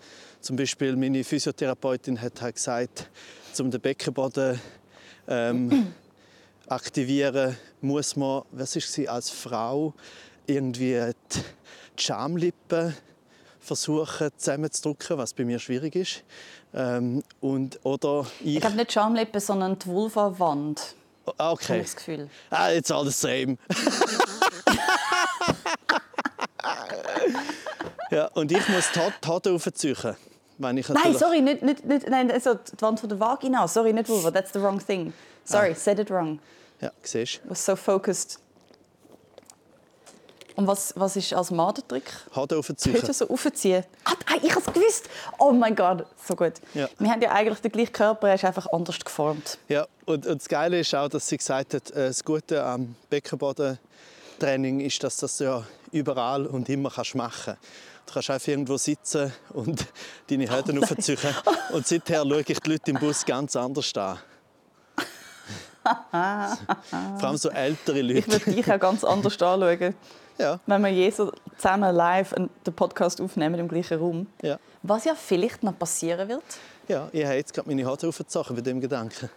zum 0.40 0.56
Beispiel 0.56 0.96
meine 0.96 1.24
Physiotherapeutin 1.24 2.20
hat 2.20 2.40
halt 2.40 2.56
gesagt, 2.56 3.08
um 3.58 3.70
den 3.70 3.80
Beckenboden 3.80 4.60
ähm, 5.28 5.92
aktivieren, 6.66 7.56
muss 7.80 8.16
man, 8.16 8.42
was 8.50 8.76
ist 8.76 8.92
sie 8.92 9.08
als 9.08 9.30
Frau 9.30 9.94
irgendwie 10.46 11.12
die 11.32 11.40
die 11.98 12.02
Schamlippen 12.02 12.94
versuchen 13.60 14.30
zusammenzudrücken, 14.36 15.18
was 15.18 15.32
bei 15.34 15.44
mir 15.44 15.58
schwierig 15.58 15.94
ist. 15.94 16.24
Ähm, 16.74 17.22
und, 17.40 17.78
oder 17.84 18.26
ich... 18.40 18.54
Ich 18.54 18.60
glaube 18.60 18.76
nicht 18.76 18.92
Schamlippen, 18.92 19.40
sondern 19.40 19.78
die 19.78 19.86
Vulva-Wand. 19.86 20.94
Ah, 21.38 21.52
okay. 21.52 21.78
ich 21.78 21.84
das 21.84 21.96
Gefühl. 21.96 22.28
Ah, 22.50 22.70
it's 22.70 22.90
all 22.90 23.04
the 23.04 23.12
same. 23.12 23.56
ja, 28.10 28.26
und 28.34 28.52
ich 28.52 28.68
muss 28.68 28.90
die 28.92 29.00
Haut 29.28 29.46
aufziehen. 29.46 30.16
Wenn 30.58 30.76
ich 30.76 30.88
Nein, 30.88 31.16
sorry, 31.16 31.40
nicht, 31.40 31.62
nicht, 31.62 31.84
nicht 31.84 32.08
nein, 32.08 32.30
also 32.30 32.54
die 32.54 32.80
Wand 32.80 33.00
von 33.00 33.08
der 33.08 33.18
Vagina. 33.18 33.66
Sorry, 33.66 33.92
nicht 33.92 34.08
Vulva. 34.08 34.30
That's 34.30 34.52
the 34.52 34.60
wrong 34.60 34.78
thing. 34.84 35.12
Sorry, 35.44 35.74
said 35.74 35.98
it 35.98 36.10
wrong. 36.10 36.38
Ja, 36.80 36.90
siehst 37.02 37.40
I 37.44 37.50
was 37.50 37.64
so 37.64 37.74
focused. 37.74 38.38
Und 40.54 40.66
was, 40.66 40.92
was 40.96 41.16
ist 41.16 41.32
als 41.32 41.50
Madentrick? 41.50 42.04
du. 42.04 42.36
Haut 42.36 42.52
aufziehen. 42.52 42.94
Heute 42.94 43.12
so 43.12 43.28
aufziehen. 43.28 43.84
Ah, 44.04 44.12
ah, 44.26 44.34
ich 44.42 44.50
habe 44.50 44.60
es 44.60 44.72
gewusst. 44.72 45.08
Oh 45.38 45.52
mein 45.52 45.74
Gott, 45.74 46.04
so 46.22 46.36
gut. 46.36 46.54
Ja. 46.74 46.88
Wir 46.98 47.10
haben 47.10 47.22
ja 47.22 47.32
eigentlich 47.32 47.60
den 47.60 47.72
gleichen 47.72 47.92
Körper, 47.92 48.28
er 48.28 48.34
ist 48.34 48.44
einfach 48.44 48.66
anders 48.70 49.00
geformt. 49.00 49.58
Ja, 49.68 49.86
und, 50.04 50.26
und 50.26 50.40
das 50.40 50.48
Geile 50.48 50.80
ist 50.80 50.94
auch, 50.94 51.08
dass 51.08 51.26
sie 51.26 51.38
gesagt 51.38 51.74
hat, 51.74 51.90
äh, 51.92 52.08
das 52.08 52.22
Gute 52.22 52.62
am 52.62 52.94
Beckenbodentraining 54.42 54.80
ist, 54.80 55.02
dass 55.02 55.16
das 55.18 55.38
ja 55.38 55.62
überall 55.92 56.46
und 56.46 56.68
immer 56.68 56.90
kannst 56.90 57.14
machen 57.14 57.56
Du 58.06 58.12
kannst 58.14 58.30
einfach 58.30 58.48
irgendwo 58.48 58.76
sitzen 58.76 59.32
und 59.50 59.86
deine 60.28 60.50
Hände 60.50 60.76
Oh 60.78 60.82
aufziehen. 60.82 61.18
Und 61.72 61.86
seither 61.86 62.22
schaue 62.22 62.40
ich 62.40 62.58
die 62.58 62.70
Leute 62.70 62.90
im 62.90 62.98
Bus 62.98 63.24
ganz 63.24 63.54
anders 63.54 63.94
an. 63.96 64.18
Vor 67.18 67.28
allem 67.28 67.36
so 67.36 67.50
ältere 67.50 68.00
Ich 68.00 68.26
Leute. 68.26 68.32
würde 68.46 68.52
dich 68.56 68.72
auch 68.72 68.80
ganz 68.80 69.04
anders 69.04 69.40
anschauen, 69.40 69.94
Ja, 70.38 70.58
wenn 70.66 70.80
wir 70.82 70.88
je 70.88 71.10
so 71.10 71.30
zusammen 71.58 71.94
live 71.94 72.32
den 72.66 72.72
Podcast 72.74 73.20
aufnehmen 73.20 73.60
im 73.60 73.68
gleichen 73.68 73.98
Raum. 73.98 74.26
ja. 74.42 74.58
Was 74.82 75.04
ja 75.04 75.14
vielleicht 75.14 75.62
noch 75.62 75.78
passieren 75.78 76.28
wird. 76.28 76.42
ja, 76.88 77.08
ich 77.12 77.24
habe 77.24 77.34
jetzt 77.36 77.52
gerade 77.54 77.68
meine 77.68 77.84
Haare 77.86 78.08
aufgezogen 78.08 78.56
bei 78.56 78.62
dem 78.62 78.80
Gedanken. 78.80 79.28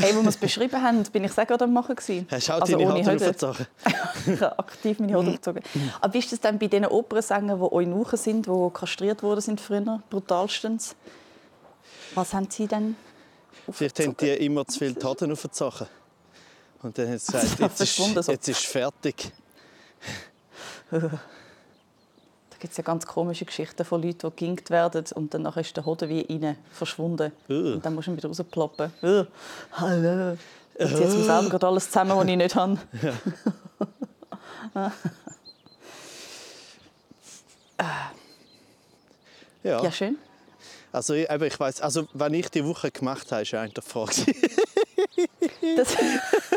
Hey, 0.00 0.16
wo 0.16 0.22
wir 0.22 0.28
es 0.28 0.36
beschrieben 0.36 0.82
haben, 0.82 1.02
bin 1.04 1.24
ich 1.24 1.32
sehr 1.32 1.46
gerade 1.46 1.64
am 1.64 1.72
Machen. 1.72 1.94
gewesen. 1.96 2.26
Hast 2.30 2.48
du 2.48 2.52
auch 2.52 2.60
Also 2.60 2.78
deine 2.78 2.94
Hüte. 2.98 3.12
aufgezogen? 3.12 3.66
Ich 4.26 4.40
habe 4.40 4.58
aktiv 4.58 4.98
meine 4.98 5.12
Haare 5.14 5.26
aufgezogen. 5.28 5.62
Aber 6.00 6.14
wie 6.14 6.18
ist 6.18 6.32
das 6.32 6.40
dann 6.40 6.58
bei 6.58 6.66
den 6.66 6.86
Opernsängern, 6.86 7.58
die 7.60 7.72
Eunuchen 7.72 8.16
sind, 8.18 8.46
die 8.46 8.68
kastriert 8.72 9.22
worden 9.22 9.40
sind 9.40 9.60
früher, 9.60 10.02
brutalstens? 10.10 10.94
Was 12.14 12.32
haben 12.34 12.48
sie 12.50 12.66
denn 12.66 12.96
Vielleicht 13.70 14.00
haben 14.00 14.16
die 14.16 14.28
immer 14.30 14.66
zu 14.66 14.78
viel 14.78 14.94
Taten 14.94 15.30
aufgezogen. 15.30 15.86
Und 16.82 16.96
dann 16.98 17.10
hat 17.12 17.20
sie 17.20 17.32
gesagt, 17.32 17.60
jetzt 17.60 17.80
ist, 17.80 18.28
jetzt 18.28 18.48
ist 18.48 18.66
fertig. 18.66 19.30
Gibt 22.60 22.72
es 22.72 22.76
ja 22.76 22.84
ganz 22.84 23.06
komische 23.06 23.46
Geschichten 23.46 23.84
von 23.84 24.02
Leuten, 24.02 24.18
die 24.18 24.36
geginkt 24.36 24.68
werden 24.68 25.04
und 25.14 25.32
dann 25.32 25.46
ist 25.46 25.76
der 25.76 25.86
Hoden 25.86 26.10
wie 26.10 26.26
rein 26.28 26.56
verschwunden. 26.70 27.32
Ugh. 27.48 27.74
Und 27.74 27.86
dann 27.86 27.94
musst 27.94 28.06
du 28.06 28.12
ihn 28.12 28.18
wieder 28.18 28.28
rausploppen. 28.28 28.92
Ugh. 29.02 29.26
Hallo. 29.72 30.36
Jetzt 30.78 30.96
zieht 30.96 31.06
es 31.06 31.14
mir 31.14 31.24
selber 31.24 31.48
gerade 31.48 31.66
alles 31.66 31.86
zusammen, 31.86 32.16
was 32.16 32.26
ich 32.26 32.36
nicht 32.36 32.54
habe. 32.54 32.78
Ja. 39.62 39.82
Ja, 39.82 39.92
schön. 39.92 40.16
Also, 40.92 41.14
ich, 41.14 41.28
ich 41.28 41.60
weiss, 41.60 41.80
also, 41.80 42.06
was 42.14 42.32
ich 42.32 42.48
die 42.48 42.64
Woche 42.64 42.90
gemacht 42.90 43.30
habe, 43.30 43.42
ist 43.42 43.50
ja 43.50 43.62
eigentlich 43.62 43.74
die 43.74 43.90
Frage. 43.90 44.12
Das, 45.76 45.96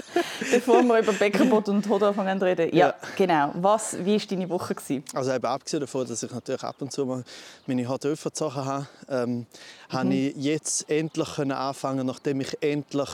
bevor 0.51 0.83
wir 0.83 0.99
über 0.99 1.13
Beckenboden 1.13 1.75
und 1.77 1.89
Hoden 1.89 2.05
anfangen 2.05 2.39
zu 2.39 2.45
reden. 2.45 2.69
Ja, 2.75 2.87
Ja. 2.87 2.95
genau. 3.15 3.51
Was, 3.55 3.97
wie 4.03 4.19
war 4.19 4.27
deine 4.27 4.49
Woche? 4.49 4.75
Gewesen? 4.75 5.03
Also 5.13 5.31
eben 5.31 5.45
abgesehen 5.45 5.81
davon, 5.81 6.07
dass 6.07 6.23
ich 6.23 6.31
natürlich 6.31 6.63
ab 6.63 6.75
und 6.79 6.91
zu 6.91 7.05
mal 7.05 7.23
meine 7.65 7.85
verzogen 8.15 8.65
habe, 8.65 8.87
ähm, 9.09 9.45
habe 9.89 10.13
ich 10.13 10.35
jetzt 10.35 10.89
endlich 10.89 11.35
können 11.35 11.51
anfangen, 11.51 12.05
nachdem 12.05 12.41
ich 12.41 12.57
endlich 12.61 13.09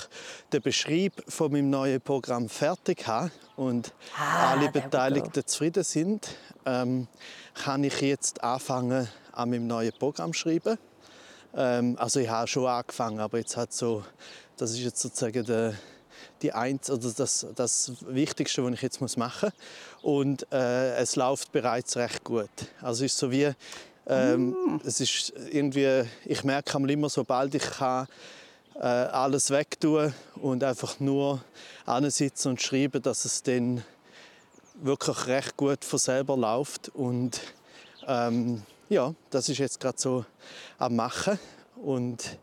den 0.53 0.61
Beschrieb 0.61 1.13
von 1.27 1.51
meinem 1.51 1.69
neuen 1.69 2.01
Programm 2.01 2.49
fertig 2.49 3.07
habe 3.07 3.31
und 3.55 3.93
Ah, 4.17 4.51
alle 4.51 4.71
Beteiligten 4.71 5.45
zufrieden 5.45 5.83
sind, 5.83 6.29
ähm, 6.65 7.07
kann 7.53 7.83
ich 7.83 7.99
jetzt 8.01 8.43
anfangen, 8.43 9.07
an 9.31 9.49
meinem 9.49 9.67
neuen 9.67 9.91
Programm 9.97 10.33
zu 10.33 10.39
schreiben. 10.39 10.77
Ähm, 11.55 11.95
also 11.99 12.19
ich 12.19 12.29
habe 12.29 12.47
schon 12.47 12.65
angefangen, 12.67 13.19
aber 13.19 13.37
jetzt 13.37 13.57
hat 13.57 13.73
so, 13.73 14.03
das 14.57 14.71
ist 14.71 14.79
jetzt 14.79 15.01
sozusagen 15.01 15.43
der, 15.45 15.73
die 16.41 16.53
eins 16.53 16.89
oder 16.89 17.11
das, 17.11 17.47
das 17.55 17.91
Wichtigste, 18.07 18.63
was 18.63 18.73
ich 18.73 18.81
jetzt 18.81 19.01
muss 19.01 19.17
machen 19.17 19.51
muss. 20.01 20.03
Und 20.03 20.51
äh, 20.51 20.95
es 20.95 21.15
läuft 21.15 21.51
bereits 21.51 21.97
recht 21.97 22.23
gut. 22.23 22.49
Also 22.81 23.05
es 23.05 23.13
ist 23.13 23.19
so 23.19 23.31
wie, 23.31 23.51
ähm, 24.07 24.81
es 24.85 24.99
ist 24.99 25.33
irgendwie, 25.51 26.03
ich 26.25 26.43
merke 26.43 26.77
immer, 26.77 27.09
sobald 27.09 27.53
ich 27.55 27.63
kann, 27.63 28.07
äh, 28.75 28.85
alles 28.85 29.51
wegtun 29.51 30.13
und 30.35 30.63
einfach 30.63 30.99
nur 30.99 31.43
sitzen 32.07 32.49
und 32.49 32.61
schreiben, 32.61 33.01
dass 33.01 33.25
es 33.25 33.43
dann 33.43 33.83
wirklich 34.75 35.27
recht 35.27 35.57
gut 35.57 35.83
von 35.83 35.99
selber 35.99 36.37
läuft. 36.37 36.89
Und 36.89 37.41
ähm, 38.07 38.63
ja, 38.87 39.13
das 39.29 39.49
ist 39.49 39.57
jetzt 39.57 39.79
gerade 39.79 39.99
so 39.99 40.25
am 40.77 40.95
Machen. 40.95 41.37
Und 41.75 42.37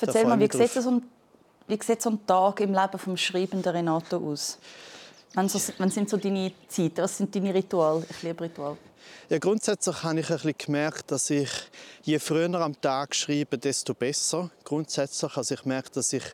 Erzähl 0.00 0.24
mal, 0.24 0.38
wie 0.38 0.50
sieht, 0.50 0.70
so 0.72 0.90
ein, 0.90 1.02
wie 1.72 1.82
sieht 1.82 2.02
so 2.02 2.10
ein 2.10 2.26
Tag 2.26 2.60
im 2.60 2.74
Leben 2.74 3.14
des 3.14 3.20
schreibenden 3.20 3.72
Renato 3.72 4.18
aus? 4.18 4.58
Wann 5.34 5.48
sind 5.48 6.10
so 6.10 6.18
deine 6.18 6.52
Zeiten? 6.68 6.98
Was 6.98 7.16
sind 7.16 7.34
deine 7.34 7.54
Rituale? 7.54 8.04
Ich 8.10 8.22
liebe 8.22 8.44
Rituale. 8.44 8.76
Ja, 9.30 9.38
grundsätzlich 9.38 10.02
habe 10.02 10.20
ich 10.20 10.28
ein 10.30 10.36
bisschen 10.36 10.54
gemerkt, 10.58 11.10
dass 11.10 11.30
ich 11.30 11.48
je 12.02 12.18
früher 12.18 12.52
am 12.60 12.78
Tag 12.78 13.14
schreibe, 13.14 13.56
desto 13.56 13.94
besser. 13.94 14.50
Grundsätzlich, 14.64 15.34
also 15.34 15.54
ich 15.54 15.64
merke, 15.64 15.90
dass 15.90 16.12
ich 16.12 16.24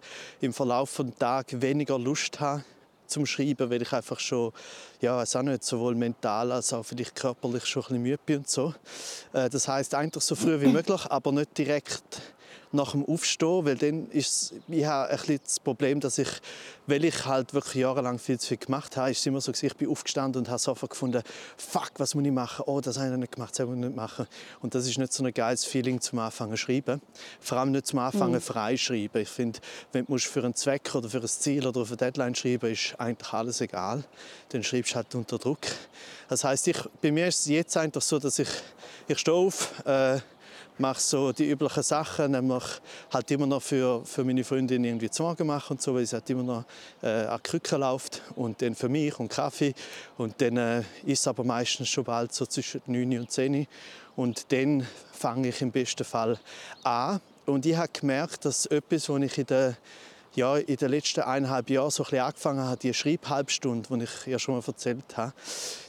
im 0.41 0.53
Verlauf 0.53 0.97
des 0.97 1.15
Tages 1.17 1.63
weniger 1.63 1.99
Lust 1.99 2.41
habe 2.41 2.65
zum 3.07 3.25
Schreiben, 3.25 3.71
weil 3.71 3.83
ich 3.83 3.93
einfach 3.93 4.19
schon, 4.19 4.53
ja, 5.01 5.17
weiß 5.17 5.37
auch 5.37 5.43
nicht, 5.43 5.63
sowohl 5.63 5.95
mental 5.95 6.51
als 6.51 6.73
auch 6.73 6.85
vielleicht 6.85 7.15
körperlich 7.15 7.65
schon 7.65 7.83
ein 7.83 7.87
bisschen 7.87 8.03
müde 8.03 8.21
bin 8.27 8.39
und 8.39 8.51
so. 8.51 8.75
Äh, 9.33 9.49
Das 9.49 9.69
heißt 9.69 9.95
eigentlich 9.95 10.25
so 10.25 10.35
früh 10.35 10.61
wie 10.61 10.67
möglich, 10.67 11.07
aber 11.09 11.31
nicht 11.31 11.57
direkt 11.57 12.21
nach 12.73 12.93
dem 12.93 13.05
Aufstehen, 13.05 13.65
weil 13.65 13.77
dann 13.77 14.11
ist 14.11 14.55
ich 14.69 14.85
habe 14.85 15.11
ein 15.11 15.17
bisschen 15.17 15.41
das 15.45 15.61
Problem, 15.61 16.01
dass 16.01 16.19
ich, 16.19 16.29
weil 16.87 17.05
ich 17.05 17.25
halt 17.25 17.55
wirklich 17.55 17.77
jahrelang 17.77 18.19
viel 18.19 18.39
zu 18.39 18.49
viel 18.49 18.57
gemacht 18.59 18.97
habe, 18.97 19.11
ist 19.11 19.21
es 19.21 19.27
immer 19.27 19.41
so, 19.41 19.53
ich 19.53 19.77
bin 19.77 19.89
aufgestanden 19.89 20.43
und 20.43 20.49
habe 20.49 20.59
sofort 20.59 20.91
gefunden, 20.91 21.23
fuck, 21.57 21.93
was 21.97 22.15
muss 22.15 22.25
ich 22.25 22.33
machen? 22.33 22.65
Oh, 22.67 22.81
das 22.81 22.99
habe 22.99 23.11
ich 23.11 23.17
nicht 23.17 23.33
gemacht, 23.33 23.59
das 23.59 23.67
muss 23.67 23.77
ich 23.77 23.85
nicht 23.85 23.97
machen. 23.97 24.27
Und 24.61 24.75
das 24.75 24.87
ist 24.87 24.99
nicht 24.99 25.13
so 25.13 25.25
ein 25.25 25.33
geiles 25.33 25.65
Feeling 25.65 26.01
zum 26.01 26.19
Anfangen 26.19 26.53
zu 26.53 26.59
schreiben. 26.59 27.01
Vor 27.41 27.59
allem 27.59 27.73
nicht 27.73 27.87
zum 27.87 27.99
Anfangen 27.99 28.41
frei 28.41 28.77
schreiben. 28.77 29.23
Ich 29.23 29.29
finde, 29.29 29.59
wenn 29.93 30.05
du 30.05 30.19
für 30.19 30.45
einen 30.45 30.55
Zweck 30.55 30.95
oder 30.95 31.09
für 31.09 31.21
ein 31.21 31.29
Ziel 31.29 31.67
oder 31.67 31.85
für 31.85 31.93
eine 31.93 31.97
Deadline 31.97 32.35
schreiben, 32.35 32.71
ist 32.71 32.95
eigentlich 32.99 33.33
alles 33.33 33.61
egal. 33.61 34.05
Dann 34.51 34.63
schreibst 34.63 34.93
du 34.93 34.97
halt 34.97 35.15
unter 35.15 35.39
Druck. 35.39 35.61
Das 36.29 36.45
heißt, 36.45 36.69
ich, 36.69 36.79
bei 37.01 37.11
mir 37.11 37.29
ist 37.29 37.41
es 37.41 37.47
jetzt 37.47 37.77
einfach 37.77 38.03
so, 38.03 38.19
dass 38.19 38.39
ich, 38.39 38.49
ich 39.07 39.19
stehe 39.19 39.37
auf, 39.37 39.73
äh, 39.87 40.19
mache 40.79 41.01
so 41.01 41.33
die 41.33 41.51
üblichen 41.51 41.83
Sachen, 41.83 42.33
nämlich 42.33 42.65
halt 43.13 43.31
immer 43.31 43.47
noch 43.47 43.63
für, 43.63 44.05
für 44.05 44.25
meine 44.25 44.45
Freundin 44.45 44.85
irgendwie 44.85 45.11
zu 45.11 45.23
Morgen 45.23 45.47
machen 45.47 45.73
und 45.73 45.83
so, 45.83 45.95
weil 45.95 46.07
sie 46.07 46.17
halt 46.17 46.29
immer 46.31 46.43
noch 46.43 46.65
äh, 47.03 47.27
an 47.27 47.41
die 47.45 47.51
Krücke 47.51 47.77
läuft 47.77 48.23
und 48.37 48.61
dann 48.63 48.75
für 48.75 48.89
mich 48.89 49.19
und 49.19 49.29
Kaffee. 49.29 49.75
Und 50.17 50.41
dann 50.41 50.57
äh, 50.57 50.83
ist 51.05 51.27
aber 51.29 51.45
meistens 51.45 51.89
schon 51.89 52.05
bald 52.05 52.33
so 52.33 52.47
zwischen 52.47 52.81
9 52.87 53.21
und 53.21 53.31
10 53.31 53.67
und 54.17 54.53
dann 54.53 54.87
fange 55.13 55.49
ich 55.49 55.63
im 55.63 55.71
besten 55.71 56.05
Fall 56.05 56.39
an. 56.83 57.21
Und 57.47 57.65
ich 57.65 57.77
habe 57.77 57.89
gemerkt, 57.93 58.45
dass 58.45 58.67
etwas, 58.67 59.09
was 59.09 59.23
ich 59.23 59.39
in 59.39 59.47
der 59.47 59.77
ja, 60.35 60.57
in 60.57 60.77
den 60.77 60.91
letzten 60.91 61.23
eineinhalb 61.23 61.69
Jahren 61.69 61.91
so 61.91 62.03
ein 62.03 62.11
bisschen 62.11 62.25
angefangen 62.25 62.61
habe, 62.61 62.77
die 62.77 62.95
Schreibhalbstunde, 62.95 63.89
die 63.91 64.05
ich 64.05 64.27
ja 64.27 64.39
schon 64.39 64.55
mal 64.55 64.63
erzählt 64.65 65.17
habe, 65.17 65.33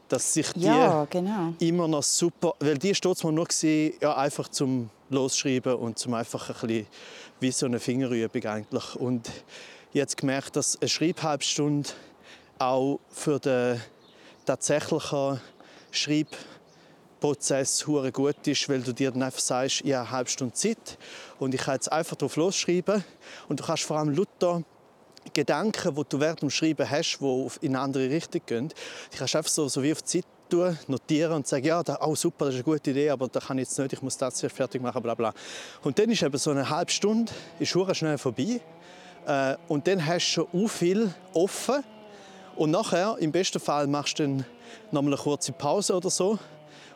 dass 0.09 0.33
sich 0.33 0.51
die 0.53 0.65
Ja, 0.65 1.05
genau. 1.09 1.53
immer 1.59 1.87
noch 1.87 2.03
super, 2.03 2.53
weil 2.59 2.77
die 2.77 2.93
steht 2.93 3.23
mal 3.23 3.31
nur 3.31 3.45
gewesen, 3.45 3.93
ja, 4.01 4.17
einfach 4.17 4.49
zum 4.49 4.89
Losschreiben 5.09 5.75
und 5.75 5.97
zum 5.97 6.13
einfach 6.13 6.49
ein 6.49 6.67
bisschen 6.67 6.87
wie 7.39 7.51
so 7.51 7.65
eine 7.65 7.79
Fingerübung 7.79 8.43
eigentlich. 8.45 8.95
Und 8.95 9.29
jetzt 9.93 10.17
gemerkt, 10.17 10.55
dass 10.55 10.79
eine 10.81 10.89
Schreibhalbstunde 10.89 11.89
auch 12.57 12.99
für 13.09 13.39
den 13.39 13.79
tatsächlichen 14.45 15.39
Schreibprozess 15.91 17.87
hure 17.87 18.11
gut 18.11 18.45
ist, 18.47 18.67
weil 18.67 18.81
du 18.81 18.93
dir 18.93 19.11
dann 19.11 19.23
einfach 19.23 19.39
sagst, 19.39 19.81
ich 19.81 19.93
habe 19.93 20.01
eine 20.01 20.11
halbe 20.11 20.29
Stunde 20.29 20.53
Zeit 20.53 20.97
und 21.39 21.53
ich 21.53 21.61
kann 21.61 21.75
jetzt 21.75 21.91
einfach 21.91 22.15
drauf 22.15 22.35
losschreiben 22.35 23.03
und 23.47 23.59
du 23.59 23.63
kannst 23.63 23.83
vor 23.83 23.97
allem 23.97 24.09
Luther 24.09 24.63
Gedanken, 25.33 25.95
die 25.95 26.03
du 26.07 26.19
während 26.19 26.41
dem 26.41 26.49
Schreiben 26.49 26.89
hast, 26.89 27.19
die 27.19 27.65
in 27.65 27.75
eine 27.75 27.83
andere 27.83 28.09
Richtung 28.09 28.41
gehen, 28.45 28.73
die 29.13 29.17
kannst 29.17 29.33
du 29.33 29.37
einfach 29.37 29.51
so, 29.51 29.67
so 29.67 29.83
wie 29.83 29.91
auf 29.91 30.01
die 30.01 30.21
Zeit 30.21 30.25
tun, 30.49 30.77
notieren 30.87 31.33
und 31.33 31.47
sagen, 31.47 31.65
ja, 31.65 31.83
da, 31.83 31.99
oh, 32.01 32.15
super, 32.15 32.45
das 32.45 32.55
ist 32.55 32.65
eine 32.65 32.75
gute 32.75 32.91
Idee, 32.91 33.09
aber 33.09 33.27
da 33.27 33.39
kann 33.39 33.57
ich 33.57 33.67
jetzt 33.67 33.77
nicht, 33.79 33.93
ich 33.93 34.01
muss 34.01 34.17
das 34.17 34.35
zuerst 34.35 34.55
fertig 34.55 34.81
machen, 34.81 35.01
bla 35.01 35.13
bla. 35.13 35.33
Und 35.83 35.97
dann 35.99 36.09
ist 36.09 36.23
eben 36.23 36.37
so 36.37 36.51
eine 36.51 36.69
halbe 36.69 36.91
Stunde 36.91 37.31
ist 37.59 37.69
schnell 37.93 38.17
vorbei. 38.17 38.61
Äh, 39.25 39.55
und 39.67 39.87
dann 39.87 40.05
hast 40.05 40.27
du 40.27 40.31
schon 40.31 40.47
u 40.53 40.67
viel 40.67 41.13
offen. 41.33 41.83
Und 42.55 42.71
nachher, 42.71 43.15
im 43.19 43.31
besten 43.31 43.59
Fall, 43.59 43.87
machst 43.87 44.19
du 44.19 44.23
dann 44.23 44.45
noch 44.91 45.01
mal 45.01 45.13
eine 45.13 45.17
kurze 45.17 45.51
Pause 45.53 45.95
oder 45.95 46.09
so 46.09 46.37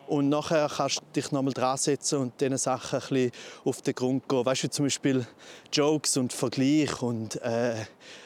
und 0.07 0.29
nachher 0.29 0.69
kannst 0.75 0.99
du 0.99 1.05
dich 1.15 1.31
nochmal 1.31 1.53
dran 1.53 1.77
setzen 1.77 2.19
und 2.19 2.41
diesen 2.41 2.57
Sachen 2.57 2.99
ein 2.99 3.07
bisschen 3.07 3.31
auf 3.65 3.81
den 3.81 3.95
Grund 3.95 4.27
gehen. 4.27 4.45
Weißt 4.45 4.63
du, 4.63 4.69
zum 4.69 4.85
Beispiel 4.85 5.25
Jokes 5.71 6.17
und 6.17 6.33
Vergleich 6.33 7.01
und 7.01 7.41
äh, 7.41 7.75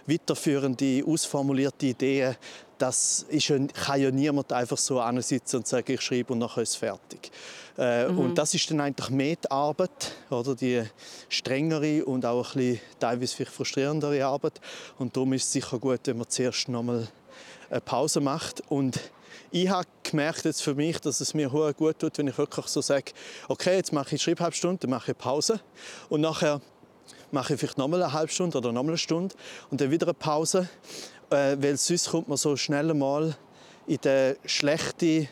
weiterführende, 0.05 1.03
ausformulierte 1.05 1.88
Ideen. 1.88 2.36
Das 2.78 3.25
ist 3.30 3.47
kann 3.47 4.01
ja 4.01 4.11
niemand 4.11 4.53
einfach 4.53 4.78
so 4.78 5.01
sitzen 5.21 5.57
und 5.57 5.67
sagen, 5.67 5.91
ich 5.93 6.01
schreibe 6.01 6.34
und 6.34 6.39
nachher 6.39 6.61
ist 6.61 6.69
es 6.69 6.75
fertig. 6.75 7.32
Äh, 7.78 8.05
Und 8.05 8.36
das 8.36 8.53
ist 8.53 8.69
dann 8.69 8.82
eigentlich 8.82 9.09
mehr 9.09 9.36
die 9.36 9.49
Arbeit, 9.49 10.13
oder 10.30 10.55
die 10.55 10.84
strengere 11.30 12.05
und 12.05 12.25
auch 12.25 12.55
ein 12.55 12.61
bisschen 12.61 12.82
teilweise 12.99 13.36
vielleicht 13.36 13.53
frustrierendere 13.53 14.25
Arbeit. 14.25 14.59
Und 14.97 15.15
darum 15.15 15.34
ist 15.34 15.45
es 15.45 15.51
sicher 15.53 15.80
gut, 15.80 16.01
wenn 16.05 16.17
man 16.17 16.30
zuerst 16.30 16.69
nochmal 16.69 17.07
eine 17.69 17.82
Pause 17.82 18.19
macht. 18.19 18.61
Und 18.69 18.99
ich 19.63 19.69
habe 19.69 19.87
gemerkt 20.03 20.45
jetzt 20.45 20.61
für 20.61 20.75
mich, 20.75 20.99
dass 20.99 21.21
es 21.21 21.33
mir 21.33 21.49
gut 21.49 21.99
tut, 21.99 22.17
wenn 22.17 22.27
ich 22.27 22.37
wirklich 22.37 22.67
so 22.67 22.81
sage, 22.81 23.11
okay, 23.47 23.75
jetzt 23.75 23.93
mache 23.93 24.15
ich 24.15 24.21
Schreibhalbstunde, 24.21 24.79
dann 24.81 24.89
mache 24.89 25.11
ich 25.11 25.17
Pause. 25.17 25.59
Und 26.09 26.21
nachher 26.21 26.61
mache 27.31 27.53
ich 27.53 27.59
vielleicht 27.59 27.77
nochmal 27.77 28.03
eine 28.03 28.13
halbe 28.13 28.31
Stunde 28.31 28.57
oder 28.57 28.71
nochmal 28.71 28.91
eine 28.91 28.97
Stunde 28.97 29.35
und 29.69 29.79
dann 29.79 29.91
wieder 29.91 30.07
eine 30.07 30.13
Pause, 30.13 30.69
äh, 31.29 31.55
weil 31.59 31.77
sonst 31.77 32.09
kommt 32.09 32.27
man 32.27 32.37
so 32.37 32.55
schnell 32.55 32.93
mal 32.93 33.35
in 33.85 33.97
den 33.97 34.35
schlechten, 34.45 35.27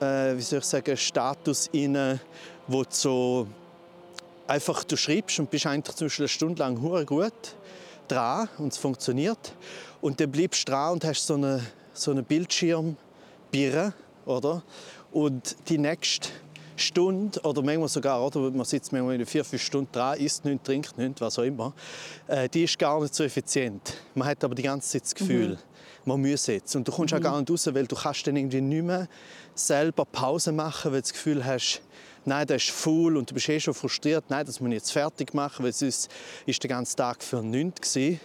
äh, 0.00 0.36
wie 0.36 0.42
soll 0.42 0.60
ich 0.60 0.64
sagen, 0.64 0.96
Status 0.96 1.68
rein, 1.74 2.20
wo 2.66 2.82
du 2.82 2.88
so 2.90 3.46
einfach 4.46 4.84
du 4.84 4.96
schreibst 4.96 5.38
und 5.40 5.50
bist 5.50 5.66
eigentlich 5.66 5.96
zum 5.96 6.08
eine 6.16 6.28
Stunde 6.28 6.62
lang 6.62 6.80
hure 6.80 7.04
gut 7.04 7.56
dran 8.08 8.48
und 8.58 8.72
es 8.72 8.78
funktioniert. 8.78 9.52
Und 10.00 10.20
dann 10.20 10.30
bleibst 10.30 10.68
du 10.68 10.72
dran 10.72 10.92
und 10.92 11.04
hast 11.04 11.26
so 11.26 11.34
eine 11.34 11.60
so 11.98 12.10
eine 12.10 12.22
Bildschirmbirre, 13.50 13.92
oder? 14.24 14.62
Und 15.12 15.56
die 15.68 15.78
nächste 15.78 16.28
Stunde 16.76 17.40
oder 17.40 17.62
manchmal 17.62 17.88
sogar, 17.88 18.24
oder 18.24 18.50
man 18.50 18.66
sitzt 18.66 18.92
manchmal 18.92 19.14
in 19.14 19.24
vier, 19.24 19.44
fünf 19.44 19.62
Stunden 19.62 19.90
dran, 19.92 20.18
isst 20.18 20.44
nichts, 20.44 20.64
trinkt 20.64 20.98
nichts, 20.98 21.20
was 21.20 21.38
auch 21.38 21.42
immer, 21.42 21.72
äh, 22.26 22.48
die 22.48 22.64
ist 22.64 22.78
gar 22.78 23.00
nicht 23.00 23.14
so 23.14 23.24
effizient. 23.24 23.94
Man 24.14 24.28
hat 24.28 24.44
aber 24.44 24.54
die 24.54 24.62
ganze 24.62 24.90
Zeit 24.90 25.04
das 25.04 25.14
Gefühl, 25.14 25.58
mal 26.04 26.18
Mühe 26.18 26.36
setzen. 26.36 26.78
Und 26.78 26.88
du 26.88 26.92
kommst 26.92 27.14
mhm. 27.14 27.18
auch 27.18 27.22
gar 27.22 27.38
nicht 27.40 27.50
raus, 27.50 27.66
weil 27.72 27.86
du 27.86 27.96
kannst 27.96 28.26
dann 28.26 28.36
irgendwie 28.36 28.60
nicht 28.60 28.84
mehr 28.84 29.08
selber 29.54 30.04
Pause 30.04 30.52
machen, 30.52 30.92
weil 30.92 30.98
du 30.98 31.02
das 31.02 31.12
Gefühl 31.12 31.44
hast, 31.44 31.80
nein, 32.26 32.46
das 32.46 32.64
ist 32.64 32.70
faul 32.70 33.16
und 33.16 33.30
du 33.30 33.34
bist 33.34 33.48
eh 33.48 33.58
schon 33.58 33.74
frustriert, 33.74 34.24
nein, 34.28 34.44
das 34.44 34.60
muss 34.60 34.68
ich 34.68 34.74
jetzt 34.74 34.92
fertig 34.92 35.32
machen, 35.32 35.64
weil 35.64 35.72
sonst 35.72 36.10
ist 36.44 36.62
der 36.62 36.68
ganze 36.68 36.94
Tag 36.94 37.22
für 37.22 37.42
nichts 37.42 37.92
gewesen. 37.92 38.20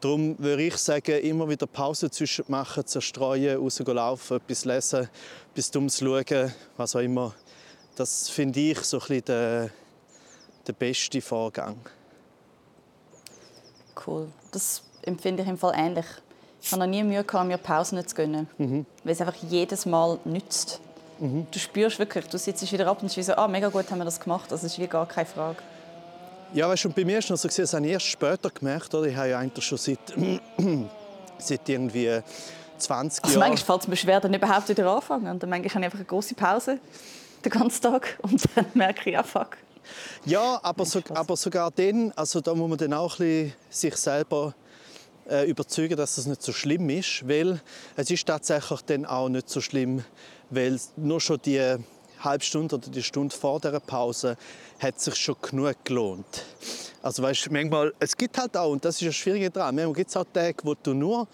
Darum 0.00 0.38
würde 0.38 0.62
ich 0.62 0.76
sagen, 0.76 1.20
immer 1.20 1.48
wieder 1.48 1.66
Pause 1.66 2.10
zwischen 2.10 2.44
machen, 2.48 2.86
zerstreuen, 2.86 3.58
rauslaufen, 3.58 4.38
etwas 4.38 4.64
lesen, 4.64 5.08
etwas 5.52 5.70
Dummes 5.70 5.98
schauen, 5.98 6.54
was 6.76 6.96
auch 6.96 7.00
immer. 7.00 7.34
Das 7.96 8.30
finde 8.30 8.60
ich 8.60 8.78
so 8.80 8.96
ein 8.96 9.00
bisschen 9.00 9.24
der, 9.26 9.70
der 10.66 10.72
beste 10.72 11.20
Vorgang. 11.20 11.76
Cool. 14.06 14.28
Das 14.52 14.82
empfinde 15.02 15.42
ich 15.42 15.48
im 15.48 15.58
Fall 15.58 15.74
ähnlich. 15.76 16.06
Ich 16.62 16.72
habe 16.72 16.80
noch 16.80 16.88
nie 16.88 17.02
Mühe 17.02 17.24
gehabt, 17.24 17.46
mir 17.46 17.58
Pausen 17.58 18.06
zu 18.06 18.14
gönnen, 18.14 18.48
mhm. 18.58 18.86
weil 19.04 19.12
es 19.12 19.20
einfach 19.20 19.36
jedes 19.48 19.84
Mal 19.84 20.18
nützt. 20.24 20.80
Mhm. 21.18 21.46
Du 21.50 21.58
spürst 21.58 21.98
wirklich, 21.98 22.26
du 22.26 22.38
sitzt 22.38 22.70
wieder 22.72 22.86
ab 22.86 23.02
und 23.02 23.14
bist 23.14 23.26
so, 23.26 23.34
ah, 23.34 23.48
mega 23.48 23.68
gut 23.68 23.90
haben 23.90 23.98
wir 23.98 24.04
das 24.06 24.20
gemacht. 24.20 24.50
Das 24.50 24.64
ist 24.64 24.78
wie 24.78 24.86
gar 24.86 25.06
keine 25.06 25.26
Frage. 25.26 25.58
Ja, 26.52 26.68
weißt 26.68 26.84
du, 26.84 26.90
bei 26.90 27.04
mir 27.04 27.18
ist 27.18 27.26
es 27.26 27.30
noch 27.30 27.36
so, 27.36 27.48
das 27.48 27.74
habe 27.74 27.86
ich 27.86 27.92
erst 27.92 28.06
später 28.06 28.50
gemerkt. 28.50 28.92
Oder? 28.94 29.06
Ich 29.06 29.16
habe 29.16 29.28
ja 29.28 29.38
eigentlich 29.38 29.64
schon 29.64 29.78
seit, 29.78 30.00
seit 31.38 31.68
irgendwie 31.68 32.20
20 32.78 33.24
also 33.24 33.38
Jahren... 33.38 33.48
Manchmal 33.50 33.66
fällt 33.66 33.82
es 33.82 33.88
mir 33.88 33.96
schwer, 33.96 34.20
dann 34.20 34.34
überhaupt 34.34 34.68
wieder 34.68 34.90
anfangen. 34.90 35.28
Und 35.28 35.42
dann 35.42 35.50
manchmal 35.50 35.70
habe 35.70 35.78
ich 35.78 35.84
einfach 35.84 35.98
eine 35.98 36.06
große 36.06 36.34
Pause 36.34 36.80
den 37.44 37.52
ganzen 37.52 37.82
Tag 37.82 38.18
und 38.22 38.42
dann 38.54 38.66
merke 38.74 39.08
ich, 39.08 39.14
ja, 39.14 39.22
fuck. 39.22 39.56
Ja, 40.24 40.60
aber, 40.62 40.84
so, 40.84 41.00
aber 41.14 41.36
sogar 41.36 41.70
dann, 41.70 42.12
also 42.14 42.40
da 42.40 42.54
muss 42.54 42.68
man 42.68 42.78
dann 42.78 42.92
auch 42.92 43.18
ein 43.18 43.52
sich 43.70 43.96
selber 43.96 44.54
äh, 45.28 45.48
überzeugen, 45.48 45.96
dass 45.96 46.16
das 46.16 46.26
nicht 46.26 46.42
so 46.42 46.52
schlimm 46.52 46.88
ist, 46.90 47.26
weil 47.26 47.60
es 47.96 48.10
ist 48.10 48.26
tatsächlich 48.26 48.82
dann 48.82 49.06
auch 49.06 49.28
nicht 49.28 49.48
so 49.48 49.60
schlimm, 49.60 50.04
weil 50.50 50.78
nur 50.96 51.20
schon 51.20 51.40
die 51.42 51.76
halbe 52.22 52.44
Stunde 52.44 52.76
oder 52.76 52.88
die 52.88 53.02
Stunde 53.02 53.34
vor 53.34 53.60
der 53.60 53.78
Pause 53.80 54.36
hat 54.78 55.00
sich 55.00 55.14
schon 55.16 55.36
genug 55.40 55.76
gelohnt. 55.84 56.44
Also 57.02 57.22
weißt, 57.22 57.50
manchmal, 57.50 57.94
es 57.98 58.16
gibt 58.16 58.36
halt 58.38 58.56
auch, 58.56 58.70
und 58.70 58.84
das 58.84 59.00
ist 59.00 59.08
das 59.08 59.14
Schwierige 59.14 59.50
daran, 59.50 59.74
manchmal 59.74 59.94
gibt 59.94 60.10
es 60.10 60.16
auch 60.16 60.26
Tage, 60.32 60.58
wo 60.64 60.74
du 60.74 60.94
nur 60.94 61.26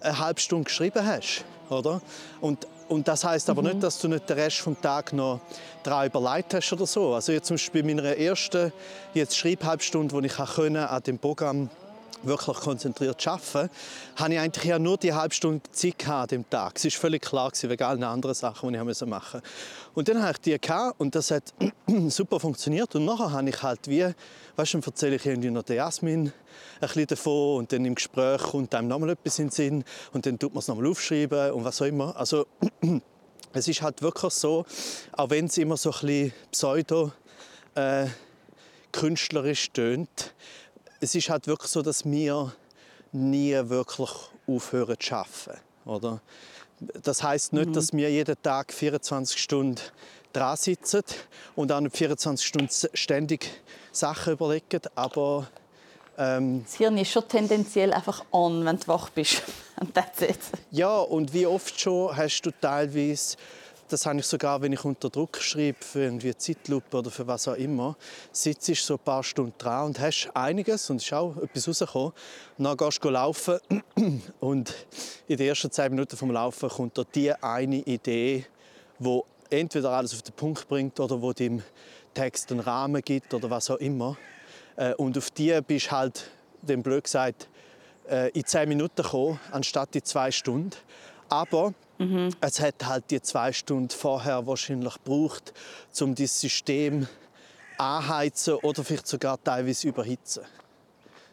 eine 0.00 0.18
halbe 0.18 0.40
Stunde 0.40 0.64
geschrieben 0.64 1.04
hast, 1.04 1.44
oder? 1.68 2.00
Und, 2.40 2.66
und 2.88 3.06
das 3.06 3.24
heißt 3.24 3.50
aber 3.50 3.62
mhm. 3.62 3.68
nicht, 3.68 3.82
dass 3.82 3.98
du 4.00 4.08
nicht 4.08 4.28
den 4.28 4.38
Rest 4.38 4.58
vom 4.58 4.80
Tag 4.80 5.12
noch 5.12 5.40
daran 5.82 6.06
überlegt 6.06 6.54
hast 6.54 6.72
oder 6.72 6.86
so. 6.86 7.14
Also 7.14 7.32
jetzt 7.32 7.46
zum 7.46 7.54
Beispiel 7.56 7.82
bei 7.82 7.94
meiner 7.94 8.16
ersten 8.16 8.72
jetzt 9.14 9.36
Schreibhalbstunde, 9.36 10.20
die 10.20 10.26
ich 10.26 10.38
an 10.38 11.02
dem 11.02 11.18
Programm 11.18 11.68
wirklich 12.22 12.56
konzentriert 12.58 13.26
arbeiten, 13.26 13.70
hatte 14.16 14.32
ich 14.32 14.38
eigentlich 14.40 14.64
ja 14.64 14.78
nur 14.78 14.96
die 14.96 15.12
halbe 15.12 15.34
Stunde 15.34 15.62
Zeit 15.72 16.06
an 16.06 16.44
Tag. 16.48 16.76
Es 16.76 16.84
war 16.84 16.90
völlig 17.00 17.22
klar 17.22 17.50
wegen 17.62 17.82
allen 17.82 18.04
anderen 18.04 18.34
Sachen, 18.34 18.72
die 18.72 18.78
ich 18.78 19.06
machen 19.06 19.40
musste. 19.40 19.42
Und 19.94 20.08
dann 20.08 20.22
hatte 20.22 20.50
ich 20.50 20.60
die 20.60 20.72
und 20.98 21.14
das 21.14 21.30
hat 21.30 21.54
super 22.08 22.40
funktioniert. 22.40 22.94
Und 22.94 23.04
nachher 23.04 23.32
habe 23.32 23.48
ich 23.48 23.62
halt 23.62 23.88
wie, 23.88 24.06
weißt 24.56 24.74
du, 24.74 24.78
dann 24.78 24.88
erzähle 24.88 25.16
ich 25.16 25.26
irgendwie 25.26 25.50
noch 25.50 25.62
der 25.62 25.76
Jasmin 25.76 26.32
ein 26.80 26.88
bisschen 26.88 27.06
davon 27.06 27.58
und 27.58 27.72
dann 27.72 27.84
im 27.84 27.94
Gespräch 27.94 28.42
kommt 28.42 28.74
einem 28.74 28.88
nochmal 28.88 29.10
etwas 29.10 29.38
in 29.38 29.46
den 29.46 29.50
Sinn 29.50 29.84
und 30.12 30.26
dann 30.26 30.38
tut 30.38 30.52
man 30.54 30.60
es 30.60 30.68
nochmal 30.68 30.86
aufschreiben 30.86 31.52
und 31.52 31.64
was 31.64 31.80
auch 31.80 31.86
immer. 31.86 32.16
Also 32.16 32.46
es 33.52 33.68
ist 33.68 33.82
halt 33.82 34.02
wirklich 34.02 34.32
so, 34.32 34.64
auch 35.12 35.30
wenn 35.30 35.46
es 35.46 35.58
immer 35.58 35.76
so 35.76 35.90
ein 35.90 36.00
bisschen 36.00 36.32
pseudo 36.50 37.12
äh, 37.74 38.06
künstlerisch 38.92 39.70
tönt, 39.72 40.34
es 41.00 41.14
ist 41.14 41.30
halt 41.30 41.46
wirklich 41.46 41.70
so, 41.70 41.82
dass 41.82 42.04
wir 42.04 42.52
nie 43.12 43.54
wirklich 43.54 44.10
aufhören 44.46 44.96
zu 45.00 45.14
arbeiten. 45.14 45.60
Oder? 45.84 46.20
Das 47.02 47.22
heißt 47.22 47.52
nicht, 47.52 47.68
mhm. 47.68 47.72
dass 47.72 47.92
wir 47.92 48.10
jeden 48.10 48.40
Tag 48.42 48.72
24 48.72 49.40
Stunden 49.40 49.80
dran 50.32 50.56
sitzen 50.56 51.02
und 51.56 51.72
auch 51.72 51.80
nicht 51.80 51.96
24 51.96 52.46
Stunden 52.46 52.70
ständig 52.94 53.50
Sachen 53.92 54.34
überlegen, 54.34 54.80
aber 54.94 55.48
ähm, 56.16 56.62
das 56.64 56.76
Hirn 56.76 56.96
ist 56.98 57.10
schon 57.10 57.26
tendenziell 57.26 57.92
einfach 57.92 58.24
an, 58.30 58.64
wenn 58.64 58.78
du 58.78 58.86
wach 58.88 59.08
bist. 59.10 59.42
ja, 60.70 60.98
und 60.98 61.32
wie 61.32 61.46
oft 61.46 61.80
schon 61.80 62.16
hast 62.16 62.42
du 62.42 62.50
teilweise 62.52 63.36
das 63.92 64.06
habe 64.06 64.20
ich 64.20 64.26
sogar, 64.26 64.62
wenn 64.62 64.72
ich 64.72 64.84
unter 64.84 65.10
Druck 65.10 65.38
schreibe, 65.38 65.78
für 65.80 66.04
irgendwie 66.04 66.34
Zeitlupe 66.36 66.96
oder 66.96 67.10
für 67.10 67.26
was 67.26 67.48
auch 67.48 67.54
immer, 67.54 67.96
sitzt 68.32 68.68
ich 68.68 68.82
so 68.82 68.94
ein 68.94 69.00
paar 69.00 69.22
Stunden 69.22 69.54
dran 69.58 69.86
und 69.86 70.00
hast 70.00 70.30
einiges 70.34 70.88
und 70.90 71.02
ist 71.02 71.12
auch 71.12 71.36
etwas 71.36 71.68
rausgekommen. 71.68 72.12
Dann 72.58 72.76
gehst 72.76 73.04
du 73.04 73.10
laufen 73.10 73.58
und 74.40 74.74
in 75.26 75.36
den 75.36 75.48
ersten 75.48 75.70
zehn 75.70 75.90
Minuten 75.90 76.16
vom 76.16 76.30
Laufen 76.30 76.68
kommt 76.68 76.96
da 76.96 77.04
die 77.04 77.32
eine 77.34 77.78
Idee, 77.78 78.46
wo 78.98 79.26
entweder 79.50 79.90
alles 79.90 80.14
auf 80.14 80.22
den 80.22 80.34
Punkt 80.34 80.68
bringt 80.68 81.00
oder 81.00 81.20
wo 81.20 81.32
dem 81.32 81.62
Text 82.14 82.50
einen 82.52 82.60
Rahmen 82.60 83.02
gibt 83.02 83.34
oder 83.34 83.50
was 83.50 83.70
auch 83.70 83.76
immer. 83.76 84.16
Äh, 84.76 84.94
und 84.94 85.18
auf 85.18 85.30
die 85.30 85.58
bist 85.66 85.86
du 85.86 85.90
halt, 85.90 86.30
dem 86.62 86.82
blöd 86.82 87.04
gesagt, 87.04 87.48
äh, 88.08 88.30
in 88.30 88.44
zehn 88.44 88.68
Minuten 88.68 89.02
gekommen, 89.02 89.40
anstatt 89.50 89.94
in 89.96 90.04
zwei 90.04 90.30
Stunden. 90.30 90.76
Aber 91.30 91.72
Mhm. 92.00 92.30
Es 92.40 92.58
hat 92.60 92.86
halt 92.86 93.10
die 93.10 93.20
zwei 93.20 93.52
Stunden 93.52 93.90
vorher 93.90 94.46
wahrscheinlich 94.46 94.94
gebraucht, 94.94 95.52
um 96.00 96.14
das 96.14 96.40
System 96.40 97.06
anheizen 97.76 98.54
oder 98.54 98.82
vielleicht 98.82 99.06
sogar 99.06 99.42
teilweise 99.42 99.88
überhitzen. 99.88 100.44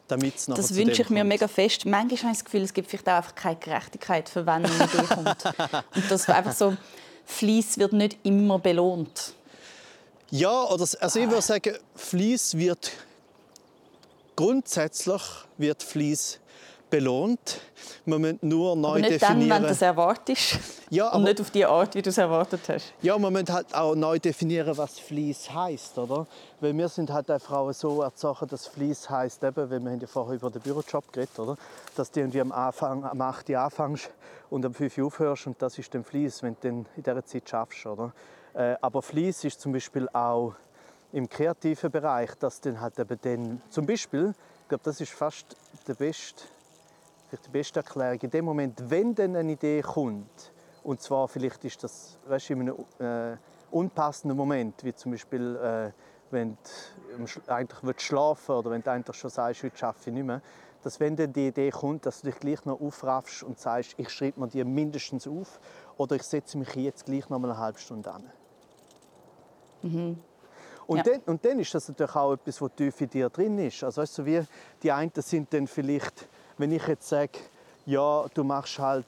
Damit's 0.10 0.46
das 0.46 0.76
wünsche 0.76 1.02
ich 1.02 1.10
mir 1.10 1.20
kommt. 1.20 1.30
mega 1.30 1.48
fest. 1.48 1.86
Manchmal 1.86 2.18
habe 2.18 2.32
ich 2.32 2.38
das 2.38 2.46
Gefühl, 2.46 2.64
es 2.64 2.74
gibt 2.74 2.90
vielleicht 2.90 3.08
auch 3.08 3.14
einfach 3.14 3.36
keine 3.36 3.56
Gerechtigkeit, 3.56 4.28
für 4.28 4.46
wen 4.46 4.66
eine 4.66 4.68
Idee 4.68 5.08
kommt. 5.08 5.46
Und 5.96 6.12
das 6.12 6.30
einfach 6.30 6.54
so, 6.54 6.76
Fleiss 7.26 7.78
wird 7.78 7.94
nicht 7.94 8.18
immer 8.24 8.60
belohnt. 8.60 9.34
Ja, 10.32 10.64
oder, 10.64 10.86
also 11.00 11.20
ich 11.20 11.30
würde 11.30 11.42
sagen, 11.42 11.76
Fleiss 11.96 12.58
wird 12.58 12.92
grundsätzlich 14.36 15.22
wird 15.58 15.82
Fleiss 15.82 16.40
belohnt. 16.90 17.62
Man 18.06 18.22
muss 18.22 18.34
nur 18.42 18.76
neu 18.76 18.90
aber 18.90 19.00
nicht 19.00 19.12
definieren. 19.12 19.50
dann, 19.50 19.62
wenn 19.62 19.64
du 19.64 19.70
es 19.70 19.82
erwartest. 19.82 20.60
Ja, 20.90 21.08
aber, 21.08 21.18
und 21.18 21.24
nicht 21.24 21.42
auf 21.42 21.52
die 21.52 21.66
Art, 21.66 21.96
wie 21.96 22.02
du 22.02 22.10
es 22.10 22.18
erwartet 22.18 22.62
hast. 22.70 22.94
Ja, 23.02 23.18
man 23.18 23.34
muss 23.34 23.50
halt 23.50 23.74
auch 23.76 23.96
neu 23.96 24.20
definieren, 24.20 24.78
was 24.78 25.00
Fleece 25.00 25.54
heißt, 25.54 25.98
oder? 25.98 26.26
Weil 26.62 26.78
wir 26.78 26.88
sind 26.88 27.12
halt 27.12 27.30
auch 27.30 27.72
so 27.74 28.02
erzogen, 28.02 28.48
dass 28.48 28.68
Fleece 28.68 29.10
heißt, 29.10 29.44
eben, 29.44 29.70
weil 29.70 29.84
wir 29.84 29.92
haben 29.92 30.00
ja 30.00 30.08
vorher 30.08 30.36
über 30.36 30.50
den 30.50 30.62
Bürojob 30.62 31.12
geredet, 31.12 31.38
oder? 31.40 31.58
Dass 31.96 32.12
du 32.12 32.22
irgendwie 32.22 32.42
am, 32.42 32.52
Anfang, 32.52 33.04
am 33.04 33.22
8 33.22 33.50
Uhr 33.50 33.60
anfängst 33.60 34.10
und 34.50 34.66
am 34.66 34.74
5 34.74 34.98
Uhr 34.98 35.08
aufhörst 35.08 35.48
und 35.48 35.62
das 35.62 35.78
ist 35.78 35.94
dann 35.94 36.04
Fleece, 36.04 36.44
wenn 36.44 36.54
du 36.54 36.60
dann 36.62 36.86
in 36.96 37.04
dieser 37.04 37.26
Zeit 37.26 37.50
schaffst, 37.50 37.86
oder? 37.86 38.14
Äh, 38.54 38.76
aber 38.82 39.02
Fleece 39.02 39.44
ist 39.46 39.60
zum 39.60 39.74
Beispiel 39.74 40.08
auch 40.14 40.54
im 41.12 41.28
kreativen 41.30 41.92
Bereich, 41.92 42.32
dass 42.40 42.62
dann 42.62 42.80
halt 42.80 42.98
eben 43.00 43.20
dann, 43.22 43.62
zum 43.70 43.86
Beispiel, 43.86 44.34
ich 44.64 44.70
glaube, 44.70 44.84
das 44.84 45.00
ist 45.00 45.12
fast 45.12 45.56
der 45.88 45.94
beste 45.94 46.44
vielleicht 47.28 47.48
die 47.48 47.52
beste 47.52 47.80
Erklärung, 47.80 48.20
in 48.22 48.30
dem 48.30 48.46
Moment, 48.46 48.90
wenn 48.90 49.14
dann 49.14 49.36
eine 49.36 49.52
Idee 49.52 49.82
kommt, 49.82 50.52
und 50.84 51.02
zwar 51.02 51.28
vielleicht 51.28 51.66
ist 51.66 51.84
das 51.84 52.18
weißt, 52.28 52.52
in 52.52 52.62
einem 52.62 52.76
äh, 53.00 53.38
unpassenden 53.72 54.38
Moment, 54.38 54.84
wie 54.84 54.94
zum 54.94 55.12
Beispiel, 55.12 55.56
äh, 55.58 55.92
wenn 56.32 56.58
du 57.18 57.52
eigentlich 57.52 58.02
schlafen 58.02 58.56
oder 58.56 58.72
wenn 58.72 58.82
du 58.82 58.92
eigentlich 58.92 59.16
schon 59.18 59.30
sagst, 59.30 59.64
heute 59.64 59.86
arbeite 59.86 60.10
ich 60.10 60.14
nicht 60.14 60.26
mehr, 60.26 60.42
dass 60.84 61.00
wenn 61.00 61.16
dann 61.16 61.34
die 61.34 61.48
Idee 61.48 61.70
kommt, 61.72 62.06
dass 62.06 62.22
du 62.22 62.28
dich 62.28 62.40
gleich 62.40 62.64
noch 62.66 62.80
aufraffst 62.80 63.44
und 63.44 63.60
sagst, 63.60 63.96
ich 63.98 64.10
schreibe 64.10 64.40
mir 64.40 64.48
die 64.48 64.64
mindestens 64.64 65.28
auf 65.28 65.60
oder 65.98 66.16
ich 66.16 66.24
setze 66.24 66.58
mich 66.58 66.74
jetzt 66.76 67.06
gleich 67.06 67.30
noch 67.30 67.40
mal 67.40 67.52
eine 67.52 67.60
halbe 67.60 67.80
Stunde 67.80 68.12
an. 68.12 68.32
Mhm. 69.82 70.18
Und, 70.86 70.98
ja. 70.98 71.04
dann, 71.04 71.22
und 71.26 71.44
dann 71.44 71.60
ist 71.60 71.74
das 71.76 71.90
natürlich 71.90 72.16
auch 72.16 72.34
etwas, 72.34 72.62
was 72.62 72.72
tief 72.76 73.02
in 73.02 73.10
dir 73.10 73.30
drin 73.30 73.60
ist. 73.60 73.84
Also 73.84 74.02
weißt 74.02 74.20
du, 74.20 74.26
wie 74.26 74.42
die 74.82 74.92
einen 74.92 75.12
sind 75.16 75.54
dann 75.54 75.68
vielleicht 75.68 76.30
wenn 76.58 76.72
ich 76.72 76.88
jetzt 76.88 77.08
sage, 77.08 77.40
ja, 77.86 78.26
du 78.34 78.44
machst 78.44 78.80
halt 78.80 79.06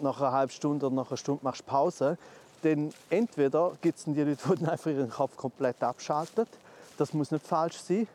nach 0.00 0.20
einer 0.20 0.32
halben 0.32 0.52
Stunde 0.52 0.86
oder 0.86 0.94
nach 0.94 1.08
einer 1.10 1.16
Stunde 1.16 1.44
machst 1.44 1.66
Pause, 1.66 2.18
dann 2.62 2.92
entweder 3.10 3.72
gibt 3.80 3.98
es 3.98 4.04
die 4.04 4.22
Leute, 4.22 4.56
die 4.56 4.66
einfach 4.68 4.90
ihren 4.90 5.10
Kopf 5.10 5.36
komplett 5.36 5.82
abschalten. 5.82 6.46
Das 6.96 7.12
muss 7.14 7.30
nicht 7.30 7.46
falsch 7.46 7.78
sein. 7.78 8.08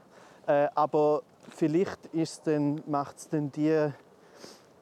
Äh, 0.47 0.67
aber 0.75 1.21
vielleicht 1.49 1.99
macht 2.87 3.17
es 3.17 3.29
dann 3.29 3.51
die, 3.51 3.89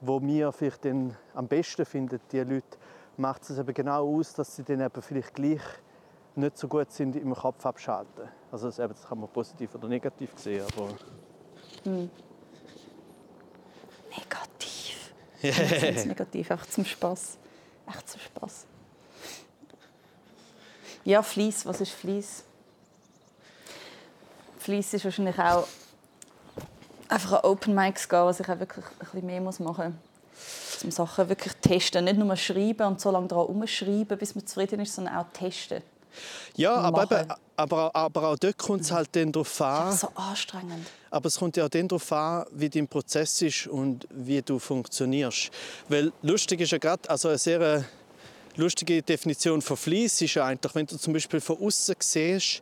wo 0.01 0.21
wir 0.21 0.51
vielleicht 0.51 0.85
dann 0.85 1.15
am 1.35 1.47
besten 1.47 1.85
finden, 1.85 2.19
die 2.31 2.39
Leute, 2.39 2.77
macht 3.17 3.43
es 3.49 3.57
eben 3.57 3.73
genau 3.73 4.17
aus, 4.17 4.33
dass 4.33 4.55
sie 4.55 4.63
dann 4.63 4.81
eben 4.81 5.01
vielleicht 5.01 5.35
gleich 5.35 5.61
nicht 6.35 6.57
so 6.57 6.67
gut 6.67 6.91
sind 6.91 7.15
im 7.15 7.35
Kopf 7.35 7.63
abschalten. 7.65 8.29
Also 8.51 8.67
das, 8.67 8.79
eben, 8.79 8.93
das 8.93 9.07
kann 9.07 9.19
man 9.19 9.29
positiv 9.29 9.75
oder 9.75 9.87
negativ 9.87 10.31
sehen, 10.37 10.65
aber... 10.75 10.89
Hm 11.83 12.09
Yeah. 15.43 15.91
negativ, 16.05 16.51
einfach 16.51 16.67
zum 16.67 16.85
Spaß. 16.85 17.37
Echt 17.89 18.09
zum 18.09 18.21
Spaß. 18.21 18.65
Ja, 21.03 21.23
Fleece, 21.23 21.65
was 21.65 21.81
ist 21.81 21.91
Fleece? 21.91 22.43
Fleece 24.59 24.93
ist 24.93 25.05
wahrscheinlich 25.05 25.39
auch 25.39 25.67
einfach 27.07 27.33
an 27.33 27.49
Open 27.49 27.73
Mics 27.73 28.07
gehen, 28.07 28.25
was 28.25 28.39
ich 28.39 28.47
auch 28.47 28.59
wirklich 28.59 28.85
ein 28.85 28.97
bisschen 28.99 29.25
mehr 29.25 29.41
machen 29.41 29.65
muss. 29.65 30.83
um 30.83 30.91
Sachen 30.91 31.29
wirklich 31.29 31.53
testen. 31.55 32.05
Nicht 32.05 32.17
nur 32.17 32.35
schreiben 32.35 32.87
und 32.87 33.01
so 33.01 33.11
lange 33.11 33.27
daran 33.27 33.47
umschreiben, 33.47 34.17
bis 34.17 34.35
man 34.35 34.45
zufrieden 34.45 34.79
ist, 34.79 34.93
sondern 34.93 35.15
auch 35.15 35.25
testen. 35.33 35.81
Ja, 36.55 36.75
aber, 36.75 37.03
eben, 37.03 37.33
aber, 37.61 37.95
aber 37.95 38.29
auch 38.29 38.37
dort 38.37 38.57
kommt 38.57 38.81
es 38.81 38.91
halt 38.91 39.09
dann 39.13 39.31
darauf 39.31 39.61
an. 39.61 39.85
Das 39.85 39.95
ist 39.95 40.01
so 40.01 40.09
anstrengend. 40.15 40.87
Aber 41.09 41.27
es 41.27 41.37
kommt 41.37 41.57
ja 41.57 41.65
auch 41.65 41.69
dann 41.69 41.87
darauf 41.87 42.11
an, 42.11 42.45
wie 42.51 42.69
dein 42.69 42.87
Prozess 42.87 43.41
ist 43.41 43.67
und 43.67 44.07
wie 44.09 44.41
du 44.41 44.59
funktionierst. 44.59 45.51
Weil 45.89 46.11
lustig 46.21 46.61
ist 46.61 46.71
ja 46.71 46.77
gerade, 46.77 47.09
also 47.09 47.29
eine 47.29 47.37
sehr 47.37 47.61
äh, 47.61 47.83
lustige 48.55 49.01
Definition 49.01 49.61
von 49.61 49.77
Fleiss 49.77 50.21
ist 50.21 50.35
ja 50.35 50.45
eigentlich, 50.45 50.73
wenn 50.75 50.85
du 50.85 50.97
zum 50.97 51.13
Beispiel 51.13 51.39
von 51.39 51.57
außen 51.59 51.95
siehst, 51.99 52.61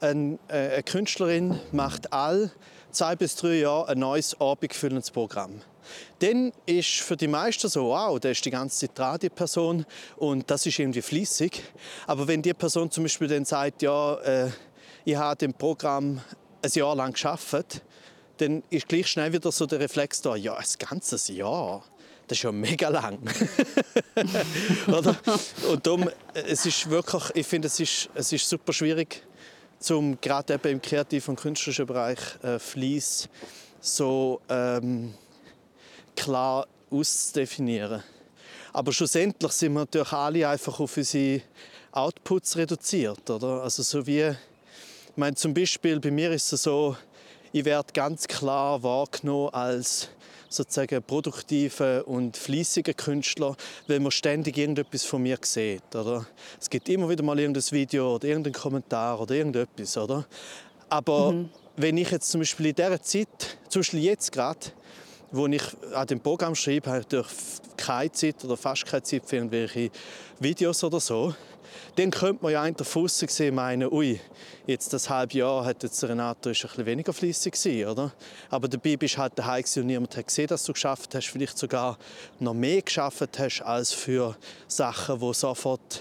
eine, 0.00 0.38
äh, 0.48 0.74
eine 0.74 0.82
Künstlerin 0.82 1.60
macht 1.72 2.12
all 2.12 2.50
zwei 2.90 3.16
bis 3.16 3.36
drei 3.36 3.60
Jahre 3.60 3.88
ein 3.88 3.98
neues 3.98 4.40
abendfüllendes 4.40 5.10
Programm. 5.10 5.60
Dann 6.18 6.52
ist 6.66 7.00
für 7.00 7.16
die 7.16 7.28
meisten 7.28 7.68
so, 7.68 7.86
wow, 7.86 8.18
der 8.18 8.32
ist 8.32 8.44
die 8.44 8.50
ganze 8.50 8.86
Zeit 8.86 8.98
dran, 8.98 9.18
die 9.20 9.30
Person, 9.30 9.86
und 10.16 10.50
das 10.50 10.66
ist 10.66 10.78
irgendwie 10.78 11.02
fließig. 11.02 11.62
Aber 12.06 12.26
wenn 12.26 12.42
die 12.42 12.54
Person 12.54 12.90
zum 12.90 13.04
Beispiel 13.04 13.28
dann 13.28 13.44
sagt, 13.44 13.82
ja, 13.82 14.14
äh, 14.16 14.50
ich 15.04 15.16
habe 15.16 15.36
dem 15.36 15.54
Programm 15.54 16.20
ein 16.62 16.70
Jahr 16.72 16.94
lang 16.94 17.12
geschafft, 17.12 17.82
dann 18.38 18.62
ist 18.70 18.88
gleich 18.88 19.08
schnell 19.08 19.32
wieder 19.32 19.50
so 19.52 19.66
der 19.66 19.80
Reflex 19.80 20.20
da, 20.22 20.36
ja, 20.36 20.56
ein 20.56 20.64
ganzes 20.78 21.28
Jahr. 21.28 21.84
Das 22.26 22.36
ist 22.36 22.44
ja 22.44 22.52
mega 22.52 22.88
lang. 22.90 23.18
Oder? 24.86 25.16
Und 25.70 25.86
darum, 25.86 26.10
es 26.34 26.66
ist 26.66 26.90
wirklich, 26.90 27.22
ich 27.34 27.46
finde, 27.46 27.68
es 27.68 27.80
ist, 27.80 28.10
es 28.14 28.32
ist 28.32 28.48
super 28.48 28.72
schwierig, 28.72 29.22
zum 29.78 30.20
gerade 30.20 30.54
eben 30.54 30.72
im 30.72 30.82
kreativen 30.82 31.30
und 31.30 31.40
künstlerischen 31.40 31.86
Bereich 31.86 32.18
äh, 32.42 32.58
Fließ 32.58 33.28
so 33.80 34.40
ähm, 34.48 35.14
klar 36.18 36.66
auszudefinieren. 36.90 38.02
Aber 38.72 38.92
schlussendlich 38.92 39.52
sind 39.52 39.72
wir 39.72 39.80
natürlich 39.80 40.12
alle 40.12 40.48
einfach 40.48 40.78
auf 40.80 40.96
unsere 40.96 41.42
Outputs 41.92 42.56
reduziert. 42.56 43.28
Oder? 43.30 43.62
Also 43.62 43.82
so 43.82 44.06
wie, 44.06 44.20
ich 44.20 45.16
meine, 45.16 45.36
zum 45.36 45.54
Beispiel 45.54 46.00
bei 46.00 46.10
mir 46.10 46.30
ist 46.32 46.52
es 46.52 46.62
so, 46.62 46.96
ich 47.52 47.64
werde 47.64 47.92
ganz 47.92 48.26
klar 48.28 48.82
wahrgenommen 48.82 49.52
als 49.54 50.10
sozusagen 50.50 51.02
produktiven 51.02 52.02
und 52.02 52.36
fließigen 52.36 52.96
Künstler, 52.96 53.56
weil 53.86 54.00
man 54.00 54.10
ständig 54.10 54.56
irgendetwas 54.56 55.04
von 55.04 55.22
mir 55.22 55.38
sieht. 55.42 55.94
Oder? 55.94 56.26
Es 56.60 56.70
gibt 56.70 56.88
immer 56.88 57.08
wieder 57.08 57.22
mal 57.22 57.38
irgendein 57.38 57.70
Video 57.70 58.14
oder 58.14 58.28
irgendeinen 58.28 58.54
Kommentar 58.54 59.20
oder 59.20 59.34
irgendetwas. 59.34 59.96
Oder? 59.96 60.26
Aber 60.88 61.32
mhm. 61.32 61.50
wenn 61.76 61.96
ich 61.96 62.10
jetzt 62.10 62.30
zum 62.30 62.40
Beispiel 62.40 62.66
in 62.66 62.74
dieser 62.74 63.02
Zeit, 63.02 63.58
zum 63.68 63.80
Beispiel 63.80 64.00
jetzt 64.00 64.32
gerade, 64.32 64.60
wo 65.30 65.46
ich 65.46 65.62
an 65.94 66.06
dem 66.06 66.20
Programm 66.20 66.54
schreibe, 66.54 66.90
habe 66.90 67.04
ich 67.10 67.26
keine 67.76 68.12
Zeit 68.12 68.44
oder 68.44 68.56
fast 68.56 68.86
keine 68.86 69.02
Zeit 69.02 69.22
für 69.26 69.36
irgendwelche 69.36 69.90
Videos 70.40 70.82
oder 70.84 71.00
so. 71.00 71.34
Dann 71.96 72.10
könnte 72.10 72.42
man 72.42 72.52
ja 72.52 72.62
eigentlich 72.62 72.88
von 72.88 73.04
außen 73.04 73.26
gesehen 73.26 73.54
meinen, 73.54 73.92
ui, 73.92 74.20
jetzt 74.66 74.92
das 74.92 75.10
halbe 75.10 75.38
Jahr 75.38 75.64
hat 75.64 75.82
jetzt 75.82 76.02
Renato 76.02 76.50
ist 76.50 76.64
ein 76.64 76.68
bisschen 76.68 76.86
weniger 76.86 77.12
fließig 77.12 77.52
gewesen, 77.52 77.88
oder? 77.88 78.12
Aber 78.48 78.68
dabei 78.68 78.96
bist 78.96 79.16
du 79.16 79.18
halt 79.18 79.38
daheim 79.38 79.64
und 79.76 79.86
niemand 79.86 80.16
hat 80.16 80.26
gesehen, 80.26 80.46
dass 80.46 80.64
du 80.64 80.72
geschafft 80.72 81.14
hast, 81.14 81.26
vielleicht 81.26 81.58
sogar 81.58 81.98
noch 82.38 82.54
mehr 82.54 82.82
geschafft 82.82 83.38
hast 83.38 83.62
als 83.62 83.92
für 83.92 84.36
Sachen, 84.66 85.20
die 85.20 85.34
sofort 85.34 86.00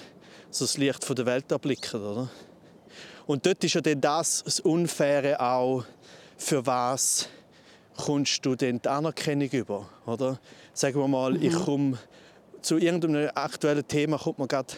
so 0.49 0.65
das 0.65 0.77
Licht 0.77 1.03
von 1.03 1.15
der 1.15 1.25
Welt 1.25 1.51
erblicken, 1.51 2.01
oder? 2.01 2.29
Und 3.25 3.45
dort 3.45 3.61
ist 3.63 3.73
ja 3.73 3.81
dann 3.81 3.99
das, 3.99 4.43
das 4.43 4.61
Unfaire 4.61 5.41
auch, 5.41 5.83
für 6.37 6.65
was 6.65 7.27
kommst 7.97 8.45
du 8.45 8.55
dann 8.55 8.81
die 8.81 8.87
Anerkennung 8.87 9.49
über, 9.49 9.89
oder? 10.05 10.39
Sagen 10.73 10.99
wir 10.99 11.07
mal, 11.07 11.33
mhm. 11.33 11.43
ich 11.43 11.53
komme 11.53 11.97
zu 12.61 12.77
irgendeinem 12.77 13.29
aktuellen 13.35 13.87
Thema 13.87 14.17
kommt 14.17 14.39
mir 14.39 14.47
gerade 14.47 14.73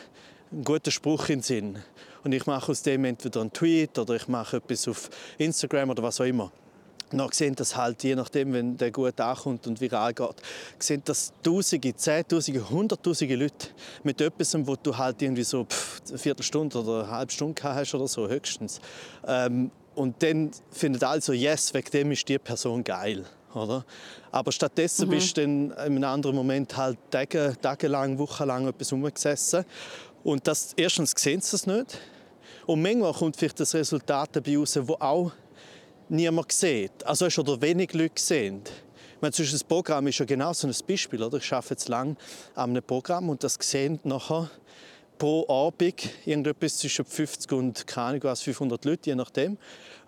ein 0.52 0.64
guter 0.64 0.92
Spruch 0.92 1.30
in 1.30 1.40
den 1.40 1.44
Sinn. 1.44 1.78
Und 2.24 2.34
ich 2.34 2.46
mache 2.46 2.72
aus 2.72 2.82
dem 2.82 3.06
entweder 3.06 3.42
einen 3.42 3.54
Tweet 3.54 3.98
oder 3.98 4.16
ich 4.16 4.28
mache 4.28 4.58
etwas 4.58 4.88
auf 4.88 5.10
Instagram 5.38 5.92
oder 5.92 6.04
was 6.04 6.20
auch 6.20 6.26
immer. 6.26 6.52
Dann 7.12 7.32
sehen 7.32 7.56
das 7.56 7.76
halt, 7.76 8.04
je 8.04 8.16
nachdem, 8.16 8.54
wenn 8.54 8.78
der 8.78 8.92
gut 8.92 9.20
ankommt 9.20 9.66
und 9.66 9.82
viral 9.82 10.14
geht, 10.14 10.36
sehen 10.78 11.02
das 11.06 11.34
Tausende, 11.42 11.96
Zehntausende, 11.96 12.70
Hunderttausende 12.70 13.36
Leute 13.36 13.70
mit 14.04 14.22
etwas, 14.22 14.56
wo 14.60 14.76
du 14.76 14.96
halt 14.96 15.22
irgendwie 15.22 15.44
so 15.44 15.66
pff, 15.66 16.02
eine 16.10 16.18
Viertelstunde 16.20 16.80
oder 16.80 17.04
eine 17.04 17.12
halbe 17.12 17.32
Stunde 17.32 17.64
hast 17.64 17.96
oder 17.96 18.08
so, 18.08 18.28
höchstens. 18.28 18.80
Ähm, 19.26 19.72
und 20.00 20.24
dann 20.24 20.52
findet 20.72 21.04
alle 21.04 21.20
so, 21.20 21.34
yes, 21.34 21.74
wegen 21.74 21.92
dem 21.92 22.12
ist 22.14 22.30
die 22.30 22.40
Person 22.40 22.86
geil. 22.86 23.26
Oder? 23.54 23.84
Aber 24.32 24.50
stattdessen 24.54 25.08
mhm. 25.08 25.12
bist 25.12 25.36
du 25.36 25.42
dann 25.42 25.72
in 25.72 25.74
einem 25.74 26.04
anderen 26.06 26.38
Moment 26.38 26.78
halt 26.78 26.98
Tage, 27.12 27.54
tagelang, 27.62 28.18
wochenlang 28.18 28.66
etwas 28.70 28.94
rumgesessen 28.94 29.66
und 30.24 30.48
das, 30.48 30.72
erstens 30.78 31.12
sehen 31.18 31.42
sie 31.42 31.54
es 31.54 31.68
nicht. 31.68 32.00
Und 32.66 32.82
manchmal 32.82 33.12
kommt 33.12 33.36
vielleicht 33.36 33.60
das 33.60 33.76
Resultat 33.76 34.30
dabei 34.38 34.58
raus, 34.58 34.74
das 34.74 34.90
auch 34.90 35.34
niemand 36.08 36.50
sieht. 36.54 37.06
Also 37.06 37.26
oder 37.42 37.62
wenig 37.62 37.94
Leute 37.94 38.22
sehen. 38.22 38.62
Ich 39.16 39.22
meine, 39.22 39.34
das 39.36 39.64
Programm 39.66 40.08
ist 40.08 40.20
ja 40.20 40.26
genau 40.26 40.54
so 40.54 40.66
ein 40.66 40.74
Beispiel. 40.88 41.22
Oder? 41.22 41.40
Ich 41.40 41.52
arbeite 41.52 41.74
jetzt 41.74 41.90
lange 41.90 42.16
an 42.56 42.70
einem 42.70 42.84
Programm 42.84 43.28
und 43.28 43.44
das 43.44 43.58
sehen 43.60 44.00
nachher 44.06 44.50
pro 45.20 45.48
Abend 45.48 46.10
irgendetwas 46.26 46.78
zwischen 46.78 47.06
50 47.06 47.52
und 47.52 47.86
keine 47.86 48.22
Ahnung, 48.22 48.36
500 48.36 48.84
Leute, 48.86 49.10
je 49.12 49.16
nachdem. 49.16 49.58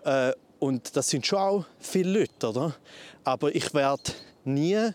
Äh, 0.04 0.32
und 0.58 0.96
das 0.96 1.08
sind 1.08 1.24
schon 1.24 1.38
auch 1.38 1.64
viele 1.78 2.20
Leute, 2.20 2.48
oder? 2.48 2.74
Aber 3.22 3.54
ich 3.54 3.72
werde 3.74 4.12
nie 4.44 4.90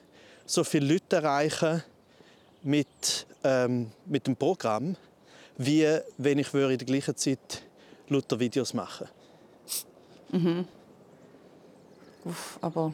so 0.46 0.66
viele 0.66 0.94
Leute 0.94 1.18
erreichen 1.18 1.84
mit, 2.64 3.28
ähm, 3.44 3.92
mit 4.06 4.28
dem 4.28 4.36
Programm, 4.36 4.98
wie 5.58 5.88
wenn 6.18 6.40
ich 6.40 6.54
in 6.54 6.78
der 6.78 6.78
gleichen 6.78 7.16
Zeit 7.16 7.62
lauter 8.10 8.40
Videos 8.40 8.74
machen 8.74 9.08
mhm. 10.32 10.66
Uff, 12.26 12.58
aber 12.62 12.94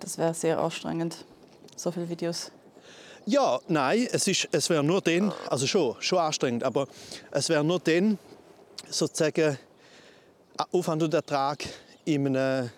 das 0.00 0.18
wäre 0.18 0.34
sehr 0.34 0.58
anstrengend, 0.58 1.24
so 1.74 1.90
viele 1.90 2.08
Videos. 2.08 2.52
Ja, 3.28 3.58
nein, 3.66 4.06
es, 4.12 4.28
es 4.28 4.70
wäre 4.70 4.84
nur 4.84 5.00
dann, 5.00 5.32
also 5.50 5.66
schon, 5.66 5.96
schon 5.98 6.20
anstrengend, 6.20 6.62
aber 6.62 6.86
es 7.32 7.48
wäre 7.48 7.64
nur 7.64 7.80
dann 7.80 8.20
sozusagen 8.88 9.58
Aufwand 10.70 11.02
und 11.02 11.12
Ertrag 11.12 11.64
in 12.04 12.36
einem 12.36 12.70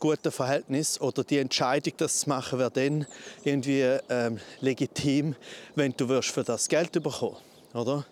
guten 0.00 0.32
Verhältnis 0.32 1.00
oder 1.00 1.22
die 1.22 1.38
Entscheidung, 1.38 1.92
das 1.96 2.18
zu 2.18 2.28
machen, 2.28 2.58
wäre 2.58 2.72
dann 2.72 3.06
irgendwie 3.44 3.82
ähm, 4.08 4.40
legitim, 4.60 5.36
wenn 5.76 5.94
du 5.96 6.20
für 6.22 6.42
das 6.42 6.68
Geld 6.68 6.90
bekommen 6.90 7.36
oder? 7.74 8.04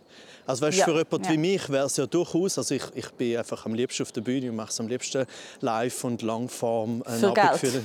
Also 0.45 0.67
weißt, 0.67 0.79
ja, 0.79 0.85
für 0.85 0.99
jemanden 0.99 1.25
ja. 1.25 1.31
wie 1.31 1.39
mich 1.39 1.69
wäre 1.69 1.87
es 1.87 1.97
ja 1.97 2.07
durchaus, 2.07 2.59
also 2.59 2.75
ich, 2.75 2.83
ich 2.95 3.09
bin 3.11 3.37
einfach 3.37 3.65
am 3.65 3.75
liebsten 3.75 4.03
auf 4.03 4.13
der 4.13 4.23
Bühne 4.23 4.51
und 4.51 4.57
mache 4.57 4.71
es 4.71 4.81
am 4.81 4.89
liebsten 4.89 5.25
live 5.61 6.05
und 6.05 6.23
Langform. 6.23 7.03
Äh, 7.07 7.11
für 7.13 7.33
Geld? 7.33 7.59
Für, 7.59 7.83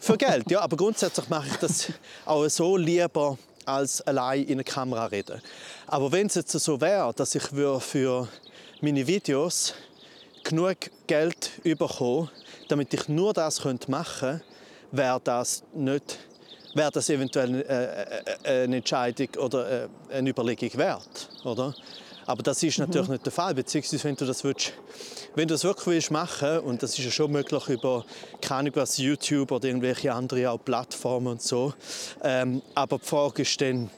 für 0.00 0.16
Geld, 0.16 0.50
ja, 0.50 0.60
aber 0.60 0.76
grundsätzlich 0.76 1.28
mache 1.28 1.48
ich 1.48 1.56
das 1.56 1.92
auch 2.24 2.48
so 2.48 2.76
lieber 2.76 3.36
als 3.64 4.00
allein 4.02 4.44
in 4.44 4.58
der 4.58 4.64
Kamera 4.64 5.06
reden. 5.06 5.42
Aber 5.88 6.12
wenn 6.12 6.28
es 6.28 6.36
jetzt 6.36 6.52
so 6.52 6.80
wäre, 6.80 7.12
dass 7.12 7.34
ich 7.34 7.42
für 7.42 8.28
meine 8.80 9.06
Videos 9.06 9.74
genug 10.44 10.76
Geld 11.08 11.50
bekomme, 11.64 12.30
damit 12.68 12.94
ich 12.94 13.08
nur 13.08 13.32
das 13.32 13.64
machen 13.64 13.80
könnte, 13.88 14.44
wäre 14.92 15.20
das 15.22 15.64
nicht 15.74 16.20
wäre 16.76 16.90
das 16.90 17.08
eventuell 17.08 17.62
äh, 17.62 18.60
äh, 18.60 18.64
eine 18.64 18.76
Entscheidung 18.76 19.28
oder 19.38 19.84
äh, 19.84 19.88
eine 20.12 20.30
Überlegung 20.30 20.70
wert, 20.74 21.28
oder? 21.44 21.74
Aber 22.26 22.42
das 22.42 22.62
ist 22.62 22.78
natürlich 22.78 23.06
mhm. 23.06 23.14
nicht 23.14 23.24
der 23.24 23.32
Fall, 23.32 23.54
beziehungsweise 23.54 24.02
wenn 24.04 24.16
du 24.16 24.26
das 24.26 24.42
willst, 24.42 24.72
wenn 25.36 25.46
du 25.46 25.54
das 25.54 25.64
wirklich 25.64 25.86
willst 25.86 26.10
machen 26.10 26.58
und 26.60 26.82
das 26.82 26.98
ist 26.98 27.04
ja 27.04 27.10
schon 27.10 27.30
möglich 27.30 27.68
über 27.68 28.04
keine 28.40 28.74
was 28.74 28.98
YouTube 28.98 29.52
oder 29.52 29.68
irgendwelche 29.68 30.12
andere 30.12 30.50
auch 30.50 30.58
Plattformen 30.58 31.28
und 31.28 31.42
so, 31.42 31.72
ähm, 32.22 32.62
aber 32.74 32.98
die 32.98 33.06
Frage 33.06 33.42
ist 33.42 33.60
dann, 33.60 33.90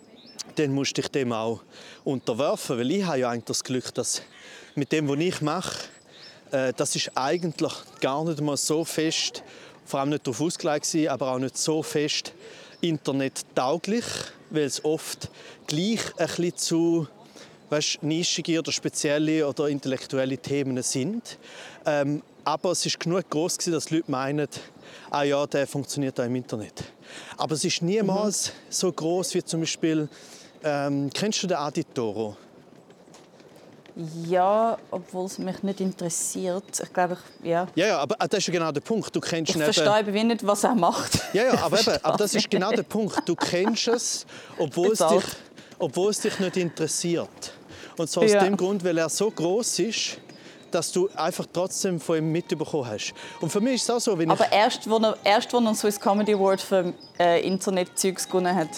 dann 0.57 0.73
musst 0.73 0.97
du 0.97 1.01
dich 1.01 1.11
dem 1.11 1.33
auch 1.33 1.63
unterwerfen, 2.05 2.79
weil 2.79 2.91
ich 2.91 3.05
habe 3.05 3.19
ja 3.19 3.31
eigentlich 3.31 3.45
das 3.45 3.65
Glück, 3.65 3.95
dass 3.95 4.23
mit 4.75 4.93
dem, 4.93 5.09
was 5.09 5.19
ich 5.19 5.41
mache, 5.41 5.79
äh, 6.51 6.75
das 6.77 6.95
ist 6.97 7.11
eigentlich 7.15 7.73
gar 8.01 8.25
nicht 8.25 8.43
mal 8.43 8.59
so 8.59 8.85
fest, 8.85 9.43
vor 9.87 10.01
allem 10.01 10.11
nicht 10.11 10.27
darauf 10.27 10.43
ausgelegt, 10.43 10.95
aber 11.09 11.33
auch 11.33 11.39
nicht 11.39 11.57
so 11.57 11.83
fest 11.83 12.35
internettauglich, 12.81 14.05
weil 14.51 14.65
es 14.65 14.85
oft 14.85 15.31
gleich 15.67 16.01
ein 16.17 16.27
bisschen 16.27 16.57
zu 16.57 17.09
weißt, 17.71 18.03
nischige 18.03 18.59
oder 18.59 18.73
spezielle 18.73 19.47
oder 19.47 19.69
intellektuelle 19.69 20.39
Themen 20.39 20.83
sind. 20.83 21.39
Ähm, 21.85 22.23
aber 22.45 22.71
es 22.71 22.87
ist 22.87 22.99
genug 22.99 23.29
groß 23.29 23.59
dass 23.59 23.87
die 23.87 23.97
Leute 23.97 24.11
meinen, 24.11 24.49
ah 25.11 25.23
ja, 25.23 25.47
der 25.47 25.67
funktioniert 25.67 26.19
auch 26.19 26.25
im 26.25 26.37
Internet. 26.37 26.85
Aber 27.37 27.55
es 27.55 27.65
ist 27.65 27.83
niemals 27.83 28.49
mhm. 28.49 28.53
so 28.71 28.93
groß 28.93 29.35
wie 29.35 29.45
zum 29.45 29.61
Beispiel, 29.61 30.09
ähm, 30.65 31.11
kennst 31.13 31.43
du 31.43 31.47
den 31.47 31.59
Aditoro? 31.59 32.37
Ja, 34.27 34.79
obwohl 34.93 35.27
es 35.27 35.39
mich 35.39 35.61
nicht 35.65 35.81
interessiert. 35.81 36.63
Ich 36.81 36.93
glaube, 36.93 37.17
ich, 37.43 37.49
ja. 37.49 37.67
Ja, 37.75 37.87
ja, 37.89 37.99
aber 37.99 38.15
ah, 38.21 38.29
das 38.29 38.39
ist 38.39 38.47
ja 38.47 38.53
genau 38.53 38.71
der 38.71 38.81
Punkt. 38.81 39.15
Du 39.15 39.21
kennst 39.21 39.51
Ich 39.51 39.57
ihn 39.57 39.63
eben- 39.63 39.73
verstehe 39.73 40.15
eben 40.15 40.29
nicht, 40.29 40.47
was 40.47 40.63
er 40.63 40.75
macht. 40.77 41.19
Ja, 41.33 41.45
ja, 41.45 41.59
aber, 41.63 41.81
eben, 41.81 41.99
aber 42.05 42.17
das 42.17 42.31
ist 42.31 42.35
nicht. 42.37 42.51
genau 42.51 42.71
der 42.71 42.85
Punkt. 42.85 43.21
Du 43.29 43.35
kennst 43.35 43.89
es, 43.89 44.25
obwohl 44.57 44.93
es, 44.93 44.99
dich, 45.01 45.25
obwohl 45.81 46.11
es 46.11 46.21
dich 46.21 46.39
nicht 46.39 46.57
interessiert. 46.57 47.29
Und 47.97 48.09
zwar 48.09 48.23
aus 48.25 48.31
Ja. 48.33 48.45
dem 48.45 48.57
Grund, 48.57 48.85
weil 48.85 48.97
er 48.99 49.09
so 49.09 49.29
groß 49.33 49.81
ist, 49.81 50.19
dass 50.71 50.93
du 50.93 51.09
einfach 51.17 51.47
trotzdem 51.53 51.99
von 51.99 52.19
ihm 52.19 52.31
mitbekommen 52.31 52.87
hast. 52.89 53.13
Und 53.41 53.51
für 53.51 53.61
mich 53.61 53.77
ist 53.77 53.83
es 53.85 53.91
auch 53.91 54.01
so, 54.01 54.17
wenn 54.17 54.31
Aber 54.31 54.45
ich... 54.47 54.53
erst, 54.53 54.89
wo 54.89 54.99
er, 54.99 55.17
erst, 55.25 55.47
als 55.47 55.55
er 55.55 55.59
einen 55.59 55.75
Swiss 55.75 55.99
Comedy 55.99 56.35
Award 56.35 56.61
für 56.61 56.93
äh, 57.19 57.41
Internet-Zeugs 57.45 58.27
gewonnen 58.29 58.55
hat, 58.55 58.69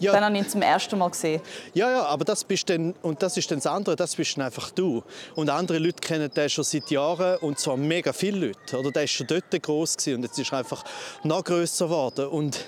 Ja, 0.00 0.12
dann 0.12 0.24
habe 0.24 0.36
ich 0.36 0.44
ihn 0.44 0.48
zum 0.48 0.62
ersten 0.62 0.98
Mal 0.98 1.10
gesehen. 1.10 1.40
Ja, 1.74 1.90
ja, 1.90 2.04
aber 2.04 2.24
das 2.24 2.44
bist 2.44 2.68
dann, 2.70 2.94
und 3.02 3.22
das 3.22 3.36
ist 3.36 3.50
dann 3.50 3.58
das 3.58 3.66
andere, 3.66 3.96
das 3.96 4.14
bist 4.14 4.36
dann 4.36 4.44
einfach 4.44 4.70
du. 4.70 5.02
Und 5.34 5.50
andere 5.50 5.78
Leute 5.78 6.00
kennen 6.00 6.30
den 6.30 6.48
schon 6.48 6.64
seit 6.64 6.90
Jahren, 6.90 7.38
und 7.38 7.58
zwar 7.58 7.76
mega 7.76 8.12
viele 8.12 8.48
Leute. 8.48 8.78
Oder 8.78 8.90
der 8.90 9.04
ist 9.04 9.12
schon 9.12 9.26
dort 9.26 9.50
groß 9.50 9.96
und 10.08 10.22
jetzt 10.22 10.38
ist 10.38 10.52
er 10.52 10.58
einfach 10.58 10.84
noch 11.24 11.42
größer 11.42 11.86
geworden. 11.86 12.26
Und 12.28 12.64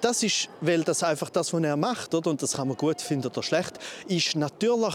das 0.00 0.22
ist, 0.22 0.48
weil 0.60 0.82
das 0.82 1.02
einfach 1.02 1.30
das, 1.30 1.52
was 1.52 1.62
er 1.62 1.76
macht, 1.76 2.14
oder? 2.14 2.30
und 2.30 2.42
das 2.42 2.54
kann 2.54 2.68
man 2.68 2.76
gut 2.76 3.00
finden 3.00 3.28
oder 3.28 3.42
schlecht, 3.42 3.78
ist 4.08 4.34
natürlich 4.34 4.94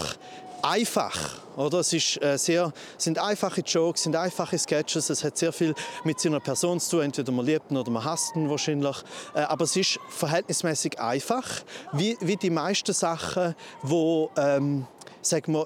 einfach. 0.62 1.40
Oder? 1.56 1.80
Es 1.80 1.92
ist, 1.94 2.22
äh, 2.22 2.38
sehr, 2.38 2.72
sind 2.98 3.20
einfache 3.20 3.62
Jokes, 3.62 4.04
sind 4.04 4.16
einfache 4.16 4.58
Sketches. 4.58 5.10
Es 5.10 5.24
hat 5.24 5.38
sehr 5.38 5.52
viel 5.52 5.74
mit 6.04 6.20
seiner 6.20 6.40
Person 6.40 6.80
zu 6.80 6.98
tun. 6.98 7.06
Entweder 7.06 7.32
man 7.32 7.46
liebt 7.46 7.72
ihn 7.72 7.78
oder 7.78 7.92
man 7.92 8.04
hasst 8.04 8.36
ihn 8.36 8.50
wahrscheinlich. 8.50 8.98
Äh, 9.34 9.42
aber 9.42 9.64
es 9.64 9.76
ist 9.76 10.00
verhältnismäßig 10.10 11.00
einfach, 11.00 11.48
wie, 11.94 12.18
wie 12.22 12.36
die 12.36 12.50
meisten 12.50 12.94
Sachen, 12.94 13.56
die 13.84 14.28
ähm, 14.38 14.88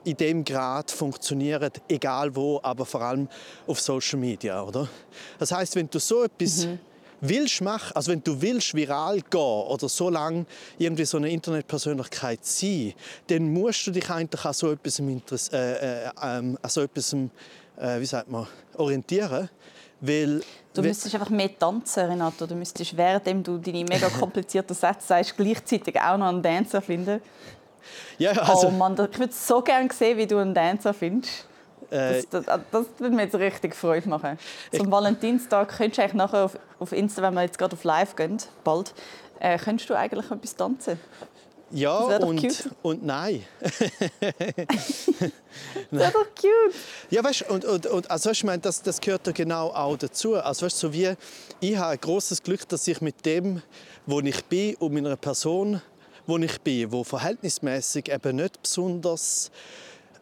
in 0.06 0.18
dem 0.18 0.44
Grad 0.44 0.90
funktionieren, 0.90 1.72
egal 1.88 2.36
wo, 2.36 2.60
aber 2.64 2.86
vor 2.86 3.02
allem 3.02 3.28
auf 3.68 3.80
Social 3.80 4.20
Media. 4.20 4.64
Oder? 4.64 4.88
Das 5.38 5.52
heißt, 5.52 5.76
wenn 5.76 5.90
du 5.90 6.00
so 6.00 6.24
etwas 6.24 6.68
willst 7.22 7.62
machen, 7.62 7.96
also 7.96 8.12
wenn 8.12 8.24
du 8.24 8.42
willst 8.42 8.74
viral 8.74 9.22
gehen 9.22 9.40
oder 9.40 9.88
so 9.88 10.10
lange 10.10 10.46
irgendwie 10.78 11.06
so 11.06 11.18
eine 11.18 11.30
Internetpersönlichkeit 11.30 12.46
sein, 12.46 12.94
dann 13.28 13.54
musst 13.54 13.88
du 13.88 13.92
dich 13.92 14.10
eigentlich 14.10 14.44
an 14.44 14.54
so 14.54 14.72
etwas, 14.72 15.00
äh, 15.00 16.06
äh, 16.06 16.10
ähm, 16.22 16.58
an 16.62 16.70
so 16.70 16.82
etwas 16.82 17.14
äh, 17.14 18.00
wie 18.00 18.06
sagt 18.06 18.30
man, 18.30 18.48
orientieren, 18.76 19.50
weil 20.00 20.42
Du 20.74 20.82
müsstest 20.82 21.14
einfach 21.16 21.30
mehr 21.30 21.58
tanzen, 21.58 22.06
Renato. 22.06 22.48
Du 22.48 22.56
müsstest, 22.56 22.96
währenddem 22.96 23.44
du 23.44 23.58
deine 23.58 23.84
mega 23.84 24.08
komplizierten 24.20 24.74
Sätze 24.74 25.08
sagst, 25.08 25.36
gleichzeitig 25.36 26.00
auch 26.00 26.18
noch 26.18 26.28
einen 26.28 26.42
Dancer 26.42 26.82
finden. 26.82 27.22
ja, 28.18 28.32
also, 28.32 28.68
oh 28.68 28.72
Mann, 28.72 28.94
ich 28.94 29.20
würde 29.20 29.34
so 29.34 29.62
gerne 29.62 29.90
sehen, 29.92 30.18
wie 30.18 30.28
du 30.28 30.38
einen 30.38 30.54
Dancer 30.54 30.94
findest. 30.94 31.46
Äh, 31.92 32.24
Das, 32.30 32.46
das, 32.46 32.60
das 32.72 32.86
würde 32.98 33.16
mir 33.16 33.24
jetzt 33.24 33.36
richtig 33.36 33.76
Freude 33.76 34.10
machen. 34.10 34.40
Zum 34.76 34.92
Valentinstag 34.92 35.78
könntest 35.78 35.98
du 35.98 36.02
eigentlich 36.02 36.14
nachher 36.14 36.46
auf, 36.46 36.58
auf 36.80 36.92
Insta, 36.92 37.22
wenn 37.22 37.34
wir 37.34 37.44
jetzt 37.44 37.58
gerade 37.58 37.74
auf 37.74 37.84
Live 37.84 38.16
gehen, 38.16 38.38
bald, 38.64 38.94
äh, 39.40 39.58
könntest 39.58 39.90
du 39.90 39.96
eigentlich 39.96 40.30
etwas 40.32 40.56
tanzen. 40.56 41.00
das 41.70 41.80
ja 41.80 42.18
und, 42.18 42.42
cute. 42.42 42.70
und 42.82 43.06
nein. 43.06 43.44
Das 45.92 46.00
wäre 46.00 46.12
doch 46.12 46.28
cute. 46.36 46.74
Ja, 47.10 47.24
weißt, 47.24 47.50
und, 47.50 47.66
und, 47.66 47.86
und 47.86 48.10
also, 48.10 48.32
ich 48.32 48.44
meine, 48.44 48.60
das, 48.62 48.82
das 48.82 49.02
gehört 49.02 49.28
ja 49.28 49.34
genau 49.34 49.68
auch 49.70 49.98
dazu. 49.98 50.36
Also, 50.36 50.66
weißt, 50.66 50.80
so 50.80 50.94
wie 50.94 51.14
ich 51.60 51.78
habe 51.78 51.92
ein 51.92 52.00
großes 52.00 52.42
Glück, 52.42 52.68
dass 52.70 52.88
ich 52.88 53.02
mit 53.02 53.26
dem, 53.26 53.62
wo 54.06 54.22
ich 54.22 54.44
bin 54.46 54.76
und 54.76 54.94
meiner 54.94 55.18
Person, 55.18 55.82
wo 56.26 56.38
ich 56.38 56.62
bin, 56.62 56.92
wo 56.92 57.04
verhältnismäßig 57.04 58.10
eben 58.10 58.38
nicht 58.38 58.62
besonders, 58.62 59.52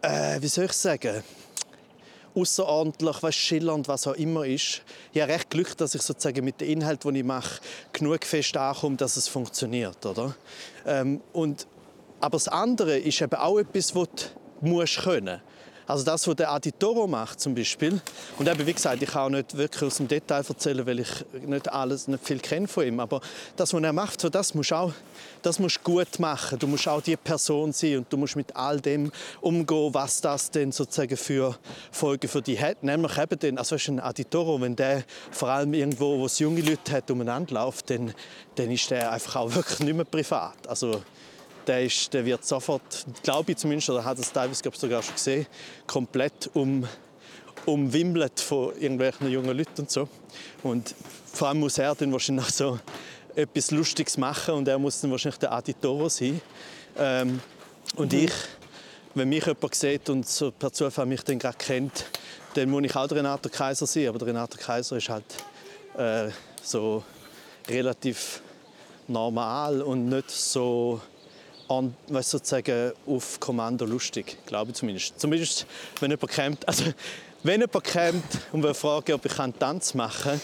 äh, 0.02 0.42
wie 0.42 0.48
soll 0.48 0.66
ich 0.66 0.74
sagen, 0.74 1.24
außerordentlich, 2.36 3.24
weißt, 3.24 3.38
schillernd, 3.38 3.88
was 3.88 4.08
auch 4.08 4.14
immer 4.14 4.46
ist. 4.46 4.84
Ich 5.14 5.22
habe 5.22 5.34
recht 5.34 5.50
Glück, 5.50 5.76
dass 5.78 5.96
ich 5.96 6.02
sozusagen 6.02 6.44
mit 6.44 6.62
dem 6.62 6.70
Inhalt, 6.70 7.04
den 7.04 7.16
ich 7.16 7.24
mache, 7.24 7.62
genug 7.94 8.26
fest 8.26 8.56
ankomme, 8.58 8.98
dass 8.98 9.18
es 9.18 9.28
funktioniert, 9.28 10.06
oder? 10.06 10.36
Ähm, 10.86 11.22
und 11.34 11.68
aber 12.22 12.36
das 12.36 12.48
andere 12.48 12.98
ist 12.98 13.22
eben 13.22 13.36
auch 13.36 13.60
etwas, 13.60 13.96
was 13.96 14.08
du 14.62 14.68
musst 14.68 15.02
können. 15.02 15.42
Also 15.90 16.06
das, 16.06 16.28
was 16.28 16.36
der 16.36 16.52
Aditoro 16.52 17.08
macht 17.08 17.40
zum 17.40 17.56
Beispiel. 17.56 18.00
Und 18.38 18.48
eben, 18.48 18.68
wie 18.68 18.74
gesagt, 18.74 19.02
ich 19.02 19.10
kann 19.10 19.24
auch 19.24 19.30
nicht 19.30 19.58
wirklich 19.58 19.82
aus 19.82 19.98
dem 19.98 20.08
Detail 20.08 20.44
erzählen, 20.48 20.86
weil 20.86 21.00
ich 21.00 21.10
nicht 21.48 21.74
alles, 21.74 22.08
nicht 22.08 22.24
viel 22.24 22.38
kenne 22.38 22.68
von 22.68 22.86
ihm. 22.86 23.00
Aber 23.00 23.22
das, 23.56 23.74
was 23.74 23.82
er 23.82 23.92
macht, 23.92 24.22
so 24.22 24.30
das 24.30 24.54
musst 24.54 24.70
du 24.70 24.76
auch, 24.76 24.94
das 25.42 25.58
musst 25.58 25.78
du 25.78 25.92
gut 25.92 26.20
machen. 26.20 26.60
Du 26.60 26.68
musst 26.68 26.88
auch 26.88 27.02
die 27.02 27.18
Person 27.18 27.74
sein 27.74 27.98
und 27.98 28.14
du 28.14 28.18
musst 28.18 28.36
mit 28.36 28.56
all 28.56 28.80
dem 28.80 29.12
umgehen, 29.42 29.92
was 29.92 30.22
das 30.22 30.52
denn 30.52 30.72
sozusagen 30.72 31.18
für 31.18 31.58
Folgen 31.92 32.30
für 32.30 32.44
dich 32.44 32.62
hat. 32.62 32.84
Nämlich 32.84 33.18
eben 33.18 33.40
den, 33.40 33.58
also 33.58 33.76
ein 33.76 34.00
Aditoro, 34.00 34.62
wenn 34.62 34.76
der 34.76 35.04
vor 35.32 35.50
allem 35.50 35.74
irgendwo, 35.74 36.20
wo 36.20 36.28
es 36.28 36.38
junge 36.38 36.62
Leute 36.62 36.92
hat, 36.92 37.10
umeinander 37.10 37.56
läuft, 37.56 37.90
dann, 37.90 38.14
dann 38.54 38.70
ist 38.70 38.92
der 38.92 39.12
einfach 39.12 39.38
auch 39.38 39.56
wirklich 39.56 39.80
nicht 39.80 39.96
mehr 39.96 40.06
privat. 40.06 40.68
Also 40.68 41.02
der, 41.70 41.84
ist, 41.84 42.12
der 42.14 42.26
wird 42.26 42.44
sofort, 42.44 43.06
glaube 43.22 43.52
ich 43.52 43.58
zumindest, 43.58 43.92
oder 43.92 44.04
hat 44.04 44.18
es 44.18 44.32
teilweise 44.32 44.62
glaub 44.64 44.74
ich, 44.74 44.80
sogar 44.80 45.04
schon 45.04 45.14
gesehen, 45.14 45.46
komplett 45.86 46.50
um, 46.56 46.86
umwimmelt 47.66 48.40
von 48.40 48.74
irgendwelchen 48.80 49.30
jungen 49.30 49.56
Leuten 49.56 49.82
und 49.82 49.92
so. 49.92 50.10
Und 50.64 50.96
vor 51.32 51.50
allem 51.50 51.60
muss 51.60 51.78
er 51.78 51.94
dann 51.94 52.12
wahrscheinlich 52.12 52.48
noch 52.48 52.52
so 52.52 52.80
etwas 53.36 53.70
Lustiges 53.70 54.18
machen 54.18 54.56
und 54.56 54.68
er 54.68 54.80
muss 54.80 55.00
dann 55.00 55.12
wahrscheinlich 55.12 55.40
der 55.40 55.52
Aditoro 55.52 56.10
sein. 56.10 56.42
Ähm, 56.98 57.40
und 57.96 58.14
ich, 58.14 58.32
wenn 59.14 59.30
mich 59.30 59.46
jemand 59.46 59.76
sieht 59.76 60.10
und 60.10 60.28
so 60.28 60.52
per 60.52 60.74
Zufall 60.74 61.06
mich 61.06 61.22
dann 61.22 61.38
gerade 61.38 61.58
kennt, 61.58 62.06
dann 62.56 62.70
muss 62.72 62.84
ich 62.84 62.96
auch 62.96 63.08
der 63.08 63.18
Renato 63.18 63.48
Kaiser 63.48 63.86
sein. 63.86 64.08
Aber 64.08 64.18
der 64.18 64.30
Renato 64.30 64.58
Kaiser 64.58 64.98
ist 64.98 65.10
halt 65.10 65.24
äh, 65.96 66.32
so 66.64 67.04
relativ 67.68 68.42
normal 69.08 69.84
und 69.84 70.10
nicht 70.10 70.32
so 70.32 71.00
an, 71.70 71.96
weißt, 72.08 72.30
sozusagen 72.32 72.92
auf 73.08 73.40
Kommando 73.40 73.86
lustig, 73.86 74.38
glaube 74.46 74.72
ich 74.72 74.78
zumindest. 74.78 75.20
Zumindest, 75.20 75.66
wenn 76.00 76.12
jemand 76.12 76.32
kommt, 76.34 76.68
also 76.68 76.86
wenn 77.44 77.62
jemand 77.62 77.84
kommt 77.86 78.24
und 78.52 78.64
will 78.64 78.74
fragen, 78.74 79.14
ob 79.14 79.26
ich 79.26 79.40
einen 79.40 79.58
Tanz 79.58 79.94
machen 79.94 80.32
kann, 80.32 80.42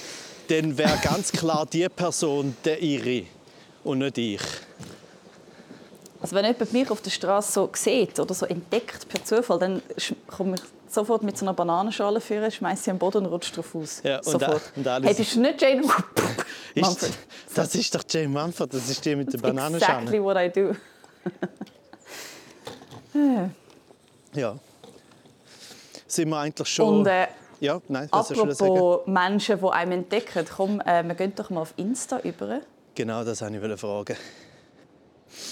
dann 0.47 0.78
wäre 0.78 0.97
ganz 1.03 1.32
klar 1.32 1.65
die 1.65 1.88
Person 1.89 2.55
der 2.63 2.82
Iri 2.82 3.28
und 3.84 3.97
nicht 3.99 4.17
ich. 4.17 4.41
Also 6.21 6.36
wenn 6.36 6.45
jemand 6.45 6.73
mich 6.73 6.89
auf 6.89 7.01
der 7.01 7.11
Straße 7.11 7.51
so 7.51 7.69
sieht 7.76 8.19
oder 8.19 8.34
so 8.34 8.45
entdeckt 8.45 9.07
per 9.09 9.23
Zufall, 9.23 9.59
dann 9.59 9.82
komme 10.28 10.55
ich 10.55 10.61
sofort 10.91 11.23
mit 11.23 11.38
so 11.38 11.45
einer 11.45 11.53
Bananenschale 11.53 12.21
führen, 12.21 12.49
schmeiße 12.51 12.84
sie 12.86 12.91
am 12.91 12.97
Boden 12.97 13.26
und 13.26 13.32
rutscht 13.32 13.55
drauf 13.57 13.76
aus. 13.76 14.01
Ja, 14.03 14.17
und 14.17 14.23
sofort. 14.26 14.61
da- 14.76 14.80
und 14.80 14.88
alles- 14.88 15.09
hey, 15.09 15.15
bist 15.17 15.36
du 15.36 15.41
nicht 15.41 15.61
Jane 15.61 15.82
Ist, 16.76 16.82
Manfred? 16.82 17.11
das 17.53 17.76
ist 17.76 17.95
doch 17.95 18.03
Jane 18.09 18.28
Mumford, 18.30 18.73
das 18.73 18.89
ist 18.89 19.03
die 19.05 19.15
mit 19.15 19.32
der 19.34 19.38
Bananenschale. 19.39 19.99
Exactly 20.03 20.21
what 20.23 20.38
I 20.38 20.49
do. 20.49 20.76
Ja. 24.34 24.57
Sind 26.07 26.30
wir 26.30 26.38
eigentlich 26.38 26.67
schon... 26.67 26.99
Und 26.99 27.07
äh, 27.07 27.28
ja, 27.61 27.82
nein, 27.88 28.07
was 28.11 28.32
ich 28.32 28.38
sagen? 28.38 28.51
apropos 28.51 29.07
Menschen, 29.07 29.59
die 29.59 29.65
einem 29.69 29.91
entdecken, 29.93 30.45
komm, 30.55 30.82
äh, 30.82 31.03
wir 31.03 31.15
gehen 31.15 31.34
doch 31.36 31.49
mal 31.49 31.61
auf 31.61 31.73
Insta 31.78 32.19
über 32.19 32.49
Genau, 32.95 33.23
das 33.23 33.41
wollte 33.41 33.73
ich 33.73 33.80
fragen. 33.80 34.15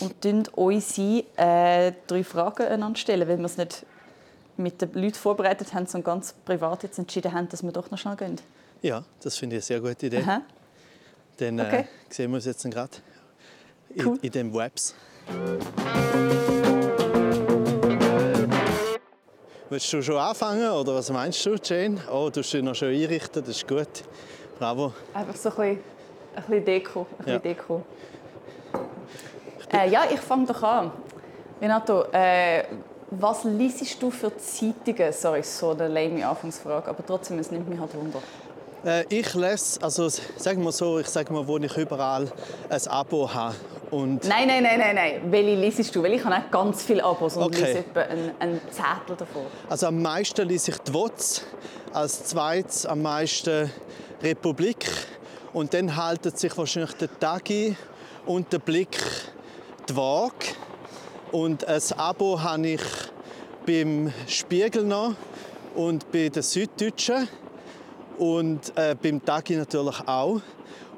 und 0.02 0.14
stellen 0.20 0.44
unsere 0.56 1.24
äh, 1.38 1.94
drei 2.08 2.24
Fragen 2.24 2.68
einander 2.68 2.98
stellen, 3.00 3.28
weil 3.28 3.38
wir 3.38 3.46
es 3.46 3.58
nicht 3.58 3.86
mit 4.58 4.82
den 4.82 4.94
Leuten 4.94 5.16
vorbereitet 5.16 5.74
haben, 5.74 5.88
sondern 5.88 6.16
ganz 6.16 6.34
privat 6.46 6.84
jetzt 6.84 7.00
entschieden 7.00 7.34
haben, 7.34 7.50
dass 7.50 7.64
wir 7.64 7.72
doch 7.72 7.90
noch 7.90 7.98
schnell 7.98 8.16
gehen. 8.18 8.36
Ja, 8.82 9.04
das 9.22 9.38
finde 9.38 9.56
ich 9.56 9.64
eine 9.64 9.82
sehr 9.82 9.82
gute 9.82 10.06
Idee. 10.06 10.20
Aha. 10.20 10.42
Dann 11.38 11.60
Okay. 11.60 11.80
äh, 11.82 11.86
sehen 12.14 12.32
wir 12.32 12.36
uns 12.36 12.46
jetzt 12.46 12.64
gerade 12.70 12.92
in, 13.96 14.06
Cool. 14.06 14.20
in 14.22 14.32
den 14.32 14.54
Webs. 14.54 14.94
Willst 19.70 19.92
du 19.92 20.02
schon 20.04 20.18
anfangen 20.18 20.70
oder 20.70 20.94
was 20.96 21.10
meinst 21.10 21.44
du, 21.46 21.56
Jane? 21.64 21.98
Oh, 22.12 22.30
du 22.32 22.42
hast 22.42 22.54
dich 22.54 22.62
noch 22.62 22.76
schön 22.76 22.94
einrichten, 22.94 23.44
das 23.44 23.56
ist 23.58 23.68
gut. 23.68 23.88
Bravo. 24.60 24.94
Einfach 25.14 25.36
so 25.36 25.50
ein 25.50 25.56
bisschen, 25.56 25.84
ein 26.36 26.44
bisschen 26.44 26.66
Deko. 26.66 27.00
Ein 27.02 27.08
Ja. 27.28 27.38
bisschen 27.40 27.42
Deko. 27.42 27.82
Äh, 29.72 29.90
ja, 29.90 30.04
ich 30.14 30.20
fange 30.20 30.46
doch 30.46 30.62
an. 30.62 30.92
Renato, 31.60 32.04
äh, 32.12 32.66
was 33.10 33.44
liest 33.46 34.02
du 34.02 34.12
für 34.12 34.32
Zeitungen? 34.38 35.12
Sorry, 35.12 35.42
so 35.42 35.72
eine 35.72 35.88
lame 35.88 36.28
Anfangsfrage, 36.28 36.88
aber 36.90 37.04
trotzdem, 37.06 37.40
es 37.40 37.50
nimmt 37.50 37.68
mich 37.68 37.80
halt 37.80 37.96
Wunder. 37.96 38.22
Äh, 38.86 39.06
ich 39.10 39.34
lese, 39.34 39.82
also 39.82 40.08
sagen 40.10 40.64
wir 40.64 40.72
so, 40.72 41.00
ich 41.00 41.08
sage 41.08 41.34
mal, 41.34 41.48
wo 41.48 41.58
ich 41.58 41.76
überall 41.78 42.32
ein 42.70 42.88
Abo 42.90 43.34
habe. 43.34 43.56
Und 43.94 44.28
Nein, 44.28 44.48
nein, 44.48 44.64
nein, 44.64 44.80
nein, 44.80 44.96
nein. 44.96 45.22
Welche 45.32 45.54
liest 45.56 45.96
du? 45.96 46.02
Weil 46.02 46.14
ich 46.14 46.26
habe 46.26 46.36
auch 46.36 46.50
ganz 46.50 46.82
viele 46.82 47.04
Abos 47.04 47.38
und 47.38 47.44
Okay. 47.44 47.60
lese 47.66 47.78
etwa 47.80 48.00
einen, 48.02 48.32
einen 48.40 48.62
Zettel 48.72 49.16
davon. 49.18 49.44
also 49.70 49.86
am 49.88 50.02
meisten 50.02 50.48
lese 50.48 50.72
ich 50.72 50.78
die 50.80 50.94
WOTS, 50.94 51.46
als 51.94 52.26
zweites 52.26 52.86
am 52.88 53.04
meisten 53.04 53.72
Republik. 54.24 54.90
Und 55.54 55.76
dann 55.76 55.96
halten 55.96 56.36
sich 56.36 56.58
wahrscheinlich 56.58 56.94
der 56.94 57.20
Tagi 57.20 57.76
und 58.26 58.52
der 58.52 58.58
Blick 58.60 58.98
die 59.88 59.96
Waage. 59.96 60.56
Und 61.32 61.68
ein 61.68 61.82
Abo 61.98 62.42
habe 62.42 62.68
ich 62.68 62.82
beim 63.68 64.12
Spiegel 64.28 64.84
noch 64.86 65.14
und 65.76 66.12
bei 66.12 66.30
den 66.30 66.42
Süddeutschen 66.42 67.28
und 68.18 68.76
äh, 68.76 68.96
beim 69.00 69.24
Tagi 69.24 69.56
natürlich 69.56 70.00
auch. 70.08 70.42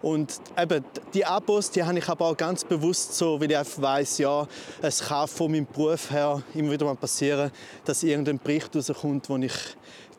Und 0.06 0.40
eben, 0.56 0.86
die 1.16 1.26
Abos, 1.26 1.72
die 1.72 1.84
habe 1.84 1.98
ich 1.98 2.08
aber 2.08 2.26
auch 2.28 2.38
ganz 2.38 2.64
bewusst 2.64 3.18
so, 3.18 3.42
weil 3.42 3.50
ich 3.50 3.58
einfach 3.58 3.82
weiss, 3.82 4.20
ja, 4.20 4.46
es 4.80 5.00
kann 5.04 5.28
von 5.28 5.52
meinem 5.52 5.66
Beruf 5.66 6.12
her 6.12 6.44
immer 6.54 6.74
wieder 6.74 6.86
mal 6.86 6.96
passieren, 6.96 7.50
dass 7.86 8.04
irgendein 8.04 8.38
Bericht 8.38 8.76
rauskommt, 8.76 9.28
den 9.28 9.42
ich 9.42 9.56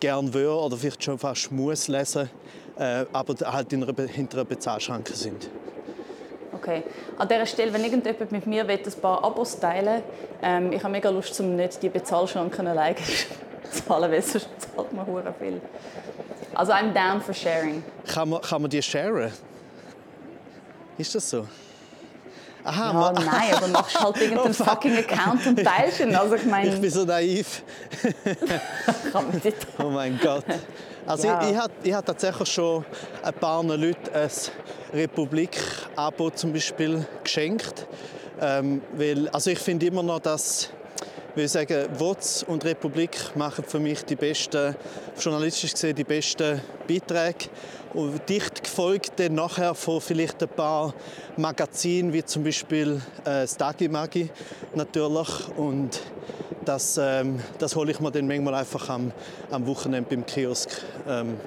gerne 0.00 0.34
würde 0.34 0.58
oder 0.58 0.76
vielleicht 0.76 1.04
schon 1.04 1.16
fast 1.16 1.52
muss 1.52 1.86
lesen, 1.86 2.28
äh, 2.76 3.04
aber 3.12 3.36
halt 3.44 3.72
in 3.72 3.84
einer, 3.84 4.08
hinter 4.08 4.38
einer 4.38 4.44
Bezahlschranke 4.44 5.14
sind. 5.14 5.48
Okay. 6.52 6.82
An 7.16 7.28
dieser 7.28 7.46
Stelle, 7.46 7.72
wenn 7.72 7.84
irgendjemand 7.84 8.32
mit 8.32 8.44
mir 8.44 8.66
will, 8.66 8.80
ein 8.84 9.00
paar 9.00 9.22
Abos 9.22 9.60
teilen 9.60 10.02
ähm, 10.42 10.72
ich 10.72 10.82
habe 10.82 10.90
mega 10.90 11.10
Lust, 11.10 11.38
um 11.38 11.54
nicht 11.54 11.80
die 11.80 11.90
Bezahlschranken 11.90 12.66
alleine 12.66 12.96
zu 13.70 13.84
zahlen, 13.84 14.10
weil 14.10 14.20
sonst 14.20 14.48
zahlt 14.58 14.92
man 14.92 15.06
viel. 15.38 15.60
Also 16.54 16.72
I'm 16.72 16.92
down 16.92 17.20
for 17.20 17.32
sharing. 17.32 17.84
Kann 18.12 18.30
man, 18.30 18.40
kann 18.40 18.62
man 18.62 18.68
die 18.68 18.82
sharen? 18.82 19.30
Ist 20.98 21.14
das 21.14 21.28
so? 21.28 21.46
Aha, 22.64 22.92
ja, 22.92 23.12
nein, 23.12 23.54
aber 23.54 23.68
machst 23.68 24.00
halt 24.00 24.16
irgendeinen 24.20 24.56
oh, 24.58 24.64
fucking 24.64 24.96
Account 24.96 25.46
und 25.46 25.62
teilst 25.62 26.00
ihn. 26.00 26.14
Also 26.16 26.34
ich 26.34 26.44
meine... 26.44 26.74
Ich 26.74 26.80
bin 26.80 26.90
so 26.90 27.04
naiv. 27.04 27.62
Oh 29.78 29.90
mein 29.90 30.18
Gott. 30.20 30.44
Also 31.06 31.28
ja. 31.28 31.42
ich, 31.42 31.50
ich 31.52 31.56
habe 31.56 31.72
ich 31.82 31.92
hab 31.92 32.04
tatsächlich 32.04 32.48
schon 32.48 32.84
ein 33.22 33.34
paar 33.34 33.62
Leuten 33.62 34.10
ein 34.12 34.30
Republik-Abo 34.92 36.30
zum 36.30 36.52
Beispiel 36.52 37.06
geschenkt. 37.22 37.86
Ähm, 38.40 38.82
weil, 38.92 39.28
also 39.28 39.50
ich 39.50 39.58
finde 39.58 39.86
immer 39.86 40.02
noch, 40.02 40.18
dass 40.18 40.70
ich 41.44 41.52
sagen, 41.52 41.86
WOTS 41.98 42.44
und 42.44 42.64
Republik 42.64 43.36
machen 43.36 43.64
für 43.64 43.78
mich 43.78 44.04
die 44.04 44.16
besten, 44.16 44.74
journalistisch 45.20 45.72
gesehen, 45.72 45.94
die 45.94 46.04
besten 46.04 46.62
Beiträge. 46.88 47.50
Und 47.92 48.28
dicht 48.28 48.64
gefolgt 48.64 49.12
dann 49.16 49.34
nachher 49.34 49.74
von 49.74 50.00
vielleicht 50.00 50.42
ein 50.42 50.48
paar 50.48 50.94
Magazinen, 51.36 52.12
wie 52.12 52.24
zum 52.24 52.42
Beispiel 52.42 53.02
äh, 53.20 53.42
das 53.42 53.56
Dagi 53.56 53.88
Magi 53.88 54.30
natürlich. 54.74 55.48
Und 55.56 56.00
das, 56.64 56.98
ähm, 56.98 57.40
das 57.58 57.76
hole 57.76 57.90
ich 57.90 58.00
mir 58.00 58.10
dann 58.10 58.26
manchmal 58.26 58.54
einfach 58.54 58.88
am, 58.88 59.12
am 59.50 59.66
Wochenende 59.66 60.08
beim 60.08 60.24
Kiosk, 60.24 60.70
ähm, 61.06 61.38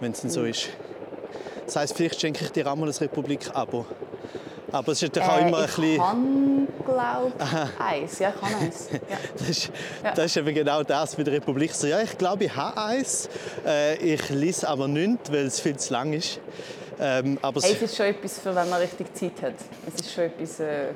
wenn 0.00 0.12
es 0.12 0.20
denn 0.20 0.30
so 0.30 0.44
ist. 0.44 0.68
Das 1.66 1.76
heisst, 1.76 1.96
vielleicht 1.96 2.20
schenke 2.20 2.44
ich 2.44 2.50
dir 2.50 2.66
auch 2.66 2.76
mal 2.76 2.88
ein 2.88 2.94
Republik-Abo. 2.94 3.86
Aber 4.72 4.92
es 4.92 5.02
ist 5.02 5.18
auch 5.18 5.36
äh, 5.36 5.48
immer 5.48 5.58
ein 5.58 5.66
bisschen... 5.66 5.84
Ich 5.84 5.98
kann, 5.98 6.68
glaube 6.86 7.32
eins. 7.78 8.18
Ja, 8.18 8.30
ich 8.30 8.40
kann 8.40 8.54
eins. 8.60 8.88
Ja. 8.92 9.18
das, 9.36 9.48
ist, 9.50 9.70
ja. 10.02 10.12
das 10.12 10.24
ist 10.26 10.36
eben 10.38 10.54
genau 10.54 10.82
das 10.82 11.18
mit 11.18 11.26
der 11.26 11.34
Republik. 11.34 11.72
So, 11.72 11.86
ja, 11.86 12.00
ich 12.00 12.16
glaube, 12.16 12.44
ich 12.44 12.56
habe 12.56 12.80
eins. 12.80 13.28
Äh, 13.66 13.96
ich 13.96 14.30
lese 14.30 14.66
aber 14.68 14.88
nicht, 14.88 15.30
weil 15.30 15.46
es 15.46 15.60
viel 15.60 15.76
zu 15.76 15.92
lang 15.92 16.14
ist. 16.14 16.40
Ähm, 16.98 17.38
aber 17.42 17.60
hey, 17.60 17.74
es 17.74 17.82
ist 17.82 17.96
schon 17.96 18.06
etwas, 18.06 18.38
für 18.38 18.54
wenn 18.54 18.68
man 18.70 18.80
richtig 18.80 19.14
Zeit 19.14 19.42
hat. 19.42 19.54
Es 19.86 20.00
ist 20.00 20.12
schon 20.12 20.24
etwas... 20.24 20.60
Äh... 20.60 20.92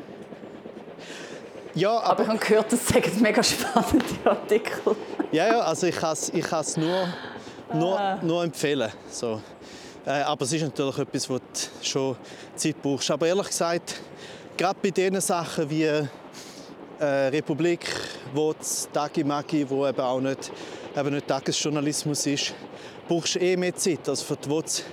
Ja, 1.74 1.90
aber, 1.90 2.06
aber, 2.06 2.22
ich 2.22 2.28
habe 2.28 2.38
gehört, 2.38 2.72
das 2.72 2.88
sagen 2.88 3.10
mega 3.20 3.42
spannende 3.42 4.04
Artikel. 4.24 4.96
ja, 5.30 5.46
ja, 5.48 5.60
also 5.60 5.86
ich 5.86 5.96
kann 5.96 6.12
es 6.12 6.30
ich 6.30 6.76
nur, 6.78 7.08
nur, 7.74 8.00
ah. 8.00 8.18
nur 8.22 8.42
empfehlen. 8.42 8.90
So. 9.10 9.42
Äh, 10.06 10.22
aber 10.22 10.44
es 10.44 10.52
ist 10.52 10.62
natürlich 10.62 10.98
etwas, 10.98 11.28
wo 11.28 11.38
du 11.38 11.42
schon 11.82 12.16
Zeit 12.54 12.80
brauchst. 12.80 13.10
Aber 13.10 13.26
ehrlich 13.26 13.48
gesagt, 13.48 14.00
gerade 14.56 14.78
bei 14.80 14.90
diesen 14.90 15.20
Sachen 15.20 15.68
wie 15.68 15.82
äh, 15.82 16.06
Republik, 17.00 17.86
WOTS, 18.32 18.88
Dagi 18.92 19.24
Magi, 19.24 19.68
wo 19.68 19.84
eben 19.84 20.00
auch 20.00 20.20
nicht, 20.20 20.52
eben 20.96 21.12
nicht 21.12 21.26
Tagesjournalismus 21.26 22.24
ist, 22.26 22.54
brauchst 23.08 23.34
du 23.34 23.40
eh 23.40 23.56
mehr 23.56 23.74
Zeit. 23.74 24.08
Also 24.08 24.24
für 24.24 24.36
die 24.36 24.48
WOTS 24.48 24.84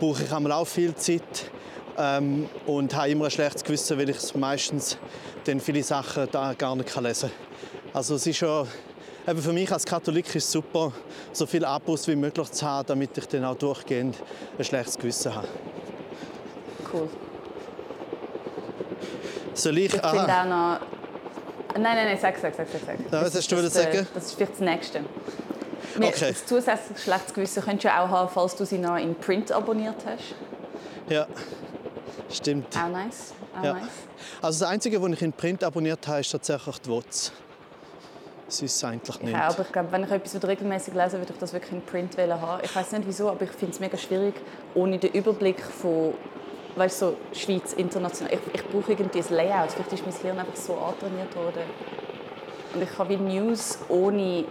brauche 0.00 0.22
ich 0.22 0.32
auch 0.32 0.66
viel 0.66 0.94
Zeit 0.94 1.50
ähm, 1.98 2.48
und 2.64 2.94
habe 2.96 3.10
immer 3.10 3.26
ein 3.26 3.30
schlechtes 3.30 3.62
Gewissen, 3.62 3.98
weil 3.98 4.08
ich 4.08 4.34
meistens 4.34 4.96
dann 5.44 5.60
viele 5.60 5.82
Sachen 5.82 6.28
da 6.32 6.54
gar 6.54 6.74
nicht 6.76 6.98
lesen 6.98 7.28
kann. 7.28 7.92
Also 7.92 8.14
es 8.14 8.26
ist 8.26 8.38
schon 8.38 8.66
Eben 9.26 9.40
für 9.40 9.52
mich 9.52 9.70
als 9.70 9.84
Katholik 9.84 10.26
ist 10.34 10.44
es 10.44 10.50
super, 10.50 10.92
so 11.32 11.46
viele 11.46 11.68
Abos 11.68 12.08
wie 12.08 12.16
möglich 12.16 12.50
zu 12.50 12.66
haben, 12.66 12.86
damit 12.88 13.16
ich 13.16 13.26
dann 13.28 13.44
auch 13.44 13.54
durchgehend 13.54 14.16
ein 14.58 14.64
schlechtes 14.64 14.98
Gewissen 14.98 15.34
habe. 15.34 15.48
Cool. 16.92 17.08
Soll 19.54 19.78
ich? 19.78 19.84
Ich 19.86 19.92
finde 19.92 20.08
auch 20.08 20.44
noch... 20.44 20.80
Nein, 21.74 21.82
nein, 21.82 22.06
nein, 22.06 22.18
sag, 22.20 22.36
sag, 22.36 22.54
sag, 22.54 22.66
sag. 22.68 22.98
Ja, 23.12 23.22
was 23.22 23.34
hast 23.34 23.50
du 23.50 23.56
das, 23.56 23.72
sagen? 23.72 24.06
Das 24.12 24.26
ist 24.26 24.34
vielleicht 24.34 24.52
das 24.52 24.60
Nächste. 24.60 25.00
Okay. 25.96 26.12
Das 26.32 26.46
zusätzliche 26.46 27.00
schlechtes 27.00 27.34
Gewissen 27.34 27.62
könntest 27.62 27.84
du 27.84 27.88
auch 27.98 28.08
haben, 28.08 28.28
falls 28.32 28.56
du 28.56 28.66
sie 28.66 28.78
noch 28.78 28.96
in 28.96 29.14
Print 29.14 29.52
abonniert 29.52 29.96
hast. 30.04 30.34
Ja, 31.08 31.26
stimmt. 32.30 32.76
Auch 32.76 32.88
nice. 32.88 33.32
Auch 33.58 33.64
ja. 33.64 33.74
nice. 33.74 33.88
Also 34.40 34.60
das 34.60 34.68
Einzige, 34.70 35.00
was 35.00 35.12
ich 35.12 35.22
in 35.22 35.32
Print 35.32 35.64
abonniert 35.64 36.06
habe, 36.08 36.20
ist 36.20 36.30
tatsächlich 36.30 36.78
die 36.78 36.90
WOTS. 36.90 37.32
Es 38.60 38.84
eigentlich 38.84 39.20
nicht. 39.22 39.32
Ja, 39.32 39.48
aber 39.48 39.62
ich 39.62 39.72
glaube, 39.72 39.90
wenn 39.92 40.04
ich 40.04 40.10
etwas 40.10 40.46
regelmäßig 40.46 40.94
lese, 40.94 41.18
würde 41.18 41.32
ich 41.32 41.38
das 41.38 41.52
wirklich 41.52 41.72
in 41.72 41.82
Print 41.82 42.18
haben. 42.18 42.60
Ich 42.62 42.74
weiß 42.74 42.92
nicht 42.92 43.06
wieso, 43.06 43.30
aber 43.30 43.42
ich 43.44 43.50
finde 43.50 43.72
es 43.72 43.80
mega 43.80 43.96
schwierig, 43.96 44.34
ohne 44.74 44.98
den 44.98 45.12
Überblick 45.12 45.60
von 45.62 46.14
weißt, 46.76 46.98
so 46.98 47.16
Schweiz 47.32 47.72
international. 47.74 48.32
Ich, 48.34 48.60
ich 48.60 48.66
brauche 48.68 48.92
irgendwie 48.92 49.20
ein 49.20 49.34
Layout. 49.34 49.72
Vielleicht 49.72 49.92
ist 49.92 50.06
mein 50.06 50.14
Hirn 50.14 50.38
einfach 50.38 50.56
so 50.56 50.74
antrainiert 50.74 51.34
worden. 51.36 51.62
Und 52.74 52.82
ich 52.82 52.98
habe 52.98 53.10
wie 53.10 53.16
News 53.16 53.78
ohne 53.88 54.44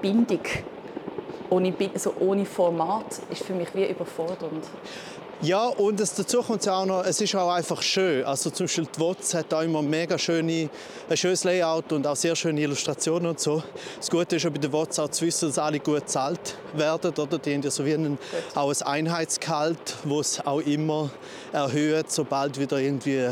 Bindung, 0.00 0.40
ohne, 1.50 1.74
also 1.92 2.14
ohne 2.20 2.46
Format, 2.46 3.20
ist 3.30 3.42
für 3.42 3.52
mich 3.52 3.74
wie 3.74 3.86
überfordernd. 3.86 4.64
Ja, 5.42 5.66
und 5.66 6.00
es, 6.00 6.14
dazu 6.14 6.42
kommt 6.42 6.66
auch 6.66 6.86
noch, 6.86 7.04
es 7.04 7.20
ist 7.20 7.34
auch 7.34 7.52
einfach 7.52 7.82
schön. 7.82 8.24
Also 8.24 8.48
zum 8.48 8.64
Beispiel 8.64 8.86
die 8.86 8.98
WOTS 8.98 9.34
hat 9.34 9.52
auch 9.52 9.60
immer 9.60 9.82
mega 9.82 10.18
schöne, 10.18 10.70
ein 11.10 11.16
schönes 11.16 11.44
Layout 11.44 11.92
und 11.92 12.06
auch 12.06 12.16
sehr 12.16 12.34
schöne 12.34 12.62
Illustrationen 12.62 13.28
und 13.28 13.38
so. 13.38 13.62
Das 13.98 14.08
Gute 14.08 14.36
ist 14.36 14.44
ja 14.44 14.50
bei 14.50 14.58
den 14.58 14.72
WOTS 14.72 14.98
auch 14.98 15.10
zu 15.10 15.26
wissen, 15.26 15.50
dass 15.50 15.58
alle 15.58 15.78
gut 15.78 16.06
bezahlt 16.06 16.56
werden. 16.72 17.12
Oder? 17.18 17.38
Die 17.38 17.52
haben 17.52 17.60
ja 17.60 17.70
so 17.70 17.84
wie 17.84 17.92
einen, 17.92 18.18
auch 18.54 18.70
ein 18.70 18.82
Einheitsgehalt, 18.86 19.96
das 20.04 20.32
es 20.32 20.46
auch 20.46 20.60
immer 20.60 21.10
erhöht, 21.52 22.10
sobald 22.10 22.58
wieder 22.58 22.78
irgendwie 22.78 23.28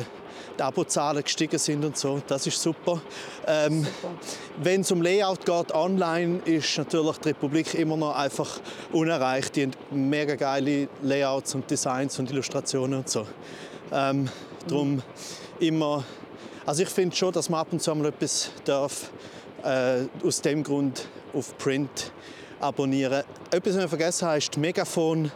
die 0.59 0.63
Abozahlen 0.63 1.23
gestiegen 1.23 1.59
sind 1.59 1.85
und 1.85 1.97
so. 1.97 2.21
Das 2.27 2.47
ist 2.47 2.61
super. 2.61 3.01
Ähm, 3.47 3.87
Wenn 4.63 4.83
es 4.83 4.93
um 4.93 5.03
Layout 5.03 5.45
geht, 5.45 5.75
online 5.75 6.41
ist 6.45 6.79
natürlich 6.79 7.19
die 7.19 7.29
Republik 7.29 7.75
immer 7.75 7.97
noch 7.97 8.15
einfach 8.15 8.61
unerreicht. 8.93 9.57
Die 9.57 9.65
haben 9.65 10.09
mega 10.11 10.35
geile 10.35 10.89
Layouts 11.03 11.55
und 11.55 11.71
Designs 11.71 12.19
und 12.19 12.31
Illustrationen 12.31 13.01
und 13.01 13.09
so. 13.09 13.27
Ähm, 13.93 14.29
darum 14.69 15.03
immer. 15.61 16.05
Also 16.67 16.83
ich 16.83 16.89
finde 16.89 17.15
schon, 17.15 17.33
dass 17.33 17.49
man 17.49 17.61
ab 17.61 17.69
und 17.73 17.83
zu 17.83 17.95
mal 17.95 18.07
etwas 18.07 18.51
darf. 18.65 19.11
Äh, 19.63 20.07
aus 20.25 20.41
dem 20.43 20.63
Grund 20.63 21.09
auf 21.33 21.57
Print 21.57 22.13
abonnieren. 22.61 23.25
Etwas, 23.51 23.77
was 23.77 23.85
ich 23.85 23.89
vergessen 23.89 24.29
habe, 24.29 24.39
ist 24.39 24.55
die 24.55 24.61
Megafon. 24.61 25.31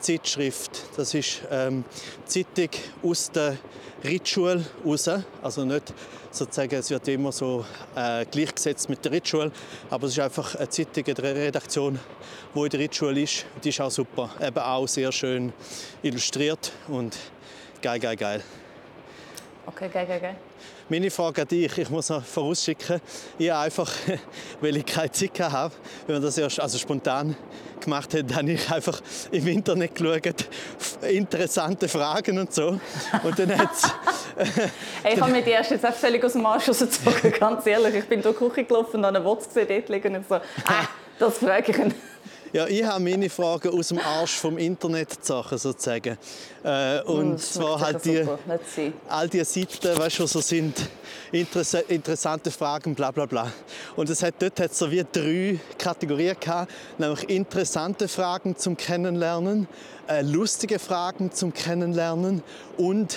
Zeitschrift. 0.00 0.82
Das 0.96 1.14
ist 1.14 1.42
ähm, 1.50 1.84
Zeitung 2.24 2.70
aus 3.02 3.30
der 3.30 3.56
Ritschule 4.04 4.64
raus. 4.84 5.10
Also 5.42 5.64
nicht 5.64 5.92
sozusagen, 6.30 6.74
es 6.74 6.90
wird 6.90 7.08
immer 7.08 7.32
so 7.32 7.64
äh, 7.94 8.24
gleichgesetzt 8.26 8.88
mit 8.88 9.04
der 9.04 9.12
Ritschule, 9.12 9.52
aber 9.90 10.06
es 10.06 10.12
ist 10.12 10.20
einfach 10.20 10.54
eine 10.54 10.68
Zeitung, 10.68 11.04
eine 11.06 11.34
Redaktion, 11.34 11.98
die 12.54 12.60
in 12.60 12.68
der 12.68 12.80
Ritschule 12.80 13.20
ist. 13.20 13.46
Die 13.62 13.68
ist 13.68 13.80
auch 13.80 13.90
super, 13.90 14.30
eben 14.40 14.58
auch 14.58 14.86
sehr 14.86 15.12
schön 15.12 15.52
illustriert 16.02 16.72
und 16.88 17.16
geil, 17.82 17.98
geil, 17.98 18.16
geil. 18.16 18.42
Okay, 19.66 19.88
geil, 19.92 20.06
geil, 20.06 20.20
geil. 20.20 20.36
Meine 20.92 21.08
Frage 21.08 21.42
an 21.42 21.46
dich, 21.46 21.78
ich 21.78 21.88
muss 21.88 22.08
noch 22.08 22.24
vorausschicken, 22.24 23.00
ich 23.38 23.52
einfach, 23.52 23.92
weil 24.60 24.76
ich 24.76 24.84
keine 24.84 25.12
Zeit 25.12 25.38
habe, 25.38 25.72
wenn 26.08 26.16
man 26.16 26.22
das 26.24 26.36
erst 26.36 26.58
also 26.58 26.78
spontan 26.78 27.36
gemacht 27.80 28.12
hat, 28.12 28.34
habe 28.34 28.50
ich 28.50 28.68
einfach 28.68 29.00
im 29.30 29.46
Internet 29.46 29.94
geschaut, 29.94 30.48
interessante 31.08 31.86
Fragen 31.86 32.40
und 32.40 32.52
so. 32.52 32.80
Und 33.22 33.38
dann 33.38 33.56
hat's, 33.56 33.84
hey, 35.04 35.14
ich 35.14 35.20
habe 35.20 35.30
mir 35.30 35.42
die 35.42 35.50
erst 35.50 35.70
jetzt 35.70 35.86
auch 35.86 35.94
völlig 35.94 36.24
aus 36.24 36.32
dem 36.32 36.44
Arsch 36.44 36.68
rausgezogen, 36.68 37.34
ganz 37.38 37.64
ehrlich. 37.66 37.94
Ich 37.94 38.08
bin 38.08 38.20
durch 38.20 38.36
die 38.36 38.48
Küche 38.48 38.64
gelaufen 38.64 38.96
und 38.96 39.06
habe 39.06 39.18
einen 39.18 39.24
Wotz 39.24 39.46
gesehen, 39.46 39.68
dort 39.68 39.88
liegen 39.90 40.16
und 40.16 40.28
so, 40.28 40.34
ah, 40.34 40.88
das 41.20 41.38
frage 41.38 41.70
ich 41.70 41.78
ihn. 41.78 41.94
Ja, 42.52 42.66
ich 42.66 42.82
habe 42.82 43.04
meine 43.04 43.30
Fragen 43.30 43.68
aus 43.68 43.88
dem 43.88 44.00
Arsch 44.00 44.34
vom 44.34 44.58
Internet 44.58 45.24
Sachen 45.24 45.56
sozusagen. 45.56 46.18
Äh, 46.64 47.00
und 47.02 47.34
mm, 47.34 47.38
zwar 47.38 47.78
halt 47.78 48.04
die, 48.04 48.26
all 49.08 49.28
die 49.28 49.44
Seiten, 49.44 49.96
weißt 49.96 50.18
du, 50.18 50.26
so 50.26 50.40
sind 50.40 50.74
interessante 51.30 52.50
Fragen, 52.50 52.96
bla 52.96 53.12
bla 53.12 53.26
bla. 53.26 53.52
Und 53.94 54.10
es 54.10 54.24
hat 54.24 54.34
dort 54.40 54.58
hat 54.58 54.74
so 54.74 54.90
wie 54.90 55.06
drei 55.12 55.60
Kategorien 55.78 56.34
gehabt, 56.40 56.72
nämlich 56.98 57.30
interessante 57.30 58.08
Fragen 58.08 58.56
zum 58.56 58.76
Kennenlernen, 58.76 59.68
äh, 60.08 60.22
lustige 60.22 60.80
Fragen 60.80 61.30
zum 61.30 61.54
Kennenlernen 61.54 62.42
und 62.76 63.16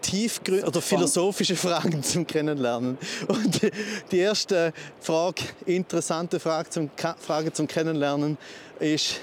tiefgründige 0.00 0.66
oder 0.66 0.80
philosophische 0.80 1.56
Fragen 1.56 2.02
zum 2.02 2.26
Kennenlernen. 2.26 2.98
Und 3.28 3.70
die 4.10 4.18
erste 4.18 4.72
Frage, 5.00 5.42
interessante 5.66 6.40
Frage 6.40 6.70
zum, 6.70 6.90
Frage 7.18 7.52
zum 7.52 7.66
Kennenlernen 7.66 8.38
ist 8.78 9.20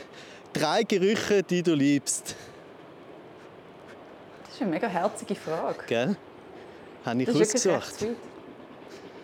drei 0.54 0.84
Gerüche, 0.84 1.44
die 1.44 1.64
du 1.64 1.74
liebst. 1.74 2.36
Das 4.44 4.56
ist 4.56 4.62
eine 4.62 4.72
mega 4.72 4.88
herzige 4.88 5.36
Frage. 5.36 5.84
Gell? 5.88 6.16
Habe 7.06 7.22
ich 7.22 7.28
das 7.28 7.42
ausgesucht. 7.42 8.08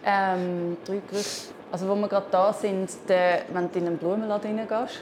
Ähm, 0.06 0.78
drei 0.86 1.02
Gerüche. 1.10 1.54
Also 1.72 1.88
wo 1.88 1.96
wir 1.96 2.08
gerade 2.08 2.28
da 2.30 2.54
sind, 2.54 2.88
der, 3.08 3.46
wenn 3.52 3.72
du 3.72 3.80
in 3.80 3.88
einen 3.88 3.98
Blumenladen 3.98 4.60
reingehst, 4.60 5.00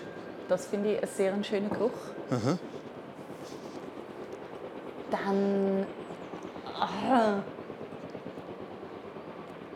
das 0.47 0.66
finde 0.68 0.93
ich 0.93 0.97
einen 0.99 1.12
sehr 1.16 1.43
schönen 1.43 1.70
Geruch. 1.70 1.91
Aha. 2.30 2.58
Dann 5.12 5.86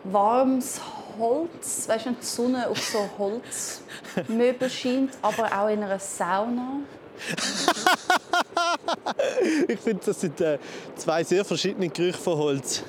warmes 0.03 0.81
Holz, 1.17 1.87
weißt 1.87 2.07
du, 2.07 2.11
die 2.11 2.25
Sonne 2.25 2.69
auf 2.69 2.79
so 2.79 3.09
Holzmöbel 3.17 4.69
scheint, 4.69 5.11
aber 5.21 5.45
auch 5.45 5.69
in 5.69 5.83
einer 5.83 5.99
Sauna. 5.99 6.79
ich 9.67 9.79
finde, 9.79 10.03
das 10.05 10.19
sind 10.19 10.41
äh, 10.41 10.59
zwei 10.95 11.23
sehr 11.23 11.45
verschiedene 11.45 11.89
Gerüche 11.89 12.17
von 12.17 12.37
Holz. 12.37 12.83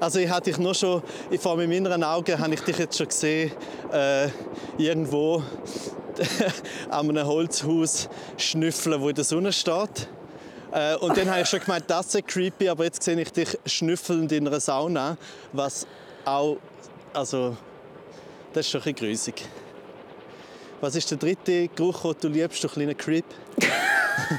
Also 0.00 0.18
ich 0.18 0.28
hatte 0.28 0.50
dich 0.50 0.58
noch 0.58 0.74
schon, 0.74 1.02
vor 1.40 1.52
allem 1.52 1.70
in 1.70 1.82
meinen 1.82 2.04
Augen 2.04 2.38
habe 2.38 2.54
ich 2.54 2.60
dich 2.60 2.78
jetzt 2.78 2.98
schon 2.98 3.08
gesehen, 3.08 3.52
äh, 3.92 4.28
irgendwo 4.76 5.42
an 6.90 7.08
einem 7.08 7.26
Holzhaus 7.26 8.08
schnüffeln, 8.36 9.00
wo 9.00 9.08
in 9.08 9.14
der 9.14 9.24
Sonne 9.24 9.52
steht. 9.52 10.08
Äh, 10.72 10.96
und 10.96 11.16
dann 11.16 11.30
habe 11.30 11.40
ich 11.40 11.48
schon 11.48 11.60
gemeint, 11.60 11.84
das 11.88 12.14
ist 12.14 12.26
creepy, 12.26 12.68
aber 12.68 12.84
jetzt 12.84 13.02
sehe 13.02 13.18
ich 13.20 13.32
dich 13.32 13.58
schnüffelnd 13.64 14.30
in 14.32 14.46
einer 14.46 14.60
Sauna, 14.60 15.16
was 15.52 15.86
auch, 16.24 16.58
also, 17.12 17.56
das 18.52 18.66
ist 18.66 18.72
schon 18.72 18.82
ein 18.82 18.92
bisschen 18.92 19.08
grusig. 19.08 19.44
Was 20.80 20.94
ist 20.94 21.10
der 21.10 21.18
dritte 21.18 21.66
Geruch, 21.68 22.14
den 22.14 22.20
du 22.20 22.28
liebst, 22.38 22.62
du 22.62 22.68
kleiner 22.68 22.94
Creep? 22.94 23.24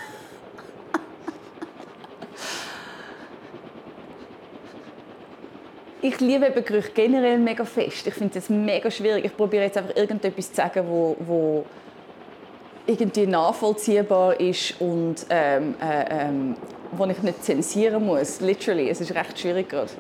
ich 6.02 6.18
liebe 6.22 6.48
eben 6.48 6.64
Gerüche 6.64 6.92
generell 6.94 7.40
mega 7.40 7.66
fest. 7.66 8.08
Ich 8.08 8.14
finde 8.14 8.40
es 8.40 8.50
mega 8.50 8.90
schwierig. 8.90 9.26
Ich 9.26 9.36
probiere 9.36 9.64
jetzt 9.64 9.76
einfach 9.78 9.98
irgendetwas 9.98 10.50
zu 10.50 10.56
sagen, 10.56 10.88
wo, 10.88 11.18
wo 11.20 11.66
irgendwie 12.90 13.28
nachvollziehbar 13.28 14.40
ist 14.40 14.82
und 14.82 15.18
ähm, 15.30 15.76
äh, 15.80 16.06
ähm, 16.10 16.56
wo 16.92 17.06
ich 17.06 17.22
nicht 17.22 17.44
zensieren 17.44 18.04
muss. 18.04 18.42
Literally, 18.42 18.90
es 18.90 19.00
ist 19.00 19.14
recht 19.14 19.38
schwierig 19.38 19.70
gerade. 19.70 19.92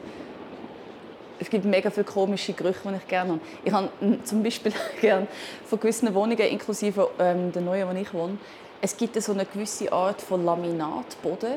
Es 1.39 1.49
gibt 1.49 1.65
mega 1.65 1.91
viele 1.91 2.03
komische 2.05 2.53
Gerüche, 2.53 2.79
die 2.83 2.95
ich 2.95 3.07
gerne 3.07 3.33
habe. 3.33 3.41
Ich 3.63 3.71
habe 3.71 3.89
zum 4.23 4.41
Beispiel 4.41 4.73
gerne 5.01 5.27
von 5.65 5.79
gewissen 5.79 6.13
Wohnungen, 6.15 6.39
inklusive 6.39 7.09
ähm, 7.19 7.51
der 7.51 7.61
neuen, 7.61 7.87
wo 7.87 7.95
ich 7.95 8.13
wohne, 8.13 8.37
es 8.81 8.97
gibt 8.97 9.21
so 9.21 9.33
eine 9.33 9.45
gewisse 9.45 9.91
Art 9.91 10.21
von 10.21 10.43
Laminatboden, 10.43 11.55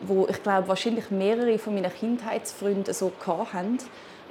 wo 0.00 0.26
ich 0.28 0.42
glaube 0.42 0.66
wahrscheinlich 0.66 1.10
mehrere 1.10 1.56
von 1.58 1.74
meinen 1.74 1.92
Kindheitsfreunden 1.92 2.92
so 2.92 3.12
hatten, 3.26 3.78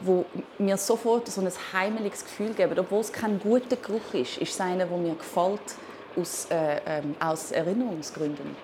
wo 0.02 0.26
mir 0.58 0.76
sofort 0.76 1.30
so 1.30 1.40
ein 1.40 1.50
heimeliges 1.72 2.26
Gefühl 2.26 2.54
geben, 2.54 2.78
obwohl 2.78 3.00
es 3.00 3.14
kein 3.14 3.40
guter 3.40 3.78
Geruch 3.78 4.14
ist, 4.14 4.40
ist 4.40 4.54
es 4.54 4.60
einer, 4.60 4.86
der 4.86 4.98
mir 4.98 5.16
gefällt 5.16 5.62
aus, 6.20 6.48
äh, 6.50 6.80
ähm, 6.86 7.16
aus 7.20 7.52
Erinnerungsgründen. 7.52 8.56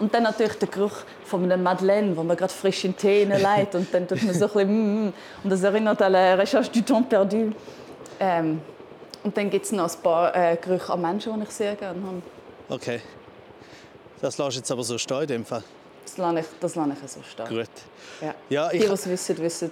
Und 0.00 0.14
dann 0.14 0.22
natürlich 0.22 0.54
der 0.54 0.68
Geruch 0.68 1.04
von 1.24 1.44
einer 1.44 1.56
Madeleine, 1.56 2.16
wo 2.16 2.22
man 2.22 2.36
gerade 2.36 2.52
frisch 2.52 2.84
in 2.84 2.96
Tee 2.96 3.24
leitet 3.24 3.74
und 3.74 3.92
dann 3.92 4.08
tut 4.08 4.22
man 4.22 4.34
so 4.34 4.46
ein 4.46 4.52
bisschen, 4.52 5.04
mm, 5.04 5.06
mm, 5.08 5.12
und 5.44 5.50
das 5.50 5.62
erinnert 5.62 6.00
an 6.00 6.12
la 6.12 6.34
Recherche 6.34 6.70
du 6.70 6.80
temps 6.80 7.08
perdu. 7.08 7.52
Ähm, 8.18 8.60
und 9.22 9.36
dann 9.36 9.50
gibt 9.50 9.66
es 9.66 9.72
noch 9.72 9.94
ein 9.94 10.02
paar 10.02 10.34
äh, 10.34 10.56
Gerüche 10.56 10.92
an 10.92 11.02
Menschen, 11.02 11.34
die 11.34 11.42
ich 11.42 11.50
sehr 11.50 11.74
gerne 11.74 12.00
habe. 12.00 12.22
Okay. 12.68 13.00
Das 14.20 14.38
lässt 14.38 14.56
jetzt 14.56 14.70
aber 14.70 14.82
so 14.82 14.98
stehen 14.98 15.20
in 15.22 15.26
dem 15.26 15.44
Fall. 15.44 15.62
Das 16.04 16.16
lasse 16.16 16.40
ich, 16.40 16.46
das 16.60 16.74
lasse 16.74 16.92
ich 17.04 17.10
so 17.10 17.20
stehen. 17.22 17.48
Gut. 17.48 17.68
Ja. 18.20 18.34
Ja, 18.48 18.66
ich, 18.72 18.80
die, 18.80 18.86
die 18.86 18.92
es 18.92 19.06
wissen, 19.06 19.38
wissen 19.38 19.70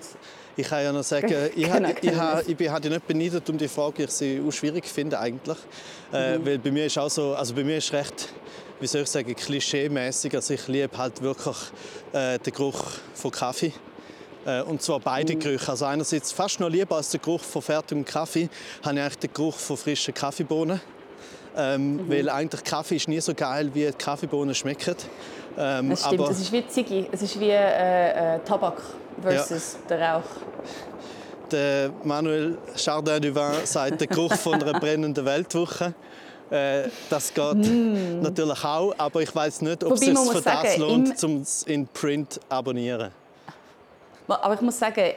ich 0.57 0.68
kann 0.68 0.82
ja 0.82 0.92
noch 0.92 1.04
sagen, 1.04 1.34
ich, 1.54 1.70
genau, 1.70 1.88
ich, 1.88 2.02
ich, 2.02 2.48
ich 2.48 2.57
bin 2.57 2.72
halt 2.72 2.84
nicht 2.84 3.07
beneidet 3.07 3.48
um 3.48 3.59
die 3.59 3.68
Frage, 3.68 4.04
ich 4.04 4.11
sie 4.11 4.42
auch 4.46 4.50
schwierig 4.50 4.86
finde 4.86 5.18
eigentlich. 5.18 5.59
Äh, 6.12 6.38
mhm. 6.38 6.46
weil 6.46 6.59
bei 6.59 6.70
mir 6.70 6.86
ist 6.86 6.98
auch 6.98 7.11
so, 7.11 7.34
also 7.34 7.54
bei 7.54 7.62
mir 7.62 7.76
ist 7.76 7.92
recht, 7.92 8.28
wie 8.80 8.86
soll 8.86 9.02
ich 9.02 9.09
sagen, 9.09 9.34
klischee-mäßig. 9.34 10.34
Also 10.34 10.54
ich 10.54 10.66
liebe 10.68 10.96
halt 10.96 11.20
wirklich 11.20 11.57
äh, 12.12 12.38
den 12.38 12.52
Geruch 12.52 12.82
von 13.14 13.30
Kaffee. 13.30 13.72
Äh, 14.46 14.62
und 14.62 14.80
zwar 14.80 15.00
beide 15.00 15.34
mhm. 15.34 15.40
Gerüche. 15.40 15.70
Also 15.70 15.84
einerseits 15.84 16.32
fast 16.32 16.61
noch 16.61 16.70
lieber 16.70 16.96
als 16.96 17.11
der 17.11 17.20
Geruch 17.20 17.42
von 17.42 17.62
fertigem 17.62 18.04
Kaffee, 18.04 18.48
habe 18.82 18.94
ich 18.94 19.02
eigentlich 19.02 19.18
den 19.18 19.32
Geruch 19.32 19.57
von 19.57 19.76
frischen 19.76 20.14
Kaffeebohnen. 20.14 20.80
Ähm, 21.59 21.96
mhm. 21.96 22.11
Weil 22.11 22.28
eigentlich 22.28 22.64
Kaffee 22.64 22.96
ist 22.96 23.09
nie 23.09 23.20
so 23.20 23.34
geil, 23.34 23.70
wie 23.72 23.86
die 23.86 23.92
Kaffeebohnen 23.92 24.54
schmecken. 24.54 24.94
Ähm, 25.59 25.90
das 25.90 26.00
stimmt, 26.04 26.20
aber, 26.20 26.30
es 26.30 26.40
ist 26.40 26.52
wie 26.52 26.66
Ziggy, 26.68 27.09
es 27.11 27.22
ist 27.22 27.40
wie 27.40 27.48
äh, 27.48 28.36
äh, 28.36 28.38
Tabak 28.40 28.82
versus 29.20 29.74
ja. 29.74 29.96
der 29.96 30.14
Rauch. 30.14 30.22
Der 31.50 31.90
Manuel 32.02 32.58
Chardin 32.76 33.22
du 33.22 33.34
Vin 33.34 33.64
sagt, 33.64 34.00
der 34.00 34.08
Geruch 34.08 34.34
von 34.34 34.54
einer 34.54 34.72
brennenden 34.80 35.24
Weltwoche. 35.24 35.94
Äh, 36.50 36.88
das 37.10 37.32
geht 37.34 37.54
mm. 37.54 38.20
natürlich 38.20 38.64
auch, 38.64 38.94
aber 38.98 39.20
ich 39.20 39.34
weiß 39.34 39.62
nicht, 39.62 39.82
ob 39.82 39.90
Wobei, 39.90 40.06
es 40.12 40.18
sich 40.18 40.32
für 40.32 40.42
sagen, 40.42 40.62
das 40.62 40.76
lohnt, 40.76 41.24
um 41.24 41.42
es 41.42 41.62
in 41.64 41.88
Print 41.88 42.40
abonnieren. 42.48 43.10
Aber 44.28 44.54
ich 44.54 44.60
muss 44.60 44.78
sagen, 44.78 45.12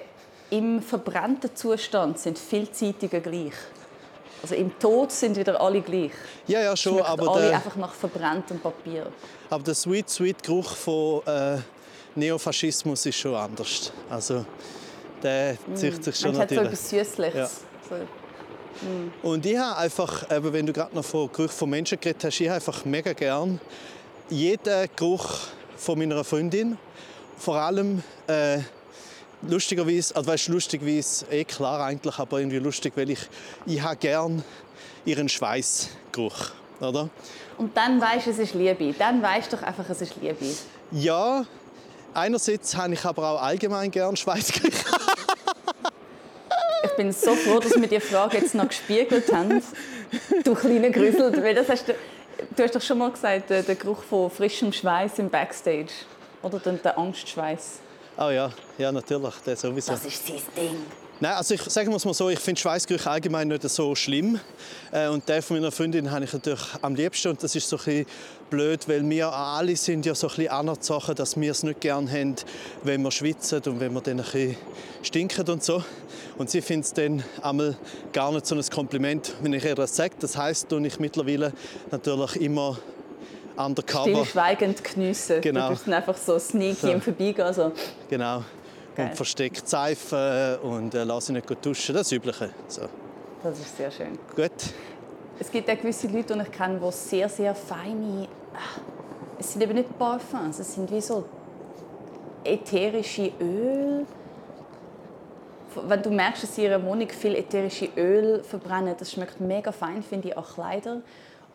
im 0.50 0.82
verbrannten 0.82 1.56
Zustand 1.56 2.18
sind 2.18 2.38
viele 2.38 2.72
Zeitungen 2.72 3.22
gleich. 3.22 3.54
Also 4.42 4.56
im 4.56 4.78
Tod 4.80 5.12
sind 5.12 5.36
wieder 5.36 5.60
alle 5.60 5.82
gleich. 5.82 6.12
Ja, 6.48 6.62
ja, 6.62 6.76
schon. 6.76 7.02
aber 7.02 7.34
alle 7.34 7.48
der, 7.48 7.56
einfach 7.56 7.76
nach 7.76 7.94
verbranntem 7.94 8.60
Papier. 8.60 9.08
Aber 9.50 9.64
der 9.64 9.76
sweet, 9.76 10.10
sweet 10.10 10.42
Geruch 10.42 10.72
von 10.72 11.22
äh, 11.26 11.58
Neofaschismus 12.20 13.06
ist 13.06 13.18
schon 13.18 13.36
anders. 13.36 13.92
Also 14.10 14.46
der 15.24 15.54
mm. 15.54 15.76
zieht 15.76 16.04
sich 16.04 16.16
schon 16.16 16.32
Man 16.32 16.42
natürlich. 16.42 16.72
Hat 16.72 16.78
so 16.78 16.96
etwas 16.98 17.10
Süßliches. 17.10 17.36
Ja. 17.36 17.50
So. 17.90 17.96
Mm. 18.86 19.12
Und 19.24 19.46
ich 19.46 19.58
habe 19.58 19.78
einfach, 19.78 20.32
eben, 20.32 20.54
wenn 20.54 20.66
du 20.66 20.74
gerade 20.74 20.96
noch 20.96 21.06
von 21.06 21.32
Geruch 21.32 21.52
von 21.52 21.70
Menschen 21.70 22.00
geredet 22.00 22.24
hast, 22.24 22.40
ich 22.40 22.48
habe 22.48 22.56
einfach 22.56 22.86
mega 22.86 23.14
gern 23.14 23.60
jeden 24.30 24.90
Geruch 24.96 25.40
von 25.76 25.98
meiner 25.98 26.24
Freundin. 26.24 26.78
Vor 27.38 27.56
allem 27.56 28.04
äh, 28.28 28.60
lustigerweise, 29.42 30.16
also 30.16 30.30
weißt, 30.30 30.50
lustigweise, 30.50 31.26
eh 31.32 31.44
klar 31.46 31.86
eigentlich, 31.86 32.18
aber 32.20 32.40
irgendwie 32.40 32.60
lustig, 32.60 32.94
weil 32.96 33.10
ich, 33.10 33.20
ich 33.66 33.82
habe 33.82 33.96
gern 33.96 34.44
ihren 35.06 35.30
Schweißgeruch, 35.30 36.52
oder? 36.82 37.10
Und 37.58 37.76
dann 37.76 38.00
weißt 38.00 38.28
du, 38.28 38.32
es 38.32 38.40
ist 38.40 38.54
Liebe. 38.54 38.94
Dann 38.98 39.22
weißt 39.22 39.52
du 39.52 39.58
doch 39.58 39.64
einfach, 39.64 39.90
es 39.90 40.02
ist 40.02 40.16
Liebe. 40.22 40.46
Ja, 40.92 41.46
einerseits 42.14 42.76
habe 42.76 42.94
ich 42.94 43.06
aber 43.06 43.30
auch 43.30 43.42
allgemein 43.42 43.92
gern 43.92 44.16
Schweißgeruch. 44.16 44.74
ich 46.84 46.92
bin 46.98 47.12
so 47.12 47.36
froh, 47.36 47.60
dass 47.60 47.80
wir 47.80 47.88
die 47.88 48.00
Frage 48.00 48.38
jetzt 48.38 48.56
noch 48.56 48.68
gespiegelt 48.68 49.32
haben. 49.32 49.62
Du 50.44 50.56
kleine 50.56 50.92
Grüssel, 50.92 51.32
weil 51.44 51.56
das 51.56 51.70
hast 51.70 51.88
du, 51.88 51.96
du 52.56 52.64
hast 52.64 52.76
doch 52.76 52.82
schon 52.82 52.98
mal 52.98 53.12
gesagt, 53.12 53.50
der, 53.50 53.64
der 53.64 53.76
Geruch 53.76 54.04
von 54.04 54.32
frischem 54.32 54.74
Schweiß 54.74 55.20
im 55.20 55.30
Backstage 55.30 55.92
oder 56.42 56.60
der 56.60 56.98
Angstschweiß. 56.98 57.80
Oh 58.18 58.30
ja, 58.30 58.52
ja 58.78 58.92
natürlich, 58.92 59.36
der 59.46 59.56
sowieso. 59.56 59.92
Das 59.92 60.06
ist 60.06 60.28
sein 60.28 60.42
Ding. 60.56 60.76
Nein, 61.22 61.34
also 61.34 61.54
ich 61.54 61.62
sage 61.64 61.90
mal 61.90 62.00
so, 62.00 62.30
ich 62.30 62.40
finde 62.40 62.62
Schweißgerüche 62.62 63.10
allgemein 63.10 63.50
nicht 63.50 63.70
so 63.70 63.94
schlimm. 63.94 64.40
Äh, 64.90 65.10
und 65.10 65.28
der 65.28 65.44
von 65.44 65.58
meiner 65.58 65.72
Freundin 65.72 66.10
habe 66.10 66.24
ich 66.24 66.32
natürlich 66.32 66.64
am 66.82 66.96
liebsten. 66.96 67.30
Und 67.30 67.44
das 67.44 67.56
ist 67.56 67.68
so 67.68 67.78
ein 67.86 68.06
blöd, 68.50 68.88
weil 68.88 69.08
wir 69.10 69.32
alle 69.32 69.76
sind 69.76 70.06
ja 70.06 70.16
so 70.16 70.28
ein 70.28 70.36
bisschen 70.36 70.52
anerzogen, 70.52 71.16
dass 71.16 71.40
wir 71.40 71.52
es 71.52 71.64
nicht 71.64 71.82
gerne 71.82 72.12
haben, 72.12 72.36
wenn 72.84 73.02
wir 73.02 73.12
schwitzen 73.12 73.62
und 73.66 73.80
wenn 73.80 73.94
wir 73.94 74.02
dann 74.02 74.20
ein 74.20 74.26
bisschen 74.26 74.56
stinken 75.02 75.48
und 75.50 75.64
so. 75.64 75.84
Und 76.38 76.50
sie 76.50 76.62
findet 76.62 76.86
es 76.86 76.94
dann 76.94 77.24
einmal 77.42 77.76
gar 78.14 78.32
nicht 78.32 78.46
so 78.46 78.56
ein 78.56 78.64
Kompliment, 78.74 79.34
wenn 79.42 79.54
ich 79.54 79.66
ihr 79.66 79.76
das 79.76 79.96
sage. 79.96 80.16
Das 80.20 80.38
heisst, 80.38 80.70
tue 80.70 80.86
ich 80.88 81.00
mittlerweile 81.00 81.52
natürlich 81.92 82.42
immer 82.42 82.78
undercover. 83.58 84.10
Stillschweigend 84.10 84.84
geniessen. 84.84 85.42
Genau. 85.42 85.70
Du 85.70 85.76
bist 85.76 85.90
einfach 85.90 86.18
so 86.18 86.40
sneaky 86.40 86.76
so. 86.76 86.88
im 86.88 87.02
Vorbeigehen. 87.02 87.46
Also. 87.46 87.72
Genau. 88.10 88.44
Geil. 88.96 89.10
Und 89.10 89.16
versteckt 89.16 89.68
Seife 89.68 90.60
und 90.64 90.94
äh, 90.96 91.04
lasse 91.04 91.34
nicht 91.34 91.46
duschen. 91.62 91.96
Das 91.96 92.12
Übliche. 92.12 92.52
So. 92.68 92.84
Das 93.44 93.60
ist 93.60 93.78
sehr 93.78 93.92
schön. 93.92 94.18
Gut. 94.36 94.52
Es 95.40 95.50
gibt 95.52 95.70
auch 95.70 95.78
gewisse 95.78 96.08
Leute, 96.08 96.36
die 96.36 96.42
ich 96.42 96.52
kenne, 96.52 96.80
die 96.80 96.92
sehr, 96.92 97.30
sehr 97.30 97.56
feine... 97.56 98.28
Es 99.38 99.54
sind 99.54 99.62
eben 99.64 99.74
nicht 99.74 99.98
Parfums, 99.98 100.60
es 100.60 100.74
sind 100.74 100.92
wie 100.92 101.02
so 101.02 101.26
ätherische 102.44 103.32
Öl. 103.40 104.06
Wenn 105.88 106.02
du 106.02 106.10
merkst, 106.10 106.44
dass 106.44 106.58
in 106.58 106.66
ihrer 106.66 106.84
Wohnung 106.84 107.08
viel 107.10 107.36
ätherische 107.36 107.90
Öl 107.96 108.44
verbrennen, 108.44 108.96
das 108.98 109.12
schmeckt 109.12 109.40
mega 109.40 109.72
fein, 109.72 110.04
finde 110.04 110.30
ich, 110.30 110.38
auch 110.38 110.56
Kleider. 110.56 111.02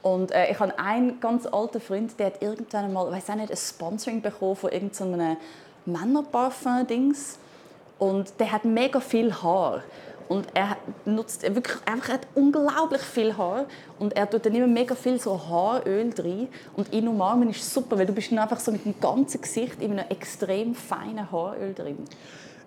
Und 0.03 0.33
äh, 0.33 0.51
ich 0.51 0.59
habe 0.61 0.79
einen 0.79 1.19
ganz 1.19 1.47
alten 1.47 1.81
Freund, 1.81 2.19
der 2.19 2.27
hat 2.27 2.43
irgendwann 2.43 2.93
mal, 2.93 3.11
weiß 3.11 3.31
auch 3.31 3.37
nicht, 3.37 3.51
ein 3.51 3.57
Sponsoring 3.57 4.21
bekommen 4.21 4.55
von 4.55 4.71
irgendeinem 4.71 5.37
Männerparfum-Dings. 5.87 7.39
Und 7.99 8.39
der 8.39 8.53
hat 8.53 8.65
mega 8.65 9.01
viel 9.01 9.33
Haar. 9.33 9.83
Und 10.29 10.47
er 10.55 10.77
nutzt 11.05 11.43
wirklich 11.43 11.77
einfach 11.85 12.09
er 12.09 12.15
hat 12.15 12.27
unglaublich 12.35 13.03
viel 13.03 13.37
Haar 13.37 13.67
und 13.99 14.17
er 14.17 14.29
tut 14.29 14.47
dann 14.47 14.55
immer 14.55 14.67
mega 14.67 14.95
viel 14.95 15.21
so 15.21 15.39
Haaröl 15.39 16.11
drin 16.11 16.49
und 16.77 16.93
ihn 16.93 17.09
umarmen 17.09 17.51
ist 17.51 17.73
super, 17.73 17.99
weil 17.99 18.07
du 18.07 18.13
bist 18.13 18.31
dann 18.31 18.39
einfach 18.39 18.61
so 18.61 18.73
mit 18.73 18.85
dem 18.85 18.99
ganzen 19.01 19.41
Gesicht 19.41 19.81
in 19.81 19.93
einem 19.93 20.09
extrem 20.09 20.75
feinen 20.75 21.31
Haaröl 21.31 21.75
drin. 21.75 21.99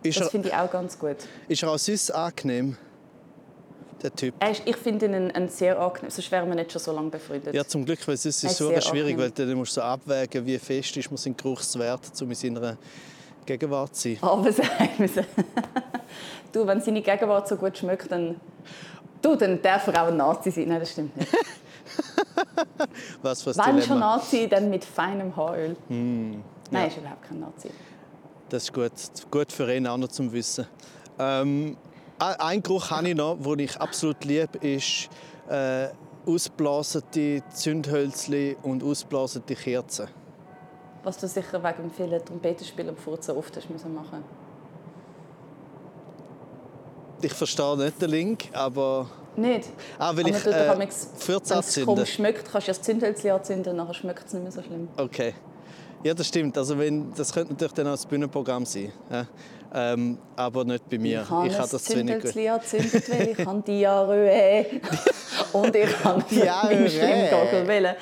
Ist 0.03 0.19
das 0.19 0.29
finde 0.29 0.49
ich 0.49 0.53
auch 0.53 0.69
ganz 0.69 0.97
gut. 0.97 1.17
ist 1.47 1.63
er 1.63 1.71
auch 1.71 1.77
sonst 1.77 2.11
angenehm, 2.11 2.77
der 4.01 4.13
Typ? 4.13 4.35
Ist, 4.43 4.61
ich 4.65 4.77
finde 4.77 5.07
ihn 5.07 5.15
einen, 5.15 5.31
einen 5.31 5.49
sehr 5.49 5.79
angenehm, 5.79 6.11
sonst 6.11 6.31
wären 6.31 6.47
wir 6.47 6.55
nicht 6.55 6.71
schon 6.71 6.81
so 6.81 6.91
lange 6.91 7.09
befreundet. 7.09 7.53
Ja, 7.53 7.65
zum 7.65 7.83
Glück, 7.85 7.99
weil 8.07 8.15
ist 8.15 8.25
es 8.25 8.43
ist 8.43 8.57
so 8.57 8.67
sehr 8.69 8.81
schwierig, 8.81 9.17
weil 9.17 9.27
angenehm. 9.27 9.49
dann 9.49 9.57
musst 9.57 9.75
du 9.75 9.81
so 9.81 9.81
abwägen, 9.81 10.45
wie 10.45 10.57
fest 10.59 10.95
ist 10.97 11.09
man 11.09 11.17
sein 11.17 11.35
Geruchswert, 11.35 12.01
um 12.21 12.29
in 12.29 12.35
seiner 12.35 12.77
Gegenwart 13.45 13.95
zu 13.95 14.09
sein. 14.09 14.17
Aber 14.21 14.51
sagen 14.51 14.89
wir 14.97 15.05
es. 15.05 15.25
Du, 16.51 16.65
wenn 16.65 16.81
seine 16.81 17.01
Gegenwart 17.01 17.47
so 17.47 17.55
gut 17.55 17.77
schmeckt, 17.77 18.11
dann... 18.11 18.39
Du, 19.21 19.35
dann 19.35 19.61
darf 19.61 19.87
er 19.87 20.03
auch 20.03 20.07
ein 20.07 20.17
Nazi 20.17 20.51
sein. 20.51 20.67
Nein, 20.67 20.79
das 20.79 20.91
stimmt 20.91 21.17
nicht. 21.17 21.31
Was 23.21 23.41
für 23.41 23.51
ein 23.51 23.75
Wenn 23.75 23.83
schon. 23.83 23.99
Nazi, 23.99 24.47
dann 24.47 24.69
mit 24.69 24.85
feinem 24.85 25.35
Haaröl. 25.35 25.75
Nein, 25.89 26.43
ja. 26.71 26.83
ist 26.85 26.97
überhaupt 26.97 27.23
kein 27.23 27.39
Nazi. 27.39 27.69
Das 28.49 28.63
ist 28.63 28.73
gut, 28.73 28.91
gut 29.31 29.51
für 29.51 29.73
ihn 29.73 29.87
auch 29.87 29.97
noch 29.97 30.07
zum 30.09 30.31
Wissen. 30.31 30.67
Ähm, 31.19 31.77
ein 32.19 32.63
Geruch 32.63 32.89
habe 32.91 33.09
ich 33.09 33.15
noch, 33.15 33.37
den 33.37 33.59
ich 33.59 33.77
absolut 33.77 34.23
liebe, 34.23 34.57
ist 34.59 35.09
äh, 35.49 35.87
ausblasene 36.25 37.43
Zündhölzli 37.53 38.57
und 38.63 38.83
ausblasene 38.83 39.45
Kerzen. 39.45 40.07
Was 41.03 41.17
du 41.17 41.27
sicher 41.27 41.63
wegen 41.63 41.91
vielen 41.91 42.23
Trompetenspielen 42.23 42.89
und 42.91 42.99
Furzen 42.99 43.37
oft 43.37 43.55
hast 43.55 43.69
müssen 43.69 43.93
machen 43.93 44.23
Ich 47.21 47.33
verstehe 47.33 47.77
nicht 47.77 48.01
den 48.01 48.09
Link, 48.09 48.45
aber 48.53 49.09
Nicht? 49.35 49.69
Ah, 49.97 50.15
weil 50.15 50.25
Aber 50.25 50.37
ich, 50.37 50.45
man 50.45 50.81
äh, 50.81 50.91
Fürze 51.17 51.27
Wenn 51.27 51.39
es 51.39 51.51
anzünden. 51.51 52.05
schmeckt, 52.05 52.51
kannst 52.51 52.67
du 52.67 52.71
ja 52.71 52.77
das 52.77 52.81
Zündhölzchen 52.81 53.31
anzünden, 53.31 53.75
nachher 53.75 53.93
schmeckt 53.93 54.27
es 54.27 54.33
nicht 54.33 54.43
mehr 54.43 54.51
so 54.51 54.61
schlimm. 54.61 54.87
Okay. 54.97 55.33
Ja, 56.03 56.13
das 56.13 56.27
stimmt. 56.27 56.57
Also 56.57 56.77
wenn, 56.77 57.13
das 57.15 57.33
könnte 57.33 57.53
natürlich 57.53 57.73
dann 57.73 57.87
auch 57.87 57.91
das 57.91 58.05
Bühnenprogramm 58.05 58.65
sein. 58.65 58.91
Ja? 59.11 59.25
Ähm, 59.73 60.17
aber 60.35 60.63
nicht 60.63 60.87
bei 60.89 60.97
mir. 60.97 61.21
Ich 61.21 61.29
habe 61.57 61.69
das 61.69 61.83
zu 61.83 61.95
wenig 61.97 62.49
angezündet, 62.49 63.09
weil 63.09 63.29
ich 63.29 63.45
habe 63.45 63.61
Diarrhoe. 63.61 64.65
Und 65.53 65.75
ich 65.75 66.03
habe 66.03 66.23
Diarrhoe. 66.29 66.73
im 66.73 66.87
Schlimmgagel 66.87 67.67
wählen. 67.67 67.95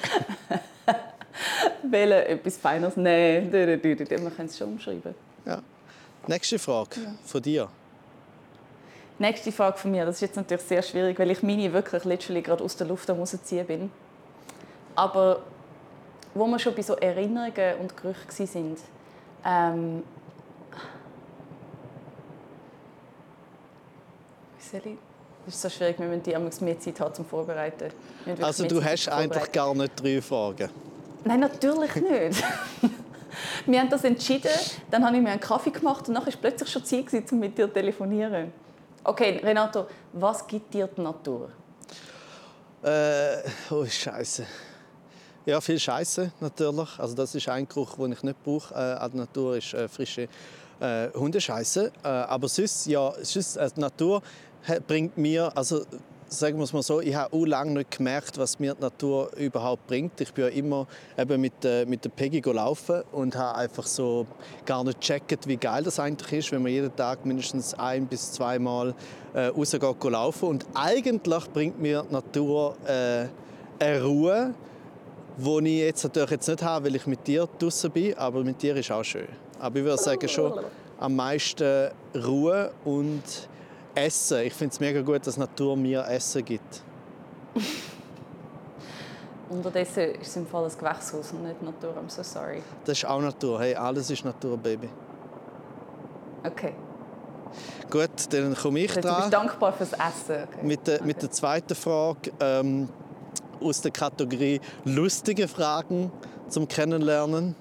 wählen 1.83 2.25
etwas 2.27 2.57
Feines 2.57 2.97
nehmen. 2.97 3.51
Wir 3.51 3.77
können 3.79 4.47
es 4.47 4.57
schon 4.57 4.73
umschreiben. 4.73 5.15
Ja. 5.45 5.61
Nächste 6.27 6.59
Frage 6.59 6.97
von 7.25 7.41
dir. 7.41 7.69
Nächste 9.17 9.51
Frage 9.51 9.77
von 9.77 9.91
mir. 9.91 10.05
Das 10.05 10.15
ist 10.15 10.21
jetzt 10.21 10.35
natürlich 10.35 10.63
sehr 10.63 10.81
schwierig, 10.81 11.17
weil 11.17 11.31
ich 11.31 11.41
meine 11.41 11.71
wirklich 11.71 12.03
literally 12.03 12.41
gerade 12.41 12.63
aus 12.63 12.75
der 12.75 12.87
Luft 12.87 13.09
am 13.09 13.19
rausziehen 13.19 13.65
bin. 13.65 13.91
Aber 14.95 15.41
wo 16.33 16.45
wir 16.47 16.59
schon 16.59 16.75
bei 16.75 16.81
so 16.81 16.95
Erinnerungen 16.95 17.77
und 17.79 17.95
Gerüchen 17.95 18.47
sind, 18.47 18.79
ähm? 19.45 20.03
Das 25.45 25.53
ist 25.53 25.61
so 25.61 25.69
schwierig, 25.69 25.99
wir 25.99 26.07
müssen 26.07 26.23
die 26.23 26.35
einmal 26.35 26.51
mehr 26.59 26.79
Zeit 26.79 26.99
haben 26.99 27.13
zum 27.13 27.25
Vorbereiten. 27.25 27.91
Also 28.41 28.67
du 28.67 28.83
hast 28.83 29.07
eigentlich 29.07 29.51
gar 29.51 29.73
nicht 29.75 29.91
drei 30.01 30.21
Fragen. 30.21 30.69
Nein, 31.23 31.39
natürlich 31.39 31.95
nicht. 31.95 32.43
wir 33.65 33.79
haben 33.79 33.89
das 33.89 34.03
entschieden, 34.03 34.49
dann 34.89 35.05
habe 35.05 35.15
ich 35.15 35.21
mir 35.21 35.29
einen 35.29 35.39
Kaffee 35.39 35.69
gemacht 35.69 36.07
und 36.07 36.15
dann 36.15 36.23
war 36.23 36.27
es 36.27 36.35
plötzlich 36.35 36.69
schon 36.69 36.83
Zeit, 36.83 37.31
um 37.31 37.39
mit 37.39 37.57
dir 37.57 37.67
zu 37.67 37.73
telefonieren. 37.73 38.51
Okay, 39.07 39.39
Renato, 39.43 39.85
was 40.13 40.47
gibt 40.47 40.73
dir 40.73 40.87
die 40.87 40.99
Natur? 41.01 41.49
Äh, 42.83 43.37
oh 43.69 43.85
Scheiße. 43.85 44.45
Ja, 45.45 45.61
viel 45.61 45.79
Scheiße 45.79 46.31
natürlich. 46.39 46.97
Also 46.99 47.13
das 47.13 47.35
ist 47.35 47.47
ein 47.47 47.67
Geruch, 47.67 47.97
den 47.97 48.13
ich 48.13 48.23
nicht 48.23 48.43
brauche 48.43 48.73
äh, 48.73 48.77
an 48.77 49.11
der 49.11 49.19
Natur, 49.21 49.57
ist 49.57 49.75
äh, 49.75 49.87
frische 49.87 50.27
äh, 50.79 51.09
Hundescheiße. 51.13 51.91
Äh, 52.03 52.07
aber 52.07 52.47
sonst, 52.47 52.87
ja, 52.87 53.13
sonst, 53.21 53.57
äh, 53.57 53.69
die 53.75 53.79
Natur 53.79 54.23
hat- 54.67 54.87
bringt 54.87 55.15
mir, 55.19 55.51
also 55.55 55.85
sagen 56.35 56.57
wir 56.57 56.63
es 56.63 56.73
mal 56.73 56.83
so, 56.83 57.01
ich 57.01 57.15
habe 57.15 57.45
lange 57.45 57.71
nicht 57.71 57.91
gemerkt, 57.91 58.37
was 58.37 58.59
mir 58.59 58.75
die 58.75 58.81
Natur 58.81 59.31
überhaupt 59.37 59.87
bringt. 59.87 60.19
Ich 60.21 60.33
bin 60.33 60.45
ja 60.45 60.51
immer 60.51 60.87
eben 61.17 61.41
mit, 61.41 61.63
äh, 61.63 61.85
mit 61.85 62.03
der 62.03 62.09
Peggy 62.09 62.41
laufen 62.41 63.03
und 63.11 63.35
habe 63.35 63.57
einfach 63.57 63.85
so 63.85 64.27
gar 64.65 64.83
nicht 64.83 64.99
gecheckt, 64.99 65.47
wie 65.47 65.57
geil 65.57 65.83
das 65.83 65.99
eigentlich 65.99 66.39
ist, 66.39 66.51
wenn 66.51 66.61
man 66.61 66.71
jeden 66.71 66.95
Tag 66.95 67.25
mindestens 67.25 67.73
ein 67.73 68.05
bis 68.05 68.33
zweimal 68.33 68.93
äh, 69.33 69.47
rausgeht 69.47 70.03
laufen. 70.03 70.49
Und 70.49 70.65
eigentlich 70.73 71.51
bringt 71.51 71.79
mir 71.79 72.05
die 72.07 72.13
Natur 72.13 72.75
äh, 72.85 73.25
eine 73.79 74.03
Ruhe, 74.03 74.53
die 75.37 75.79
ich 75.79 75.85
jetzt 75.85 76.03
natürlich 76.03 76.31
jetzt 76.31 76.47
nicht 76.47 76.63
habe, 76.63 76.85
weil 76.85 76.95
ich 76.95 77.07
mit 77.07 77.25
dir 77.25 77.47
draußen 77.59 77.91
bin, 77.91 78.17
aber 78.17 78.43
mit 78.43 78.61
dir 78.61 78.75
ist 78.75 78.91
auch 78.91 79.03
schön. 79.03 79.27
Aber 79.59 79.79
ich 79.79 79.85
würde 79.85 80.01
sagen 80.01 80.27
schon 80.27 80.59
am 80.99 81.15
meisten 81.15 81.89
Ruhe 82.15 82.71
und 82.83 83.23
Essen. 83.95 84.41
Ich 84.41 84.53
finde 84.53 84.73
es 84.73 84.79
mega 84.79 85.01
gut, 85.01 85.25
dass 85.25 85.35
die 85.35 85.39
Natur 85.39 85.75
mir 85.75 86.05
Essen 86.07 86.43
gibt. 86.43 86.83
Unterdessen 89.49 90.15
ist 90.15 90.27
es 90.29 90.35
im 90.37 90.47
Fall 90.47 90.65
ein 90.65 90.71
Gewächshaus 90.77 91.31
und 91.31 91.43
nicht 91.43 91.61
Natur. 91.61 91.91
I'm 91.91 92.09
so 92.09 92.23
sorry. 92.23 92.61
Das 92.83 92.97
ist 92.97 93.05
auch 93.05 93.21
Natur. 93.21 93.59
Hey, 93.59 93.75
alles 93.75 94.09
ist 94.09 94.25
Natur, 94.25 94.57
Baby. 94.57 94.89
Okay. 96.43 96.73
Gut, 97.89 98.09
dann 98.31 98.55
komme 98.55 98.79
ich 98.79 98.95
Also, 98.95 99.07
du 99.07 99.15
bist 99.15 99.21
dran 99.21 99.47
dankbar 99.47 99.73
fürs 99.73 99.93
Essen. 99.93 100.47
Okay. 100.51 100.63
mit 100.63 100.87
der, 100.87 101.03
mit 101.03 101.21
der 101.21 101.31
zweiten 101.31 101.75
Frage 101.75 102.31
ähm, 102.39 102.89
aus 103.61 103.81
der 103.81 103.91
Kategorie 103.91 104.59
lustige 104.83 105.47
Fragen 105.47 106.11
zum 106.49 106.67
Kennenlernen. 106.67 107.55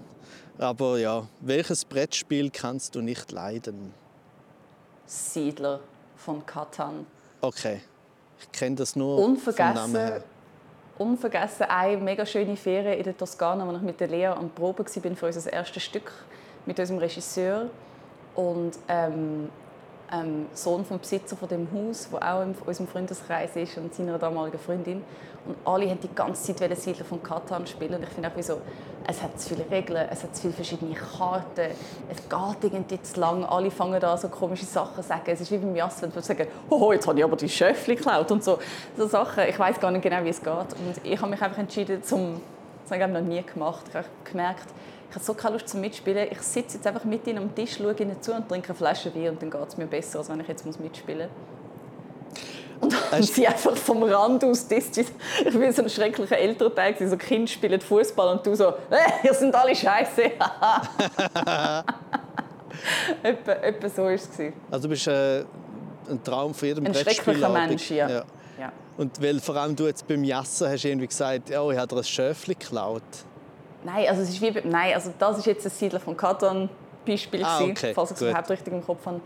Aber 0.58 0.98
ja, 0.98 1.26
welches 1.40 1.84
Brettspiel 1.84 2.50
kannst 2.50 2.94
du 2.94 3.02
nicht 3.02 3.30
leiden? 3.30 3.92
Siedler 5.06 5.80
von 6.24 6.44
Katan. 6.46 7.06
Okay, 7.40 7.80
ich 8.40 8.50
kenne 8.52 8.76
das 8.76 8.96
nur 8.96 9.16
vom 9.18 9.32
Unvergessen, 9.32 9.74
Namen 9.74 9.96
her. 9.96 10.24
unvergessen 10.98 11.66
eine 11.66 11.98
mega 11.98 12.24
schöne 12.24 12.56
Ferien 12.56 12.98
in 12.98 13.04
der 13.04 13.16
Toskana, 13.16 13.66
wo 13.66 13.72
ich 13.72 13.82
mit 13.82 14.00
der 14.00 14.08
Lea 14.08 14.26
am 14.26 14.50
Proben 14.50 14.86
war 14.86 15.16
für 15.16 15.26
unser 15.26 15.52
erstes 15.52 15.82
Stück 15.82 16.10
mit 16.66 16.78
unserem 16.78 16.98
Regisseur 16.98 17.68
und 18.34 18.72
ähm, 18.88 19.50
ähm, 20.12 20.46
Sohn 20.52 20.84
vom 20.84 20.98
Besitzer 20.98 21.36
von 21.36 21.48
dem 21.48 21.68
Haus, 21.72 22.08
der 22.10 22.34
auch 22.34 22.42
in 22.42 22.54
unserem 22.66 22.88
Freundeskreis 22.88 23.56
ist 23.56 23.76
und 23.78 23.94
seiner 23.94 24.18
damaligen 24.18 24.58
Freundin. 24.58 25.02
Und 25.46 25.56
alle 25.64 25.88
haben 25.90 26.00
die 26.00 26.14
ganze 26.14 26.54
Zeit 26.54 26.78
Siedler 26.78 27.04
von 27.04 27.22
Katan 27.22 27.66
spielen. 27.66 27.96
Und 27.96 28.02
ich 28.04 28.08
finde 28.08 28.30
auch 28.30 28.36
wie 28.36 28.42
so, 28.42 28.60
es 29.06 29.22
hat 29.22 29.38
zu 29.38 29.50
viele 29.50 29.70
Regeln, 29.70 30.08
es 30.10 30.22
hat 30.22 30.34
zu 30.34 30.42
viele 30.42 30.54
verschiedene 30.54 30.94
Karten, 30.94 31.72
es 32.10 32.16
geht 32.16 32.72
irgendwie 32.72 33.02
zu 33.02 33.20
lang. 33.20 33.44
Alle 33.44 33.70
fangen 33.70 34.00
da 34.00 34.16
so 34.16 34.28
komische 34.28 34.64
Sachen 34.64 35.02
zu 35.02 35.08
sagen. 35.08 35.24
Es 35.26 35.42
ist 35.42 35.50
wie 35.50 35.58
beim 35.58 35.76
Jass, 35.76 36.00
wenn 36.00 36.10
sie 36.12 36.20
sagen, 36.20 36.46
oh, 36.70 36.92
jetzt 36.92 37.06
habe 37.06 37.18
ich 37.18 37.24
aber 37.24 37.36
die 37.36 37.48
Schöffli 37.48 37.96
geklaut 37.96 38.30
und 38.30 38.42
so. 38.42 38.58
So 38.96 39.06
Sachen. 39.06 39.44
Ich 39.46 39.58
weiß 39.58 39.78
gar 39.78 39.90
nicht 39.90 40.02
genau, 40.02 40.24
wie 40.24 40.30
es 40.30 40.42
geht. 40.42 40.48
Und 40.48 41.00
ich 41.02 41.20
habe 41.20 41.30
mich 41.30 41.42
einfach 41.42 41.58
entschieden, 41.58 42.02
zum, 42.02 42.40
das 42.82 42.98
habe 42.98 43.10
ich 43.10 43.20
noch 43.20 43.26
nie 43.26 43.42
gemacht. 43.42 43.84
Ich 43.90 43.94
habe 43.94 44.06
gemerkt, 44.24 44.66
ich 45.14 45.16
habe 45.16 45.26
so 45.26 45.34
keine 45.34 45.54
Lust 45.54 45.68
zum 45.68 45.80
Mitspielen. 45.80 46.26
Ich 46.28 46.40
sitze 46.40 46.76
jetzt 46.76 46.86
einfach 46.88 47.04
mit 47.04 47.24
ihnen 47.28 47.38
am 47.38 47.54
Tisch, 47.54 47.76
schaue 47.76 47.94
ihnen 47.94 48.20
zu 48.20 48.34
und 48.34 48.48
trinke 48.48 48.70
eine 48.70 48.74
Flasche 48.74 49.14
Wein 49.14 49.28
und 49.28 49.40
dann 49.40 49.48
geht 49.48 49.68
es 49.68 49.76
mir 49.76 49.86
besser, 49.86 50.18
als 50.18 50.28
wenn 50.28 50.40
ich 50.40 50.48
jetzt 50.48 50.66
mitspielen 50.66 51.28
muss. 51.28 51.36
Und 52.80 52.96
dann 53.12 53.22
sie 53.22 53.46
einfach 53.46 53.76
vom 53.76 54.02
Rand 54.02 54.42
aus. 54.42 54.66
Ich 54.68 55.08
bin 55.44 55.72
so 55.72 55.82
ein 55.82 55.88
schrecklicher 55.88 56.36
Elternteil, 56.36 56.96
so 57.08 57.16
Kinder 57.16 57.46
spielen 57.46 57.80
Fußball 57.80 58.36
und 58.36 58.44
du 58.44 58.56
so, 58.56 58.70
äh, 58.90 59.22
ihr 59.22 59.34
sind 59.34 59.54
alle 59.54 59.76
scheiße. 59.76 60.22
etwa, 63.22 63.52
etwa 63.52 63.88
so 63.88 64.02
war 64.02 64.10
es. 64.10 64.28
Also 64.68 64.82
du 64.82 64.88
bist 64.88 65.06
äh, 65.06 65.44
ein 66.10 66.24
Traum 66.24 66.52
von 66.52 66.66
jedem 66.66 66.86
Ein 66.86 66.94
schrecklicher. 66.94 67.50
Mensch, 67.50 67.88
ja. 67.92 68.08
ja. 68.08 68.24
ja. 68.58 68.72
Und 68.96 69.22
weil 69.22 69.38
vor 69.38 69.54
allem 69.54 69.76
du 69.76 69.86
jetzt 69.86 70.08
beim 70.08 70.24
Jassen 70.24 70.68
hast 70.68 70.84
irgendwie 70.84 71.06
gesagt, 71.06 71.56
oh, 71.56 71.70
ich 71.70 71.78
habe 71.78 71.86
dir 71.86 71.98
ein 71.98 72.04
Schöfli 72.04 72.56
geklaut. 72.56 73.04
Nein, 73.84 74.08
also 74.08 74.22
es 74.22 74.30
ist 74.30 74.40
wie 74.40 74.52
nein, 74.66 74.94
also 74.94 75.12
das 75.18 75.38
ist 75.38 75.46
jetzt 75.46 75.66
ein 75.66 75.70
Siedler 75.70 76.00
von 76.00 76.16
Katan 76.16 76.70
Beispiel 77.06 77.44
Ah, 77.44 77.58
gewesen, 77.58 77.72
okay, 77.72 77.94
falls 77.94 78.10
ich 78.12 78.16
es 78.16 78.22
überhaupt 78.22 78.50
richtig 78.50 78.72
im 78.72 78.84
Kopf 78.84 79.04
habe. 79.04 79.20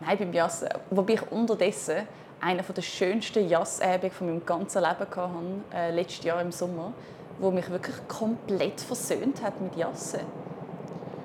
Nein, 0.00 0.18
beim 0.18 0.32
Jassen, 0.32 0.68
wobei 0.90 1.14
ich 1.14 1.30
unterdessen 1.30 2.06
eine 2.40 2.62
der 2.62 2.82
schönsten 2.82 3.48
Jassabende 3.48 4.10
von 4.10 4.28
meinem 4.28 4.46
ganzen 4.46 4.82
Leben 4.82 4.98
hatte, 5.00 5.30
äh, 5.74 5.90
letztes 5.90 6.24
Jahr 6.24 6.40
im 6.40 6.52
Sommer, 6.52 6.92
wo 7.38 7.50
mich 7.50 7.68
wirklich 7.68 7.96
komplett 8.08 8.80
versöhnt 8.80 9.42
hat 9.42 9.60
mit 9.60 9.76
Jassen. 9.76 10.20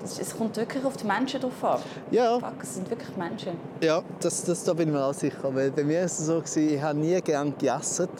Es, 0.04 0.36
kommt 0.36 0.56
wirklich 0.56 0.84
auf 0.84 0.96
die 0.96 1.06
Menschen 1.06 1.40
drauf 1.40 1.64
an. 1.64 1.80
Ja. 2.10 2.38
Fuck, 2.38 2.62
es 2.62 2.74
sind 2.74 2.90
wirklich 2.90 3.16
Menschen. 3.16 3.52
Ja, 3.80 4.02
das, 4.20 4.44
das, 4.44 4.62
da 4.64 4.74
bin 4.74 4.88
ich 4.88 4.94
mir 4.94 5.04
auch 5.04 5.14
sicher. 5.14 5.54
Weil 5.54 5.70
bei 5.70 5.82
mir 5.82 6.02
ist 6.02 6.20
es 6.20 6.26
so, 6.26 6.38
gewesen, 6.38 6.74
ich 6.74 6.82
habe 6.82 6.98
nie 6.98 7.20
gerne 7.20 7.52
gejasset. 7.52 8.10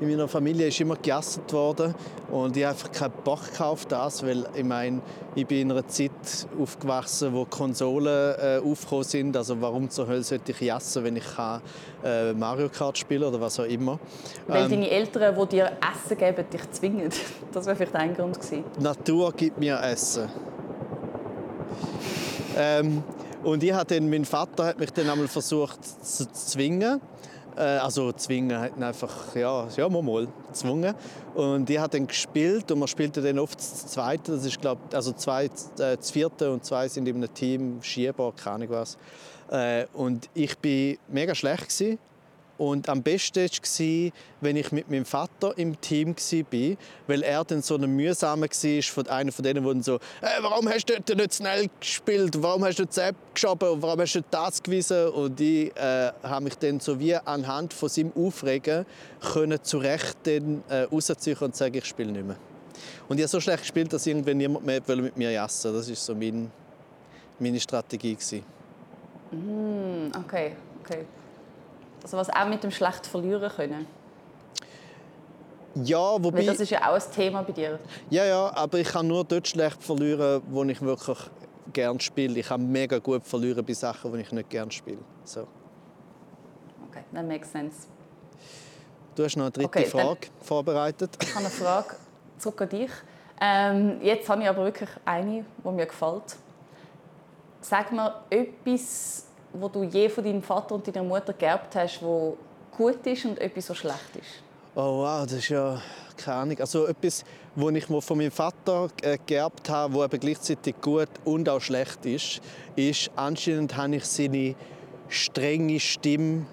In 0.00 0.08
meiner 0.08 0.28
Familie 0.28 0.68
ist 0.68 0.80
immer 0.80 0.94
gejasset 0.96 1.52
worden 1.52 1.92
und 2.30 2.56
ich 2.56 2.64
habe 2.64 2.74
einfach 2.74 2.92
keinen 2.92 3.12
Bock 3.24 3.40
auf 3.58 3.84
das, 3.86 4.24
weil 4.24 4.46
ich 4.54 4.62
meine, 4.62 5.00
ich 5.34 5.44
bin 5.44 5.62
in 5.62 5.72
einer 5.72 5.86
Zeit 5.88 6.10
aufgewachsen, 6.60 7.32
wo 7.34 7.44
Konsolen 7.44 8.34
äh, 8.38 8.60
aufgekommen 8.64 9.04
sind. 9.04 9.36
Also 9.36 9.60
warum 9.60 9.90
zur 9.90 10.06
Hölle 10.06 10.22
sollte 10.22 10.52
ich 10.52 10.60
jassen, 10.60 11.02
wenn 11.02 11.16
ich 11.16 11.34
kann, 11.34 11.62
äh, 12.04 12.32
Mario 12.32 12.68
Kart 12.68 12.96
spielen 12.96 13.24
oder 13.24 13.40
was 13.40 13.58
auch 13.58 13.64
immer. 13.64 13.98
Weil 14.46 14.64
Ähm, 14.64 14.70
deine 14.70 14.90
Eltern, 14.90 15.34
die 15.40 15.46
dir 15.56 15.72
Essen 15.80 16.16
geben, 16.16 16.44
dich 16.52 16.70
zwingen. 16.70 17.10
Das 17.52 17.66
wäre 17.66 17.76
vielleicht 17.76 17.94
ein 17.96 18.14
Grund 18.14 18.38
gewesen. 18.38 18.64
Die 18.78 18.82
Natur 18.82 19.32
gibt 19.32 19.58
mir 19.58 19.80
Essen. 19.82 20.28
Ähm, 22.58 23.04
und 23.44 23.62
ich 23.62 23.72
hat 23.72 23.90
mein 24.00 24.24
Vater 24.24 24.66
hat 24.66 24.80
mich 24.80 24.90
dann 24.90 25.08
einmal 25.08 25.28
versucht 25.28 25.78
zu 26.04 26.30
zwingen. 26.32 27.00
Äh, 27.56 27.60
also 27.60 28.10
zwingen, 28.12 28.58
hat 28.58 28.82
einfach, 28.82 29.34
ja, 29.36 29.68
ja 29.76 29.88
mal, 29.88 30.02
mal, 30.02 30.26
gezwungen. 30.48 30.92
Und 31.34 31.70
ich 31.70 31.78
habe 31.78 31.96
dann 31.96 32.08
gespielt 32.08 32.70
und 32.72 32.80
man 32.80 32.88
spielte 32.88 33.22
dann 33.22 33.38
oft 33.38 33.60
das 33.60 33.86
Zweite, 33.86 34.32
das 34.32 34.44
ist 34.44 34.60
glaube 34.60 34.80
also 34.92 35.12
zwei, 35.12 35.44
äh, 35.44 35.48
das 35.96 36.10
Vierte 36.10 36.50
und 36.50 36.64
zwei 36.64 36.88
sind 36.88 37.06
in 37.06 37.16
einem 37.16 37.32
Team, 37.32 37.78
Schieber, 37.80 38.32
keine 38.32 38.56
Ahnung 38.56 38.70
was. 38.70 38.98
Äh, 39.50 39.86
und 39.92 40.28
ich 40.34 40.58
bin 40.58 40.98
mega 41.08 41.36
schlecht 41.36 41.68
gewesen. 41.68 41.98
Und 42.58 42.88
am 42.88 43.02
besten 43.04 43.44
war, 43.44 44.12
wenn 44.40 44.56
ich 44.56 44.72
mit 44.72 44.90
meinem 44.90 45.04
Vater 45.04 45.56
im 45.56 45.80
Team 45.80 46.16
war, 46.16 46.76
weil 47.06 47.22
er 47.22 47.44
dann 47.44 47.62
so 47.62 47.76
ein 47.76 47.88
mühsamer 47.94 48.48
war, 48.48 48.82
von 48.82 49.06
einer 49.06 49.30
von 49.30 49.44
denen, 49.44 49.64
die 49.64 49.82
so 49.82 49.94
«Äh, 49.94 50.42
«Warum 50.42 50.68
hast 50.68 50.86
du 50.86 51.00
dort 51.00 51.16
nicht 51.16 51.34
schnell 51.36 51.70
gespielt? 51.78 52.42
Warum 52.42 52.64
hast 52.64 52.80
du 52.80 52.84
die 52.84 53.00
App 53.00 53.14
geschoben? 53.32 53.80
Warum 53.80 54.00
hast 54.00 54.14
du 54.14 54.22
das 54.28 54.60
gewiesen?» 54.60 55.08
Und 55.10 55.40
ich 55.40 55.74
äh, 55.76 56.10
habe 56.24 56.44
mich 56.44 56.58
dann 56.58 56.80
so 56.80 56.98
wie 56.98 57.14
anhand 57.14 57.72
von 57.72 57.88
seinem 57.88 58.12
Aufregen 58.16 58.84
können 59.32 59.62
zu 59.62 59.78
Recht 59.78 60.26
äh, 60.26 60.40
rausziehen 60.90 61.38
und 61.38 61.54
sagen, 61.54 61.76
ich 61.76 61.84
spiele 61.84 62.10
nicht 62.10 62.26
mehr. 62.26 62.36
Und 63.08 63.18
ich 63.18 63.22
habe 63.22 63.28
so 63.28 63.40
schlecht 63.40 63.60
gespielt, 63.60 63.92
dass 63.92 64.04
irgendwann 64.04 64.36
niemand 64.36 64.66
mehr 64.66 64.82
mit 64.86 65.16
mir 65.16 65.30
jassen 65.30 65.72
Das 65.72 65.88
war 65.88 65.96
so 65.96 66.14
mein, 66.14 66.50
meine 67.38 67.60
Strategie. 67.60 68.16
Hm, 69.30 70.10
okay, 70.24 70.56
okay. 70.82 71.04
Also 72.02 72.16
was 72.16 72.30
auch 72.30 72.48
mit 72.48 72.62
dem 72.62 72.70
schlecht 72.70 73.06
verlieren 73.06 73.50
können. 73.50 73.86
Ja, 75.74 76.14
Weil 76.14 76.24
wobei... 76.24 76.44
das 76.44 76.60
ist 76.60 76.70
ja 76.70 76.88
auch 76.88 76.94
ein 76.94 77.12
Thema 77.14 77.42
bei 77.42 77.52
dir. 77.52 77.78
Ja, 78.10 78.24
ja, 78.24 78.52
aber 78.54 78.78
ich 78.78 78.88
kann 78.88 79.06
nur 79.06 79.24
dort 79.24 79.46
schlecht 79.46 79.82
verlieren, 79.82 80.42
wo 80.48 80.64
ich 80.64 80.80
wirklich 80.80 81.18
gerne 81.72 82.00
spiele. 82.00 82.38
Ich 82.40 82.48
kann 82.48 82.70
mega 82.70 82.98
gut 82.98 83.26
verlieren 83.26 83.64
bei 83.64 83.74
Sachen, 83.74 84.12
die 84.12 84.20
ich 84.20 84.32
nicht 84.32 84.50
gerne 84.50 84.70
spiele. 84.72 84.98
So. 85.24 85.46
Okay, 86.88 87.04
that 87.12 87.26
makes 87.26 87.52
sense. 87.52 87.86
Du 89.14 89.24
hast 89.24 89.36
noch 89.36 89.44
eine 89.44 89.52
dritte 89.52 89.66
Okay, 89.66 89.84
Frage 89.84 90.28
vorbereitet. 90.40 91.10
Ich 91.22 91.30
habe 91.30 91.40
eine 91.40 91.50
Frage 91.50 91.96
zurück 92.38 92.62
an 92.62 92.68
dich. 92.68 92.90
Ähm, 93.40 94.00
jetzt 94.02 94.28
habe 94.28 94.42
ich 94.42 94.48
aber 94.48 94.64
wirklich 94.64 94.90
eine, 95.04 95.44
die 95.64 95.68
mir 95.68 95.86
gefällt. 95.86 96.36
Sag 97.60 97.92
mir 97.92 98.14
etwas, 98.30 99.27
wo 99.52 99.68
du 99.68 99.82
je 99.82 100.08
von 100.08 100.24
deinem 100.24 100.42
Vater 100.42 100.74
und 100.74 100.86
deiner 100.86 101.02
Mutter 101.04 101.32
geerbt 101.32 101.74
hast, 101.74 102.02
wo 102.02 102.36
gut 102.76 103.06
ist 103.06 103.24
und 103.24 103.38
etwas, 103.38 103.70
was 103.70 103.76
schlecht 103.78 104.16
ist. 104.16 104.42
Oh 104.74 104.98
wow, 105.02 105.22
das 105.24 105.32
ist 105.32 105.48
ja 105.48 105.80
keine 106.16 106.36
Ahnung. 106.38 106.60
Also 106.60 106.86
etwas, 106.86 107.24
was 107.54 107.74
ich 107.74 107.88
mir 107.88 108.02
von 108.02 108.18
meinem 108.18 108.30
Vater 108.30 108.88
äh, 109.02 109.18
geerbt 109.26 109.68
habe, 109.68 109.94
wo 109.94 110.04
eben 110.04 110.20
gleichzeitig 110.20 110.74
gut 110.80 111.08
und 111.24 111.48
auch 111.48 111.60
schlecht 111.60 112.04
ist, 112.06 112.40
ist 112.76 113.10
anscheinend 113.16 113.76
habe 113.76 113.96
ich 113.96 114.04
seine 114.04 114.54
strenge 115.08 115.80
Stimme 115.80 116.46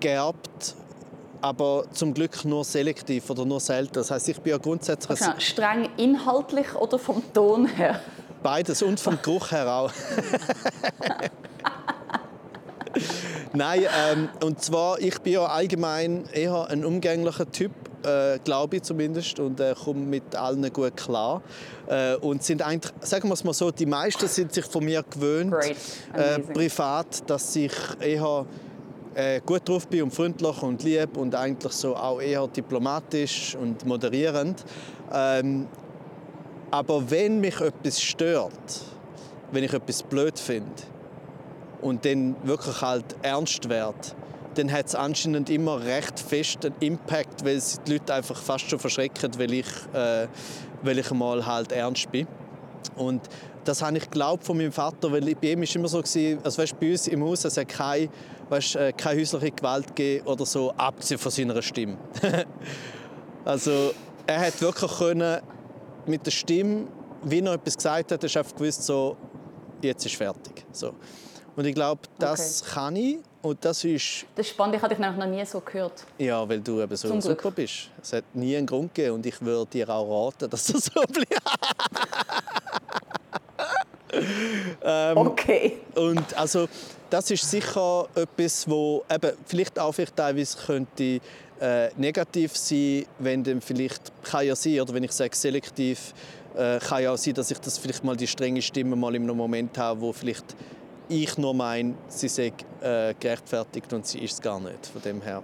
geerbt, 0.00 0.74
aber 1.40 1.84
zum 1.92 2.14
Glück 2.14 2.44
nur 2.44 2.64
selektiv 2.64 3.28
oder 3.30 3.44
nur 3.44 3.60
selten. 3.60 3.94
Das 3.94 4.10
heißt, 4.10 4.28
ich 4.30 4.40
bin 4.40 4.52
ja 4.52 4.58
grundsätzlich 4.58 5.20
ein 5.20 5.26
Genau. 5.26 5.40
Streng 5.40 5.88
inhaltlich 5.96 6.74
oder 6.74 6.98
vom 6.98 7.22
Ton 7.32 7.66
her? 7.66 8.00
Beides 8.42 8.82
und 8.82 8.98
vom 9.00 9.18
Geruch 9.22 9.50
her 9.50 9.70
auch. 9.70 9.92
Nein, 13.52 13.82
ähm, 13.82 14.28
und 14.42 14.62
zwar, 14.62 14.98
ich 15.00 15.18
bin 15.20 15.34
ja 15.34 15.46
allgemein 15.46 16.24
eher 16.32 16.68
ein 16.68 16.84
umgänglicher 16.84 17.50
Typ, 17.50 17.72
äh, 18.04 18.38
glaube 18.40 18.76
ich 18.76 18.82
zumindest, 18.82 19.38
und 19.38 19.60
äh, 19.60 19.74
komme 19.84 20.00
mit 20.00 20.34
allen 20.34 20.72
gut 20.72 20.96
klar. 20.96 21.42
Äh, 21.86 22.16
und 22.16 22.42
sind 22.42 22.62
eigentlich, 22.62 22.92
sagen 23.00 23.28
wir 23.28 23.34
es 23.34 23.44
mal 23.44 23.52
so, 23.52 23.70
die 23.70 23.86
meisten 23.86 24.26
sind 24.28 24.52
sich 24.52 24.64
von 24.64 24.84
mir 24.84 25.02
gewöhnt, 25.02 25.54
äh, 26.14 26.40
privat, 26.40 27.28
dass 27.28 27.54
ich 27.56 27.72
eher 28.00 28.46
äh, 29.14 29.40
gut 29.44 29.68
drauf 29.68 29.86
bin 29.86 30.02
und 30.02 30.14
freundlich 30.14 30.62
und 30.62 30.82
lieb 30.82 31.16
und 31.16 31.34
eigentlich 31.34 31.72
so 31.72 31.94
auch 31.94 32.20
eher 32.20 32.46
diplomatisch 32.48 33.54
und 33.54 33.84
moderierend. 33.86 34.64
Ähm, 35.12 35.68
aber 36.70 37.08
wenn 37.08 37.40
mich 37.40 37.60
etwas 37.60 38.02
stört, 38.02 38.80
wenn 39.52 39.62
ich 39.62 39.72
etwas 39.72 40.02
blöd 40.02 40.36
finde 40.38 40.72
und 41.84 42.04
dann 42.06 42.34
wirklich 42.44 42.80
halt 42.80 43.04
ernst 43.22 43.68
wird, 43.68 44.16
dann 44.54 44.72
hat 44.72 44.86
es 44.86 44.94
anscheinend 44.94 45.50
immer 45.50 45.84
recht 45.84 46.18
fest 46.18 46.64
einen 46.64 46.74
Impact, 46.80 47.44
weil 47.44 47.60
sie 47.60 47.78
die 47.86 47.92
Leute 47.92 48.14
einfach 48.14 48.40
fast 48.40 48.70
schon 48.70 48.78
verschrecken, 48.78 49.32
weil 49.38 49.52
ich, 49.52 49.66
äh, 49.92 50.26
weil 50.82 50.98
ich 50.98 51.10
mal 51.10 51.44
halt 51.44 51.72
ernst 51.72 52.10
bin. 52.10 52.26
Und 52.96 53.20
das 53.64 53.82
habe 53.82 53.98
ich 53.98 54.04
geglaubt 54.04 54.44
von 54.44 54.56
meinem 54.56 54.72
Vater, 54.72 55.12
weil 55.12 55.34
bei 55.34 55.52
ihm 55.52 55.62
ist 55.62 55.76
immer 55.76 55.88
so 55.88 55.98
gewesen, 55.98 56.38
also 56.42 56.62
weißt, 56.62 56.80
bei 56.80 56.92
uns 56.92 57.06
im 57.08 57.22
Haus 57.22 57.44
es 57.44 57.56
hat 57.56 57.68
keine, 57.68 58.08
weißt, 58.48 58.76
äh, 58.76 58.92
keine 58.92 59.20
häusliche 59.20 59.50
Gewalt 59.50 59.88
gegeben 59.88 60.26
oder 60.26 60.46
so, 60.46 60.72
abgesehen 60.72 61.18
von 61.18 61.32
seiner 61.32 61.60
Stimme. 61.60 61.98
also 63.44 63.92
er 64.26 64.40
hat 64.40 64.60
wirklich 64.62 64.98
können 64.98 65.40
mit 66.06 66.24
der 66.24 66.30
Stimme, 66.30 66.86
wie 67.24 67.40
er 67.40 67.54
etwas 67.54 67.76
gesagt 67.76 68.12
hat, 68.12 68.22
du 68.22 68.26
einfach 68.26 68.54
gewusst, 68.54 68.84
so, 68.84 69.16
jetzt 69.82 70.06
ist 70.06 70.14
fertig. 70.16 70.64
So. 70.72 70.94
Und 71.56 71.64
ich 71.66 71.74
glaube, 71.74 72.00
das 72.18 72.64
kann 72.64 72.96
ich 72.96 73.18
und 73.42 73.64
das 73.64 73.84
ist, 73.84 74.24
Das 74.34 74.46
ist 74.46 74.52
spannend, 74.52 74.76
ich 74.76 74.82
habe 74.82 74.94
dich 74.94 74.98
nämlich 74.98 75.18
noch 75.18 75.26
nie 75.30 75.44
so 75.44 75.60
gehört. 75.60 76.04
ja, 76.18 76.48
weil 76.48 76.60
du 76.60 76.80
eben 76.80 76.96
so 76.96 77.08
Zum 77.08 77.20
Glück. 77.20 77.40
super 77.42 77.50
bist. 77.50 77.90
Es 78.02 78.12
hat 78.12 78.24
nie 78.34 78.56
einen 78.56 78.66
Grund 78.66 78.94
gegeben 78.94 79.16
und 79.16 79.26
ich 79.26 79.40
würde 79.40 79.66
dir 79.70 79.88
auch 79.90 80.26
raten, 80.28 80.48
dass 80.50 80.66
du 80.66 80.78
so 80.78 81.00
bleibst. 81.12 81.42
Ähm, 84.82 85.16
Okay. 85.16 85.78
Und 85.96 86.36
also, 86.36 86.68
das 87.10 87.30
ist 87.30 87.48
sicher 87.50 88.08
etwas, 88.14 88.68
wo 88.68 89.04
eben 89.10 89.32
vielleicht 89.46 89.78
auch 89.78 89.92
vielleicht 89.92 90.16
teilweise 90.16 90.56
könnte 90.58 91.20
äh, 91.60 91.88
negativ 91.96 92.56
sein, 92.56 93.06
wenn 93.18 93.42
dann 93.44 93.60
vielleicht 93.60 94.12
kann 94.22 94.46
ja 94.46 94.54
sein, 94.56 94.80
oder 94.80 94.94
wenn 94.94 95.04
ich 95.04 95.12
sage 95.12 95.34
selektiv, 95.34 96.12
äh, 96.56 96.78
kann 96.78 97.02
ja 97.02 97.12
auch 97.12 97.16
sein, 97.18 97.34
dass 97.34 97.50
ich 97.50 97.58
das 97.58 97.78
vielleicht 97.78 98.04
mal 98.04 98.16
die 98.16 98.26
strenge 98.26 98.62
Stimme 98.62 98.94
mal 98.96 99.14
in 99.14 99.22
einem 99.24 99.36
Moment 99.36 99.76
habe, 99.78 100.00
wo 100.00 100.12
vielleicht 100.12 100.44
ich 101.08 101.36
nur 101.38 101.54
meine, 101.54 101.94
sie 102.08 102.28
sei 102.28 102.52
äh, 102.80 103.14
gerechtfertigt 103.18 103.92
und 103.92 104.06
sie 104.06 104.18
ist 104.20 104.34
es 104.34 104.40
gar 104.40 104.60
nicht. 104.60 104.86
Von 104.86 105.02
dem 105.02 105.20
her. 105.22 105.42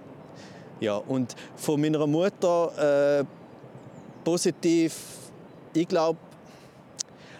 Ja, 0.81 0.97
und 0.97 1.37
von 1.57 1.81
meiner 1.81 2.07
Mutter 2.07 3.21
äh, 3.21 3.25
positiv, 4.25 4.95
ich 5.75 5.87
glaube, 5.87 6.19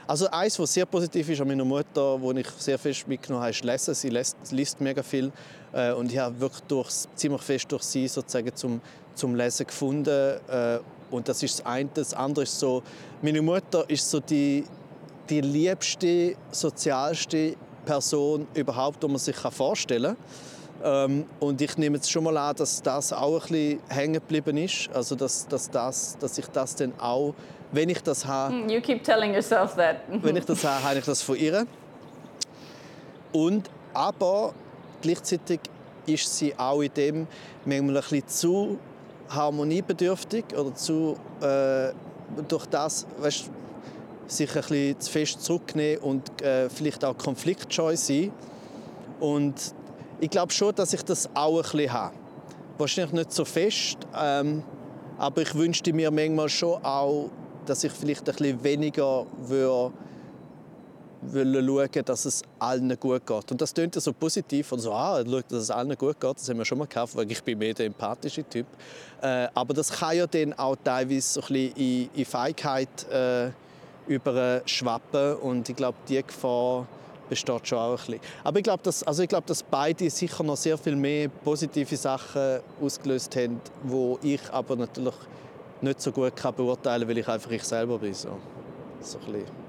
also 0.07 0.29
eins, 0.29 0.59
was 0.59 0.75
sehr 0.75 0.87
positiv 0.87 1.29
ist 1.29 1.41
an 1.41 1.47
meiner 1.47 1.65
Mutter, 1.65 2.21
wo 2.21 2.33
ich 2.33 2.49
sehr 2.59 2.79
fest 2.79 3.07
mitgenommen 3.07 3.43
habe, 3.43 3.53
ist 3.53 3.65
Lesen. 3.65 3.95
Sie 3.95 4.09
liest, 4.09 4.37
liest 4.51 4.81
mega 4.81 5.03
viel 5.03 5.31
äh, 5.73 5.93
und 5.93 6.11
ich 6.11 6.19
habe 6.19 6.39
wirklich 6.41 6.63
durch, 6.65 6.89
ziemlich 7.15 7.43
fest 7.43 7.71
durch 7.71 7.85
sie 7.85 8.09
sozusagen 8.09 8.55
zum, 8.57 8.81
zum 9.15 9.37
Lesen 9.37 9.67
gefunden. 9.67 10.41
Äh, 10.49 10.81
und 11.13 11.29
das 11.29 11.43
ist 11.43 11.61
das 11.61 11.67
eine. 11.67 11.89
Das 11.95 12.13
andere 12.13 12.43
ist 12.43 12.59
so, 12.59 12.83
meine 13.23 13.41
Mutter 13.41 13.89
ist 13.89 14.11
so 14.11 14.21
die, 14.21 14.65
die 15.29 15.41
liebste, 15.41 16.35
sozialste 16.51 17.55
Person 17.91 18.47
überhaupt, 18.55 19.03
die 19.03 19.09
man 19.09 19.19
sich 19.19 19.37
vorstellen 19.37 20.17
kann. 20.83 21.11
Ähm, 21.11 21.25
und 21.41 21.61
ich 21.61 21.77
nehme 21.77 21.97
jetzt 21.97 22.09
schon 22.09 22.23
mal 22.23 22.37
an, 22.37 22.55
dass 22.55 22.81
das 22.81 23.13
auch 23.13 23.35
ein 23.35 23.41
bisschen 23.41 23.81
hängen 23.89 24.15
geblieben 24.15 24.57
ist. 24.59 24.89
Also 24.95 25.17
dass, 25.17 25.49
dass, 25.49 25.69
das, 25.69 26.17
dass 26.21 26.39
ich 26.39 26.47
das 26.47 26.77
dann 26.77 26.93
auch, 27.01 27.35
wenn 27.73 27.89
ich 27.89 28.01
das 28.01 28.25
habe, 28.25 28.55
You 28.73 28.81
keep 28.81 29.03
telling 29.03 29.35
yourself 29.35 29.75
that. 29.75 29.97
wenn 30.23 30.37
ich 30.37 30.45
das 30.45 30.65
habe, 30.65 30.85
habe 30.85 30.99
ich 31.01 31.05
das 31.05 31.21
von 31.21 31.37
ihr. 31.37 31.67
Und, 33.33 33.69
aber 33.93 34.55
gleichzeitig 35.03 35.59
ist 36.07 36.39
sie 36.39 36.57
auch 36.57 36.83
in 36.83 36.95
dem 36.95 37.27
manchmal 37.65 37.97
ein 37.97 38.03
bisschen 38.03 38.29
zu 38.29 38.79
harmoniebedürftig 39.31 40.45
oder 40.57 40.75
zu 40.77 41.17
äh, 41.41 41.93
durch 42.47 42.67
das 42.67 43.05
weißt, 43.19 43.51
sich 44.31 44.51
ein 44.51 44.63
bisschen 44.63 45.01
zu 45.01 45.11
fest 45.11 45.43
zurücknehmen 45.43 46.03
und 46.03 46.43
äh, 46.43 46.69
vielleicht 46.71 47.05
auch 47.05 47.17
konfliktscheu 47.17 47.97
sein. 47.97 48.33
Und 49.19 49.75
ich 50.21 50.31
glaube 50.31 50.53
schon, 50.53 50.75
dass 50.75 50.93
ich 50.93 51.05
das 51.05 51.29
auch 51.35 51.57
ein 51.57 51.63
bisschen 51.63 51.93
habe. 51.93 52.15
Wahrscheinlich 52.79 53.13
nicht 53.13 53.33
so 53.33 53.45
fest, 53.45 53.99
ähm, 54.19 54.63
aber 55.19 55.43
ich 55.43 55.55
wünschte 55.55 55.93
mir 55.93 56.11
manchmal 56.11 56.49
schon 56.49 56.83
auch, 56.83 57.31
dass 57.67 57.85
ich 57.85 57.93
vielleicht 57.93 58.29
ein 58.29 58.35
bisschen 58.35 58.65
weniger 58.65 59.27
würde 59.37 59.93
wollen 61.23 61.67
schauen, 61.67 62.05
dass 62.05 62.25
es 62.25 62.43
allen 62.59 62.99
gut 62.99 63.27
geht. 63.27 63.53
Und 63.53 63.61
das 63.61 63.75
klingt 63.75 63.95
ja 63.95 64.01
so 64.01 64.13
positiv 64.13 64.73
und 64.73 64.79
so, 64.79 64.93
ah, 64.93 65.23
schau, 65.25 65.41
dass 65.49 65.63
es 65.63 65.71
allen 65.71 65.97
gut 65.97 66.19
geht, 66.19 66.37
das 66.37 66.49
haben 66.49 66.59
wir 66.59 66.65
schon 66.65 66.79
mal 66.79 66.87
gekauft, 66.87 67.17
weil 67.17 67.31
ich 67.31 67.43
bin 67.43 67.59
mehr 67.59 67.75
der 67.75 67.87
empathische 67.87 68.45
Typ. 68.45 68.67
Äh, 69.21 69.49
aber 69.55 69.75
das 69.75 69.91
kann 69.93 70.17
ja 70.17 70.27
dann 70.27 70.55
auch 70.55 70.77
teilweise 70.83 71.21
so 71.21 71.41
ein 71.43 71.47
bisschen 71.49 71.77
in, 71.77 72.11
in 72.15 72.25
Feigheit 72.25 73.09
äh, 73.11 73.51
überschwappen 74.07 75.37
und 75.37 75.69
ich 75.69 75.77
glaube, 75.77 75.99
die 76.09 76.23
Gefahr 76.23 76.87
besteht 77.29 77.69
schon 77.69 77.79
auch 77.79 77.91
ein 77.93 77.97
bisschen. 77.97 78.21
Aber 78.45 78.59
ich 78.59 78.65
glaube, 78.65 78.83
dass, 78.83 79.03
also 79.05 79.23
ich 79.23 79.29
glaube, 79.29 79.47
dass 79.47 79.63
beide 79.63 80.11
sicher 80.11 80.43
noch 80.43 80.57
sehr 80.57 80.77
viel 80.77 80.97
mehr 80.97 81.29
positive 81.29 81.97
Sachen 81.97 82.61
ausgelöst 82.83 83.35
haben, 83.37 83.61
wo 83.85 84.19
ich 84.23 84.41
aber 84.53 84.77
natürlich 84.77 85.15
nicht 85.81 86.01
so 86.01 86.13
gut 86.13 86.37
kann 86.37 86.55
beurteilen 86.55 87.03
kann, 87.03 87.09
weil 87.09 87.19
ich 87.19 87.29
einfach 87.29 87.51
ich 87.51 87.65
selber 87.65 87.99
bin. 87.99 88.13
So. 88.13 88.31
So 89.01 89.19
ein 89.19 89.33
bisschen. 89.33 89.61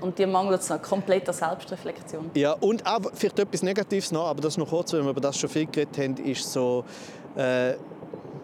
Und 0.00 0.18
dir 0.18 0.26
mangelt 0.26 0.60
es 0.60 0.68
noch 0.68 0.82
komplett 0.82 1.28
an 1.28 1.34
Selbstreflexion. 1.34 2.30
Ja, 2.34 2.52
und 2.54 2.84
auch 2.84 3.00
vielleicht 3.14 3.38
etwas 3.38 3.62
Negatives 3.62 4.10
noch, 4.10 4.26
aber 4.26 4.40
das 4.40 4.56
noch 4.56 4.68
kurz, 4.68 4.92
weil 4.92 5.02
wir 5.02 5.10
über 5.10 5.20
das 5.20 5.38
schon 5.38 5.48
viel 5.48 5.66
geredet 5.66 5.96
haben, 5.98 6.16
ist 6.24 6.50
so, 6.50 6.84
äh, 7.36 7.74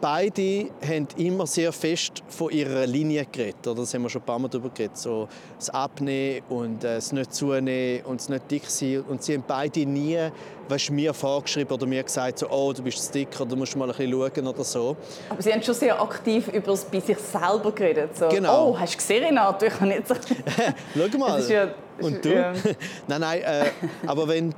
beide 0.01 0.71
haben 0.87 1.09
immer 1.17 1.47
sehr 1.47 1.73
fest 1.73 2.23
von 2.29 2.51
ihrer 2.51 2.87
Linie 2.87 3.27
geredet. 3.31 3.67
Oder? 3.67 3.81
Das 3.81 3.95
haben 3.95 4.03
wir 4.03 4.11
schon 4.11 4.23
ein 4.23 4.27
paar 4.27 4.39
Mal 4.39 4.49
darüber 4.49 4.71
geredet. 4.71 4.97
So, 4.97 5.29
das 5.59 5.71
Abnehmen 5.71 6.43
und 6.49 6.85
äh, 6.85 6.97
das 6.97 7.13
nicht 7.13 7.35
zunehmen 7.35 8.05
und 8.05 8.21
das 8.21 8.29
nicht 8.29 8.51
dick 8.51 8.67
sein. 8.67 9.05
Und 9.09 9.23
sie 9.23 9.35
haben 9.35 9.45
beide 9.47 9.87
nie 9.87 10.31
weißt, 10.69 10.91
mir 10.91 11.15
vorgeschrieben 11.15 11.73
oder 11.73 11.87
mir 11.87 12.03
gesagt, 12.03 12.39
so, 12.39 12.49
oh, 12.51 12.73
du 12.73 12.83
bist 12.83 13.03
zu 13.03 13.13
dick 13.13 13.29
oder 13.41 13.51
du 13.51 13.57
musst 13.57 13.77
mal 13.77 13.91
ein 13.91 13.97
bisschen 13.97 14.13
schauen 14.13 14.47
oder 14.47 14.65
so. 14.65 14.97
Aber 15.29 15.43
sie 15.43 15.53
haben 15.53 15.63
schon 15.63 15.75
sehr 15.75 16.01
aktiv 16.01 16.49
über 16.49 16.67
das 16.67 16.85
bei 16.85 17.01
sich 17.01 17.19
selber 17.19 17.73
geredet. 17.73 18.17
So, 18.17 18.29
genau. 18.29 18.71
Oh, 18.71 18.79
hast 18.79 18.95
du 18.95 18.99
gesehen, 18.99 19.25
Renato? 19.25 19.67
Ich 19.67 19.75
kann 19.75 19.89
nicht 19.89 20.07
so... 20.07 20.15
Schau 21.11 21.19
mal. 21.19 21.43
Ja, 21.49 21.71
und 22.01 22.25
du? 22.25 22.35
Ja. 22.35 22.53
nein, 23.07 23.21
nein, 23.21 23.41
äh, 23.43 23.65
aber 24.07 24.29
wenn 24.29 24.55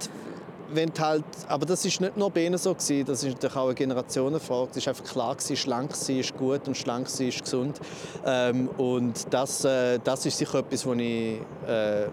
wenn 0.73 0.93
halt, 0.99 1.25
aber 1.49 1.67
das 1.67 1.85
ist 1.85 2.01
nicht 2.01 2.17
nur 2.17 2.31
bei 2.31 2.47
ihnen 2.47 2.59
so 2.59 2.75
gewesen, 2.75 3.05
das 3.07 3.23
ist 3.23 3.35
natürlich 3.35 3.57
auch 3.57 3.67
eine 3.67 3.75
Generationenfrage. 3.75 4.69
Es 4.71 4.77
ist 4.79 4.89
einfach 4.89 5.05
klar 5.05 5.35
gewesen, 5.35 5.57
schlank 5.57 5.95
sein 5.95 6.19
ist 6.19 6.37
gut 6.37 6.67
und 6.67 6.77
schlank 6.77 7.09
sein 7.09 7.29
ist 7.29 7.43
gesund. 7.43 7.81
Ähm, 8.25 8.69
und 8.79 9.33
das, 9.33 9.65
äh, 9.65 9.99
das 10.03 10.27
ist 10.27 10.39
sicher 10.39 10.61
etwas, 10.61 10.87
was 10.87 10.97
ich, 10.99 11.41
äh, 11.67 12.07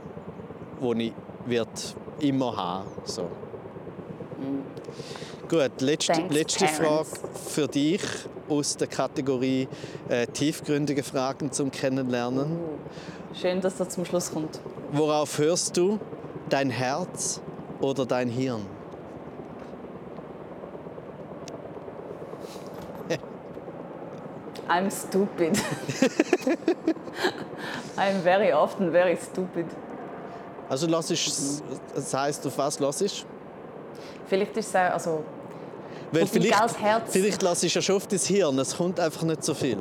wo 0.80 0.94
ich 0.94 1.14
wird 1.46 1.96
immer 2.20 2.56
haben. 2.56 2.88
So. 3.06 3.24
Mhm. 3.24 4.64
Gut, 5.48 5.82
letzte, 5.82 6.14
Thanks, 6.14 6.36
letzte 6.36 6.68
Frage 6.68 7.08
für 7.50 7.68
dich 7.68 8.02
aus 8.50 8.76
der 8.76 8.88
Kategorie 8.88 9.68
äh, 10.10 10.28
tiefgründige 10.28 11.04
Fragen 11.04 11.52
zum 11.52 11.72
Kennenlernen. 11.72 12.52
Uh, 12.52 13.36
schön, 13.40 13.62
dass 13.62 13.78
das 13.78 13.90
zum 13.90 14.04
Schluss 14.06 14.32
kommt. 14.32 14.60
Worauf 14.92 15.38
hörst 15.38 15.78
du? 15.78 16.00
Dein 16.50 16.70
Herz 16.70 17.42
oder 17.82 18.06
dein 18.06 18.30
Hirn? 18.30 18.66
I'm 24.70 24.90
stupid. 24.92 25.58
I'm 27.98 28.22
very 28.22 28.52
often 28.54 28.92
very 28.92 29.16
stupid. 29.18 29.66
Also 30.70 30.86
lass 30.88 31.10
ich, 31.12 31.32
das 31.96 32.14
heißt, 32.14 32.46
auf 32.46 32.58
was 32.58 32.80
lass 32.80 33.02
ich? 33.02 33.26
Vielleicht 34.28 34.58
ist 34.58 34.68
es 34.70 34.76
auch, 34.76 34.92
also 34.94 35.24
Weil 36.12 36.28
vielleicht, 36.28 36.80
Herz. 36.82 37.12
vielleicht 37.12 37.42
lass 37.42 37.64
ich 37.64 37.74
ja 37.74 37.82
schon 37.82 37.96
auf 37.96 38.08
das 38.08 38.26
Hirn, 38.28 38.60
es 38.60 38.76
kommt 38.76 39.00
einfach 39.00 39.24
nicht 39.24 39.44
so 39.44 39.54
viel. 39.54 39.78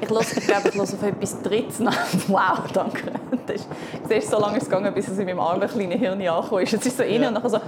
Ich 0.00 0.08
glaube, 0.08 0.24
ich, 0.24 0.74
ich 0.74 0.80
auf 0.80 1.02
etwas 1.02 1.42
Drittes 1.42 1.78
nach. 1.78 2.06
Wow, 2.28 2.70
danke. 2.72 3.12
Das 3.46 3.56
ist, 3.56 3.68
siehst, 4.08 4.30
so 4.30 4.38
lange 4.38 4.58
gegangen, 4.58 4.92
bis 4.94 5.08
es 5.08 5.18
in 5.18 5.26
meinem 5.26 5.40
armen 5.40 5.68
kleinen 5.68 5.98
Hirn 5.98 6.20
angekommen 6.20 6.62
ist. 6.62 6.74
Es 6.74 6.86
ist 6.86 6.96
so 6.96 7.02
rein 7.02 7.22
ja. 7.22 7.28
und 7.28 7.34
dann 7.34 7.48
so 7.48 7.60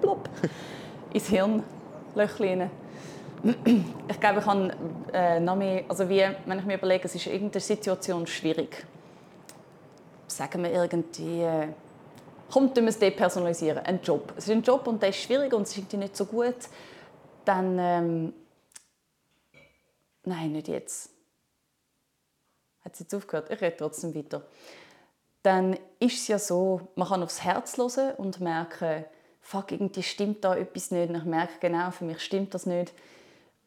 plopp 0.00 0.28
ins 1.12 1.26
Hirnlöchchen 1.28 2.70
Ich 4.08 4.20
glaube, 4.20 4.40
ich 4.40 4.46
habe 4.46 4.70
äh, 5.12 5.40
noch 5.40 5.56
mehr, 5.56 5.84
also 5.88 6.08
wie, 6.08 6.24
wenn 6.46 6.58
ich 6.58 6.64
mir 6.64 6.76
überlege, 6.76 7.04
es 7.04 7.14
ist 7.14 7.26
in 7.26 7.34
irgendeiner 7.34 7.60
Situation 7.60 8.26
schwierig. 8.26 8.84
Sagen 10.26 10.62
wir 10.62 10.72
irgendwie, 10.72 11.42
äh, 11.42 11.68
kommt, 12.50 12.76
wir 12.76 12.88
es 12.88 12.98
depersonalisieren, 12.98 13.84
ein 13.84 14.00
Job. 14.02 14.32
Es 14.36 14.44
ist 14.44 14.50
ein 14.50 14.62
Job 14.62 14.86
und 14.86 15.02
der 15.02 15.10
ist 15.10 15.20
schwierig 15.20 15.52
und 15.52 15.62
es 15.62 15.76
ist 15.76 15.92
nicht 15.92 16.16
so 16.16 16.24
gut. 16.24 16.56
Dann 17.44 17.78
ähm, 17.78 18.32
Nein, 20.24 20.52
nicht 20.52 20.68
jetzt. 20.68 21.10
Hat 22.84 22.96
sie 22.96 23.04
jetzt 23.04 23.14
aufgehört? 23.14 23.50
Ich 23.50 23.60
rede 23.60 23.76
trotzdem 23.76 24.14
weiter. 24.14 24.42
Dann 25.42 25.74
ist 25.98 26.18
es 26.18 26.28
ja 26.28 26.38
so, 26.38 26.88
man 26.94 27.08
kann 27.08 27.22
aufs 27.22 27.42
Herz 27.42 27.76
hören 27.76 28.14
und 28.16 28.40
merken, 28.40 29.04
fuck, 29.40 29.72
irgendwie 29.72 30.02
stimmt 30.02 30.44
da 30.44 30.56
etwas 30.56 30.90
nicht. 30.90 31.10
Und 31.10 31.16
ich 31.16 31.24
merke 31.24 31.54
genau, 31.60 31.90
für 31.90 32.04
mich 32.04 32.20
stimmt 32.20 32.54
das 32.54 32.66
nicht. 32.66 32.92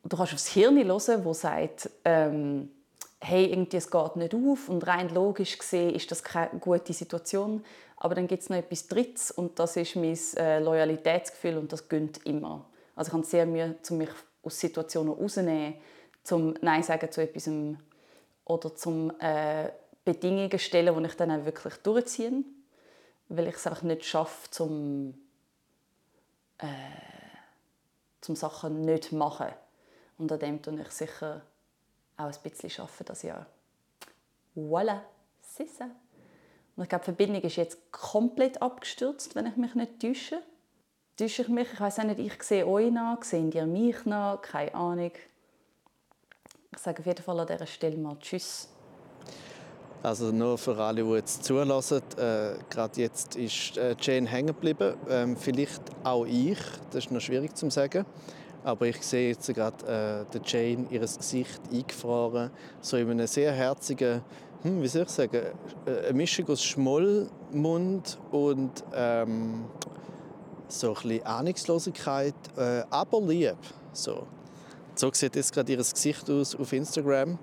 Und 0.03 0.13
du 0.13 0.17
kannst 0.17 0.33
aufs 0.33 0.47
Hirn 0.47 0.77
hören, 0.77 1.25
wo 1.25 1.33
sagt, 1.33 1.89
ähm, 2.05 2.71
hey, 3.19 3.45
irgendwie, 3.45 3.77
es 3.77 3.89
geht 3.89 4.15
nicht 4.15 4.33
auf 4.33 4.69
und 4.69 4.85
rein 4.85 5.13
logisch 5.13 5.57
gesehen 5.57 5.93
ist 5.93 6.11
das 6.11 6.23
keine 6.23 6.59
gute 6.59 6.93
Situation. 6.93 7.63
Aber 7.97 8.13
dann 8.15 8.27
gibt 8.27 8.43
es 8.43 8.49
noch 8.49 8.57
etwas 8.57 8.87
Drittes 8.87 9.31
und 9.31 9.57
das 9.59 9.75
ist 9.75 9.95
mein 9.95 10.17
äh, 10.37 10.59
Loyalitätsgefühl 10.59 11.57
und 11.57 11.73
das 11.73 11.89
gönnt 11.89 12.25
immer. 12.25 12.65
Also 12.95 13.09
ich 13.09 13.13
habe 13.13 13.25
sehr 13.25 13.45
Mühe, 13.45 13.75
um 13.89 13.97
mich 13.97 14.09
aus 14.43 14.59
Situationen 14.59 15.13
rauszunehmen 15.13 15.75
zum 16.23 16.55
Nein 16.61 16.83
sagen 16.83 17.11
zu 17.11 17.21
etwas 17.21 17.47
oder 18.47 18.75
zum 18.75 19.11
äh, 19.19 19.71
Bedingungen 20.05 20.57
stellen, 20.57 20.95
die 20.97 21.09
ich 21.09 21.15
dann 21.15 21.31
auch 21.31 21.45
wirklich 21.45 21.75
durchziehe, 21.75 22.43
weil 23.29 23.47
ich 23.47 23.55
es 23.55 23.67
einfach 23.67 23.83
nicht 23.83 24.05
schaffe, 24.05 24.49
zum, 24.51 25.13
äh, 26.59 26.65
zum 28.21 28.35
Sachen 28.35 28.81
nicht 28.81 29.11
machen. 29.11 29.49
Und 30.17 30.31
an 30.31 30.39
dem 30.39 30.61
tue 30.61 30.81
ich 30.81 30.89
sicher 30.91 31.41
auch 32.15 32.25
ein 32.25 32.35
bisschen 32.41 32.71
arbeiten 32.81 33.05
das 33.05 33.21
Jahr. 33.21 33.45
Voilà, 34.55 35.01
c'est 35.41 35.69
ça. 35.69 35.89
Und 36.75 36.83
ich 36.83 36.89
glaube, 36.89 37.03
die 37.03 37.11
Verbindung 37.15 37.41
ist 37.41 37.57
jetzt 37.57 37.91
komplett 37.91 38.61
abgestürzt, 38.61 39.35
wenn 39.35 39.47
ich 39.47 39.57
mich 39.57 39.75
nicht 39.75 39.99
täusche. 39.99 40.41
Täusche 41.17 41.41
ich 41.41 41.49
mich? 41.49 41.73
Ich 41.73 41.79
weiß 41.79 41.99
auch 41.99 42.03
nicht, 42.05 42.19
ich 42.19 42.41
sehe 42.43 42.65
euch 42.65 42.91
nach, 42.91 43.23
sehen 43.23 43.51
ihr 43.51 43.65
mich 43.65 44.05
nach? 44.05 44.41
Keine 44.41 44.73
Ahnung. 44.73 45.11
Ich 46.71 46.79
sage 46.79 46.99
auf 46.99 47.05
jeden 47.05 47.23
Fall 47.23 47.39
an 47.39 47.47
dieser 47.47 47.65
Stelle 47.65 47.97
mal 47.97 48.17
Tschüss. 48.19 48.69
Also 50.03 50.31
nur 50.31 50.57
für 50.57 50.77
alle, 50.77 51.03
die 51.03 51.09
jetzt 51.11 51.43
zulassen, 51.43 52.01
äh, 52.17 52.55
gerade 52.69 53.01
jetzt 53.01 53.35
ist 53.35 53.77
äh, 53.77 53.95
Jane 53.99 54.27
hängen 54.27 54.47
geblieben. 54.47 54.95
Ähm, 55.09 55.35
vielleicht 55.37 55.81
auch 56.03 56.25
ich, 56.25 56.59
das 56.91 57.05
ist 57.05 57.11
noch 57.11 57.21
schwierig 57.21 57.55
zu 57.55 57.69
sagen. 57.69 58.05
Aber 58.63 58.85
ich 58.85 59.01
sehe 59.01 59.29
jetzt 59.29 59.47
gerade 59.53 60.25
äh, 60.33 60.39
Jane, 60.45 60.87
ihr 60.89 60.99
Gesicht 60.99 61.61
eingefroren, 61.71 62.51
so 62.81 62.97
in 62.97 63.09
einem 63.09 63.27
sehr 63.27 63.51
herzigen, 63.53 64.21
hm, 64.61 64.81
wie 64.81 64.87
soll 64.87 65.03
ich 65.03 65.09
sagen, 65.09 65.41
äh, 65.85 66.07
eine 66.07 66.13
Mischung 66.13 66.47
aus 66.49 66.63
Schmollmund 66.63 68.19
und 68.31 68.83
ähm, 68.93 69.65
so 70.67 70.89
ein 70.89 70.93
bisschen 70.95 71.25
Ahnungslosigkeit, 71.25 72.35
äh, 72.57 72.83
aber 72.89 73.21
lieb. 73.21 73.57
So. 73.93 74.27
So 74.99 75.11
sieht 75.13 75.35
jetzt 75.35 75.53
gerade 75.53 75.71
ihr 75.71 75.77
Gesicht 75.77 76.27
aus 76.27 76.55
auf 76.55 76.73
Instagram. 76.73 77.37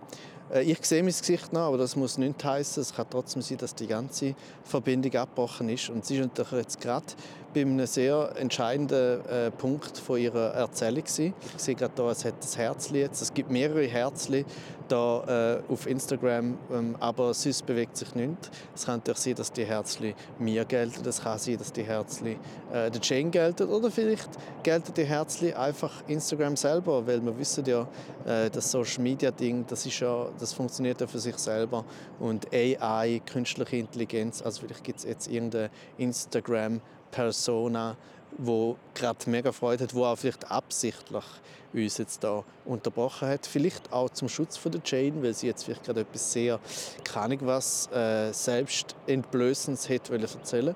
Äh, 0.53 0.65
ich 0.65 0.85
sehe 0.85 1.05
mein 1.05 1.13
Gesicht 1.13 1.53
noch, 1.53 1.69
aber 1.69 1.79
das 1.79 1.95
muss 1.95 2.19
nicht 2.19 2.43
heißen. 2.43 2.81
Es 2.81 2.93
kann 2.93 3.07
trotzdem 3.09 3.43
sein, 3.43 3.59
dass 3.59 3.77
die 3.77 3.87
ganze 3.87 4.35
Verbindung 4.65 5.15
abgebrochen 5.15 5.69
ist. 5.69 5.89
Und 5.89 6.05
sie 6.05 6.17
ist 6.17 6.27
natürlich 6.37 6.65
jetzt 6.65 6.81
gerade 6.81 7.07
bei 7.55 7.61
einem 7.61 7.87
sehr 7.87 8.33
entscheidenden 8.37 9.25
äh, 9.27 9.51
Punkt 9.51 9.97
von 9.97 10.19
ihrer 10.19 10.53
Erzählung. 10.55 11.05
Ich 11.07 11.33
sehe 11.57 11.75
gerade 11.75 11.95
hier, 11.95 12.11
es 12.11 12.25
hat 12.25 12.35
ein 12.35 12.57
Herzli 12.57 13.01
jetzt. 13.01 13.23
Es 13.23 13.33
gibt 13.33 13.51
mehrere 13.51 13.87
Herzli 13.87 14.45
da 14.89 15.61
äh, 15.69 15.73
auf 15.73 15.87
Instagram, 15.87 16.59
ähm, 16.71 16.97
aber 17.01 17.33
sonst 17.33 17.65
bewegt 17.65 17.97
sich 17.97 18.15
nichts. 18.15 18.51
Es 18.75 18.85
kann 18.85 18.97
natürlich 18.97 19.21
sein, 19.21 19.35
dass 19.37 19.53
die 19.53 19.65
Herzli 19.65 20.15
mir 20.39 20.65
gelten. 20.65 21.09
Es 21.09 21.23
kann 21.23 21.39
sein, 21.39 21.57
dass 21.57 21.73
die 21.73 21.85
Herzli 21.85 22.33
äh, 22.73 22.91
der 22.91 23.01
Jane 23.01 23.31
gelten. 23.31 23.69
Oder 23.69 23.91
vielleicht 23.91 24.29
gelten 24.63 24.93
die 24.95 25.05
Herzli 25.05 25.53
einfach 25.55 26.03
Instagram 26.07 26.57
selber, 26.57 27.07
weil 27.07 27.25
wir 27.25 27.39
wissen 27.39 27.65
ja, 27.65 27.89
äh, 28.27 28.51
das 28.51 28.71
Social 28.71 29.03
Media 29.03 29.31
Ding, 29.31 29.65
das 29.67 29.87
ist 29.87 30.01
ja, 30.01 30.29
das 30.39 30.53
funktioniert 30.53 31.01
ja 31.01 31.07
für 31.07 31.19
sich 31.19 31.37
selber 31.39 31.85
und 32.21 32.53
AI, 32.53 33.23
künstliche 33.25 33.77
Intelligenz, 33.77 34.43
also 34.43 34.63
vielleicht 34.63 34.85
gibt 34.85 34.99
es 34.99 35.05
jetzt 35.05 35.29
irgendeine 35.29 35.71
Instagram 35.99 36.81
Persona, 37.15 37.97
wo 38.37 38.77
gerade 38.95 39.31
mega 39.31 39.53
Freude 39.53 39.85
hat, 39.85 39.95
wo 39.95 40.05
auch 40.05 40.17
vielleicht 40.17 40.51
absichtlich 40.51 41.25
uns 41.73 41.99
jetzt 41.99 42.25
da 42.25 42.43
unterbrochen 42.65 43.29
hat. 43.29 43.47
Vielleicht 43.47 43.93
auch 43.93 44.11
zum 44.11 44.29
Schutz 44.29 44.57
von 44.57 44.73
der 44.73 44.81
Jane, 44.85 45.23
weil 45.23 45.33
sie 45.33 45.47
jetzt 45.47 45.65
vielleicht 45.65 45.85
gerade 45.85 46.01
etwas 46.01 46.33
sehr, 46.33 46.59
keine 47.05 47.39
was, 47.43 47.89
äh, 47.93 48.33
selbstentblößendes 48.33 49.89
hätte 49.89 50.17
erzählen 50.21 50.75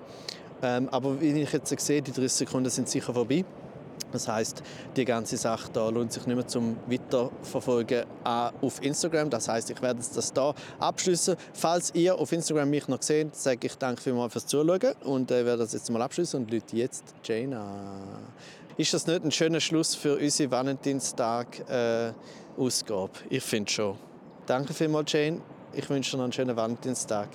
ähm, 0.62 0.88
Aber 0.90 1.20
wie 1.20 1.42
ich 1.42 1.52
jetzt 1.52 1.76
sehe, 1.80 2.02
die 2.02 2.12
30 2.12 2.32
Sekunden 2.32 2.70
sind 2.70 2.88
sicher 2.88 3.12
vorbei. 3.12 3.44
Das 4.12 4.28
heißt, 4.28 4.62
die 4.96 5.04
ganze 5.04 5.36
Sache 5.36 5.68
da 5.72 5.88
lohnt 5.88 6.12
sich 6.12 6.24
nicht 6.26 6.36
mehr 6.36 6.46
zum 6.46 6.76
Weiterverfolgen 6.86 8.04
auf 8.24 8.80
Instagram. 8.82 9.30
Das 9.30 9.48
heißt, 9.48 9.70
ich 9.70 9.82
werde 9.82 10.00
das 10.14 10.32
da 10.32 10.54
abschließen. 10.78 11.34
Falls 11.52 11.92
ihr 11.94 12.14
auf 12.16 12.30
Instagram 12.32 12.70
mich 12.70 12.88
noch 12.88 13.02
seht, 13.02 13.36
sage 13.36 13.66
ich 13.66 13.74
danke 13.76 14.00
vielmals 14.00 14.32
fürs 14.32 14.46
Zuschauen 14.46 14.94
und 15.04 15.30
äh, 15.30 15.44
werde 15.44 15.64
das 15.64 15.74
jetzt 15.74 15.90
mal 15.90 16.00
abschließen 16.02 16.40
und 16.40 16.50
Leute 16.50 16.76
jetzt 16.76 17.14
Jane 17.22 17.58
an. 17.58 18.00
Ist 18.76 18.94
das 18.94 19.06
nicht 19.06 19.24
ein 19.24 19.32
schöner 19.32 19.60
Schluss 19.60 19.94
für 19.94 20.16
unsere 20.16 20.50
Valentinstag-Ausgabe? 20.50 23.10
Äh, 23.30 23.36
ich 23.36 23.42
finde 23.42 23.70
schon. 23.70 23.98
Danke 24.46 24.72
vielmals, 24.72 25.12
Jane. 25.12 25.42
Ich 25.72 25.90
wünsche 25.90 26.16
dir 26.16 26.22
einen 26.22 26.32
schönen 26.32 26.56
Valentinstag. 26.56 27.28